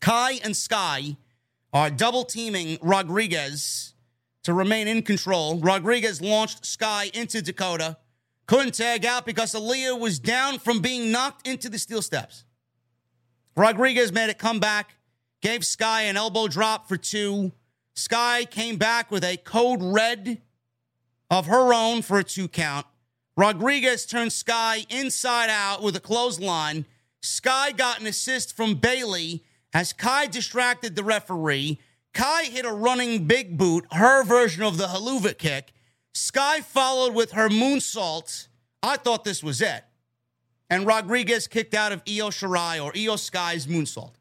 Kai 0.00 0.40
and 0.42 0.56
Sky 0.56 1.16
are 1.72 1.90
double 1.90 2.24
teaming 2.24 2.78
Rodriguez 2.80 3.94
to 4.50 4.54
remain 4.54 4.88
in 4.88 5.02
control. 5.02 5.58
Rodriguez 5.60 6.20
launched 6.20 6.66
Sky 6.66 7.08
into 7.14 7.40
Dakota. 7.40 7.96
Couldn't 8.46 8.74
tag 8.74 9.06
out 9.06 9.24
because 9.24 9.52
Aliyah 9.52 9.98
was 9.98 10.18
down 10.18 10.58
from 10.58 10.80
being 10.80 11.12
knocked 11.12 11.46
into 11.46 11.68
the 11.68 11.78
steel 11.78 12.02
steps. 12.02 12.44
Rodriguez 13.56 14.12
made 14.12 14.28
it 14.28 14.38
come 14.38 14.58
back, 14.58 14.96
gave 15.40 15.64
Sky 15.64 16.02
an 16.02 16.16
elbow 16.16 16.48
drop 16.48 16.88
for 16.88 16.96
two. 16.96 17.52
Sky 17.94 18.44
came 18.44 18.76
back 18.76 19.12
with 19.12 19.22
a 19.22 19.36
code 19.36 19.80
red 19.82 20.42
of 21.30 21.46
her 21.46 21.72
own 21.72 22.02
for 22.02 22.18
a 22.18 22.24
two 22.24 22.48
count. 22.48 22.86
Rodriguez 23.36 24.04
turned 24.04 24.32
Sky 24.32 24.84
inside 24.90 25.48
out 25.48 25.80
with 25.80 25.94
a 25.94 26.00
clothesline. 26.00 26.86
Sky 27.22 27.70
got 27.70 28.00
an 28.00 28.08
assist 28.08 28.56
from 28.56 28.74
Bayley 28.74 29.44
as 29.72 29.92
Kai 29.92 30.26
distracted 30.26 30.96
the 30.96 31.04
referee. 31.04 31.78
Kai 32.12 32.44
hit 32.44 32.64
a 32.64 32.72
running 32.72 33.26
big 33.26 33.56
boot, 33.56 33.86
her 33.92 34.24
version 34.24 34.62
of 34.62 34.76
the 34.78 34.86
Helluva 34.86 35.36
kick. 35.36 35.72
Sky 36.12 36.60
followed 36.60 37.14
with 37.14 37.32
her 37.32 37.48
moonsault. 37.48 38.48
I 38.82 38.96
thought 38.96 39.24
this 39.24 39.42
was 39.42 39.60
it. 39.60 39.84
And 40.68 40.86
Rodriguez 40.86 41.46
kicked 41.46 41.74
out 41.74 41.92
of 41.92 42.02
Io 42.08 42.30
Shirai 42.30 42.82
or 42.82 42.92
Iyo 42.92 43.18
Sky's 43.18 43.66
moonsault. 43.66 44.12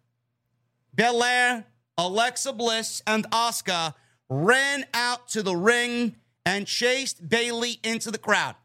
Belair, 0.94 1.66
Alexa 1.98 2.54
Bliss, 2.54 3.02
and 3.06 3.30
Asuka 3.32 3.94
ran 4.30 4.86
out 4.94 5.28
to 5.30 5.42
the 5.44 5.56
ring 5.56 6.16
and 6.46 6.68
chased 6.68 7.28
Bayley 7.28 7.80
into 7.84 8.12
the 8.12 8.18
crowd. 8.18 8.56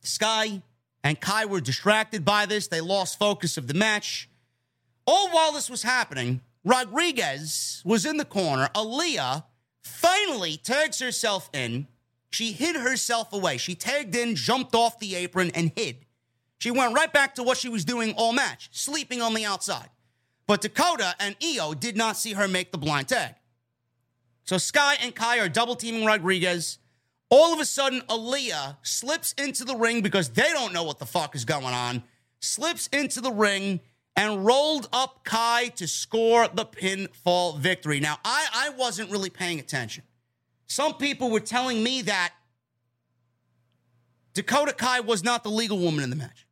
Sky 0.00 0.62
and 1.02 1.20
Kai 1.20 1.44
were 1.44 1.60
distracted 1.60 2.24
by 2.24 2.46
this. 2.46 2.68
They 2.68 2.80
lost 2.80 3.18
focus 3.18 3.56
of 3.56 3.66
the 3.66 3.74
match. 3.74 4.28
All 5.06 5.28
while 5.30 5.52
this 5.52 5.70
was 5.70 5.82
happening, 5.82 6.40
Rodriguez 6.66 7.80
was 7.84 8.04
in 8.04 8.16
the 8.16 8.24
corner. 8.24 8.68
Aliyah 8.74 9.44
finally 9.84 10.56
tags 10.56 10.98
herself 10.98 11.48
in. 11.52 11.86
She 12.30 12.50
hid 12.50 12.74
herself 12.74 13.32
away. 13.32 13.56
She 13.56 13.76
tagged 13.76 14.16
in, 14.16 14.34
jumped 14.34 14.74
off 14.74 14.98
the 14.98 15.14
apron, 15.14 15.52
and 15.54 15.70
hid. 15.76 16.04
She 16.58 16.72
went 16.72 16.92
right 16.92 17.12
back 17.12 17.36
to 17.36 17.44
what 17.44 17.56
she 17.56 17.68
was 17.68 17.84
doing 17.84 18.14
all 18.14 18.32
match, 18.32 18.68
sleeping 18.72 19.22
on 19.22 19.32
the 19.32 19.44
outside. 19.44 19.88
But 20.48 20.60
Dakota 20.60 21.14
and 21.20 21.36
Io 21.40 21.72
did 21.72 21.96
not 21.96 22.16
see 22.16 22.32
her 22.32 22.48
make 22.48 22.72
the 22.72 22.78
blind 22.78 23.08
tag. 23.08 23.36
So 24.42 24.58
Sky 24.58 24.96
and 25.00 25.14
Kai 25.14 25.38
are 25.38 25.48
double 25.48 25.76
teaming 25.76 26.04
Rodriguez. 26.04 26.78
All 27.30 27.52
of 27.52 27.60
a 27.60 27.64
sudden, 27.64 28.00
Aliyah 28.08 28.76
slips 28.82 29.34
into 29.34 29.64
the 29.64 29.76
ring 29.76 30.00
because 30.00 30.30
they 30.30 30.50
don't 30.52 30.72
know 30.72 30.82
what 30.82 30.98
the 30.98 31.06
fuck 31.06 31.36
is 31.36 31.44
going 31.44 31.64
on, 31.64 32.02
slips 32.40 32.88
into 32.88 33.20
the 33.20 33.32
ring 33.32 33.80
and 34.16 34.46
rolled 34.46 34.88
up 34.92 35.24
Kai 35.24 35.68
to 35.76 35.86
score 35.86 36.48
the 36.48 36.64
pinfall 36.64 37.58
victory. 37.58 38.00
Now, 38.00 38.18
I, 38.24 38.46
I 38.52 38.70
wasn't 38.70 39.10
really 39.10 39.30
paying 39.30 39.60
attention. 39.60 40.04
Some 40.66 40.94
people 40.94 41.30
were 41.30 41.40
telling 41.40 41.82
me 41.82 42.02
that 42.02 42.32
Dakota 44.34 44.72
Kai 44.72 45.00
was 45.00 45.22
not 45.22 45.44
the 45.44 45.50
legal 45.50 45.78
woman 45.78 46.02
in 46.02 46.10
the 46.10 46.16
match. 46.16 46.46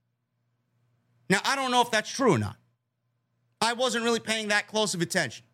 Now, 1.28 1.40
I 1.44 1.56
don't 1.56 1.70
know 1.70 1.80
if 1.80 1.90
that's 1.90 2.10
true 2.10 2.34
or 2.34 2.38
not. 2.38 2.56
I 3.60 3.72
wasn't 3.72 4.04
really 4.04 4.20
paying 4.20 4.48
that 4.48 4.66
close 4.66 4.94
of 4.94 5.00
attention. 5.00 5.46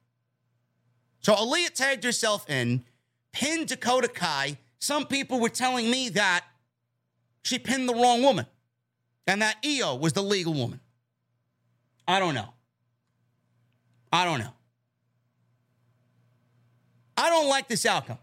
So 1.20 1.34
Aliyah 1.34 1.72
tagged 1.72 2.02
herself 2.02 2.48
in, 2.50 2.84
pinned 3.32 3.68
Dakota 3.68 4.08
Kai. 4.08 4.58
Some 4.80 5.06
people 5.06 5.38
were 5.38 5.48
telling 5.48 5.90
me 5.90 6.08
that 6.10 6.44
she 7.42 7.58
pinned 7.58 7.88
the 7.88 7.94
wrong 7.94 8.22
woman 8.22 8.46
and 9.26 9.40
that 9.42 9.56
Io 9.64 9.94
was 9.94 10.12
the 10.12 10.22
legal 10.22 10.54
woman. 10.54 10.80
I 12.10 12.18
don't 12.18 12.34
know. 12.34 12.48
I 14.12 14.24
don't 14.24 14.40
know. 14.40 14.52
I 17.16 17.30
don't 17.30 17.48
like 17.48 17.68
this 17.68 17.86
outcome. 17.86 18.18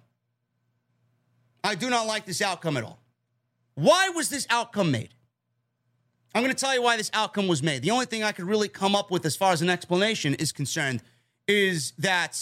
I 1.64 1.74
do 1.76 1.90
not 1.90 2.06
like 2.06 2.26
this 2.26 2.42
outcome 2.42 2.76
at 2.76 2.84
all. 2.84 3.00
Why 3.76 4.10
was 4.10 4.28
this 4.30 4.46
outcome 4.50 4.92
made? 4.92 5.14
I'm 6.36 6.44
going 6.44 6.54
to 6.54 6.60
tell 6.60 6.74
you 6.74 6.82
why 6.82 6.98
this 6.98 7.10
outcome 7.14 7.48
was 7.48 7.64
made. 7.64 7.82
The 7.82 7.92
only 7.92 8.08
thing 8.08 8.24
I 8.26 8.34
could 8.34 8.44
really 8.44 8.68
come 8.68 8.94
up 8.94 9.10
with 9.10 9.26
as 9.26 9.38
far 9.38 9.54
as 9.54 9.62
an 9.62 9.70
explanation 9.70 10.34
is 10.34 10.52
concerned 10.52 11.02
is 11.48 11.94
that 11.98 12.38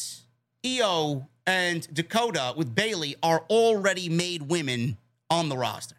Io 0.66 1.28
and 1.46 1.88
Dakota 1.94 2.56
with 2.58 2.74
Bayley 2.74 3.18
are 3.22 3.44
already 3.52 4.10
made 4.10 4.42
women 4.42 4.98
on 5.30 5.50
the 5.50 5.58
roster. 5.58 5.98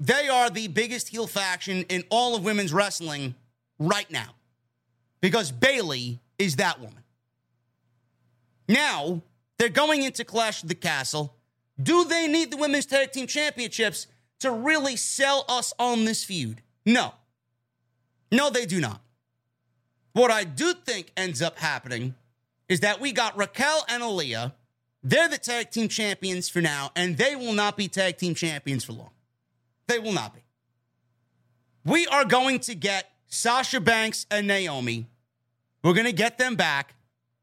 They 0.00 0.28
are 0.28 0.50
the 0.50 0.66
biggest 0.66 1.10
heel 1.10 1.28
faction 1.28 1.84
in 1.84 2.02
all 2.10 2.34
of 2.34 2.42
women's 2.42 2.72
wrestling 2.72 3.36
right 3.78 4.10
now 4.10 4.34
because 5.20 5.50
Bayley 5.50 6.20
is 6.38 6.56
that 6.56 6.80
woman. 6.80 7.02
Now, 8.68 9.22
they're 9.58 9.68
going 9.68 10.02
into 10.02 10.24
Clash 10.24 10.62
of 10.62 10.68
the 10.68 10.74
Castle. 10.74 11.34
Do 11.80 12.04
they 12.04 12.26
need 12.28 12.50
the 12.50 12.56
women's 12.56 12.86
tag 12.86 13.12
team 13.12 13.26
championships 13.26 14.06
to 14.40 14.50
really 14.50 14.96
sell 14.96 15.44
us 15.48 15.72
on 15.78 16.04
this 16.04 16.24
feud? 16.24 16.62
No. 16.84 17.14
No, 18.30 18.50
they 18.50 18.66
do 18.66 18.80
not. 18.80 19.00
What 20.12 20.30
I 20.30 20.44
do 20.44 20.74
think 20.74 21.12
ends 21.16 21.40
up 21.40 21.58
happening 21.58 22.14
is 22.68 22.80
that 22.80 23.00
we 23.00 23.12
got 23.12 23.36
Raquel 23.36 23.84
and 23.88 24.02
Aliyah. 24.02 24.52
They're 25.02 25.28
the 25.28 25.38
tag 25.38 25.70
team 25.70 25.88
champions 25.88 26.48
for 26.48 26.60
now, 26.60 26.90
and 26.96 27.16
they 27.16 27.36
will 27.36 27.52
not 27.52 27.76
be 27.76 27.88
tag 27.88 28.18
team 28.18 28.34
champions 28.34 28.84
for 28.84 28.92
long. 28.92 29.10
They 29.86 29.98
will 29.98 30.12
not 30.12 30.34
be. 30.34 30.40
We 31.84 32.06
are 32.08 32.24
going 32.24 32.58
to 32.60 32.74
get 32.74 33.10
Sasha 33.28 33.80
Banks 33.80 34.26
and 34.30 34.46
Naomi. 34.46 35.06
We're 35.82 35.92
going 35.92 36.06
to 36.06 36.12
get 36.12 36.38
them 36.38 36.56
back. 36.56 36.94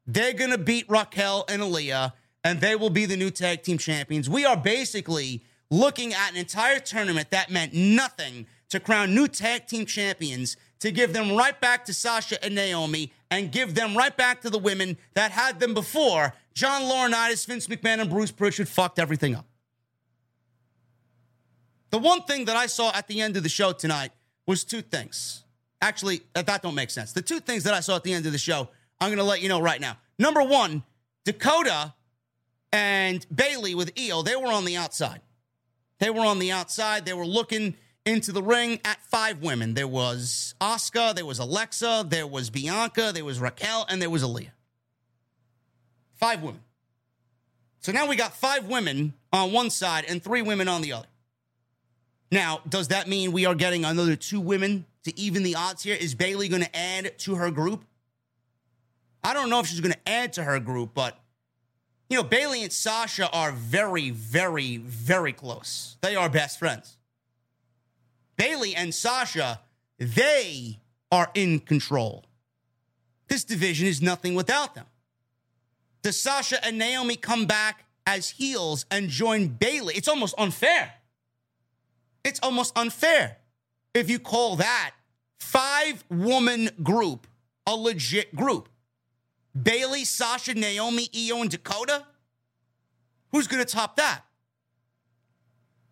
They're 0.06 0.34
going 0.34 0.50
to 0.50 0.58
beat 0.58 0.88
Raquel 0.88 1.44
and 1.48 1.62
Aliyah, 1.62 2.12
and 2.44 2.60
they 2.60 2.76
will 2.76 2.90
be 2.90 3.06
the 3.06 3.16
new 3.16 3.30
tag 3.30 3.62
team 3.62 3.78
champions. 3.78 4.28
We 4.28 4.44
are 4.44 4.56
basically 4.56 5.42
looking 5.70 6.12
at 6.12 6.30
an 6.30 6.36
entire 6.36 6.78
tournament 6.78 7.30
that 7.30 7.50
meant 7.50 7.72
nothing 7.72 8.46
to 8.68 8.80
crown 8.80 9.14
new 9.14 9.28
tag 9.28 9.66
team 9.66 9.86
champions, 9.86 10.56
to 10.80 10.90
give 10.90 11.12
them 11.12 11.36
right 11.36 11.58
back 11.60 11.84
to 11.86 11.94
Sasha 11.94 12.42
and 12.44 12.54
Naomi, 12.54 13.12
and 13.30 13.50
give 13.50 13.74
them 13.74 13.96
right 13.96 14.16
back 14.16 14.42
to 14.42 14.50
the 14.50 14.58
women 14.58 14.96
that 15.14 15.30
had 15.30 15.58
them 15.60 15.72
before 15.72 16.34
John 16.52 16.82
Laurinaitis, 16.82 17.46
Vince 17.46 17.66
McMahon, 17.68 18.00
and 18.00 18.10
Bruce 18.10 18.32
Pritchard 18.32 18.68
fucked 18.68 18.98
everything 18.98 19.34
up. 19.34 19.46
The 21.90 21.98
one 21.98 22.22
thing 22.22 22.44
that 22.46 22.56
I 22.56 22.66
saw 22.66 22.92
at 22.92 23.06
the 23.06 23.20
end 23.20 23.36
of 23.36 23.42
the 23.42 23.48
show 23.48 23.72
tonight 23.72 24.10
was 24.46 24.64
two 24.64 24.82
things. 24.82 25.44
Actually, 25.80 26.22
that 26.34 26.46
that 26.46 26.62
don't 26.62 26.74
make 26.74 26.90
sense. 26.90 27.12
The 27.12 27.22
two 27.22 27.40
things 27.40 27.64
that 27.64 27.74
I 27.74 27.80
saw 27.80 27.96
at 27.96 28.02
the 28.02 28.12
end 28.12 28.26
of 28.26 28.32
the 28.32 28.38
show, 28.38 28.68
I'm 29.00 29.08
going 29.08 29.18
to 29.18 29.24
let 29.24 29.42
you 29.42 29.48
know 29.48 29.60
right 29.60 29.80
now. 29.80 29.98
Number 30.18 30.42
one, 30.42 30.82
Dakota 31.24 31.94
and 32.72 33.26
Bayley 33.34 33.74
with 33.74 33.92
Io, 33.98 34.22
they 34.22 34.36
were 34.36 34.50
on 34.50 34.64
the 34.64 34.76
outside. 34.76 35.20
They 35.98 36.10
were 36.10 36.24
on 36.24 36.38
the 36.38 36.52
outside. 36.52 37.04
They 37.04 37.12
were 37.12 37.26
looking 37.26 37.76
into 38.06 38.32
the 38.32 38.42
ring 38.42 38.80
at 38.84 39.02
five 39.02 39.42
women. 39.42 39.74
There 39.74 39.88
was 39.88 40.54
Asuka, 40.60 41.14
there 41.14 41.26
was 41.26 41.38
Alexa, 41.38 42.06
there 42.08 42.26
was 42.26 42.50
Bianca, 42.50 43.10
there 43.12 43.24
was 43.24 43.40
Raquel, 43.40 43.84
and 43.88 44.00
there 44.00 44.10
was 44.10 44.22
Aliyah. 44.22 44.52
Five 46.14 46.42
women. 46.42 46.60
So 47.80 47.92
now 47.92 48.06
we 48.06 48.16
got 48.16 48.34
five 48.34 48.66
women 48.66 49.14
on 49.32 49.52
one 49.52 49.70
side 49.70 50.04
and 50.08 50.22
three 50.22 50.42
women 50.42 50.68
on 50.68 50.82
the 50.82 50.92
other. 50.92 51.08
Now, 52.32 52.60
does 52.68 52.88
that 52.88 53.08
mean 53.08 53.32
we 53.32 53.46
are 53.46 53.54
getting 53.54 53.84
another 53.84 54.16
two 54.16 54.40
women 54.40 54.86
to 55.06 55.18
even 55.18 55.44
the 55.44 55.54
odds 55.54 55.84
here? 55.84 55.96
Is 55.98 56.14
Bayley 56.14 56.48
going 56.48 56.62
to 56.62 56.76
add 56.76 57.16
to 57.20 57.36
her 57.36 57.50
group? 57.50 57.84
I 59.22 59.32
don't 59.32 59.50
know 59.50 59.60
if 59.60 59.66
she's 59.66 59.80
going 59.80 59.94
to 59.94 60.08
add 60.08 60.34
to 60.34 60.44
her 60.44 60.60
group, 60.60 60.94
but 60.94 61.18
you 62.10 62.16
know, 62.16 62.24
Bayley 62.24 62.62
and 62.62 62.72
Sasha 62.72 63.30
are 63.30 63.52
very, 63.52 64.10
very, 64.10 64.76
very 64.76 65.32
close. 65.32 65.96
They 66.02 66.14
are 66.14 66.28
best 66.28 66.58
friends. 66.58 66.96
Bayley 68.36 68.74
and 68.74 68.94
Sasha, 68.94 69.60
they 69.98 70.80
are 71.10 71.30
in 71.34 71.60
control. 71.60 72.24
This 73.28 73.44
division 73.44 73.86
is 73.86 74.02
nothing 74.02 74.34
without 74.34 74.74
them. 74.74 74.86
Does 76.02 76.20
Sasha 76.20 76.64
and 76.64 76.78
Naomi 76.78 77.16
come 77.16 77.46
back 77.46 77.86
as 78.06 78.30
heels 78.30 78.86
and 78.90 79.08
join 79.08 79.48
Bayley? 79.48 79.94
It's 79.94 80.08
almost 80.08 80.34
unfair. 80.36 80.94
It's 82.24 82.40
almost 82.42 82.76
unfair 82.76 83.38
if 83.96 84.10
you 84.10 84.18
call 84.18 84.56
that 84.56 84.92
five 85.38 86.04
woman 86.10 86.70
group 86.82 87.26
a 87.66 87.74
legit 87.74 88.34
group. 88.34 88.68
Bayley, 89.60 90.04
Sasha, 90.04 90.54
Naomi, 90.54 91.08
Io, 91.16 91.40
and 91.40 91.50
Dakota. 91.50 92.04
Who's 93.32 93.46
going 93.48 93.64
to 93.64 93.70
top 93.70 93.96
that? 93.96 94.22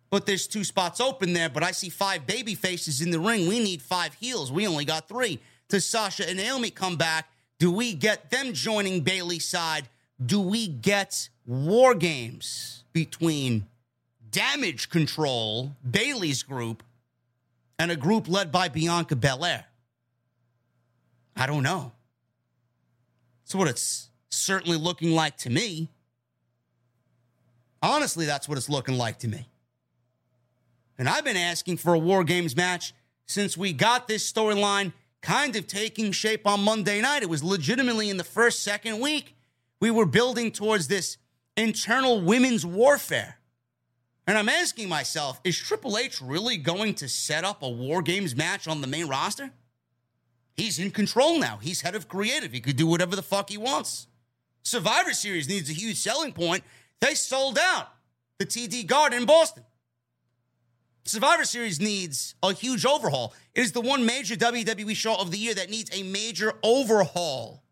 But 0.09 0.25
there's 0.25 0.47
two 0.47 0.63
spots 0.63 1.01
open 1.01 1.33
there, 1.33 1.49
but 1.49 1.63
I 1.63 1.71
see 1.71 1.89
five 1.89 2.25
baby 2.25 2.55
faces 2.55 3.01
in 3.01 3.09
the 3.09 3.19
ring. 3.19 3.47
We 3.47 3.59
need 3.59 3.81
five 3.81 4.13
heels. 4.13 4.51
We 4.51 4.67
only 4.67 4.85
got 4.85 5.09
three. 5.09 5.39
Does 5.67 5.85
Sasha 5.85 6.29
and 6.29 6.37
Naomi 6.37 6.69
come 6.69 6.95
back? 6.95 7.27
Do 7.57 7.71
we 7.71 7.93
get 7.93 8.29
them 8.29 8.53
joining 8.53 9.01
Bayley's 9.01 9.45
side? 9.45 9.89
Do 10.23 10.39
we 10.39 10.67
get 10.67 11.29
war 11.45 11.95
games 11.95 12.83
between 12.93 13.65
damage 14.29 14.89
control, 14.89 15.75
Bayley's 15.89 16.43
group, 16.43 16.83
and 17.77 17.91
a 17.91 17.95
group 17.95 18.27
led 18.27 18.51
by 18.51 18.69
Bianca 18.69 19.15
Belair? 19.15 19.65
I 21.35 21.45
don't 21.47 21.63
know. 21.63 21.91
That's 23.43 23.55
what 23.55 23.67
it's 23.67 24.09
certainly 24.29 24.77
looking 24.77 25.11
like 25.11 25.37
to 25.37 25.49
me. 25.49 25.89
Honestly, 27.81 28.25
that's 28.25 28.49
what 28.49 28.57
it's 28.57 28.69
looking 28.69 28.97
like 28.97 29.19
to 29.19 29.27
me. 29.27 29.47
And 30.97 31.09
I've 31.09 31.25
been 31.25 31.37
asking 31.37 31.77
for 31.77 31.93
a 31.93 31.99
War 31.99 32.23
Games 32.23 32.55
match 32.55 32.93
since 33.27 33.57
we 33.57 33.73
got 33.73 34.07
this 34.07 34.31
storyline 34.31 34.93
kind 35.21 35.55
of 35.55 35.67
taking 35.67 36.11
shape 36.11 36.47
on 36.47 36.61
Monday 36.61 37.01
night. 37.01 37.23
It 37.23 37.29
was 37.29 37.43
legitimately 37.43 38.09
in 38.09 38.17
the 38.17 38.23
first, 38.23 38.63
second 38.63 38.99
week. 38.99 39.35
We 39.79 39.91
were 39.91 40.05
building 40.05 40.51
towards 40.51 40.87
this 40.87 41.17
internal 41.57 42.21
women's 42.21 42.65
warfare. 42.65 43.37
And 44.27 44.37
I'm 44.37 44.49
asking 44.49 44.89
myself, 44.89 45.39
is 45.43 45.57
Triple 45.57 45.97
H 45.97 46.21
really 46.21 46.57
going 46.57 46.95
to 46.95 47.07
set 47.07 47.43
up 47.43 47.61
a 47.61 47.69
War 47.69 48.01
Games 48.01 48.35
match 48.35 48.67
on 48.67 48.81
the 48.81 48.87
main 48.87 49.07
roster? 49.07 49.51
He's 50.55 50.79
in 50.79 50.91
control 50.91 51.37
now. 51.37 51.57
He's 51.61 51.81
head 51.81 51.95
of 51.95 52.07
creative. 52.07 52.51
He 52.51 52.61
could 52.61 52.77
do 52.77 52.87
whatever 52.87 53.15
the 53.15 53.21
fuck 53.21 53.49
he 53.49 53.57
wants. 53.57 54.07
Survivor 54.63 55.13
Series 55.13 55.47
needs 55.47 55.69
a 55.69 55.73
huge 55.73 55.97
selling 55.97 56.31
point. 56.33 56.63
They 57.01 57.13
sold 57.13 57.59
out 57.59 57.89
the 58.39 58.45
TD 58.45 58.87
Garden 58.87 59.19
in 59.19 59.25
Boston. 59.25 59.63
Survivor 61.03 61.43
Series 61.43 61.79
needs 61.79 62.33
a 62.41 62.51
huge 62.51 62.83
overhaul. 62.83 63.35
It 63.53 63.61
is 63.61 63.73
the 63.73 63.81
one 63.81 64.07
major 64.07 64.35
WWE 64.35 64.95
show 64.95 65.15
of 65.15 65.29
the 65.29 65.37
year 65.37 65.53
that 65.53 65.69
needs 65.69 65.91
a 65.93 66.01
major 66.01 66.53
overhaul. 66.63 67.63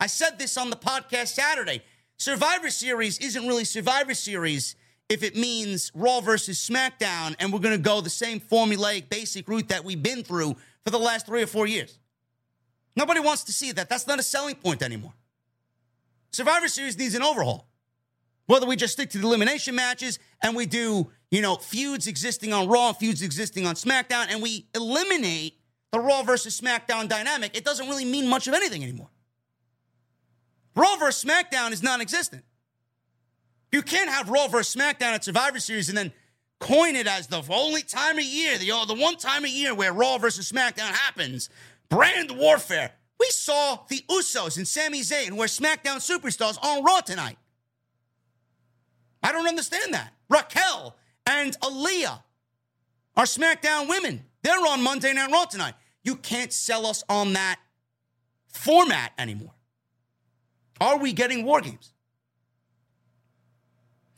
I 0.00 0.08
said 0.08 0.40
this 0.40 0.56
on 0.56 0.70
the 0.70 0.76
podcast 0.76 1.28
Saturday. 1.28 1.82
Survivor 2.16 2.70
Series 2.70 3.18
isn't 3.18 3.46
really 3.46 3.64
Survivor 3.64 4.14
Series 4.14 4.74
if 5.08 5.22
it 5.22 5.36
means 5.36 5.90
Raw 5.94 6.20
versus 6.20 6.58
SmackDown 6.58 7.34
and 7.38 7.52
we're 7.52 7.58
going 7.60 7.76
to 7.76 7.82
go 7.82 8.00
the 8.00 8.10
same 8.10 8.40
formulaic 8.40 9.08
basic 9.08 9.48
route 9.48 9.68
that 9.68 9.84
we've 9.84 10.02
been 10.02 10.22
through 10.22 10.56
for 10.84 10.90
the 10.90 10.98
last 10.98 11.26
three 11.26 11.42
or 11.42 11.46
four 11.46 11.66
years. 11.66 11.98
Nobody 12.96 13.20
wants 13.20 13.44
to 13.44 13.52
see 13.52 13.72
that. 13.72 13.88
That's 13.88 14.06
not 14.06 14.18
a 14.18 14.22
selling 14.22 14.54
point 14.54 14.82
anymore. 14.82 15.14
Survivor 16.32 16.68
Series 16.68 16.98
needs 16.98 17.14
an 17.14 17.22
overhaul. 17.22 17.68
Whether 18.46 18.66
we 18.66 18.76
just 18.76 18.94
stick 18.94 19.10
to 19.10 19.18
the 19.18 19.26
elimination 19.26 19.74
matches 19.74 20.18
and 20.42 20.56
we 20.56 20.66
do, 20.66 21.10
you 21.30 21.40
know, 21.40 21.56
feuds 21.56 22.06
existing 22.06 22.52
on 22.52 22.68
Raw, 22.68 22.88
and 22.88 22.96
feuds 22.96 23.22
existing 23.22 23.66
on 23.66 23.74
SmackDown, 23.74 24.26
and 24.28 24.42
we 24.42 24.66
eliminate 24.74 25.58
the 25.92 26.00
Raw 26.00 26.22
versus 26.22 26.58
SmackDown 26.60 27.08
dynamic, 27.08 27.56
it 27.56 27.64
doesn't 27.64 27.88
really 27.88 28.04
mean 28.04 28.28
much 28.28 28.48
of 28.48 28.54
anything 28.54 28.82
anymore. 28.82 29.10
Raw 30.74 30.96
versus 30.96 31.22
SmackDown 31.22 31.72
is 31.72 31.82
non 31.82 32.00
existent. 32.00 32.44
You 33.72 33.82
can't 33.82 34.10
have 34.10 34.28
Raw 34.28 34.48
versus 34.48 34.76
SmackDown 34.76 35.14
at 35.14 35.24
Survivor 35.24 35.58
Series 35.58 35.88
and 35.88 35.96
then 35.96 36.12
coin 36.60 36.94
it 36.94 37.06
as 37.06 37.26
the 37.26 37.42
only 37.48 37.82
time 37.82 38.18
of 38.18 38.24
year, 38.24 38.58
the, 38.58 38.70
uh, 38.70 38.84
the 38.84 38.94
one 38.94 39.16
time 39.16 39.44
of 39.44 39.50
year 39.50 39.74
where 39.74 39.92
Raw 39.92 40.18
versus 40.18 40.52
SmackDown 40.52 40.92
happens. 40.92 41.48
Brand 41.88 42.30
warfare. 42.30 42.92
We 43.18 43.26
saw 43.30 43.78
the 43.88 44.04
Usos 44.10 44.58
and 44.58 44.68
Sami 44.68 45.00
Zayn, 45.00 45.28
who 45.28 45.42
are 45.42 45.46
SmackDown 45.46 45.96
superstars, 45.96 46.62
on 46.62 46.84
Raw 46.84 47.00
tonight. 47.00 47.38
I 49.22 49.32
don't 49.32 49.46
understand 49.46 49.94
that. 49.94 50.12
Raquel 50.28 50.96
and 51.26 51.58
Aliyah 51.60 52.22
are 53.16 53.24
SmackDown 53.24 53.88
women. 53.88 54.24
They're 54.42 54.66
on 54.66 54.82
Monday 54.82 55.12
Night 55.12 55.30
Raw 55.30 55.44
tonight. 55.44 55.74
You 56.02 56.16
can't 56.16 56.52
sell 56.52 56.84
us 56.86 57.04
on 57.08 57.34
that 57.34 57.60
format 58.48 59.12
anymore. 59.18 59.54
Are 60.80 60.98
we 60.98 61.12
getting 61.12 61.44
war 61.44 61.60
games? 61.60 61.91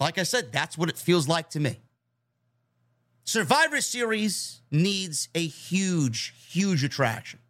Like 0.00 0.18
I 0.18 0.22
said, 0.24 0.52
that's 0.52 0.76
what 0.76 0.88
it 0.88 0.98
feels 0.98 1.28
like 1.28 1.50
to 1.50 1.60
me. 1.60 1.80
Survivor 3.24 3.80
Series 3.80 4.60
needs 4.70 5.28
a 5.34 5.46
huge, 5.46 6.34
huge 6.48 6.84
attraction. 6.84 7.40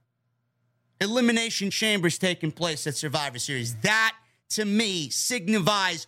Elimination 1.01 1.71
Chambers 1.71 2.19
taking 2.19 2.53
place 2.53 2.87
at 2.87 2.95
Survivor 2.95 3.39
Series. 3.39 3.75
That 3.77 4.15
to 4.51 4.65
me 4.65 5.11
signifies 5.11 6.07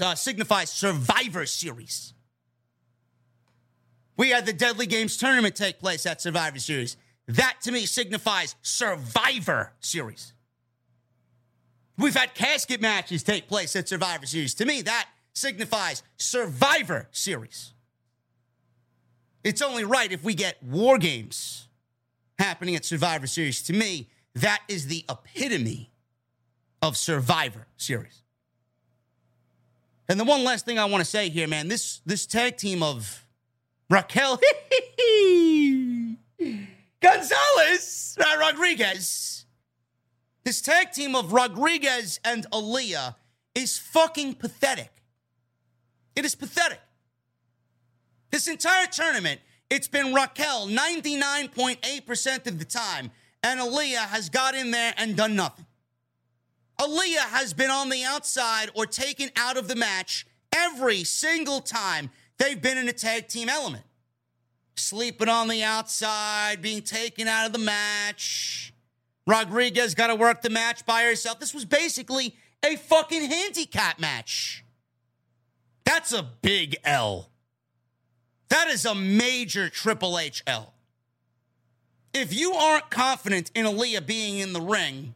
uh, 0.00 0.14
signifies 0.14 0.70
Survivor 0.70 1.46
Series. 1.46 2.12
We 4.16 4.30
had 4.30 4.46
the 4.46 4.52
Deadly 4.52 4.86
Games 4.86 5.16
tournament 5.16 5.54
take 5.54 5.78
place 5.78 6.04
at 6.04 6.20
Survivor 6.20 6.58
Series. 6.58 6.96
That 7.28 7.58
to 7.62 7.72
me 7.72 7.86
signifies 7.86 8.56
Survivor 8.62 9.72
Series. 9.80 10.32
We've 11.96 12.14
had 12.14 12.34
casket 12.34 12.80
matches 12.80 13.22
take 13.22 13.48
place 13.48 13.76
at 13.76 13.88
Survivor 13.88 14.26
Series. 14.26 14.54
To 14.54 14.64
me, 14.64 14.82
that 14.82 15.08
signifies 15.34 16.02
Survivor 16.16 17.08
Series. 17.10 17.72
It's 19.44 19.62
only 19.62 19.84
right 19.84 20.12
if 20.12 20.22
we 20.22 20.34
get 20.34 20.62
war 20.62 20.98
games 20.98 21.68
happening 22.38 22.76
at 22.76 22.84
Survivor 22.84 23.26
Series. 23.26 23.62
To 23.62 23.72
me, 23.72 24.08
that 24.34 24.60
is 24.68 24.86
the 24.86 25.04
epitome 25.08 25.90
of 26.80 26.96
Survivor 26.96 27.66
Series. 27.76 28.22
And 30.08 30.18
the 30.18 30.24
one 30.24 30.44
last 30.44 30.64
thing 30.64 30.78
I 30.78 30.84
want 30.84 31.02
to 31.02 31.08
say 31.08 31.28
here, 31.28 31.48
man, 31.48 31.68
this 31.68 32.00
this 32.04 32.26
tag 32.26 32.56
team 32.56 32.82
of 32.82 33.26
Raquel 33.88 34.38
Gonzalez 37.00 38.18
uh, 38.20 38.36
Rodriguez, 38.38 39.46
this 40.44 40.60
tag 40.60 40.92
team 40.92 41.14
of 41.14 41.32
Rodriguez 41.32 42.20
and 42.24 42.46
Aliyah 42.50 43.14
is 43.54 43.78
fucking 43.78 44.34
pathetic. 44.34 45.01
It 46.14 46.24
is 46.24 46.34
pathetic. 46.34 46.80
This 48.30 48.48
entire 48.48 48.86
tournament, 48.86 49.40
it's 49.70 49.88
been 49.88 50.14
Raquel 50.14 50.66
99.8% 50.68 52.46
of 52.46 52.58
the 52.58 52.64
time, 52.64 53.10
and 53.42 53.60
Aliyah 53.60 54.08
has 54.08 54.28
got 54.28 54.54
in 54.54 54.70
there 54.70 54.94
and 54.96 55.16
done 55.16 55.36
nothing. 55.36 55.66
Aliyah 56.80 57.28
has 57.30 57.52
been 57.52 57.70
on 57.70 57.90
the 57.90 58.04
outside 58.04 58.70
or 58.74 58.86
taken 58.86 59.30
out 59.36 59.56
of 59.56 59.68
the 59.68 59.76
match 59.76 60.26
every 60.54 61.04
single 61.04 61.60
time 61.60 62.10
they've 62.38 62.60
been 62.60 62.78
in 62.78 62.88
a 62.88 62.92
tag 62.92 63.28
team 63.28 63.48
element. 63.48 63.84
sleeping 64.74 65.28
on 65.28 65.48
the 65.48 65.62
outside, 65.62 66.62
being 66.62 66.82
taken 66.82 67.28
out 67.28 67.46
of 67.46 67.52
the 67.52 67.58
match. 67.58 68.72
Rodriguez 69.26 69.94
got 69.94 70.08
to 70.08 70.14
work 70.14 70.42
the 70.42 70.50
match 70.50 70.84
by 70.84 71.04
herself. 71.04 71.38
This 71.38 71.54
was 71.54 71.64
basically 71.64 72.34
a 72.64 72.76
fucking 72.76 73.30
handicap 73.30 74.00
match. 74.00 74.64
That's 75.84 76.12
a 76.12 76.22
big 76.22 76.76
L. 76.84 77.30
That 78.48 78.68
is 78.68 78.84
a 78.84 78.94
major 78.94 79.68
Triple 79.68 80.18
H 80.18 80.42
L. 80.46 80.74
If 82.12 82.34
you 82.34 82.52
aren't 82.52 82.90
confident 82.90 83.50
in 83.54 83.64
Aliyah 83.64 84.06
being 84.06 84.38
in 84.38 84.52
the 84.52 84.60
ring, 84.60 85.14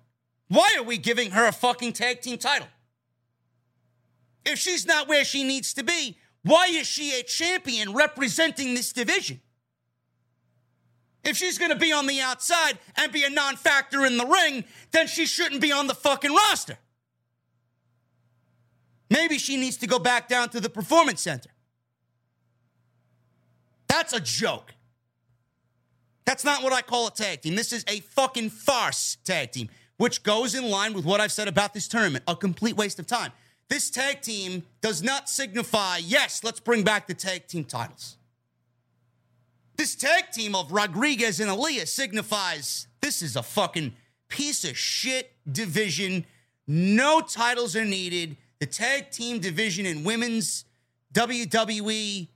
why 0.48 0.74
are 0.78 0.82
we 0.82 0.96
giving 0.96 1.32
her 1.32 1.46
a 1.46 1.52
fucking 1.52 1.92
tag 1.92 2.22
team 2.22 2.38
title? 2.38 2.68
If 4.44 4.58
she's 4.58 4.86
not 4.86 5.08
where 5.08 5.24
she 5.24 5.44
needs 5.44 5.74
to 5.74 5.82
be, 5.82 6.16
why 6.42 6.66
is 6.68 6.86
she 6.86 7.18
a 7.18 7.22
champion 7.22 7.92
representing 7.92 8.74
this 8.74 8.92
division? 8.92 9.40
If 11.24 11.36
she's 11.36 11.58
going 11.58 11.72
to 11.72 11.76
be 11.76 11.92
on 11.92 12.06
the 12.06 12.20
outside 12.20 12.78
and 12.96 13.10
be 13.10 13.24
a 13.24 13.30
non 13.30 13.56
factor 13.56 14.06
in 14.06 14.16
the 14.16 14.24
ring, 14.24 14.64
then 14.92 15.08
she 15.08 15.26
shouldn't 15.26 15.60
be 15.60 15.72
on 15.72 15.88
the 15.88 15.94
fucking 15.94 16.32
roster. 16.32 16.78
Maybe 19.08 19.38
she 19.38 19.56
needs 19.56 19.76
to 19.78 19.86
go 19.86 19.98
back 19.98 20.28
down 20.28 20.48
to 20.50 20.60
the 20.60 20.68
performance 20.68 21.20
center. 21.20 21.50
That's 23.88 24.12
a 24.12 24.20
joke. 24.20 24.74
That's 26.24 26.44
not 26.44 26.62
what 26.62 26.72
I 26.72 26.82
call 26.82 27.06
a 27.06 27.10
tag 27.12 27.42
team. 27.42 27.54
This 27.54 27.72
is 27.72 27.84
a 27.88 28.00
fucking 28.00 28.50
farce 28.50 29.16
tag 29.24 29.52
team, 29.52 29.68
which 29.96 30.24
goes 30.24 30.54
in 30.54 30.68
line 30.68 30.92
with 30.92 31.04
what 31.04 31.20
I've 31.20 31.32
said 31.32 31.46
about 31.46 31.72
this 31.72 31.86
tournament 31.86 32.24
a 32.26 32.34
complete 32.34 32.76
waste 32.76 32.98
of 32.98 33.06
time. 33.06 33.32
This 33.68 33.90
tag 33.90 34.22
team 34.22 34.64
does 34.80 35.02
not 35.02 35.28
signify, 35.28 35.98
yes, 35.98 36.44
let's 36.44 36.60
bring 36.60 36.84
back 36.84 37.06
the 37.06 37.14
tag 37.14 37.46
team 37.46 37.64
titles. 37.64 38.16
This 39.76 39.94
tag 39.94 40.30
team 40.32 40.54
of 40.54 40.72
Rodriguez 40.72 41.40
and 41.40 41.50
Aliyah 41.50 41.86
signifies 41.86 42.86
this 43.00 43.22
is 43.22 43.36
a 43.36 43.42
fucking 43.42 43.94
piece 44.28 44.64
of 44.64 44.76
shit 44.76 45.32
division. 45.50 46.26
No 46.66 47.20
titles 47.20 47.76
are 47.76 47.84
needed. 47.84 48.36
The 48.58 48.66
tag 48.66 49.10
team 49.10 49.38
division 49.38 49.86
in 49.86 50.04
women's 50.04 50.64
WWE, 51.12 52.28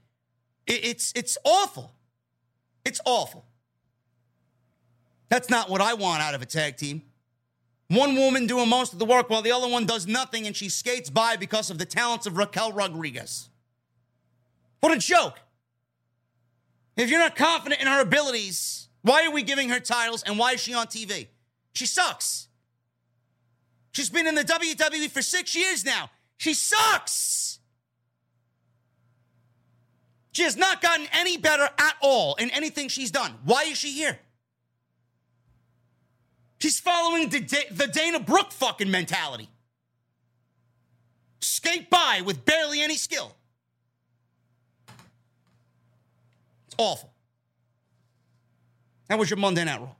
it's 0.67 1.13
it's 1.15 1.39
awful. 1.45 1.93
It's 2.85 3.01
awful. 3.05 3.45
That's 5.29 5.49
not 5.49 5.71
what 5.71 5.81
I 5.81 5.95
want 5.95 6.23
out 6.23 6.35
of 6.35 6.43
a 6.43 6.47
tag 6.47 6.77
team. 6.77 7.03
One 7.89 8.15
woman 8.15 8.47
doing 8.47 8.69
most 8.69 8.93
of 8.93 8.99
the 8.99 9.05
work 9.05 9.31
while 9.31 9.43
the 9.43 9.53
other 9.53 9.69
one 9.69 9.85
does 9.85 10.07
nothing 10.07 10.47
and 10.47 10.55
she 10.55 10.69
skates 10.69 11.11
by 11.11 11.37
because 11.37 11.71
of 11.71 11.79
the 11.79 11.85
talents 11.85 12.27
of 12.27 12.37
Raquel 12.37 12.73
Rodriguez. 12.73 13.49
What 14.81 14.93
a 14.93 14.99
joke. 14.99 15.41
If 16.97 17.11
you're 17.11 17.19
not 17.19 17.35
confident 17.35 17.81
in 17.81 17.87
her 17.87 18.01
abilities, 18.01 18.89
why 19.03 19.27
are 19.27 19.31
we 19.31 19.43
giving 19.43 19.71
her 19.71 19.81
titles 19.81 20.23
and 20.23 20.39
why 20.39 20.53
is 20.53 20.61
she 20.61 20.75
on 20.75 20.87
TV? 20.87 21.29
She 21.73 21.87
sucks. 21.87 22.49
She's 23.93 24.11
been 24.11 24.27
in 24.27 24.35
the 24.35 24.45
WWE 24.45 25.11
for 25.11 25.23
six 25.23 25.55
years 25.57 25.85
now. 25.85 26.11
She 26.37 26.55
sucks. 26.55 27.59
She 30.33 30.43
has 30.43 30.57
not 30.57 30.81
gotten 30.81 31.07
any 31.13 31.37
better 31.37 31.69
at 31.77 31.95
all 32.01 32.37
in 32.37 32.51
anything 32.51 32.89
she's 32.89 33.11
done. 33.11 33.35
Why 33.45 33.65
is 33.65 33.79
she 33.79 33.93
here? 33.93 34.19
She's 36.61 36.79
following 36.79 37.29
the, 37.31 37.41
the 37.71 37.87
Dana 37.87 38.21
Brooke 38.21 38.53
fucking 38.53 38.91
mentality. 38.91 39.49
Skate 41.41 41.91
by 41.91 42.23
with 42.25 42.45
barely 42.45 42.81
any 42.81 42.97
skill. 42.97 43.35
It's 46.67 46.77
awful. 46.79 47.13
That 49.09 49.19
was 49.19 49.29
your 49.29 49.39
Monday 49.39 49.65
Night 49.65 49.81
Raw. 49.81 49.95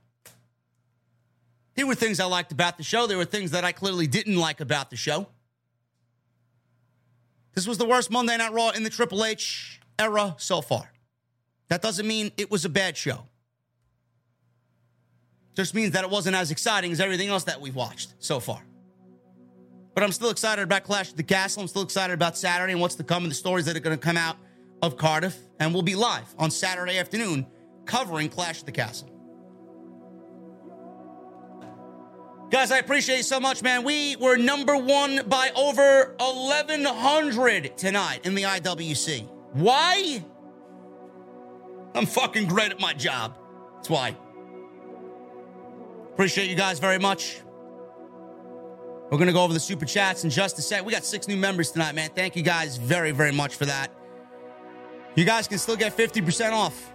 There 1.81 1.87
were 1.87 1.95
things 1.95 2.19
I 2.19 2.25
liked 2.25 2.51
about 2.51 2.77
the 2.77 2.83
show. 2.83 3.07
There 3.07 3.17
were 3.17 3.25
things 3.25 3.49
that 3.51 3.65
I 3.65 3.71
clearly 3.71 4.05
didn't 4.05 4.35
like 4.35 4.61
about 4.61 4.91
the 4.91 4.95
show. 4.95 5.25
This 7.55 7.65
was 7.65 7.79
the 7.79 7.87
worst 7.87 8.11
Monday 8.11 8.37
Night 8.37 8.53
Raw 8.53 8.69
in 8.69 8.83
the 8.83 8.91
Triple 8.91 9.25
H 9.25 9.81
era 9.97 10.35
so 10.37 10.61
far. 10.61 10.91
That 11.69 11.81
doesn't 11.81 12.05
mean 12.05 12.33
it 12.37 12.51
was 12.51 12.65
a 12.65 12.69
bad 12.69 12.95
show. 12.95 13.23
Just 15.55 15.73
means 15.73 15.93
that 15.93 16.03
it 16.03 16.11
wasn't 16.11 16.35
as 16.35 16.51
exciting 16.51 16.91
as 16.91 16.99
everything 17.01 17.29
else 17.29 17.45
that 17.45 17.59
we've 17.59 17.73
watched 17.73 18.13
so 18.19 18.39
far. 18.39 18.61
But 19.95 20.03
I'm 20.03 20.11
still 20.11 20.29
excited 20.29 20.61
about 20.61 20.83
Clash 20.83 21.09
at 21.09 21.17
the 21.17 21.23
Castle. 21.23 21.63
I'm 21.63 21.67
still 21.67 21.81
excited 21.81 22.13
about 22.13 22.37
Saturday 22.37 22.73
and 22.73 22.79
what's 22.79 22.93
to 22.93 23.03
come 23.03 23.23
and 23.23 23.31
the 23.31 23.35
stories 23.35 23.65
that 23.65 23.75
are 23.75 23.79
going 23.79 23.97
to 23.97 24.05
come 24.05 24.17
out 24.17 24.37
of 24.83 24.97
Cardiff. 24.97 25.35
And 25.59 25.73
we'll 25.73 25.81
be 25.81 25.95
live 25.95 26.35
on 26.37 26.51
Saturday 26.51 26.99
afternoon 26.99 27.47
covering 27.85 28.29
Clash 28.29 28.59
at 28.59 28.67
the 28.67 28.71
Castle. 28.71 29.10
Guys, 32.51 32.69
I 32.69 32.79
appreciate 32.79 33.15
you 33.15 33.23
so 33.23 33.39
much, 33.39 33.63
man. 33.63 33.85
We 33.85 34.17
were 34.17 34.35
number 34.35 34.75
one 34.75 35.21
by 35.25 35.51
over 35.55 36.15
1,100 36.19 37.77
tonight 37.77 38.25
in 38.25 38.35
the 38.35 38.43
IWC. 38.43 39.25
Why? 39.53 40.21
I'm 41.95 42.05
fucking 42.05 42.49
great 42.49 42.71
at 42.71 42.79
my 42.81 42.91
job. 42.91 43.37
That's 43.75 43.89
why. 43.89 44.17
Appreciate 46.11 46.49
you 46.49 46.57
guys 46.57 46.77
very 46.79 46.99
much. 46.99 47.39
We're 49.09 49.17
going 49.17 49.27
to 49.27 49.33
go 49.33 49.45
over 49.45 49.53
the 49.53 49.59
super 49.59 49.85
chats 49.85 50.25
in 50.25 50.29
just 50.29 50.59
a 50.59 50.61
sec. 50.61 50.83
We 50.83 50.91
got 50.91 51.05
six 51.05 51.29
new 51.29 51.37
members 51.37 51.71
tonight, 51.71 51.95
man. 51.95 52.09
Thank 52.13 52.35
you 52.35 52.43
guys 52.43 52.75
very, 52.75 53.11
very 53.11 53.31
much 53.31 53.55
for 53.55 53.65
that. 53.65 53.93
You 55.15 55.23
guys 55.23 55.47
can 55.47 55.57
still 55.57 55.77
get 55.77 55.95
50% 55.95 56.51
off. 56.51 56.91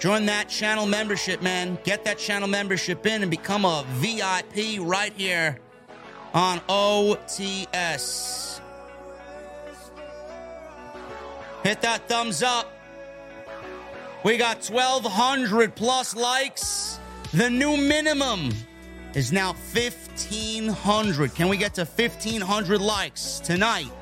Join 0.00 0.24
that 0.26 0.48
channel 0.48 0.86
membership, 0.86 1.42
man. 1.42 1.78
Get 1.84 2.04
that 2.04 2.16
channel 2.16 2.48
membership 2.48 3.04
in 3.04 3.20
and 3.20 3.30
become 3.30 3.66
a 3.66 3.84
VIP 3.96 4.80
right 4.80 5.12
here 5.12 5.58
on 6.32 6.58
OTS. 6.70 8.60
Hit 11.62 11.82
that 11.82 12.08
thumbs 12.08 12.42
up. 12.42 12.72
We 14.24 14.38
got 14.38 14.64
1,200 14.64 15.76
plus 15.76 16.16
likes. 16.16 16.98
The 17.34 17.50
new 17.50 17.76
minimum 17.76 18.54
is 19.12 19.32
now 19.32 19.52
1,500. 19.52 21.34
Can 21.34 21.50
we 21.50 21.58
get 21.58 21.74
to 21.74 21.84
1,500 21.84 22.80
likes 22.80 23.38
tonight 23.40 23.92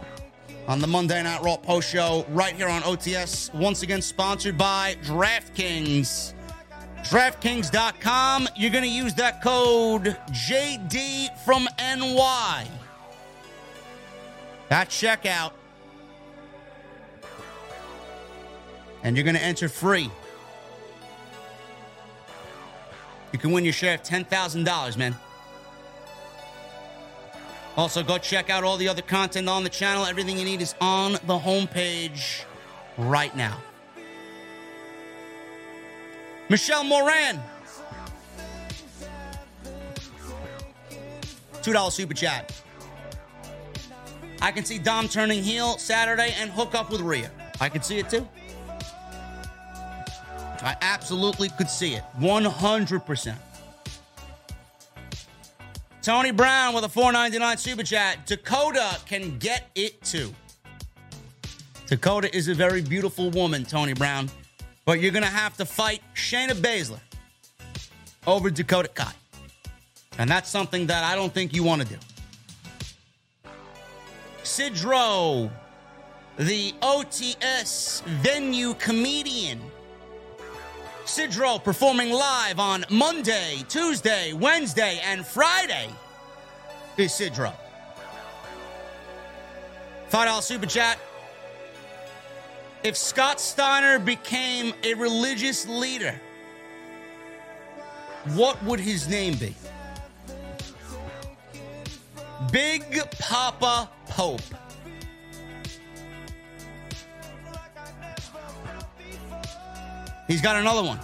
on 0.69 0.78
the 0.78 0.86
Monday 0.86 1.20
Night 1.20 1.43
Raw 1.43 1.57
post 1.57 1.90
show 1.90 2.24
right 2.28 2.55
here 2.55 2.69
on 2.69 2.82
OTS? 2.82 3.53
Once 3.55 3.82
again, 3.82 4.01
sponsored 4.01 4.57
by 4.57 4.95
DraftKings. 5.03 6.35
DraftKings.com. 7.03 8.49
You're 8.55 8.70
going 8.70 8.85
to 8.85 8.90
use 8.90 9.15
that 9.15 9.43
code 9.43 10.16
JD 10.31 11.36
from 11.45 11.66
NY 11.78 12.69
at 14.70 14.89
checkout. 14.89 15.53
and 19.03 19.16
you're 19.16 19.24
going 19.24 19.36
to 19.36 19.43
enter 19.43 19.69
free. 19.69 20.11
You 23.32 23.39
can 23.39 23.53
win 23.53 23.65
your 23.65 23.73
share 23.73 23.95
of 23.95 24.03
$10,000, 24.03 24.97
man. 24.97 25.16
Also, 27.78 28.02
go 28.02 28.18
check 28.18 28.50
out 28.50 28.64
all 28.64 28.76
the 28.76 28.88
other 28.88 29.02
content 29.02 29.48
on 29.48 29.62
the 29.62 29.68
channel. 29.70 30.05
Everything 30.05 30.36
you 30.36 30.44
need 30.44 30.60
is 30.60 30.74
on 30.80 31.12
the 31.12 31.38
homepage 31.38 32.42
right 32.96 33.34
now. 33.36 33.56
Michelle 36.48 36.82
Moran. 36.82 37.40
$2 41.62 41.92
super 41.92 42.14
chat. 42.14 42.52
I 44.42 44.50
can 44.50 44.64
see 44.64 44.78
Dom 44.78 45.06
turning 45.06 45.44
heel 45.44 45.78
Saturday 45.78 46.34
and 46.40 46.50
hook 46.50 46.74
up 46.74 46.90
with 46.90 47.00
Rhea. 47.00 47.30
I 47.60 47.68
can 47.68 47.82
see 47.82 47.98
it 47.98 48.10
too. 48.10 48.26
I 50.62 50.76
absolutely 50.80 51.50
could 51.50 51.70
see 51.70 51.94
it. 51.94 52.02
100%. 52.18 53.34
Tony 56.09 56.30
Brown 56.30 56.72
with 56.72 56.85
a 56.85 56.89
499 56.89 57.59
super 57.59 57.82
chat. 57.82 58.24
Dakota 58.24 58.98
can 59.05 59.36
get 59.36 59.68
it 59.74 60.02
too. 60.02 60.35
Dakota 61.86 62.35
is 62.35 62.48
a 62.48 62.55
very 62.55 62.80
beautiful 62.80 63.30
woman, 63.30 63.62
Tony 63.66 63.93
Brown, 63.93 64.30
but 64.86 65.01
you're 65.01 65.12
going 65.12 65.22
to 65.22 65.28
have 65.28 65.59
to 65.59 65.66
fight 65.66 66.01
Shayna 66.14 66.52
Baszler 66.52 67.01
over 68.26 68.48
Dakota 68.48 68.89
Kai. 68.89 69.12
And 70.16 70.30
that's 70.30 70.48
something 70.48 70.86
that 70.86 71.05
I 71.05 71.14
don't 71.14 71.35
think 71.35 71.52
you 71.55 71.62
want 71.62 71.82
to 71.82 71.89
do. 71.89 71.98
Sidro, 74.44 75.51
the 76.39 76.72
OTS 76.80 78.02
venue 78.22 78.72
comedian 78.78 79.60
Sidro 81.09 81.59
performing 81.64 82.12
live 82.12 82.60
on 82.60 82.85
Monday, 82.90 83.64
Tuesday, 83.66 84.35
Wednesday, 84.35 85.01
and 85.02 85.26
Friday 85.26 85.89
is 86.98 87.12
Sidro. 87.12 87.51
$5 90.10 90.43
super 90.43 90.66
chat. 90.66 90.98
If 92.85 92.94
Scott 92.94 93.40
Steiner 93.40 93.98
became 93.98 94.74
a 94.85 94.93
religious 94.93 95.66
leader, 95.66 96.14
what 98.35 98.62
would 98.64 98.78
his 98.78 99.09
name 99.09 99.35
be? 99.36 99.55
Big 102.52 102.85
Papa 103.18 103.89
Pope. 104.09 104.43
He's 110.28 110.42
got 110.42 110.56
another 110.56 110.84
one. 110.84 111.00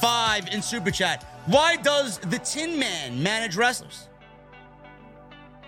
Five 0.00 0.48
in 0.48 0.60
Super 0.60 0.90
Chat. 0.90 1.24
Why 1.46 1.76
does 1.76 2.18
the 2.18 2.38
Tin 2.40 2.78
Man 2.78 3.22
manage 3.22 3.56
wrestlers? 3.56 4.08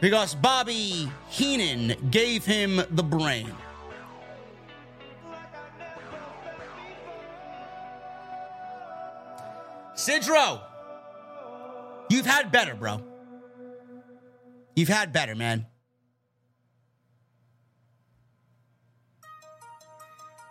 Because 0.00 0.34
Bobby 0.34 1.10
Heenan 1.28 2.10
gave 2.10 2.44
him 2.44 2.82
the 2.90 3.02
brain. 3.02 3.54
Sidro, 9.94 10.62
you've 12.08 12.26
had 12.26 12.50
better, 12.50 12.74
bro. 12.74 13.02
You've 14.74 14.88
had 14.88 15.12
better, 15.12 15.34
man. 15.34 15.66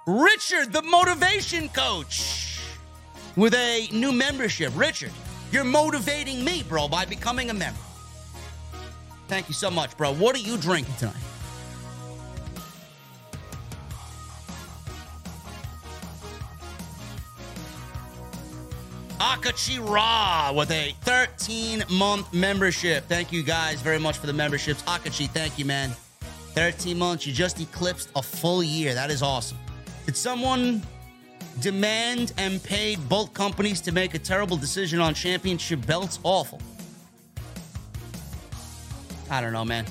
Richard, 0.10 0.74
the 0.74 0.82
motivation 0.82 1.70
coach, 1.70 2.60
with 3.36 3.54
a 3.54 3.88
new 3.92 4.12
membership. 4.12 4.74
Richard, 4.76 5.12
you're 5.52 5.64
motivating 5.64 6.44
me, 6.44 6.64
bro, 6.64 6.88
by 6.88 7.06
becoming 7.06 7.52
a 7.52 7.54
member. 7.54 7.80
Thank 9.28 9.50
you 9.50 9.54
so 9.54 9.70
much, 9.70 9.96
bro. 9.98 10.12
What 10.16 10.36
are 10.36 10.40
you 10.40 10.58
drinking 10.58 10.96
tonight? 10.96 11.16
Akachi 19.20 19.78
Ra 19.88 20.52
with 20.56 20.72
a 20.72 20.96
13 21.02 21.84
month 21.92 22.34
membership. 22.34 23.06
Thank 23.06 23.32
you 23.32 23.44
guys 23.44 23.80
very 23.80 24.00
much 24.00 24.18
for 24.18 24.26
the 24.26 24.34
memberships. 24.34 24.82
Akachi, 24.84 25.30
thank 25.30 25.60
you, 25.60 25.66
man. 25.66 25.92
13 26.56 26.98
months, 26.98 27.28
you 27.28 27.32
just 27.32 27.60
eclipsed 27.62 28.10
a 28.16 28.24
full 28.24 28.64
year. 28.64 28.96
That 28.96 29.12
is 29.12 29.22
awesome. 29.22 29.59
Did 30.10 30.18
someone 30.18 30.82
demand 31.60 32.34
and 32.40 32.64
paid 32.64 32.98
both 33.08 33.32
companies 33.36 33.80
to 33.82 33.92
make 33.92 34.16
a 34.16 34.18
terrible 34.18 34.58
decision 34.58 35.00
on 35.00 35.14
championship 35.14 35.86
belts? 35.86 36.18
Awful. 36.24 36.60
I 39.30 39.40
don't 39.40 39.54
know, 39.54 39.64
man. 39.64 39.86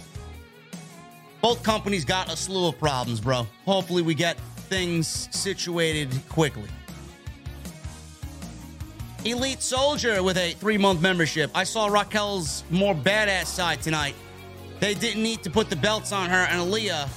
Both 1.40 1.62
companies 1.62 2.04
got 2.04 2.32
a 2.32 2.36
slew 2.36 2.66
of 2.66 2.80
problems, 2.80 3.20
bro. 3.20 3.46
Hopefully, 3.64 4.02
we 4.02 4.12
get 4.12 4.36
things 4.68 5.28
situated 5.30 6.10
quickly. 6.28 6.68
Elite 9.24 9.62
Soldier 9.62 10.20
with 10.24 10.36
a 10.36 10.50
three 10.54 10.78
month 10.78 11.00
membership. 11.00 11.48
I 11.54 11.62
saw 11.62 11.86
Raquel's 11.86 12.64
more 12.70 12.92
badass 12.92 13.46
side 13.46 13.82
tonight. 13.82 14.16
They 14.80 14.94
didn't 14.94 15.22
need 15.22 15.44
to 15.44 15.50
put 15.50 15.70
the 15.70 15.76
belts 15.76 16.10
on 16.10 16.28
her 16.28 16.44
and 16.50 16.68
Aliyah. 16.68 17.08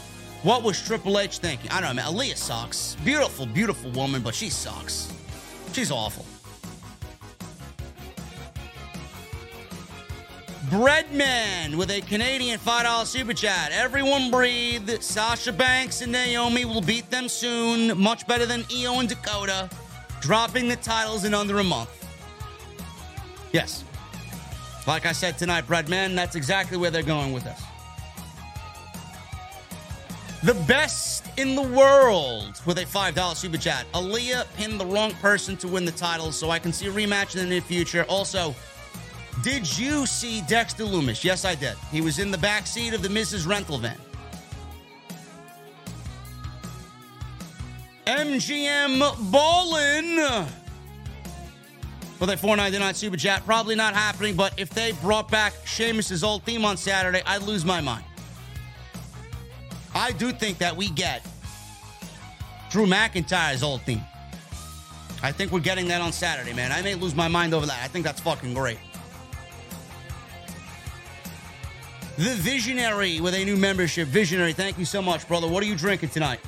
What 0.44 0.64
was 0.64 0.82
Triple 0.82 1.20
H 1.20 1.38
thinking? 1.38 1.70
I 1.70 1.82
don't 1.82 1.96
know, 1.96 2.04
man. 2.04 2.14
Aliyah 2.14 2.36
sucks. 2.36 2.96
Beautiful, 3.06 3.46
beautiful 3.46 3.92
woman, 3.92 4.24
but 4.24 4.34
she 4.34 4.50
sucks. 4.50 5.14
She's 5.72 5.92
awful. 5.92 6.26
Breadman 10.72 11.76
with 11.76 11.92
a 11.92 12.02
Canadian 12.02 12.58
$5 12.58 13.06
super 13.06 13.34
chat. 13.34 13.72
Everyone 13.72 14.32
breathe. 14.32 14.90
Sasha 15.02 15.54
Banks 15.54 16.02
and 16.02 16.12
Naomi 16.12 16.66
will 16.66 16.82
beat 16.82 17.12
them 17.12 17.28
soon. 17.28 17.96
Much 18.00 18.26
better 18.26 18.48
than 18.48 18.66
Io 18.74 19.00
and 19.00 19.10
Dakota. 19.10 19.70
Dropping 20.22 20.68
the 20.70 20.78
titles 20.78 21.24
in 21.24 21.36
under 21.36 21.60
a 21.60 21.64
month. 21.64 21.90
Yes. 23.52 23.84
Like 24.88 25.06
I 25.06 25.12
said 25.12 25.38
tonight, 25.38 25.68
Breadman, 25.68 26.16
that's 26.16 26.36
exactly 26.36 26.78
where 26.78 26.90
they're 26.90 27.04
going 27.04 27.32
with 27.32 27.44
this. 27.44 27.62
The 30.44 30.56
best 30.68 31.26
in 31.38 31.54
the 31.54 31.62
world 31.62 32.60
with 32.66 32.80
a 32.80 32.86
$5 32.86 33.36
super 33.36 33.58
chat. 33.58 33.86
Aliyah 33.94 34.52
pinned 34.56 34.80
the 34.80 34.86
wrong 34.88 35.12
person 35.16 35.56
to 35.58 35.68
win 35.68 35.86
the 35.86 35.92
title, 35.92 36.32
so 36.32 36.50
I 36.50 36.58
can 36.58 36.74
see 36.74 36.88
a 36.88 36.92
rematch 36.92 37.36
in 37.36 37.44
the 37.44 37.48
near 37.48 37.62
future. 37.62 38.06
Also, 38.10 38.56
did 39.44 39.78
you 39.78 40.08
see 40.08 40.42
Dexter 40.48 40.84
Lumis? 40.84 41.24
Yes, 41.24 41.46
I 41.46 41.54
did. 41.54 41.76
He 41.92 42.02
was 42.02 42.18
in 42.18 42.32
the 42.32 42.40
back 42.40 42.66
seat 42.66 42.96
of 42.96 43.04
the 43.04 43.10
Miz's 43.10 43.46
Rental 43.46 43.78
van. 43.78 43.98
MGM 48.08 49.32
Ballin 49.32 50.48
with 52.20 52.30
a 52.32 52.38
499 52.38 52.94
super 52.96 53.18
chat. 53.18 53.46
Probably 53.46 53.76
not 53.76 53.94
happening, 53.94 54.36
but 54.36 54.60
if 54.60 54.72
they 54.72 54.94
brought 54.94 55.30
back 55.30 55.54
Sheamus' 55.66 56.24
old 56.24 56.42
theme 56.44 56.66
on 56.66 56.78
Saturday, 56.78 57.22
I'd 57.28 57.44
lose 57.44 57.64
my 57.64 57.80
mind. 57.80 58.06
I 59.94 60.12
do 60.12 60.32
think 60.32 60.58
that 60.60 60.76
we 60.76 60.90
get 60.90 61.26
Drew 62.70 62.86
McIntyre's 62.86 63.64
old 63.64 63.82
theme. 63.82 64.02
I 65.24 65.32
think 65.32 65.52
we're 65.52 65.60
getting 65.60 65.88
that 65.90 66.02
on 66.02 66.12
Saturday, 66.12 66.54
man. 66.54 66.72
I 66.72 66.82
may 66.82 66.96
lose 66.96 67.14
my 67.14 67.28
mind 67.28 67.54
over 67.54 67.66
that. 67.66 67.84
I 67.84 67.88
think 67.88 68.06
that's 68.06 68.22
fucking 68.22 68.54
great. 68.54 68.80
The 72.18 72.36
Visionary 72.36 73.20
with 73.20 73.34
a 73.34 73.46
new 73.46 73.56
membership. 73.56 74.08
Visionary, 74.08 74.54
thank 74.54 74.78
you 74.78 74.86
so 74.86 75.02
much, 75.02 75.28
brother. 75.28 75.48
What 75.48 75.64
are 75.64 75.66
you 75.66 75.76
drinking 75.76 76.10
tonight? 76.10 76.40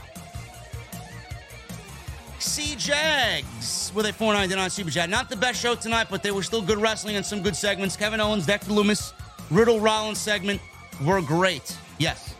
C 2.40 2.76
Jags 2.76 3.92
with 3.96 4.06
a 4.06 4.14
499 4.14 4.70
super 4.70 4.92
chat. 4.92 5.10
Not 5.10 5.30
the 5.30 5.38
best 5.38 5.62
show 5.62 5.76
tonight, 5.76 6.08
but 6.10 6.22
there 6.22 6.34
were 6.34 6.44
still 6.44 6.62
good 6.62 6.78
wrestling 6.78 7.16
and 7.16 7.26
some 7.26 7.42
good 7.42 7.56
segments. 7.56 7.96
Kevin 7.96 8.20
Owens, 8.20 8.46
Dexter 8.46 8.72
Lumis, 8.72 9.14
Riddle 9.50 9.80
Rollins 9.80 10.20
segment 10.20 10.62
were 11.06 11.22
great. 11.22 11.78
Yes. 12.00 12.33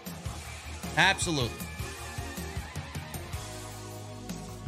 Absolutely. 0.98 1.66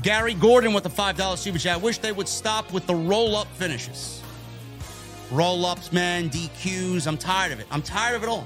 Gary 0.02 0.35
Gordon 0.35 0.73
with 0.73 0.84
the 0.84 0.89
$5 0.89 1.38
super 1.38 1.57
chat. 1.57 1.73
I 1.73 1.77
Wish 1.77 1.97
they 1.97 2.11
would 2.11 2.27
stop 2.27 2.72
with 2.72 2.85
the 2.85 2.93
roll 2.93 3.35
up 3.35 3.47
finishes. 3.56 4.22
Roll 5.31 5.65
ups, 5.65 5.91
man, 5.91 6.30
DQs. 6.30 7.07
I'm 7.07 7.18
tired 7.18 7.52
of 7.52 7.60
it. 7.60 7.65
I'm 7.72 7.81
tired 7.81 8.15
of 8.15 8.23
it 8.23 8.30
all. 8.30 8.45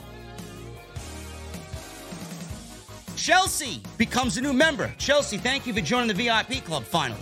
Chelsea 3.17 3.81
becomes 3.97 4.37
a 4.37 4.41
new 4.41 4.53
member. 4.53 4.93
Chelsea, 4.97 5.37
thank 5.37 5.67
you 5.67 5.73
for 5.73 5.81
joining 5.81 6.07
the 6.07 6.13
VIP 6.13 6.63
club 6.63 6.85
finally. 6.85 7.19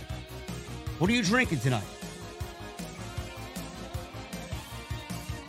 What 0.98 1.10
are 1.10 1.12
you 1.12 1.24
drinking 1.24 1.58
tonight? 1.58 1.82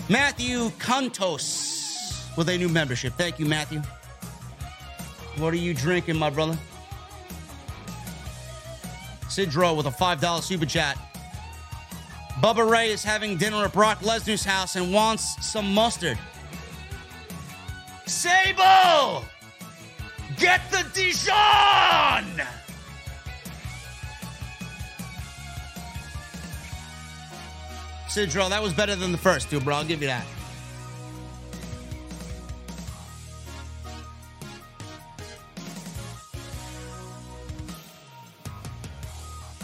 Matthew 0.10 0.70
Cantos 0.80 2.36
with 2.36 2.50
a 2.50 2.58
new 2.58 2.70
membership. 2.70 3.14
Thank 3.14 3.38
you, 3.38 3.46
Matthew. 3.46 3.84
What 5.38 5.54
are 5.54 5.58
you 5.58 5.74
drinking, 5.74 6.18
my 6.18 6.30
brother? 6.30 6.58
Sidro 9.24 9.78
with 9.78 9.86
a 9.86 9.92
$5 9.92 10.42
super 10.42 10.66
chat. 10.66 10.98
Bubba 12.42 12.70
Ray 12.70 12.92
is 12.92 13.04
having 13.04 13.38
dinner 13.38 13.66
at 13.66 13.74
Brock 13.74 14.00
Lesnar's 14.00 14.44
house 14.44 14.76
and 14.76 14.94
wants 14.94 15.46
some 15.46 15.74
mustard. 15.74 16.18
Sable! 18.06 19.26
Get 20.38 20.62
the 20.72 20.86
Dijon! 20.94 22.48
Sidro, 28.08 28.50
that 28.50 28.64
was 28.64 28.74
better 28.74 28.96
than 28.96 29.12
the 29.12 29.18
first 29.18 29.50
two, 29.50 29.60
bro. 29.60 29.76
I'll 29.76 29.86
give 29.86 30.02
you 30.02 30.08
that. 30.08 30.26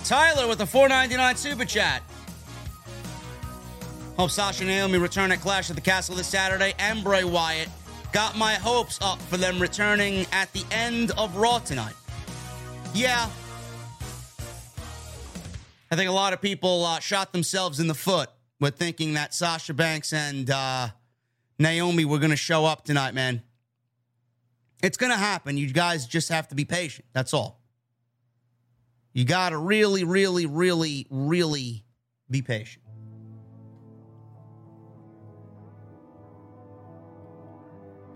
Tyler 0.06 0.48
with 0.48 0.60
the 0.60 0.66
499 0.68 1.36
super 1.36 1.66
chat. 1.66 2.04
Hope 4.18 4.30
Sasha 4.30 4.62
and 4.62 4.70
Naomi 4.70 5.00
return 5.00 5.32
at 5.32 5.42
Clash 5.42 5.72
at 5.72 5.76
the 5.76 5.82
Castle 5.82 6.16
this 6.16 6.28
Saturday 6.28 6.76
and 6.78 7.04
Bray 7.04 7.24
Wyatt. 7.24 7.70
Got 8.14 8.38
my 8.38 8.54
hopes 8.54 9.00
up 9.02 9.20
for 9.24 9.38
them 9.38 9.60
returning 9.60 10.28
at 10.32 10.54
the 10.54 10.64
end 10.70 11.10
of 11.18 11.36
Raw 11.36 11.58
tonight. 11.58 11.96
Yeah. 12.94 13.28
I 15.92 15.96
think 15.96 16.08
a 16.08 16.14
lot 16.14 16.34
of 16.34 16.42
people 16.42 16.86
uh, 16.86 17.00
shot 17.00 17.34
themselves 17.34 17.80
in 17.80 17.88
the 17.88 17.96
foot 17.96 18.30
with 18.60 18.76
thinking 18.76 19.16
that 19.16 19.34
Sasha 19.34 19.74
Banks 19.74 20.14
and 20.14 20.50
uh, 20.52 20.90
Naomi 21.58 22.06
were 22.06 22.20
going 22.20 22.30
to 22.30 22.38
show 22.38 22.64
up 22.66 22.86
tonight, 22.86 23.16
man. 23.16 23.42
It's 24.84 24.98
going 24.98 25.12
to 25.12 25.18
happen. 25.18 25.58
You 25.58 25.74
guys 25.74 26.06
just 26.06 26.30
have 26.30 26.48
to 26.50 26.56
be 26.56 26.64
patient. 26.64 27.08
That's 27.12 27.34
all. 27.34 27.65
You 29.16 29.24
got 29.24 29.52
to 29.52 29.58
really, 29.58 30.04
really, 30.04 30.46
really, 30.46 31.08
really 31.10 31.86
be 32.30 32.42
patient. 32.42 32.84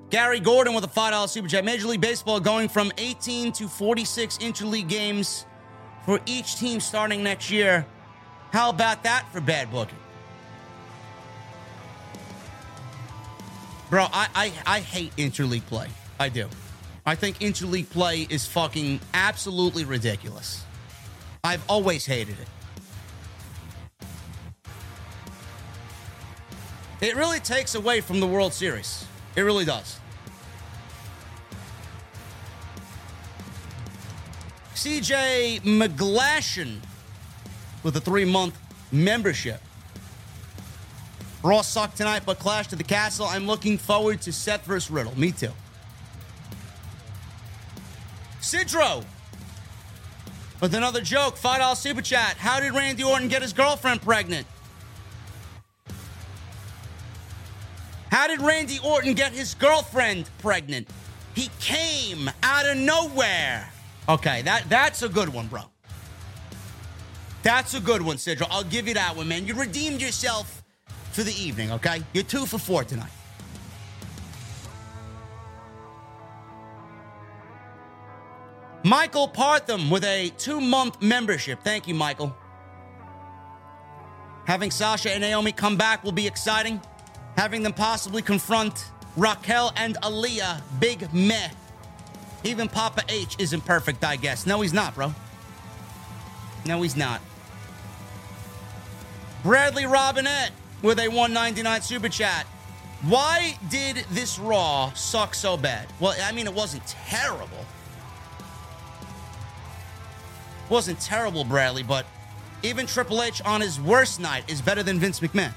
Gary 0.09 0.41
Gordon 0.41 0.73
with 0.73 0.83
a 0.83 0.89
$5 0.89 1.29
super 1.29 1.47
chat. 1.47 1.63
Major 1.63 1.87
League 1.87 2.01
Baseball 2.01 2.41
going 2.41 2.67
from 2.67 2.91
18 2.97 3.53
to 3.53 3.69
46 3.69 4.39
interleague 4.39 4.89
games 4.89 5.45
for 6.05 6.19
each 6.25 6.57
team 6.57 6.81
starting 6.81 7.23
next 7.23 7.49
year. 7.49 7.85
How 8.51 8.69
about 8.69 9.03
that 9.03 9.25
for 9.31 9.39
bad 9.39 9.71
booking? 9.71 9.95
Bro, 13.89 14.07
I, 14.11 14.27
I, 14.35 14.51
I 14.65 14.79
hate 14.81 15.15
interleague 15.15 15.65
play. 15.67 15.87
I 16.19 16.27
do. 16.27 16.49
I 17.05 17.15
think 17.15 17.39
interleague 17.39 17.89
play 17.89 18.27
is 18.29 18.45
fucking 18.45 18.99
absolutely 19.13 19.85
ridiculous. 19.85 20.65
I've 21.43 21.63
always 21.69 22.05
hated 22.05 22.35
it. 22.39 22.47
It 27.01 27.15
really 27.15 27.39
takes 27.39 27.75
away 27.75 28.01
from 28.01 28.19
the 28.19 28.27
World 28.27 28.53
Series. 28.53 29.05
It 29.35 29.41
really 29.41 29.63
does. 29.63 29.99
CJ 34.75 35.61
McGlashan 35.61 36.77
with 37.83 37.95
a 37.95 38.01
three 38.01 38.25
month 38.25 38.57
membership. 38.91 39.61
Raw 41.41 41.61
sucked 41.61 41.95
tonight, 41.97 42.23
but 42.25 42.37
Clash 42.37 42.67
to 42.67 42.75
the 42.75 42.83
Castle. 42.83 43.25
I'm 43.25 43.47
looking 43.47 43.77
forward 43.77 44.21
to 44.21 44.33
Seth 44.33 44.65
versus 44.65 44.91
Riddle. 44.91 45.17
Me 45.17 45.31
too. 45.31 45.51
Sidro 48.41 49.05
with 50.61 50.73
another 50.73 51.01
joke. 51.01 51.37
$5 51.37 51.75
super 51.75 52.01
chat. 52.01 52.37
How 52.37 52.59
did 52.59 52.73
Randy 52.73 53.03
Orton 53.03 53.27
get 53.27 53.41
his 53.41 53.53
girlfriend 53.53 54.01
pregnant? 54.01 54.45
How 58.11 58.27
did 58.27 58.41
Randy 58.41 58.79
Orton 58.83 59.13
get 59.13 59.33
his 59.33 59.53
girlfriend 59.53 60.29
pregnant? 60.39 60.89
He 61.35 61.49
came 61.59 62.29
out 62.41 62.65
of 62.65 62.77
nowhere. 62.77 63.69
Okay, 64.07 64.41
that, 64.41 64.67
that's 64.67 65.03
a 65.03 65.09
good 65.09 65.29
one, 65.29 65.47
bro. 65.47 65.61
That's 67.43 67.73
a 67.75 67.79
good 67.79 68.01
one, 68.01 68.17
Sidro. 68.17 68.47
I'll 68.49 68.63
give 68.63 68.87
you 68.87 68.95
that 68.95 69.15
one, 69.15 69.27
man. 69.27 69.45
You 69.45 69.53
redeemed 69.53 70.01
yourself 70.01 70.63
for 71.11 71.23
the 71.23 71.33
evening, 71.33 71.71
okay? 71.71 72.03
You're 72.13 72.23
two 72.23 72.45
for 72.45 72.57
four 72.57 72.83
tonight. 72.83 73.11
Michael 78.83 79.27
Partham 79.27 79.89
with 79.89 80.05
a 80.05 80.29
two 80.37 80.61
month 80.61 81.01
membership. 81.01 81.59
Thank 81.63 81.87
you, 81.87 81.93
Michael. 81.93 82.35
Having 84.45 84.71
Sasha 84.71 85.11
and 85.11 85.21
Naomi 85.21 85.51
come 85.51 85.75
back 85.75 86.03
will 86.03 86.11
be 86.11 86.25
exciting. 86.25 86.81
Having 87.35 87.63
them 87.63 87.73
possibly 87.73 88.21
confront 88.21 88.85
Raquel 89.15 89.71
and 89.75 89.95
Aliyah, 90.01 90.61
big 90.79 91.13
meh. 91.13 91.49
Even 92.43 92.69
Papa 92.69 93.03
H 93.09 93.35
isn't 93.37 93.65
perfect, 93.65 94.03
I 94.03 94.15
guess. 94.15 94.45
No, 94.45 94.61
he's 94.61 94.73
not, 94.73 94.95
bro. 94.95 95.13
No, 96.65 96.81
he's 96.81 96.95
not. 96.95 97.21
Bradley 99.43 99.85
Robinette 99.85 100.51
with 100.81 100.99
a 100.99 101.07
199 101.07 101.81
super 101.81 102.09
chat. 102.09 102.45
Why 103.03 103.57
did 103.69 103.97
this 104.11 104.39
Raw 104.39 104.91
suck 104.93 105.35
so 105.35 105.57
bad? 105.57 105.87
Well, 105.99 106.15
I 106.21 106.31
mean, 106.31 106.47
it 106.47 106.53
wasn't 106.53 106.85
terrible. 106.87 107.65
Wasn't 110.69 110.99
terrible, 110.99 111.43
Bradley, 111.43 111.83
but 111.83 112.05
even 112.63 112.85
Triple 112.85 113.23
H 113.23 113.41
on 113.43 113.61
his 113.61 113.79
worst 113.79 114.19
night 114.19 114.49
is 114.49 114.61
better 114.61 114.83
than 114.83 114.99
Vince 114.99 115.19
McMahon. 115.19 115.53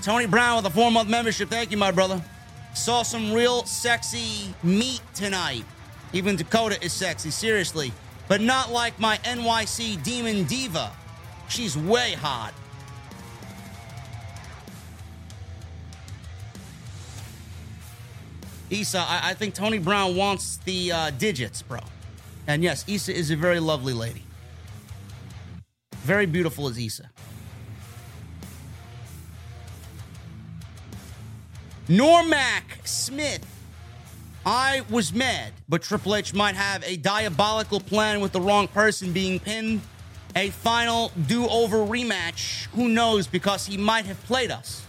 Tony 0.00 0.26
Brown 0.26 0.56
with 0.56 0.66
a 0.66 0.70
four 0.74 0.90
month 0.90 1.08
membership. 1.08 1.48
Thank 1.48 1.70
you, 1.70 1.76
my 1.76 1.92
brother. 1.92 2.20
Saw 2.74 3.02
some 3.02 3.32
real 3.32 3.64
sexy 3.64 4.54
meat 4.62 5.00
tonight. 5.14 5.64
Even 6.12 6.36
Dakota 6.36 6.82
is 6.82 6.92
sexy, 6.92 7.30
seriously. 7.30 7.92
But 8.28 8.40
not 8.40 8.72
like 8.72 8.98
my 8.98 9.18
NYC 9.18 10.02
Demon 10.02 10.44
Diva. 10.44 10.90
She's 11.48 11.76
way 11.76 12.14
hot. 12.14 12.52
Issa, 18.72 18.98
I, 18.98 19.30
I 19.30 19.34
think 19.34 19.54
Tony 19.54 19.78
Brown 19.78 20.16
wants 20.16 20.56
the 20.58 20.92
uh, 20.92 21.10
digits, 21.10 21.62
bro. 21.62 21.80
And 22.46 22.62
yes, 22.62 22.84
Issa 22.88 23.14
is 23.14 23.30
a 23.30 23.36
very 23.36 23.60
lovely 23.60 23.92
lady. 23.92 24.24
Very 26.02 26.26
beautiful 26.26 26.68
as 26.68 26.78
Issa. 26.78 27.10
Normac 31.88 32.80
Smith. 32.84 33.46
I 34.44 34.82
was 34.90 35.12
mad, 35.12 35.52
but 35.68 35.82
Triple 35.82 36.16
H 36.16 36.34
might 36.34 36.56
have 36.56 36.82
a 36.84 36.96
diabolical 36.96 37.78
plan 37.78 38.20
with 38.20 38.32
the 38.32 38.40
wrong 38.40 38.66
person 38.66 39.12
being 39.12 39.38
pinned. 39.38 39.82
A 40.34 40.50
final 40.50 41.12
do 41.26 41.46
over 41.46 41.78
rematch. 41.78 42.66
Who 42.74 42.88
knows? 42.88 43.26
Because 43.26 43.66
he 43.66 43.76
might 43.76 44.06
have 44.06 44.20
played 44.24 44.50
us. 44.50 44.84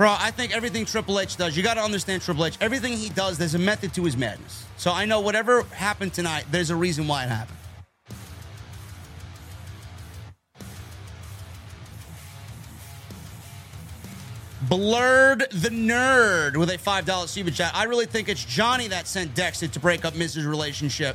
Bro, 0.00 0.16
I 0.18 0.30
think 0.30 0.56
everything 0.56 0.86
Triple 0.86 1.20
H 1.20 1.36
does, 1.36 1.54
you 1.54 1.62
got 1.62 1.74
to 1.74 1.82
understand 1.82 2.22
Triple 2.22 2.46
H. 2.46 2.56
Everything 2.62 2.94
he 2.94 3.10
does, 3.10 3.36
there's 3.36 3.54
a 3.54 3.58
method 3.58 3.92
to 3.92 4.04
his 4.04 4.16
madness. 4.16 4.64
So 4.78 4.90
I 4.90 5.04
know 5.04 5.20
whatever 5.20 5.64
happened 5.64 6.14
tonight, 6.14 6.46
there's 6.50 6.70
a 6.70 6.74
reason 6.74 7.06
why 7.06 7.24
it 7.24 7.28
happened. 7.28 7.58
Blurred 14.70 15.40
the 15.50 15.68
Nerd 15.68 16.56
with 16.56 16.70
a 16.70 16.78
$5 16.78 17.28
super 17.28 17.50
chat. 17.50 17.72
I 17.74 17.84
really 17.84 18.06
think 18.06 18.30
it's 18.30 18.42
Johnny 18.42 18.88
that 18.88 19.06
sent 19.06 19.34
Dexter 19.34 19.68
to 19.68 19.80
break 19.80 20.06
up 20.06 20.16
Miz's 20.16 20.46
relationship 20.46 21.14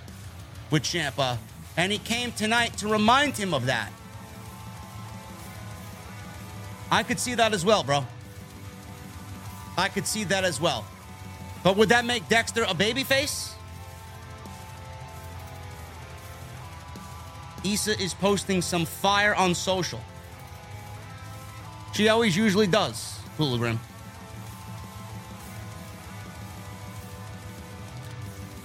with 0.69 0.83
Ciampa. 0.83 1.39
And 1.75 1.91
he 1.91 1.97
came 1.97 2.31
tonight 2.33 2.77
to 2.77 2.87
remind 2.87 3.35
him 3.35 3.51
of 3.55 3.65
that. 3.65 3.91
I 6.91 7.01
could 7.01 7.19
see 7.19 7.33
that 7.33 7.51
as 7.51 7.65
well, 7.65 7.83
bro. 7.83 8.05
I 9.77 9.89
could 9.89 10.07
see 10.07 10.23
that 10.25 10.43
as 10.43 10.59
well. 10.61 10.85
But 11.63 11.77
would 11.77 11.89
that 11.89 12.05
make 12.05 12.27
Dexter 12.29 12.63
a 12.63 12.73
babyface? 12.73 13.53
Issa 17.63 17.99
is 17.99 18.13
posting 18.13 18.61
some 18.61 18.85
fire 18.85 19.33
on 19.33 19.55
social. 19.55 19.99
She 21.93 22.07
always 22.09 22.37
usually 22.37 22.67
does. 22.67 23.19
Hologram. 23.37 23.79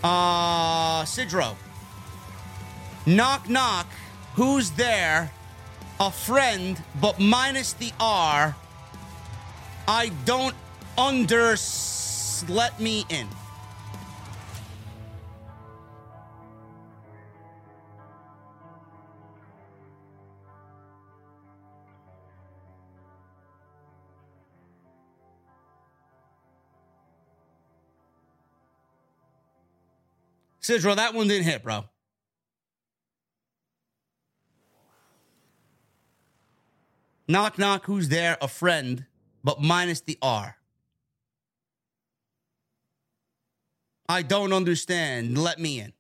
Uh, 0.02 1.02
Sidro. 1.04 1.56
Knock, 3.06 3.48
knock. 3.48 3.86
Who's 4.34 4.70
there? 4.70 5.32
A 5.98 6.10
friend, 6.10 6.82
but 7.00 7.18
minus 7.18 7.74
the 7.74 7.92
R. 8.00 8.56
I 9.86 10.08
don't 10.24 10.54
under. 11.00 11.56
Let 12.48 12.78
me 12.78 13.04
in. 13.08 13.26
Sidro, 30.62 30.94
that 30.94 31.14
one 31.14 31.26
didn't 31.26 31.44
hit, 31.44 31.64
bro. 31.64 31.84
Knock, 37.26 37.58
knock, 37.58 37.86
who's 37.86 38.08
there? 38.08 38.36
A 38.40 38.48
friend, 38.48 39.06
but 39.42 39.60
minus 39.60 40.00
the 40.00 40.18
R. 40.20 40.59
I 44.10 44.22
don't 44.22 44.52
understand. 44.52 45.38
Let 45.38 45.60
me 45.60 45.78
in. 45.78 45.92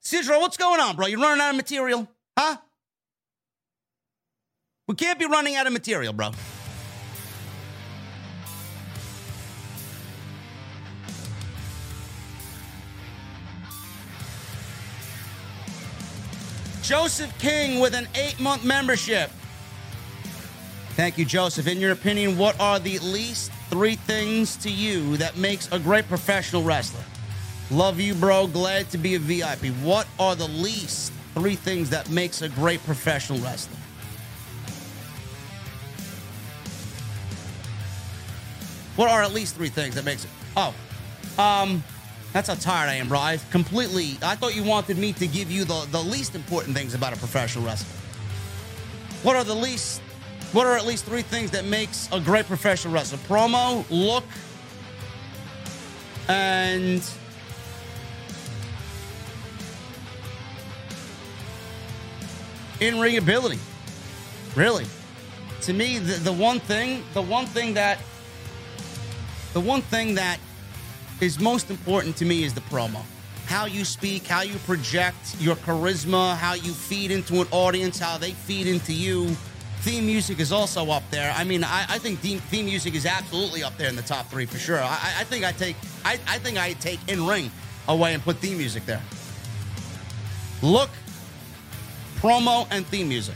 Sidro, 0.00 0.40
what's 0.40 0.56
going 0.56 0.80
on, 0.80 0.94
bro? 0.94 1.08
You're 1.08 1.18
running 1.18 1.40
out 1.42 1.50
of 1.50 1.56
material? 1.56 2.06
Huh? 2.38 2.58
We 4.86 4.94
can't 4.94 5.18
be 5.18 5.26
running 5.26 5.56
out 5.56 5.66
of 5.66 5.72
material, 5.72 6.12
bro. 6.12 6.30
Joseph 16.82 17.36
King 17.40 17.80
with 17.80 17.94
an 17.94 18.06
eight 18.14 18.38
month 18.38 18.64
membership. 18.64 19.32
Thank 21.00 21.16
you, 21.16 21.24
Joseph. 21.24 21.66
In 21.66 21.80
your 21.80 21.92
opinion, 21.92 22.36
what 22.36 22.60
are 22.60 22.78
the 22.78 22.98
least 22.98 23.50
three 23.70 23.94
things 23.94 24.54
to 24.56 24.70
you 24.70 25.16
that 25.16 25.34
makes 25.34 25.66
a 25.72 25.78
great 25.78 26.06
professional 26.08 26.62
wrestler. 26.62 27.00
Love 27.70 27.98
you, 27.98 28.12
bro. 28.14 28.46
Glad 28.46 28.90
to 28.90 28.98
be 28.98 29.14
a 29.14 29.18
VIP. 29.18 29.68
What 29.82 30.06
are 30.18 30.36
the 30.36 30.46
least 30.46 31.10
three 31.32 31.54
things 31.54 31.88
that 31.88 32.10
makes 32.10 32.42
a 32.42 32.50
great 32.50 32.84
professional 32.84 33.38
wrestler? 33.38 33.78
What 38.96 39.08
are 39.08 39.22
at 39.22 39.32
least 39.32 39.56
three 39.56 39.70
things 39.70 39.94
that 39.94 40.04
makes 40.04 40.24
it? 40.24 40.30
Oh, 40.54 40.74
um, 41.38 41.82
that's 42.34 42.48
how 42.48 42.56
tired 42.56 42.90
I 42.90 42.96
am, 42.96 43.08
bro. 43.08 43.20
I 43.20 43.38
completely. 43.50 44.18
I 44.22 44.34
thought 44.34 44.54
you 44.54 44.64
wanted 44.64 44.98
me 44.98 45.14
to 45.14 45.26
give 45.26 45.50
you 45.50 45.64
the 45.64 45.88
the 45.92 46.02
least 46.02 46.34
important 46.34 46.76
things 46.76 46.92
about 46.92 47.14
a 47.14 47.16
professional 47.16 47.64
wrestler. 47.64 47.98
What 49.22 49.36
are 49.36 49.44
the 49.44 49.54
least? 49.54 50.02
What 50.52 50.66
are 50.66 50.76
at 50.76 50.84
least 50.84 51.04
three 51.04 51.22
things 51.22 51.52
that 51.52 51.64
makes 51.64 52.08
a 52.10 52.18
great 52.18 52.46
professional 52.46 52.92
wrestler? 52.92 53.18
Promo, 53.18 53.84
look, 53.88 54.24
and 56.28 57.02
in 62.80 62.98
ring 62.98 63.16
ability. 63.16 63.60
Really, 64.56 64.86
to 65.62 65.72
me, 65.72 65.98
the, 65.98 66.14
the 66.14 66.32
one 66.32 66.58
thing, 66.58 67.04
the 67.14 67.22
one 67.22 67.46
thing 67.46 67.74
that, 67.74 67.98
the 69.52 69.60
one 69.60 69.82
thing 69.82 70.16
that 70.16 70.40
is 71.20 71.38
most 71.38 71.70
important 71.70 72.16
to 72.16 72.24
me 72.24 72.42
is 72.42 72.54
the 72.54 72.60
promo. 72.62 73.02
How 73.46 73.66
you 73.66 73.84
speak, 73.84 74.26
how 74.26 74.42
you 74.42 74.56
project 74.60 75.36
your 75.38 75.54
charisma, 75.54 76.36
how 76.36 76.54
you 76.54 76.72
feed 76.72 77.12
into 77.12 77.40
an 77.40 77.46
audience, 77.52 78.00
how 78.00 78.18
they 78.18 78.32
feed 78.32 78.66
into 78.66 78.92
you. 78.92 79.36
Theme 79.80 80.04
music 80.04 80.40
is 80.40 80.52
also 80.52 80.90
up 80.90 81.02
there. 81.10 81.32
I 81.34 81.44
mean, 81.44 81.64
I, 81.64 81.86
I 81.88 81.98
think 81.98 82.20
theme, 82.20 82.38
theme 82.38 82.66
music 82.66 82.94
is 82.94 83.06
absolutely 83.06 83.62
up 83.62 83.78
there 83.78 83.88
in 83.88 83.96
the 83.96 84.02
top 84.02 84.26
three 84.28 84.44
for 84.44 84.58
sure. 84.58 84.78
I, 84.78 85.16
I 85.20 85.24
think 85.24 85.44
I 85.44 85.52
take, 85.52 85.74
I, 86.04 86.18
I 86.28 86.38
think 86.38 86.58
I 86.58 86.74
take 86.74 87.00
in 87.08 87.26
ring 87.26 87.50
away 87.88 88.12
and 88.12 88.22
put 88.22 88.36
theme 88.36 88.58
music 88.58 88.84
there. 88.84 89.00
Look, 90.60 90.90
promo, 92.16 92.66
and 92.70 92.86
theme 92.86 93.08
music. 93.08 93.34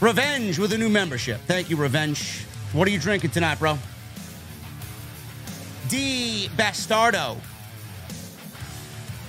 Revenge 0.00 0.58
with 0.58 0.72
a 0.72 0.78
new 0.78 0.88
membership. 0.88 1.42
Thank 1.42 1.68
you, 1.68 1.76
Revenge. 1.76 2.46
What 2.72 2.88
are 2.88 2.90
you 2.90 2.98
drinking 2.98 3.30
tonight, 3.30 3.58
bro? 3.58 3.76
D 5.88 6.48
Bastardo. 6.56 7.36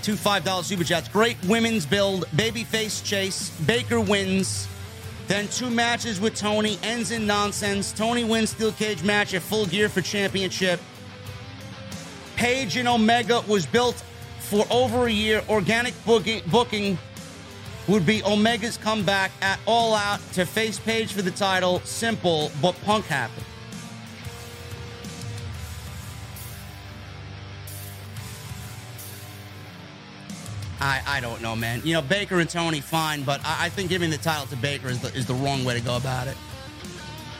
Two 0.02 0.15
$5 0.15 0.64
super 0.64 0.84
chats. 0.84 1.07
Great 1.07 1.38
women's 1.45 1.86
build. 1.86 2.26
Babyface 2.36 3.03
chase. 3.03 3.49
Baker 3.61 3.99
wins. 3.99 4.68
Then 5.28 5.48
two 5.48 5.69
matches 5.69 6.19
with 6.19 6.36
Toni. 6.36 6.80
Ends 6.82 7.11
in 7.11 7.28
nonsense. 7.28 7.91
Toni 7.91 8.23
wins 8.23 8.49
steel 8.49 8.72
cage 8.72 9.03
match 9.03 9.34
at 9.34 9.44
full 9.44 9.65
gear 9.68 9.90
for 9.90 10.02
championship. 10.02 10.80
Page 12.36 12.78
and 12.78 12.88
Omega 12.88 13.44
was 13.48 13.68
built 13.68 14.03
for 14.40 14.65
over 14.72 15.06
a 15.06 15.11
year. 15.11 15.44
Organic 15.48 15.94
booking, 16.03 16.41
booking 16.49 16.98
would 17.88 18.06
be 18.06 18.23
Omega's 18.23 18.78
comeback 18.78 19.32
at 19.41 19.60
All 19.68 19.94
Out 19.94 20.19
to 20.34 20.45
face 20.45 20.80
Page 20.80 21.14
for 21.14 21.22
the 21.22 21.32
title. 21.32 21.80
Simple, 21.82 22.52
but 22.61 22.76
Punk 22.84 23.06
happened. 23.06 23.45
I, 30.82 31.02
I 31.06 31.20
don't 31.20 31.44
know, 31.44 31.56
man. 31.56 31.82
You 31.84 31.94
know, 31.94 32.02
Baker 32.02 32.40
and 32.40 32.49
Toni, 32.49 32.82
fine, 32.82 33.22
but 33.24 33.40
I, 33.45 33.66
I 33.66 33.70
think 33.70 33.90
giving 33.90 34.10
the 34.10 34.18
title 34.18 34.48
to 34.48 34.56
Baker 34.56 34.88
is 34.88 34.99
the, 34.99 35.14
is 35.14 35.28
the 35.28 35.36
wrong 35.36 35.64
way 35.64 35.76
to 35.76 35.82
go 35.82 35.95
about 35.95 36.28
it. 36.28 36.36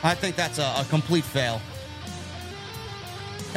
I 0.04 0.14
think 0.14 0.36
that's 0.36 0.60
a, 0.60 0.74
a 0.78 0.86
complete 0.88 1.24
fail. 1.24 1.60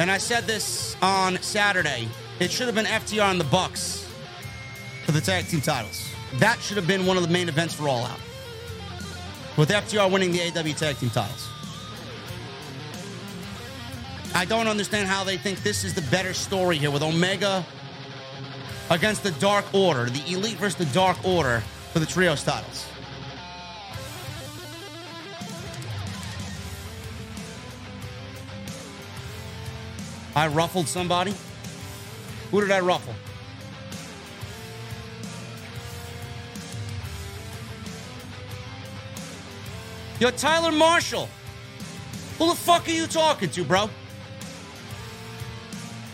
And 0.00 0.10
I 0.10 0.18
said 0.18 0.44
this 0.44 0.96
on 1.00 1.40
Saturday. 1.40 2.08
It 2.40 2.50
should 2.50 2.66
have 2.66 2.74
been 2.74 2.84
FTR 2.84 3.30
and 3.30 3.40
the 3.40 3.44
Bucks 3.44 4.10
for 5.04 5.12
the 5.12 5.20
tag 5.20 5.46
team 5.46 5.60
titles. 5.60 6.08
That 6.38 6.60
should 6.60 6.76
have 6.76 6.88
been 6.88 7.06
one 7.06 7.16
of 7.16 7.22
the 7.22 7.32
main 7.32 7.48
events 7.48 7.72
for 7.72 7.88
All 7.88 8.04
Out. 8.04 8.18
With 9.56 9.70
FTR 9.70 10.10
winning 10.10 10.32
the 10.32 10.40
AEW 10.40 10.76
tag 10.76 10.98
team 10.98 11.10
titles. 11.10 11.48
I 14.34 14.44
don't 14.44 14.66
understand 14.66 15.08
how 15.08 15.22
they 15.22 15.36
think 15.36 15.62
this 15.62 15.84
is 15.84 15.94
the 15.94 16.02
better 16.10 16.34
story 16.34 16.76
here 16.76 16.90
with 16.90 17.02
Omega 17.02 17.64
against 18.90 19.22
the 19.22 19.32
Dark 19.32 19.64
Order, 19.74 20.06
the 20.06 20.32
Elite 20.32 20.56
versus 20.56 20.76
the 20.76 20.92
Dark 20.94 21.22
Order 21.24 21.62
for 21.92 21.98
the 21.98 22.06
Trios 22.06 22.42
titles. 22.42 22.86
I 30.34 30.48
ruffled 30.48 30.86
somebody. 30.86 31.34
Who 32.50 32.60
did 32.60 32.70
I 32.70 32.80
ruffle? 32.80 33.14
Yo, 40.20 40.30
Tyler 40.30 40.72
Marshall. 40.72 41.28
Who 42.38 42.50
the 42.50 42.54
fuck 42.54 42.86
are 42.86 42.90
you 42.90 43.06
talking 43.06 43.48
to, 43.50 43.64
bro? 43.64 43.88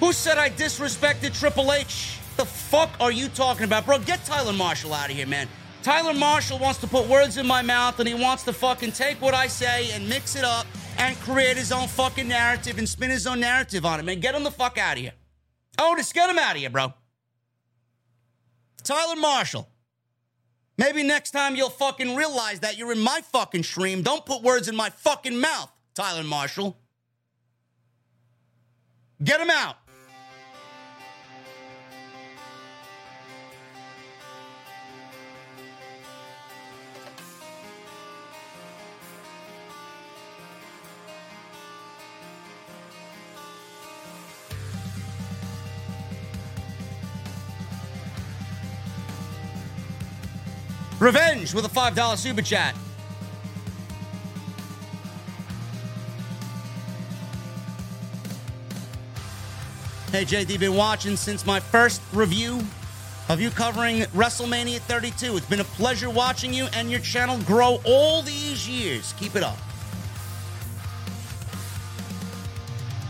Who 0.00 0.12
said 0.12 0.38
I 0.38 0.50
disrespected 0.50 1.38
Triple 1.38 1.72
H? 1.72 2.18
The 2.36 2.44
fuck 2.44 2.90
are 3.00 3.12
you 3.12 3.28
talking 3.28 3.64
about, 3.64 3.86
bro? 3.86 3.98
Get 3.98 4.24
Tyler 4.24 4.52
Marshall 4.52 4.94
out 4.94 5.10
of 5.10 5.16
here, 5.16 5.26
man. 5.26 5.48
Tyler 5.82 6.14
Marshall 6.14 6.58
wants 6.58 6.80
to 6.80 6.86
put 6.86 7.08
words 7.08 7.36
in 7.36 7.46
my 7.46 7.60
mouth 7.60 7.98
and 7.98 8.08
he 8.08 8.14
wants 8.14 8.44
to 8.44 8.52
fucking 8.52 8.92
take 8.92 9.20
what 9.20 9.34
I 9.34 9.48
say 9.48 9.90
and 9.92 10.08
mix 10.08 10.36
it 10.36 10.44
up 10.44 10.66
and 10.98 11.18
create 11.20 11.56
his 11.56 11.72
own 11.72 11.88
fucking 11.88 12.28
narrative 12.28 12.78
and 12.78 12.88
spin 12.88 13.10
his 13.10 13.26
own 13.26 13.40
narrative 13.40 13.84
on 13.84 13.98
it, 13.98 14.04
man. 14.04 14.20
Get 14.20 14.34
him 14.34 14.44
the 14.44 14.50
fuck 14.50 14.78
out 14.78 14.96
of 14.96 15.02
here. 15.02 15.12
Otis, 15.78 16.12
get 16.12 16.30
him 16.30 16.38
out 16.38 16.54
of 16.54 16.60
here, 16.60 16.70
bro. 16.70 16.92
Tyler 18.84 19.16
Marshall. 19.16 19.68
Maybe 20.78 21.02
next 21.02 21.32
time 21.32 21.56
you'll 21.56 21.70
fucking 21.70 22.16
realize 22.16 22.60
that 22.60 22.78
you're 22.78 22.92
in 22.92 23.00
my 23.00 23.20
fucking 23.32 23.64
stream. 23.64 24.02
Don't 24.02 24.24
put 24.24 24.42
words 24.42 24.68
in 24.68 24.76
my 24.76 24.90
fucking 24.90 25.38
mouth, 25.38 25.70
Tyler 25.94 26.24
Marshall. 26.24 26.76
Get 29.22 29.40
him 29.40 29.50
out. 29.50 29.76
Revenge 51.02 51.52
with 51.52 51.64
a 51.64 51.68
$5 51.68 52.16
super 52.16 52.42
chat. 52.42 52.76
Hey, 60.12 60.24
JD, 60.24 60.60
been 60.60 60.76
watching 60.76 61.16
since 61.16 61.44
my 61.44 61.58
first 61.58 62.00
review 62.12 62.60
of 63.28 63.40
you 63.40 63.50
covering 63.50 64.02
WrestleMania 64.14 64.78
32. 64.78 65.38
It's 65.38 65.46
been 65.46 65.58
a 65.58 65.64
pleasure 65.64 66.08
watching 66.08 66.54
you 66.54 66.66
and 66.72 66.88
your 66.88 67.00
channel 67.00 67.36
grow 67.46 67.80
all 67.84 68.22
these 68.22 68.68
years. 68.68 69.12
Keep 69.14 69.34
it 69.34 69.42
up. 69.42 69.56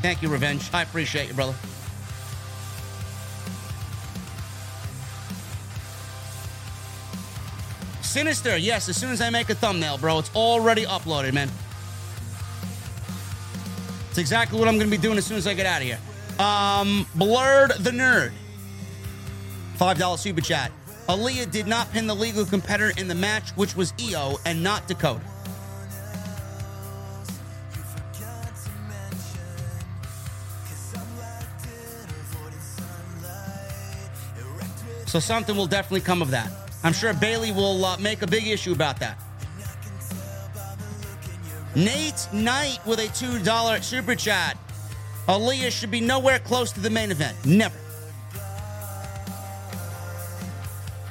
Thank 0.01 0.23
you, 0.23 0.31
Revenge. 0.31 0.71
I 0.73 0.81
appreciate 0.81 1.29
you, 1.29 1.35
brother. 1.35 1.55
Sinister, 8.13 8.59
yes, 8.59 8.91
as 8.91 8.97
soon 8.99 9.11
as 9.11 9.23
I 9.23 9.31
make 9.31 9.49
a 9.49 9.55
thumbnail, 9.55 9.97
bro, 9.97 10.19
it's 10.19 10.31
already 10.37 10.85
uploaded, 10.85 11.33
man. 11.33 11.49
It's 14.11 14.19
exactly 14.19 14.59
what 14.59 14.69
I'm 14.69 14.75
going 14.75 14.91
to 14.91 14.95
be 14.95 15.01
doing 15.01 15.17
as 15.17 15.25
soon 15.25 15.39
as 15.39 15.47
I 15.47 15.55
get 15.55 15.65
out 15.65 15.81
of 15.81 15.87
here. 15.87 15.99
Um, 16.39 17.07
Blurred 17.15 17.71
the 17.79 17.91
Nerd. 17.91 18.33
$5 19.79 20.19
super 20.19 20.43
chat. 20.43 20.71
Aliyah 21.09 21.51
did 21.51 21.67
not 21.67 21.91
pin 21.91 22.07
the 22.07 22.15
legal 22.15 22.45
competitor 22.45 22.93
in 23.01 23.09
the 23.09 23.15
match, 23.15 23.49
which 23.53 23.75
was 23.75 23.93
Iyo 23.93 24.39
and 24.45 24.63
not 24.63 24.87
Dakota. 24.87 25.25
So 35.07 35.19
something 35.19 35.57
will 35.57 35.67
definitely 35.67 36.03
come 36.03 36.21
of 36.21 36.31
that. 36.33 36.62
I'm 36.85 36.93
sure 36.93 37.13
Bayley 37.15 37.53
will 37.53 37.85
uh, 37.85 37.97
make 37.99 38.23
a 38.23 38.27
big 38.27 38.47
issue 38.47 38.73
about 38.73 38.99
that. 39.01 39.19
Nate 41.75 42.29
Knight 42.33 42.81
with 42.87 42.99
a 42.99 43.07
$2 43.07 43.83
super 43.83 44.15
chat. 44.15 44.59
Aliyah 45.29 45.71
should 45.71 45.91
be 45.91 46.01
nowhere 46.01 46.39
close 46.41 46.73
to 46.73 46.81
the 46.81 46.91
main 46.91 47.11
event. 47.11 47.37
Never. 47.47 47.77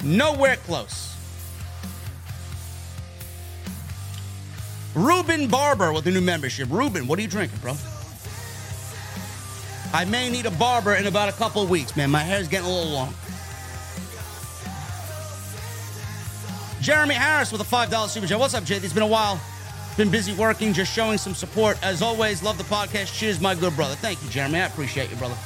Nowhere 0.04 0.56
close. 0.56 1.16
Ruben 4.94 5.48
Barber 5.48 5.92
with 5.92 6.06
a 6.06 6.10
new 6.10 6.20
membership. 6.20 6.68
Ruben, 6.70 7.06
what 7.06 7.18
are 7.18 7.22
you 7.22 7.28
drinking, 7.28 7.58
bro? 7.60 7.74
I 9.94 10.04
may 10.04 10.28
need 10.30 10.46
a 10.46 10.50
barber 10.50 10.94
in 10.94 11.06
about 11.06 11.28
a 11.28 11.32
couple 11.32 11.66
weeks, 11.66 11.96
man. 11.96 12.10
My 12.10 12.20
hair's 12.20 12.48
getting 12.48 12.66
a 12.66 12.72
little 12.72 12.92
long. 12.92 13.14
Jeremy 16.82 17.14
Harris 17.14 17.52
with 17.52 17.60
a 17.60 17.64
$5 17.64 18.08
super 18.08 18.26
chat. 18.26 18.40
What's 18.40 18.54
up, 18.54 18.64
JD? 18.64 18.82
It's 18.82 18.92
been 18.92 19.04
a 19.04 19.06
while. 19.06 19.40
Been 19.96 20.10
busy 20.10 20.34
working, 20.34 20.72
just 20.72 20.92
showing 20.92 21.16
some 21.16 21.32
support. 21.32 21.78
As 21.80 22.02
always, 22.02 22.42
love 22.42 22.58
the 22.58 22.64
podcast. 22.64 23.16
Cheers, 23.16 23.40
my 23.40 23.54
good 23.54 23.76
brother. 23.76 23.94
Thank 23.94 24.20
you, 24.20 24.28
Jeremy. 24.30 24.58
I 24.58 24.66
appreciate 24.66 25.08
you, 25.08 25.16
brother. 25.16 25.36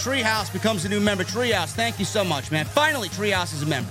Treehouse 0.00 0.50
becomes 0.50 0.86
a 0.86 0.88
new 0.88 1.00
member. 1.00 1.22
Treehouse, 1.22 1.72
thank 1.72 1.98
you 1.98 2.06
so 2.06 2.24
much, 2.24 2.50
man. 2.50 2.64
Finally, 2.64 3.10
Treehouse 3.10 3.52
is 3.52 3.60
a 3.60 3.66
member. 3.66 3.90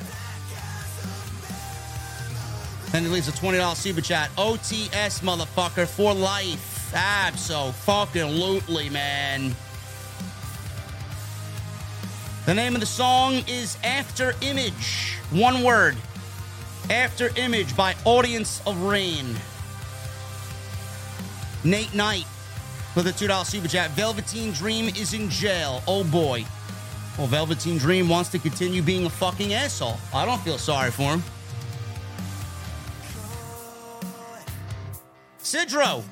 Then 2.92 3.04
he 3.04 3.10
leaves 3.10 3.28
a 3.28 3.34
$20 3.34 3.76
super 3.76 4.02
chat. 4.02 4.32
OTS, 4.36 5.20
motherfucker, 5.22 5.86
for 5.86 6.12
life. 6.12 6.90
Abso-fucking-lutely, 6.94 8.90
man. 8.90 9.56
The 12.46 12.54
name 12.54 12.76
of 12.76 12.80
the 12.80 12.86
song 12.86 13.44
is 13.48 13.76
After 13.84 14.36
Image. 14.42 15.18
One 15.32 15.64
word. 15.64 15.96
After 16.92 17.32
Image 17.38 17.76
by 17.76 17.96
Audience 18.06 18.62
of 18.68 18.80
Rain. 18.84 19.36
Nate 21.64 21.96
Knight 21.96 22.26
with 22.96 23.08
a 23.08 23.12
$2 23.12 23.46
super 23.48 23.68
chat. 23.68 23.90
Velveteen 23.92 24.52
Dream 24.52 24.90
is 24.90 25.16
in 25.16 25.28
jail. 25.28 25.82
Oh 25.88 26.04
boy. 26.04 26.46
Well, 27.18 27.26
Velveteen 27.26 27.80
Dream 27.80 28.08
wants 28.08 28.30
to 28.30 28.38
continue 28.38 28.84
being 28.84 29.08
a 29.08 29.10
fucking 29.10 29.56
asshole. 29.56 29.98
I 30.14 30.28
don't 30.28 30.42
feel 30.42 30.60
sorry 30.60 30.92
for 30.92 31.14
him. 31.14 31.24
Sidro. 35.42 36.04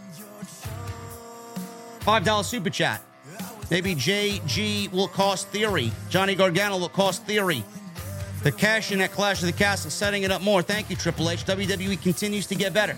$5 1.99 2.43
super 2.43 2.71
chat. 2.71 3.03
Maybe 3.73 3.95
JG 3.95 4.91
will 4.91 5.07
cost 5.07 5.47
Theory. 5.47 5.91
Johnny 6.07 6.35
Gargano 6.35 6.77
will 6.77 6.89
cost 6.89 7.25
Theory. 7.25 7.63
The 8.43 8.51
cash 8.51 8.91
in 8.91 9.01
at 9.01 9.11
Clash 9.11 9.39
of 9.41 9.47
the 9.47 9.51
Castle, 9.51 9.89
setting 9.89 10.21
it 10.21 10.29
up 10.29 10.43
more. 10.43 10.61
Thank 10.61 10.91
you, 10.91 10.95
Triple 10.95 11.27
H. 11.27 11.43
WWE 11.43 11.99
continues 11.99 12.45
to 12.45 12.53
get 12.53 12.71
better. 12.71 12.95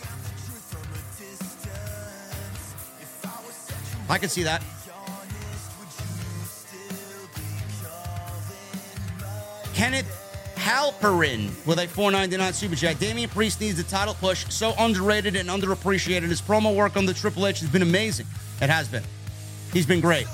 I 4.09 4.17
can 4.17 4.27
see 4.27 4.43
that. 4.43 4.61
Kenneth 9.73 10.53
Halperin 10.55 11.51
with 11.65 11.79
a 11.79 11.87
499 11.87 12.51
super 12.51 12.75
chat. 12.75 12.99
Damian 12.99 13.29
Priest 13.29 13.61
needs 13.61 13.79
a 13.79 13.83
title 13.83 14.15
push. 14.15 14.45
So 14.49 14.73
underrated 14.77 15.37
and 15.37 15.47
underappreciated. 15.47 16.23
His 16.23 16.41
promo 16.41 16.75
work 16.75 16.97
on 16.97 17.05
the 17.05 17.13
Triple 17.13 17.47
H 17.47 17.61
has 17.61 17.69
been 17.69 17.81
amazing. 17.81 18.27
It 18.61 18.69
has 18.69 18.89
been. 18.89 19.03
He's 19.71 19.85
been 19.85 20.01
great. 20.01 20.27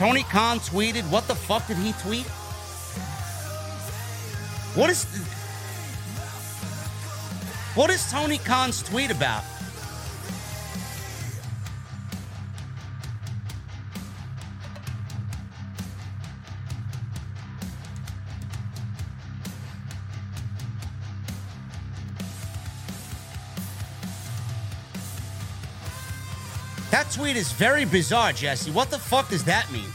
Tony 0.00 0.22
Khan 0.22 0.60
tweeted. 0.60 1.02
What 1.10 1.28
the 1.28 1.34
fuck 1.34 1.66
did 1.66 1.76
he 1.76 1.92
tweet? 2.00 2.24
What 4.74 4.88
is 4.88 5.04
What 7.74 7.90
is 7.90 8.10
Tony 8.10 8.38
Khan's 8.38 8.82
tweet 8.82 9.10
about? 9.10 9.44
Tweet 27.12 27.36
is 27.36 27.50
very 27.50 27.84
bizarre, 27.84 28.32
Jesse. 28.32 28.70
What 28.70 28.90
the 28.90 28.98
fuck 28.98 29.28
does 29.30 29.42
that 29.44 29.70
mean? 29.72 29.92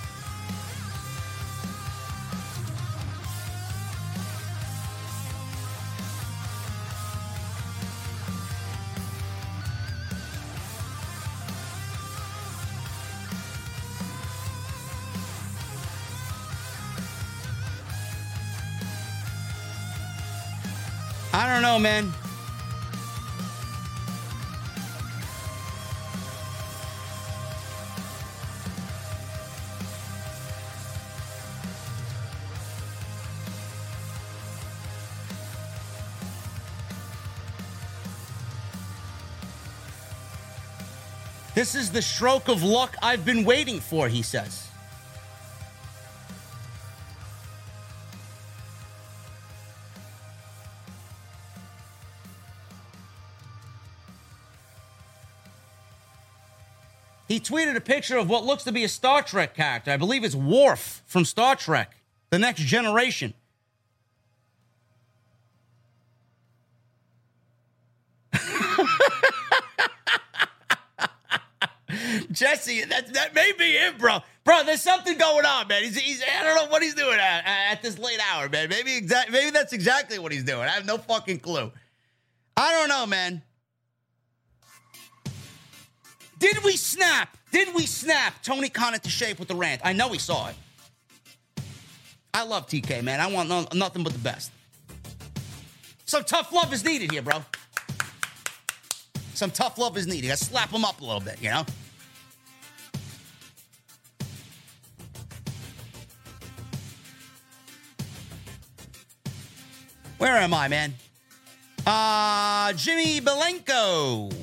I 21.34 21.52
don't 21.52 21.62
know, 21.62 21.80
man. 21.80 22.25
This 41.66 41.74
is 41.74 41.90
the 41.90 42.02
stroke 42.04 42.48
of 42.48 42.62
luck 42.62 42.96
I've 43.02 43.26
been 43.26 43.44
waiting 43.44 43.80
for, 43.80 44.08
he 44.08 44.22
says. 44.22 44.68
He 57.28 57.40
tweeted 57.40 57.76
a 57.76 57.82
picture 57.82 58.18
of 58.20 58.30
what 58.30 58.46
looks 58.46 58.64
to 58.66 58.72
be 58.72 58.84
a 58.84 58.88
Star 58.88 59.24
Trek 59.24 59.56
character. 59.56 59.90
I 59.90 59.98
believe 59.98 60.24
it's 60.24 60.36
Worf 60.36 61.02
from 61.08 61.26
Star 61.26 61.56
Trek, 61.56 61.96
The 62.30 62.38
Next 62.38 62.62
Generation. 62.62 63.34
Jesse, 72.36 72.84
that 72.84 73.14
that 73.14 73.34
may 73.34 73.52
be 73.58 73.72
it, 73.72 73.98
bro. 73.98 74.20
Bro, 74.44 74.64
there's 74.66 74.82
something 74.82 75.18
going 75.18 75.46
on, 75.46 75.68
man. 75.68 75.84
He's, 75.84 75.98
he's 75.98 76.22
I 76.22 76.44
don't 76.44 76.56
know 76.56 76.70
what 76.72 76.84
he's 76.84 76.94
doing 76.94 77.18
at, 77.18 77.72
at 77.72 77.82
this 77.82 77.98
late 77.98 78.20
hour, 78.32 78.48
man. 78.50 78.70
Maybe 78.70 78.96
exact 78.96 79.32
maybe 79.32 79.52
that's 79.52 79.74
exactly 79.74 80.20
what 80.20 80.32
he's 80.32 80.44
doing. 80.44 80.62
I 80.62 80.70
have 80.70 80.86
no 80.86 80.98
fucking 80.98 81.40
clue. 81.40 81.72
I 82.58 82.72
don't 82.74 82.90
know, 82.90 83.06
man. 83.06 83.42
Did 86.38 86.64
we 86.64 86.76
snap? 86.78 87.38
Did 87.52 87.74
we 87.74 87.86
snap 87.86 88.44
Tony 88.44 88.70
Khan 88.70 88.94
into 88.94 89.10
shape 89.10 89.40
with 89.40 89.48
the 89.48 89.56
rant? 89.56 89.82
I 89.84 89.94
know 89.94 90.10
he 90.10 90.20
saw 90.20 90.50
it. 90.50 90.56
I 92.34 92.44
love 92.44 92.68
TK, 92.68 93.02
man. 93.02 93.22
I 93.22 93.28
want 93.28 93.48
no, 93.48 93.66
nothing 93.74 94.04
but 94.04 94.12
the 94.12 94.20
best. 94.20 94.52
Some 96.06 96.24
tough 96.26 96.52
love 96.52 96.74
is 96.74 96.84
needed 96.84 97.12
here, 97.12 97.22
bro. 97.22 97.44
Some 99.34 99.52
tough 99.52 99.78
love 99.78 99.98
is 99.98 100.06
needed. 100.06 100.32
I 100.32 100.36
slap 100.36 100.70
him 100.70 100.86
up 100.86 101.02
a 101.02 101.04
little 101.06 101.22
bit, 101.22 101.42
you 101.42 101.50
know? 101.50 101.66
Where 110.26 110.38
am 110.38 110.56
I, 110.56 110.68
man? 110.68 110.92
Uh, 111.86 112.74
Jimmy 112.74 113.22
Belenko 113.22 114.34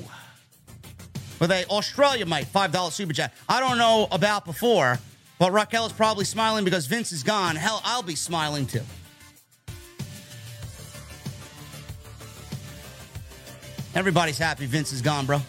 with 1.41 1.51
a 1.51 1.65
Australia 1.65 2.25
mate, 2.25 2.45
$5 2.45 2.91
super 2.93 3.11
chat. 3.11 3.33
I 3.49 3.59
don't 3.59 3.77
know 3.77 4.07
about 4.09 4.45
before, 4.45 4.97
but 5.39 5.51
Raquel 5.51 5.85
is 5.85 5.91
probably 5.91 6.23
smiling 6.23 6.63
because 6.63 6.85
Vince 6.85 7.11
is 7.11 7.21
gone. 7.21 7.57
Hell, 7.57 7.81
I'll 7.83 8.01
be 8.01 8.15
smiling 8.15 8.65
too. 8.65 8.79
Everybody's 13.93 14.37
happy 14.37 14.65
Vince 14.65 14.93
is 14.93 15.01
gone, 15.01 15.25
bro. 15.25 15.41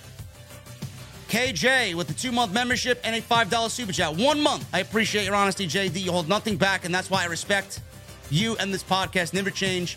KJ 1.28 1.94
with 1.94 2.08
the 2.08 2.14
two 2.14 2.32
month 2.32 2.52
membership 2.52 3.00
and 3.04 3.14
a 3.14 3.20
$5 3.20 3.70
super 3.70 3.92
chat. 3.92 4.16
One 4.16 4.40
month. 4.40 4.68
I 4.72 4.80
appreciate 4.80 5.26
your 5.26 5.36
honesty, 5.36 5.68
JD. 5.68 6.00
You 6.00 6.10
hold 6.10 6.28
nothing 6.28 6.56
back, 6.56 6.84
and 6.84 6.92
that's 6.92 7.08
why 7.08 7.22
I 7.22 7.26
respect 7.26 7.82
you 8.30 8.56
and 8.56 8.74
this 8.74 8.82
podcast. 8.82 9.32
Never 9.32 9.50
change. 9.50 9.96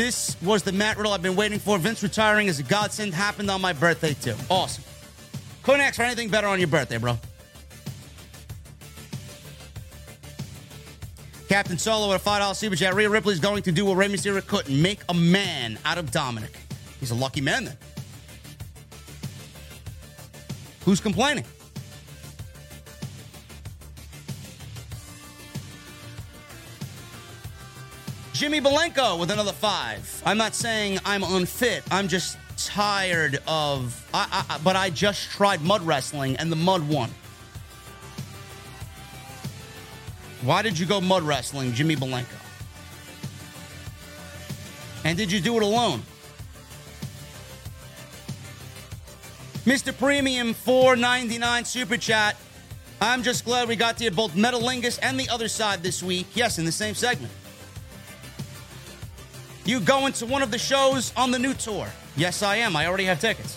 This 0.00 0.34
was 0.40 0.62
the 0.62 0.72
Matt 0.72 0.96
Riddle 0.96 1.12
I've 1.12 1.20
been 1.20 1.36
waiting 1.36 1.58
for. 1.58 1.76
Vince 1.76 2.02
retiring 2.02 2.46
is 2.46 2.58
a 2.58 2.62
godsend. 2.62 3.12
Happened 3.12 3.50
on 3.50 3.60
my 3.60 3.74
birthday, 3.74 4.14
too. 4.14 4.34
Awesome. 4.48 4.82
Couldn't 5.62 5.82
ask 5.82 5.96
for 5.96 6.04
anything 6.04 6.30
better 6.30 6.46
on 6.46 6.58
your 6.58 6.68
birthday, 6.68 6.96
bro. 6.96 7.18
Captain 11.50 11.76
Solo 11.76 12.14
at 12.14 12.18
a 12.18 12.24
$5 12.24 12.56
super 12.56 12.76
chat. 12.76 12.94
Rhea 12.94 13.10
Ripley's 13.10 13.40
going 13.40 13.62
to 13.64 13.72
do 13.72 13.84
what 13.84 13.98
Rey 13.98 14.08
Mysterio 14.08 14.46
couldn't 14.46 14.80
make 14.80 15.00
a 15.10 15.12
man 15.12 15.78
out 15.84 15.98
of 15.98 16.10
Dominic. 16.10 16.56
He's 16.98 17.10
a 17.10 17.14
lucky 17.14 17.42
man 17.42 17.66
then. 17.66 17.76
Who's 20.86 21.00
complaining? 21.00 21.44
Jimmy 28.40 28.58
Belenko 28.58 29.20
with 29.20 29.30
another 29.30 29.52
five. 29.52 30.22
I'm 30.24 30.38
not 30.38 30.54
saying 30.54 30.98
I'm 31.04 31.22
unfit. 31.22 31.82
I'm 31.90 32.08
just 32.08 32.38
tired 32.56 33.38
of. 33.46 34.02
I, 34.14 34.46
I, 34.48 34.58
but 34.64 34.76
I 34.76 34.88
just 34.88 35.30
tried 35.30 35.60
mud 35.60 35.82
wrestling 35.82 36.36
and 36.36 36.50
the 36.50 36.56
mud 36.56 36.88
won. 36.88 37.10
Why 40.40 40.62
did 40.62 40.78
you 40.78 40.86
go 40.86 41.02
mud 41.02 41.22
wrestling, 41.22 41.74
Jimmy 41.74 41.96
Belenko? 41.96 42.38
And 45.04 45.18
did 45.18 45.30
you 45.30 45.40
do 45.40 45.58
it 45.58 45.62
alone? 45.62 46.00
Mr. 49.66 49.94
Premium 49.94 50.54
499 50.54 51.66
Super 51.66 51.98
Chat. 51.98 52.38
I'm 53.02 53.22
just 53.22 53.44
glad 53.44 53.68
we 53.68 53.76
got 53.76 53.98
to 53.98 54.10
both 54.10 54.34
Metalingus 54.34 54.98
and 55.02 55.20
the 55.20 55.28
other 55.28 55.48
side 55.48 55.82
this 55.82 56.02
week. 56.02 56.26
Yes, 56.32 56.58
in 56.58 56.64
the 56.64 56.72
same 56.72 56.94
segment. 56.94 57.34
You 59.70 59.78
going 59.78 60.12
to 60.14 60.26
one 60.26 60.42
of 60.42 60.50
the 60.50 60.58
shows 60.58 61.12
on 61.16 61.30
the 61.30 61.38
new 61.38 61.54
tour? 61.54 61.86
Yes, 62.16 62.42
I 62.42 62.56
am. 62.56 62.74
I 62.74 62.88
already 62.88 63.04
have 63.04 63.20
tickets. 63.20 63.56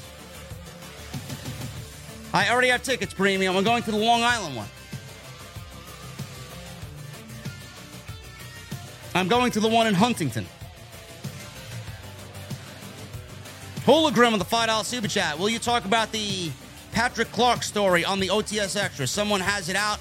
I 2.31 2.51
already 2.51 2.67
have 2.67 2.83
tickets, 2.83 3.15
Premium. 3.15 3.57
I'm 3.57 3.63
going 3.63 3.81
to 3.81 3.89
the 3.89 3.97
Long 3.97 4.21
Island 4.21 4.55
one. 4.55 4.67
I'm 9.15 9.27
going 9.27 9.51
to 9.53 9.59
the 9.59 9.67
one 9.67 9.87
in 9.87 9.95
Huntington. 9.95 10.45
Hologram 13.77 14.33
with 14.33 14.47
the 14.47 14.55
$5 14.55 14.85
super 14.85 15.07
chat. 15.07 15.39
Will 15.39 15.49
you 15.49 15.57
talk 15.57 15.83
about 15.83 16.11
the 16.11 16.51
Patrick 16.91 17.31
Clark 17.31 17.63
story 17.63 18.05
on 18.05 18.19
the 18.19 18.27
OTS 18.27 18.79
Extra? 18.79 19.07
Someone 19.07 19.39
has 19.39 19.67
it 19.67 19.75
out 19.75 19.97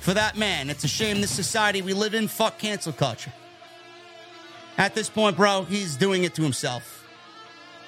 for 0.00 0.12
that 0.12 0.36
man. 0.36 0.70
It's 0.70 0.82
a 0.82 0.88
shame 0.88 1.20
this 1.20 1.30
society 1.30 1.82
we 1.82 1.92
live 1.92 2.14
in. 2.14 2.26
Fuck 2.26 2.58
cancel 2.58 2.92
culture. 2.92 3.32
At 4.78 4.94
this 4.94 5.08
point, 5.08 5.36
bro, 5.36 5.64
he's 5.64 5.96
doing 5.96 6.24
it 6.24 6.34
to 6.34 6.42
himself. 6.42 7.06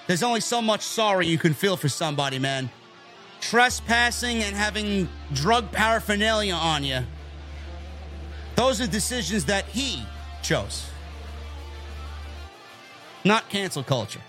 There's 0.07 0.23
only 0.23 0.41
so 0.41 0.61
much 0.61 0.83
sorry 0.83 1.27
you 1.27 1.39
can 1.39 1.55
feel 1.55 1.77
for 1.77 1.89
somebody, 1.89 2.39
man. 2.39 2.71
Trespassing 3.41 4.43
and 4.43 4.55
having 4.55 5.09
drug 5.33 5.73
paraphernalia 5.73 6.55
on 6.55 6.85
you. 6.85 7.01
Those 8.57 8.81
are 8.81 8.87
decisions 8.87 9.47
that 9.47 9.65
he 9.67 10.03
chose. 10.43 10.87
Not 13.25 13.49
cancel 13.49 13.83
culture. 13.83 14.21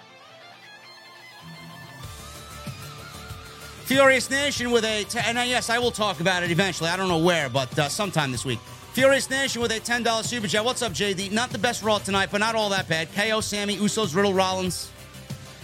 Furious 3.83 4.29
Nation 4.31 4.71
with 4.71 4.83
a, 4.83 5.03
t- 5.03 5.19
and 5.23 5.37
yes, 5.47 5.69
I 5.69 5.77
will 5.77 5.91
talk 5.91 6.19
about 6.19 6.41
it 6.41 6.49
eventually. 6.49 6.89
I 6.89 6.97
don't 6.97 7.07
know 7.07 7.19
where, 7.19 7.49
but 7.49 7.77
uh, 7.77 7.87
sometime 7.87 8.31
this 8.31 8.43
week. 8.43 8.59
Furious 8.95 9.29
Nation 9.29 9.61
with 9.61 9.73
a 9.73 9.79
$10 9.81 10.23
super 10.23 10.47
chat. 10.47 10.63
What's 10.63 10.81
up, 10.81 10.93
JD? 10.93 11.29
Not 11.33 11.49
the 11.49 11.57
best 11.57 11.83
Raw 11.83 11.97
tonight, 11.97 12.29
but 12.31 12.37
not 12.37 12.55
all 12.55 12.69
that 12.69 12.87
bad. 12.87 13.13
KO, 13.13 13.41
Sami, 13.41 13.75
Usos, 13.75 14.15
Riddle, 14.15 14.33
Rollins 14.33 14.89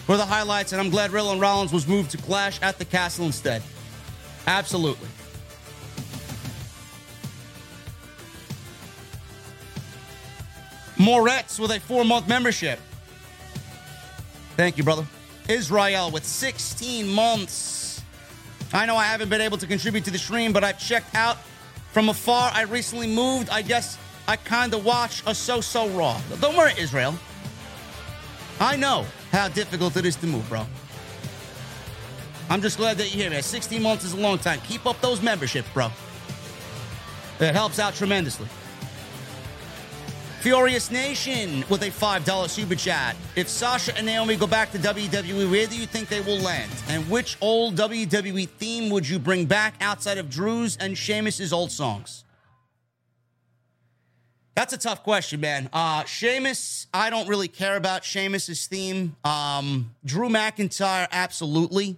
were 0.06 0.18
the 0.18 0.26
highlights, 0.26 0.74
and 0.74 0.82
I'm 0.82 0.90
glad 0.90 1.12
Riddle 1.12 1.32
and 1.32 1.40
Rollins 1.40 1.72
was 1.72 1.88
moved 1.88 2.12
to 2.12 2.18
Clash 2.18 2.62
at 2.62 2.78
the 2.78 2.84
Castle 2.84 3.26
instead. 3.26 3.64
Absolutely. 4.48 5.08
Moretz 10.98 11.58
with 11.58 11.72
a 11.72 11.80
four 11.80 12.04
month 12.04 12.28
membership. 12.28 12.82
Thank 14.58 14.78
you, 14.78 14.84
brother. 14.84 15.08
Israel 15.48 16.12
with 16.12 16.26
16 16.26 17.08
months. 17.08 18.02
I 18.74 18.86
know 18.86 18.98
I 18.98 19.06
haven't 19.06 19.30
been 19.30 19.40
able 19.40 19.58
to 19.58 19.68
contribute 19.68 20.04
to 20.04 20.12
the 20.12 20.18
stream, 20.18 20.52
but 20.52 20.66
I've 20.66 20.78
checked 20.78 21.16
out 21.16 21.38
from 21.92 22.10
afar. 22.10 22.52
I 22.54 22.64
recently 22.64 23.08
moved. 23.08 23.50
I 23.50 23.62
guess 23.62 23.98
I 24.28 24.36
kind 24.36 24.74
of 24.74 24.86
watch 24.86 25.24
a 25.26 25.36
so 25.36 25.62
so 25.62 25.90
raw. 25.90 26.20
Don't 26.40 26.58
worry, 26.58 26.74
Israel. 26.78 27.16
I 28.60 28.76
know 28.76 29.06
how 29.32 29.48
difficult 29.48 29.98
it 29.98 30.06
is 30.06 30.16
to 30.18 30.28
move, 30.28 30.48
bro. 30.50 30.66
I'm 32.50 32.62
just 32.62 32.78
glad 32.78 32.98
that 32.98 33.08
you're 33.14 33.24
here, 33.24 33.30
man. 33.30 33.44
16 33.44 33.82
months 33.82 34.04
is 34.04 34.14
a 34.14 34.18
long 34.18 34.38
time. 34.38 34.60
Keep 34.68 34.86
up 34.86 35.00
those 35.02 35.22
memberships, 35.22 35.70
bro. 35.74 35.90
It 37.40 37.54
helps 37.54 37.80
out 37.80 37.96
tremendously. 37.96 38.48
Furious 40.42 40.90
Nation 40.90 41.64
with 41.70 41.84
a 41.84 41.92
$5 41.92 42.50
super 42.50 42.74
chat. 42.74 43.16
If 43.36 43.48
Sasha 43.48 43.96
and 43.96 44.08
Naomi 44.08 44.36
go 44.36 44.48
back 44.48 44.72
to 44.72 44.80
WWE, 44.80 45.52
where 45.52 45.68
do 45.68 45.78
you 45.78 45.86
think 45.86 46.10
they 46.10 46.20
will 46.22 46.40
land? 46.40 46.72
And 46.90 47.08
which 47.12 47.38
old 47.42 47.76
WWE 47.76 48.50
theme 48.50 48.90
would 48.90 49.08
you 49.08 49.20
bring 49.20 49.46
back 49.46 49.76
outside 49.82 50.18
of 50.18 50.32
Drew's 50.32 50.78
and 50.78 50.98
Sheamus's 50.98 51.54
old 51.54 51.72
songs? 51.72 52.24
That's 54.56 54.74
a 54.74 54.80
tough 54.80 55.04
question, 55.04 55.42
man. 55.42 55.70
Uh, 55.72 56.06
Sheamus, 56.06 56.88
I 56.92 57.12
don't 57.12 57.28
really 57.28 57.48
care 57.48 57.76
about 57.78 58.04
Sheamus's 58.04 58.66
theme. 58.66 59.16
Um, 59.24 59.94
Drew 60.04 60.28
McIntyre, 60.28 61.08
absolutely. 61.12 61.98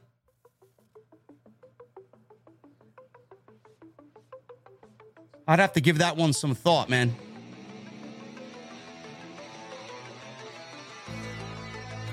I'd 5.47 5.59
have 5.59 5.71
to 5.73 5.81
give 5.81 5.99
that 5.99 6.17
one 6.17 6.33
some 6.33 6.55
thought, 6.55 6.89
man. 6.89 7.15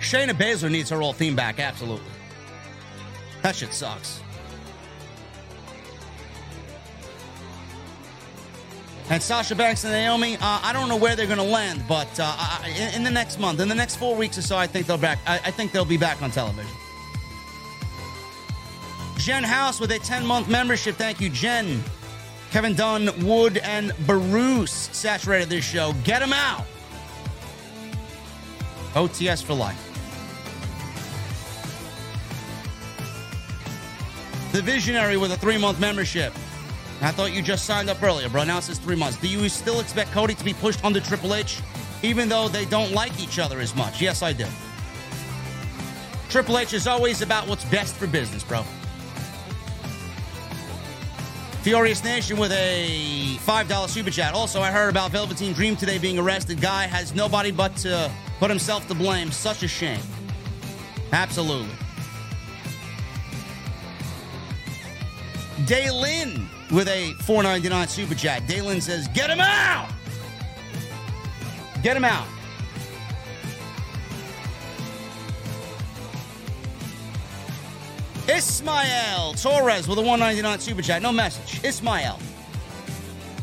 Shayna 0.00 0.32
Baszler 0.32 0.70
needs 0.70 0.90
her 0.90 1.02
old 1.02 1.16
theme 1.16 1.36
back, 1.36 1.60
absolutely. 1.60 2.10
That 3.42 3.54
shit 3.54 3.72
sucks. 3.72 4.20
And 9.10 9.20
Sasha 9.20 9.56
Banks 9.56 9.82
and 9.84 9.92
Naomi, 9.92 10.36
uh, 10.36 10.38
I 10.40 10.72
don't 10.72 10.88
know 10.88 10.96
where 10.96 11.16
they're 11.16 11.26
going 11.26 11.38
to 11.38 11.44
land, 11.44 11.82
but 11.88 12.08
uh, 12.20 12.58
in, 12.64 12.94
in, 12.94 13.02
the 13.02 13.10
next 13.10 13.40
month, 13.40 13.58
in 13.58 13.68
the 13.68 13.74
next 13.74 13.96
four 13.96 14.14
weeks 14.14 14.38
or 14.38 14.42
so, 14.42 14.56
I 14.56 14.68
think 14.68 14.86
they'll 14.86 14.96
back. 14.96 15.18
I, 15.26 15.40
I 15.44 15.50
think 15.50 15.72
they'll 15.72 15.84
be 15.84 15.96
back 15.96 16.22
on 16.22 16.30
television. 16.30 16.70
Jen 19.16 19.42
House 19.42 19.80
with 19.80 19.90
a 19.90 19.98
10 19.98 20.24
month 20.24 20.48
membership. 20.48 20.94
Thank 20.94 21.20
you, 21.20 21.28
Jen. 21.28 21.82
Kevin 22.52 22.74
Dunn, 22.74 23.10
Wood, 23.26 23.58
and 23.58 23.92
Bruce 24.06 24.88
saturated 24.92 25.48
this 25.48 25.64
show. 25.64 25.92
Get 26.04 26.20
them 26.20 26.32
out. 26.32 26.64
OTS 28.94 29.42
for 29.42 29.54
life. 29.54 29.89
The 34.52 34.62
Visionary 34.62 35.16
with 35.16 35.30
a 35.32 35.36
three 35.36 35.58
month 35.58 35.78
membership. 35.78 36.32
I 37.02 37.12
thought 37.12 37.32
you 37.32 37.40
just 37.40 37.64
signed 37.64 37.88
up 37.88 38.02
earlier, 38.02 38.28
bro. 38.28 38.44
Now 38.44 38.58
it 38.58 38.62
says 38.62 38.78
three 38.78 38.96
months. 38.96 39.18
Do 39.18 39.28
you 39.28 39.48
still 39.48 39.80
expect 39.80 40.10
Cody 40.10 40.34
to 40.34 40.44
be 40.44 40.52
pushed 40.52 40.84
under 40.84 41.00
Triple 41.00 41.34
H, 41.34 41.60
even 42.02 42.28
though 42.28 42.48
they 42.48 42.64
don't 42.64 42.92
like 42.92 43.18
each 43.22 43.38
other 43.38 43.60
as 43.60 43.74
much? 43.74 44.02
Yes, 44.02 44.22
I 44.22 44.32
do. 44.32 44.46
Triple 46.28 46.58
H 46.58 46.74
is 46.74 46.86
always 46.86 47.22
about 47.22 47.48
what's 47.48 47.64
best 47.66 47.94
for 47.96 48.06
business, 48.06 48.44
bro. 48.44 48.64
Furious 51.62 52.02
Nation 52.02 52.38
with 52.38 52.52
a 52.52 53.36
$5 53.46 53.88
super 53.88 54.10
chat. 54.10 54.34
Also, 54.34 54.60
I 54.60 54.70
heard 54.70 54.88
about 54.88 55.10
Velveteen 55.10 55.52
Dream 55.52 55.76
today 55.76 55.98
being 55.98 56.18
arrested. 56.18 56.60
Guy 56.60 56.86
has 56.86 57.14
nobody 57.14 57.50
but 57.50 57.76
to 57.78 58.10
put 58.38 58.50
himself 58.50 58.88
to 58.88 58.94
blame. 58.94 59.30
Such 59.30 59.62
a 59.62 59.68
shame. 59.68 60.00
Absolutely. 61.12 61.68
Daylin 65.66 66.46
with 66.70 66.88
a 66.88 67.12
499 67.22 67.88
super 67.88 68.14
chat. 68.14 68.42
Daylin 68.42 68.80
says, 68.80 69.08
Get 69.08 69.30
him 69.30 69.40
out! 69.40 69.90
Get 71.82 71.96
him 71.96 72.04
out. 72.04 72.26
Ismael 78.28 79.34
Torres 79.34 79.88
with 79.88 79.98
a 79.98 80.02
199 80.02 80.60
super 80.60 80.82
chat. 80.82 81.02
No 81.02 81.10
message. 81.10 81.64
Ismael. 81.64 82.18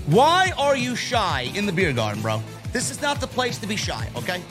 Why 0.06 0.54
are 0.58 0.78
you 0.78 0.96
shy 0.96 1.52
in 1.56 1.66
the 1.66 1.72
beer 1.74 1.92
garden, 1.92 2.22
bro? 2.22 2.42
This 2.72 2.90
is 2.90 3.02
not 3.02 3.20
the 3.20 3.28
place 3.28 3.58
to 3.58 3.68
be 3.68 3.76
shy, 3.76 4.10
okay? 4.16 4.42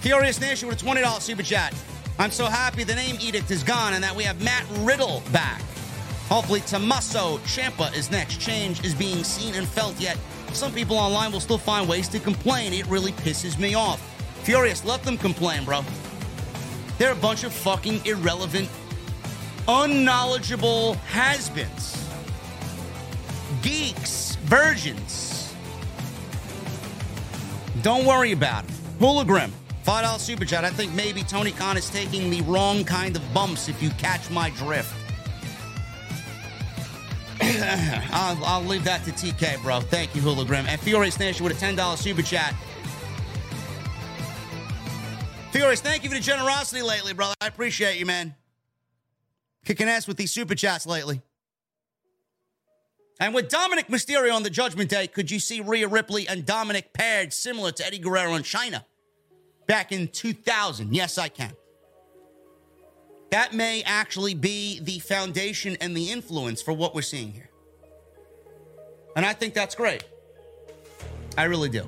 Furious 0.00 0.40
Nation 0.40 0.68
with 0.68 0.80
a 0.80 0.84
$20 0.84 1.20
super 1.20 1.42
chat. 1.42 1.74
I'm 2.20 2.32
so 2.32 2.46
happy 2.46 2.82
the 2.82 2.96
name 2.96 3.16
edict 3.20 3.48
is 3.52 3.62
gone 3.62 3.92
and 3.94 4.02
that 4.02 4.14
we 4.14 4.24
have 4.24 4.42
Matt 4.42 4.66
Riddle 4.78 5.22
back. 5.32 5.62
Hopefully, 6.28 6.60
Tommaso 6.62 7.38
Ciampa 7.38 7.96
is 7.96 8.10
next. 8.10 8.40
Change 8.40 8.84
is 8.84 8.92
being 8.92 9.22
seen 9.22 9.54
and 9.54 9.66
felt, 9.66 9.98
yet 10.00 10.18
some 10.52 10.72
people 10.72 10.96
online 10.96 11.30
will 11.30 11.40
still 11.40 11.58
find 11.58 11.88
ways 11.88 12.08
to 12.08 12.18
complain. 12.18 12.72
It 12.72 12.86
really 12.88 13.12
pisses 13.12 13.56
me 13.58 13.74
off. 13.74 14.02
Furious, 14.42 14.84
let 14.84 15.04
them 15.04 15.16
complain, 15.16 15.64
bro. 15.64 15.82
They're 16.98 17.12
a 17.12 17.16
bunch 17.16 17.44
of 17.44 17.52
fucking 17.52 18.04
irrelevant, 18.04 18.68
unknowledgeable 19.68 20.94
has 21.06 21.48
beens, 21.50 22.08
geeks, 23.62 24.34
virgins. 24.46 25.54
Don't 27.82 28.04
worry 28.04 28.32
about 28.32 28.64
it. 28.64 28.70
Hooligrim, 28.98 29.52
$5 29.88 30.18
super 30.18 30.44
chat. 30.44 30.66
I 30.66 30.70
think 30.70 30.92
maybe 30.92 31.22
Tony 31.22 31.50
Khan 31.50 31.78
is 31.78 31.88
taking 31.88 32.28
the 32.28 32.42
wrong 32.42 32.84
kind 32.84 33.16
of 33.16 33.32
bumps 33.32 33.70
if 33.70 33.82
you 33.82 33.88
catch 33.92 34.28
my 34.30 34.50
drift. 34.50 34.94
I'll, 38.12 38.44
I'll, 38.44 38.62
leave 38.62 38.84
that 38.84 39.02
to 39.04 39.12
TK, 39.12 39.62
bro. 39.62 39.80
Thank 39.80 40.14
you, 40.14 40.20
Hooligrim. 40.20 40.66
And 40.68 40.78
Furious 40.78 41.18
Nation 41.18 41.42
with 41.42 41.62
a 41.62 41.64
$10 41.64 41.96
super 41.96 42.20
chat. 42.20 42.54
Furious, 45.52 45.80
thank 45.80 46.02
you 46.02 46.10
for 46.10 46.16
the 46.16 46.20
generosity 46.20 46.82
lately, 46.82 47.14
brother. 47.14 47.32
I 47.40 47.46
appreciate 47.46 47.98
you, 47.98 48.04
man. 48.04 48.34
Kicking 49.64 49.88
ass 49.88 50.06
with 50.06 50.18
these 50.18 50.32
super 50.32 50.54
chats 50.54 50.86
lately. 50.86 51.22
And 53.20 53.32
with 53.32 53.48
Dominic 53.48 53.88
Mysterio 53.88 54.34
on 54.34 54.42
the 54.42 54.50
Judgment 54.50 54.90
Day, 54.90 55.06
could 55.06 55.30
you 55.30 55.40
see 55.40 55.62
Rhea 55.62 55.88
Ripley 55.88 56.28
and 56.28 56.44
Dominic 56.44 56.92
paired 56.92 57.32
similar 57.32 57.72
to 57.72 57.86
Eddie 57.86 58.00
Guerrero 58.00 58.34
and 58.34 58.44
Chyna 58.44 58.84
back 59.68 59.92
in 59.92 60.08
2000? 60.08 60.92
Yes, 60.92 61.16
I 61.16 61.28
can. 61.28 61.52
That 63.30 63.52
may 63.52 63.82
actually 63.84 64.34
be 64.34 64.80
the 64.80 64.98
foundation 64.98 65.76
and 65.80 65.96
the 65.96 66.10
influence 66.10 66.60
for 66.60 66.72
what 66.72 66.94
we're 66.94 67.02
seeing 67.02 67.30
here. 67.30 67.50
And 69.14 69.24
I 69.24 69.34
think 69.34 69.54
that's 69.54 69.74
great. 69.74 70.02
I 71.36 71.44
really 71.44 71.68
do. 71.68 71.86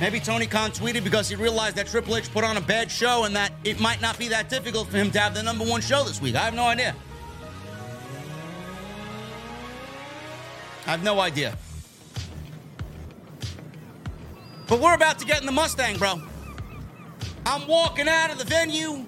Maybe 0.00 0.18
Tony 0.18 0.46
Khan 0.46 0.70
tweeted 0.70 1.04
because 1.04 1.28
he 1.28 1.36
realized 1.36 1.76
that 1.76 1.86
Triple 1.86 2.16
H 2.16 2.32
put 2.32 2.42
on 2.42 2.56
a 2.56 2.60
bad 2.62 2.90
show 2.90 3.24
and 3.24 3.36
that 3.36 3.52
it 3.64 3.78
might 3.78 4.00
not 4.00 4.18
be 4.18 4.28
that 4.28 4.48
difficult 4.48 4.88
for 4.88 4.96
him 4.96 5.10
to 5.10 5.18
have 5.18 5.34
the 5.34 5.42
number 5.42 5.62
one 5.62 5.82
show 5.82 6.04
this 6.04 6.22
week. 6.22 6.36
I 6.36 6.40
have 6.40 6.54
no 6.54 6.64
idea. 6.64 6.96
I 10.90 10.94
have 10.94 11.04
no 11.04 11.20
idea. 11.20 11.56
But 14.66 14.80
we're 14.80 14.94
about 14.94 15.20
to 15.20 15.24
get 15.24 15.38
in 15.38 15.46
the 15.46 15.52
Mustang, 15.52 15.96
bro. 15.98 16.20
I'm 17.46 17.68
walking 17.68 18.08
out 18.08 18.32
of 18.32 18.38
the 18.38 18.44
venue. 18.44 19.06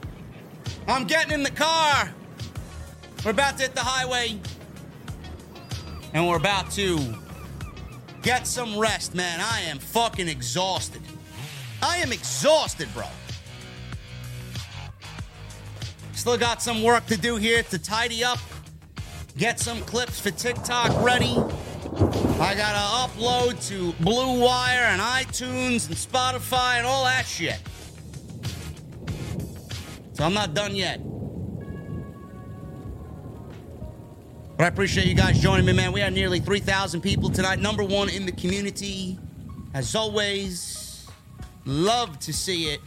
I'm 0.87 1.09
getting 1.09 1.33
in 1.33 1.43
the 1.43 1.51
car. 1.51 2.15
We're 3.25 3.33
about 3.33 3.57
to 3.57 3.65
hit 3.65 3.75
the 3.75 3.81
highway. 3.81 4.39
And 6.15 6.29
we're 6.29 6.37
about 6.37 6.71
to 6.73 6.99
Get 8.23 8.47
some 8.47 8.79
rest, 8.79 9.17
man. 9.17 9.41
I 9.41 9.63
am 9.63 9.81
fucking 9.81 10.29
exhausted. 10.29 11.03
I 11.83 11.97
am 11.97 12.13
exhausted, 12.13 12.89
bro. 12.95 13.07
Still 16.13 16.39
got 16.39 16.63
some 16.63 16.85
work 16.85 17.05
to 17.07 17.17
do 17.17 17.35
here 17.35 17.65
to 17.65 17.79
tidy 17.81 18.23
up, 18.23 18.39
get 19.37 19.59
some 19.59 19.81
clips 19.81 20.21
for 20.21 20.31
TikTok 20.31 21.03
ready. 21.03 21.37
I 21.95 22.55
gotta 22.57 23.13
upload 23.13 23.67
to 23.69 23.93
Blue 24.03 24.41
Wire 24.41 24.85
and 24.85 25.01
iTunes 25.01 25.89
and 25.89 25.97
Spotify 25.97 26.79
and 26.79 26.87
all 26.87 27.05
that 27.05 27.27
shit. 27.27 27.61
So 30.15 30.25
I'm 30.25 30.33
not 30.33 30.55
done 30.55 30.75
yet. 30.75 31.01
But 34.57 34.65
I 34.65 34.69
appreciate 34.69 35.07
you 35.07 35.15
guys 35.15 35.39
joining 35.41 35.67
me, 35.67 35.73
man. 35.73 35.93
We 35.93 36.01
had 36.01 36.15
nearly 36.15 36.41
3,000 36.41 37.01
people 37.03 37.29
tonight. 37.29 37.59
Number 37.59 37.85
one 37.85 38.09
in 38.09 38.25
the 38.25 38.33
community. 38.33 39.19
As 39.75 39.95
always, 39.95 41.07
love 41.67 42.19
to 42.21 42.33
see 42.33 42.71
it. 42.71 42.81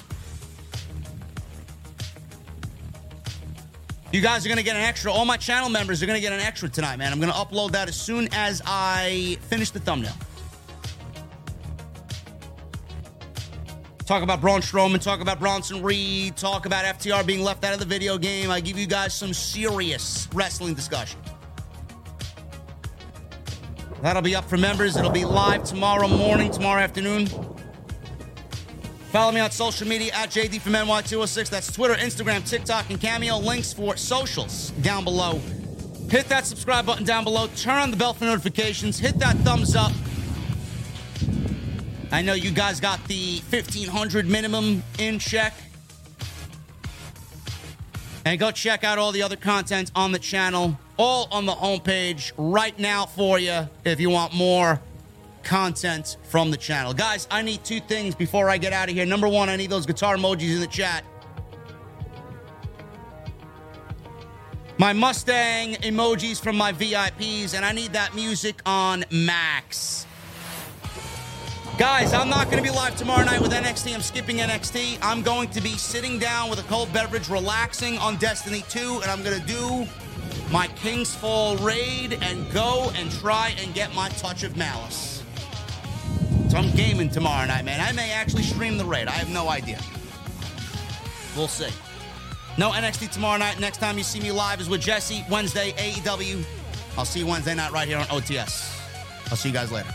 You 4.15 4.21
guys 4.21 4.45
are 4.45 4.47
going 4.47 4.59
to 4.59 4.63
get 4.63 4.77
an 4.77 4.81
extra. 4.81 5.11
All 5.11 5.25
my 5.25 5.35
channel 5.35 5.67
members 5.67 6.01
are 6.01 6.05
going 6.05 6.15
to 6.15 6.21
get 6.21 6.31
an 6.31 6.39
extra 6.39 6.69
tonight, 6.69 6.95
man. 6.95 7.11
I'm 7.11 7.19
going 7.19 7.33
to 7.33 7.37
upload 7.37 7.73
that 7.73 7.89
as 7.89 7.97
soon 7.97 8.29
as 8.31 8.61
I 8.65 9.37
finish 9.49 9.71
the 9.71 9.81
thumbnail. 9.81 10.13
Talk 14.05 14.23
about 14.23 14.39
Braun 14.39 14.61
Strowman, 14.61 15.01
talk 15.01 15.19
about 15.19 15.37
Bronson 15.37 15.83
Reed, 15.83 16.37
talk 16.37 16.65
about 16.65 16.85
FTR 16.97 17.25
being 17.25 17.41
left 17.41 17.65
out 17.65 17.73
of 17.73 17.79
the 17.79 17.85
video 17.85 18.17
game. 18.17 18.51
I 18.51 18.61
give 18.61 18.79
you 18.79 18.87
guys 18.87 19.13
some 19.13 19.33
serious 19.33 20.29
wrestling 20.33 20.75
discussion. 20.75 21.19
That'll 24.01 24.21
be 24.21 24.33
up 24.33 24.45
for 24.45 24.55
members. 24.55 24.95
It'll 24.95 25.11
be 25.11 25.25
live 25.25 25.65
tomorrow 25.65 26.07
morning, 26.07 26.51
tomorrow 26.51 26.79
afternoon. 26.79 27.27
Follow 29.15 29.31
me 29.31 29.39
on 29.39 29.49
social 29.49 29.87
media 29.87 30.11
at 30.13 30.29
JD 30.29 30.59
from 30.59 30.73
NY206. 30.73 31.49
That's 31.49 31.71
Twitter, 31.71 31.93
Instagram, 31.93 32.45
TikTok, 32.45 32.89
and 32.89 32.99
Cameo. 32.99 33.37
Links 33.37 33.71
for 33.71 33.95
socials 33.95 34.71
down 34.81 35.05
below. 35.05 35.39
Hit 36.09 36.27
that 36.27 36.45
subscribe 36.45 36.85
button 36.85 37.05
down 37.05 37.23
below. 37.23 37.47
Turn 37.55 37.79
on 37.79 37.91
the 37.91 37.95
bell 37.95 38.13
for 38.13 38.25
notifications. 38.25 38.99
Hit 38.99 39.17
that 39.19 39.37
thumbs 39.37 39.73
up. 39.73 39.93
I 42.11 42.21
know 42.23 42.33
you 42.33 42.51
guys 42.51 42.81
got 42.81 43.01
the 43.07 43.39
1500 43.51 44.27
minimum 44.27 44.83
in 44.99 45.17
check. 45.17 45.53
And 48.25 48.37
go 48.37 48.51
check 48.51 48.83
out 48.83 48.97
all 48.97 49.13
the 49.13 49.21
other 49.21 49.37
content 49.37 49.93
on 49.95 50.11
the 50.11 50.19
channel 50.19 50.77
all 50.97 51.29
on 51.31 51.45
the 51.45 51.53
homepage 51.53 52.33
right 52.37 52.77
now 52.77 53.05
for 53.05 53.39
you 53.39 53.69
if 53.85 54.01
you 54.01 54.09
want 54.09 54.33
more 54.33 54.81
content 55.45 56.17
from 56.23 56.51
the 56.51 56.57
channel. 56.57 56.93
Guys, 56.93 57.27
I 57.31 57.41
need 57.41 57.63
two 57.63 57.79
things 57.79 58.15
before 58.15 58.49
I 58.49 58.57
get 58.57 58.73
out 58.73 58.89
of 58.89 58.95
here. 58.95 59.05
Number 59.05 59.29
one, 59.29 59.47
I 59.47 59.55
need 59.55 59.69
those 59.69 59.85
guitar 59.85 60.17
emojis 60.17 60.55
in 60.55 60.59
the 60.59 60.67
chat. 60.67 61.05
My 64.77 64.91
Mustang 64.91 65.75
emojis 65.75 66.41
from 66.41 66.57
my 66.57 66.73
VIPs, 66.73 67.53
and 67.55 67.63
I 67.63 67.71
need 67.71 67.93
that 67.93 68.13
music 68.13 68.61
on 68.65 69.05
max. 69.09 70.05
Guys, 71.77 72.13
I'm 72.13 72.29
not 72.29 72.45
going 72.45 72.57
to 72.57 72.63
be 72.63 72.75
live 72.75 72.95
tomorrow 72.97 73.23
night 73.23 73.41
with 73.41 73.53
NXT. 73.53 73.93
I'm 73.93 74.01
skipping 74.01 74.37
NXT. 74.37 74.97
I'm 75.01 75.21
going 75.21 75.49
to 75.49 75.61
be 75.61 75.77
sitting 75.77 76.19
down 76.19 76.49
with 76.49 76.59
a 76.59 76.63
cold 76.63 76.91
beverage, 76.91 77.29
relaxing 77.29 77.97
on 77.99 78.17
Destiny 78.17 78.63
2, 78.69 78.99
and 79.01 79.11
I'm 79.11 79.23
going 79.23 79.39
to 79.39 79.47
do 79.47 79.85
my 80.51 80.67
King's 80.67 81.15
Fall 81.15 81.57
raid 81.57 82.17
and 82.21 82.51
go 82.51 82.91
and 82.95 83.11
try 83.11 83.53
and 83.61 83.73
get 83.73 83.93
my 83.95 84.09
touch 84.09 84.43
of 84.43 84.57
malice. 84.57 85.14
So 86.49 86.57
I'm 86.57 86.71
gaming 86.75 87.09
tomorrow 87.09 87.45
night, 87.45 87.65
man. 87.65 87.81
I 87.81 87.91
may 87.91 88.11
actually 88.11 88.43
stream 88.43 88.77
the 88.77 88.85
raid. 88.85 89.07
I 89.07 89.11
have 89.11 89.29
no 89.29 89.49
idea. 89.49 89.79
We'll 91.35 91.47
see. 91.47 91.69
No 92.57 92.71
NXT 92.71 93.11
tomorrow 93.11 93.37
night. 93.37 93.59
Next 93.59 93.79
time 93.79 93.97
you 93.97 94.03
see 94.03 94.21
me 94.21 94.31
live 94.31 94.61
is 94.61 94.69
with 94.69 94.81
Jesse. 94.81 95.25
Wednesday, 95.29 95.73
AEW. 95.73 96.43
I'll 96.97 97.05
see 97.05 97.19
you 97.19 97.27
Wednesday 97.27 97.55
night 97.55 97.71
right 97.71 97.87
here 97.87 97.97
on 97.97 98.05
OTS. 98.05 98.79
I'll 99.29 99.37
see 99.37 99.49
you 99.49 99.53
guys 99.53 99.71
later. 99.71 99.93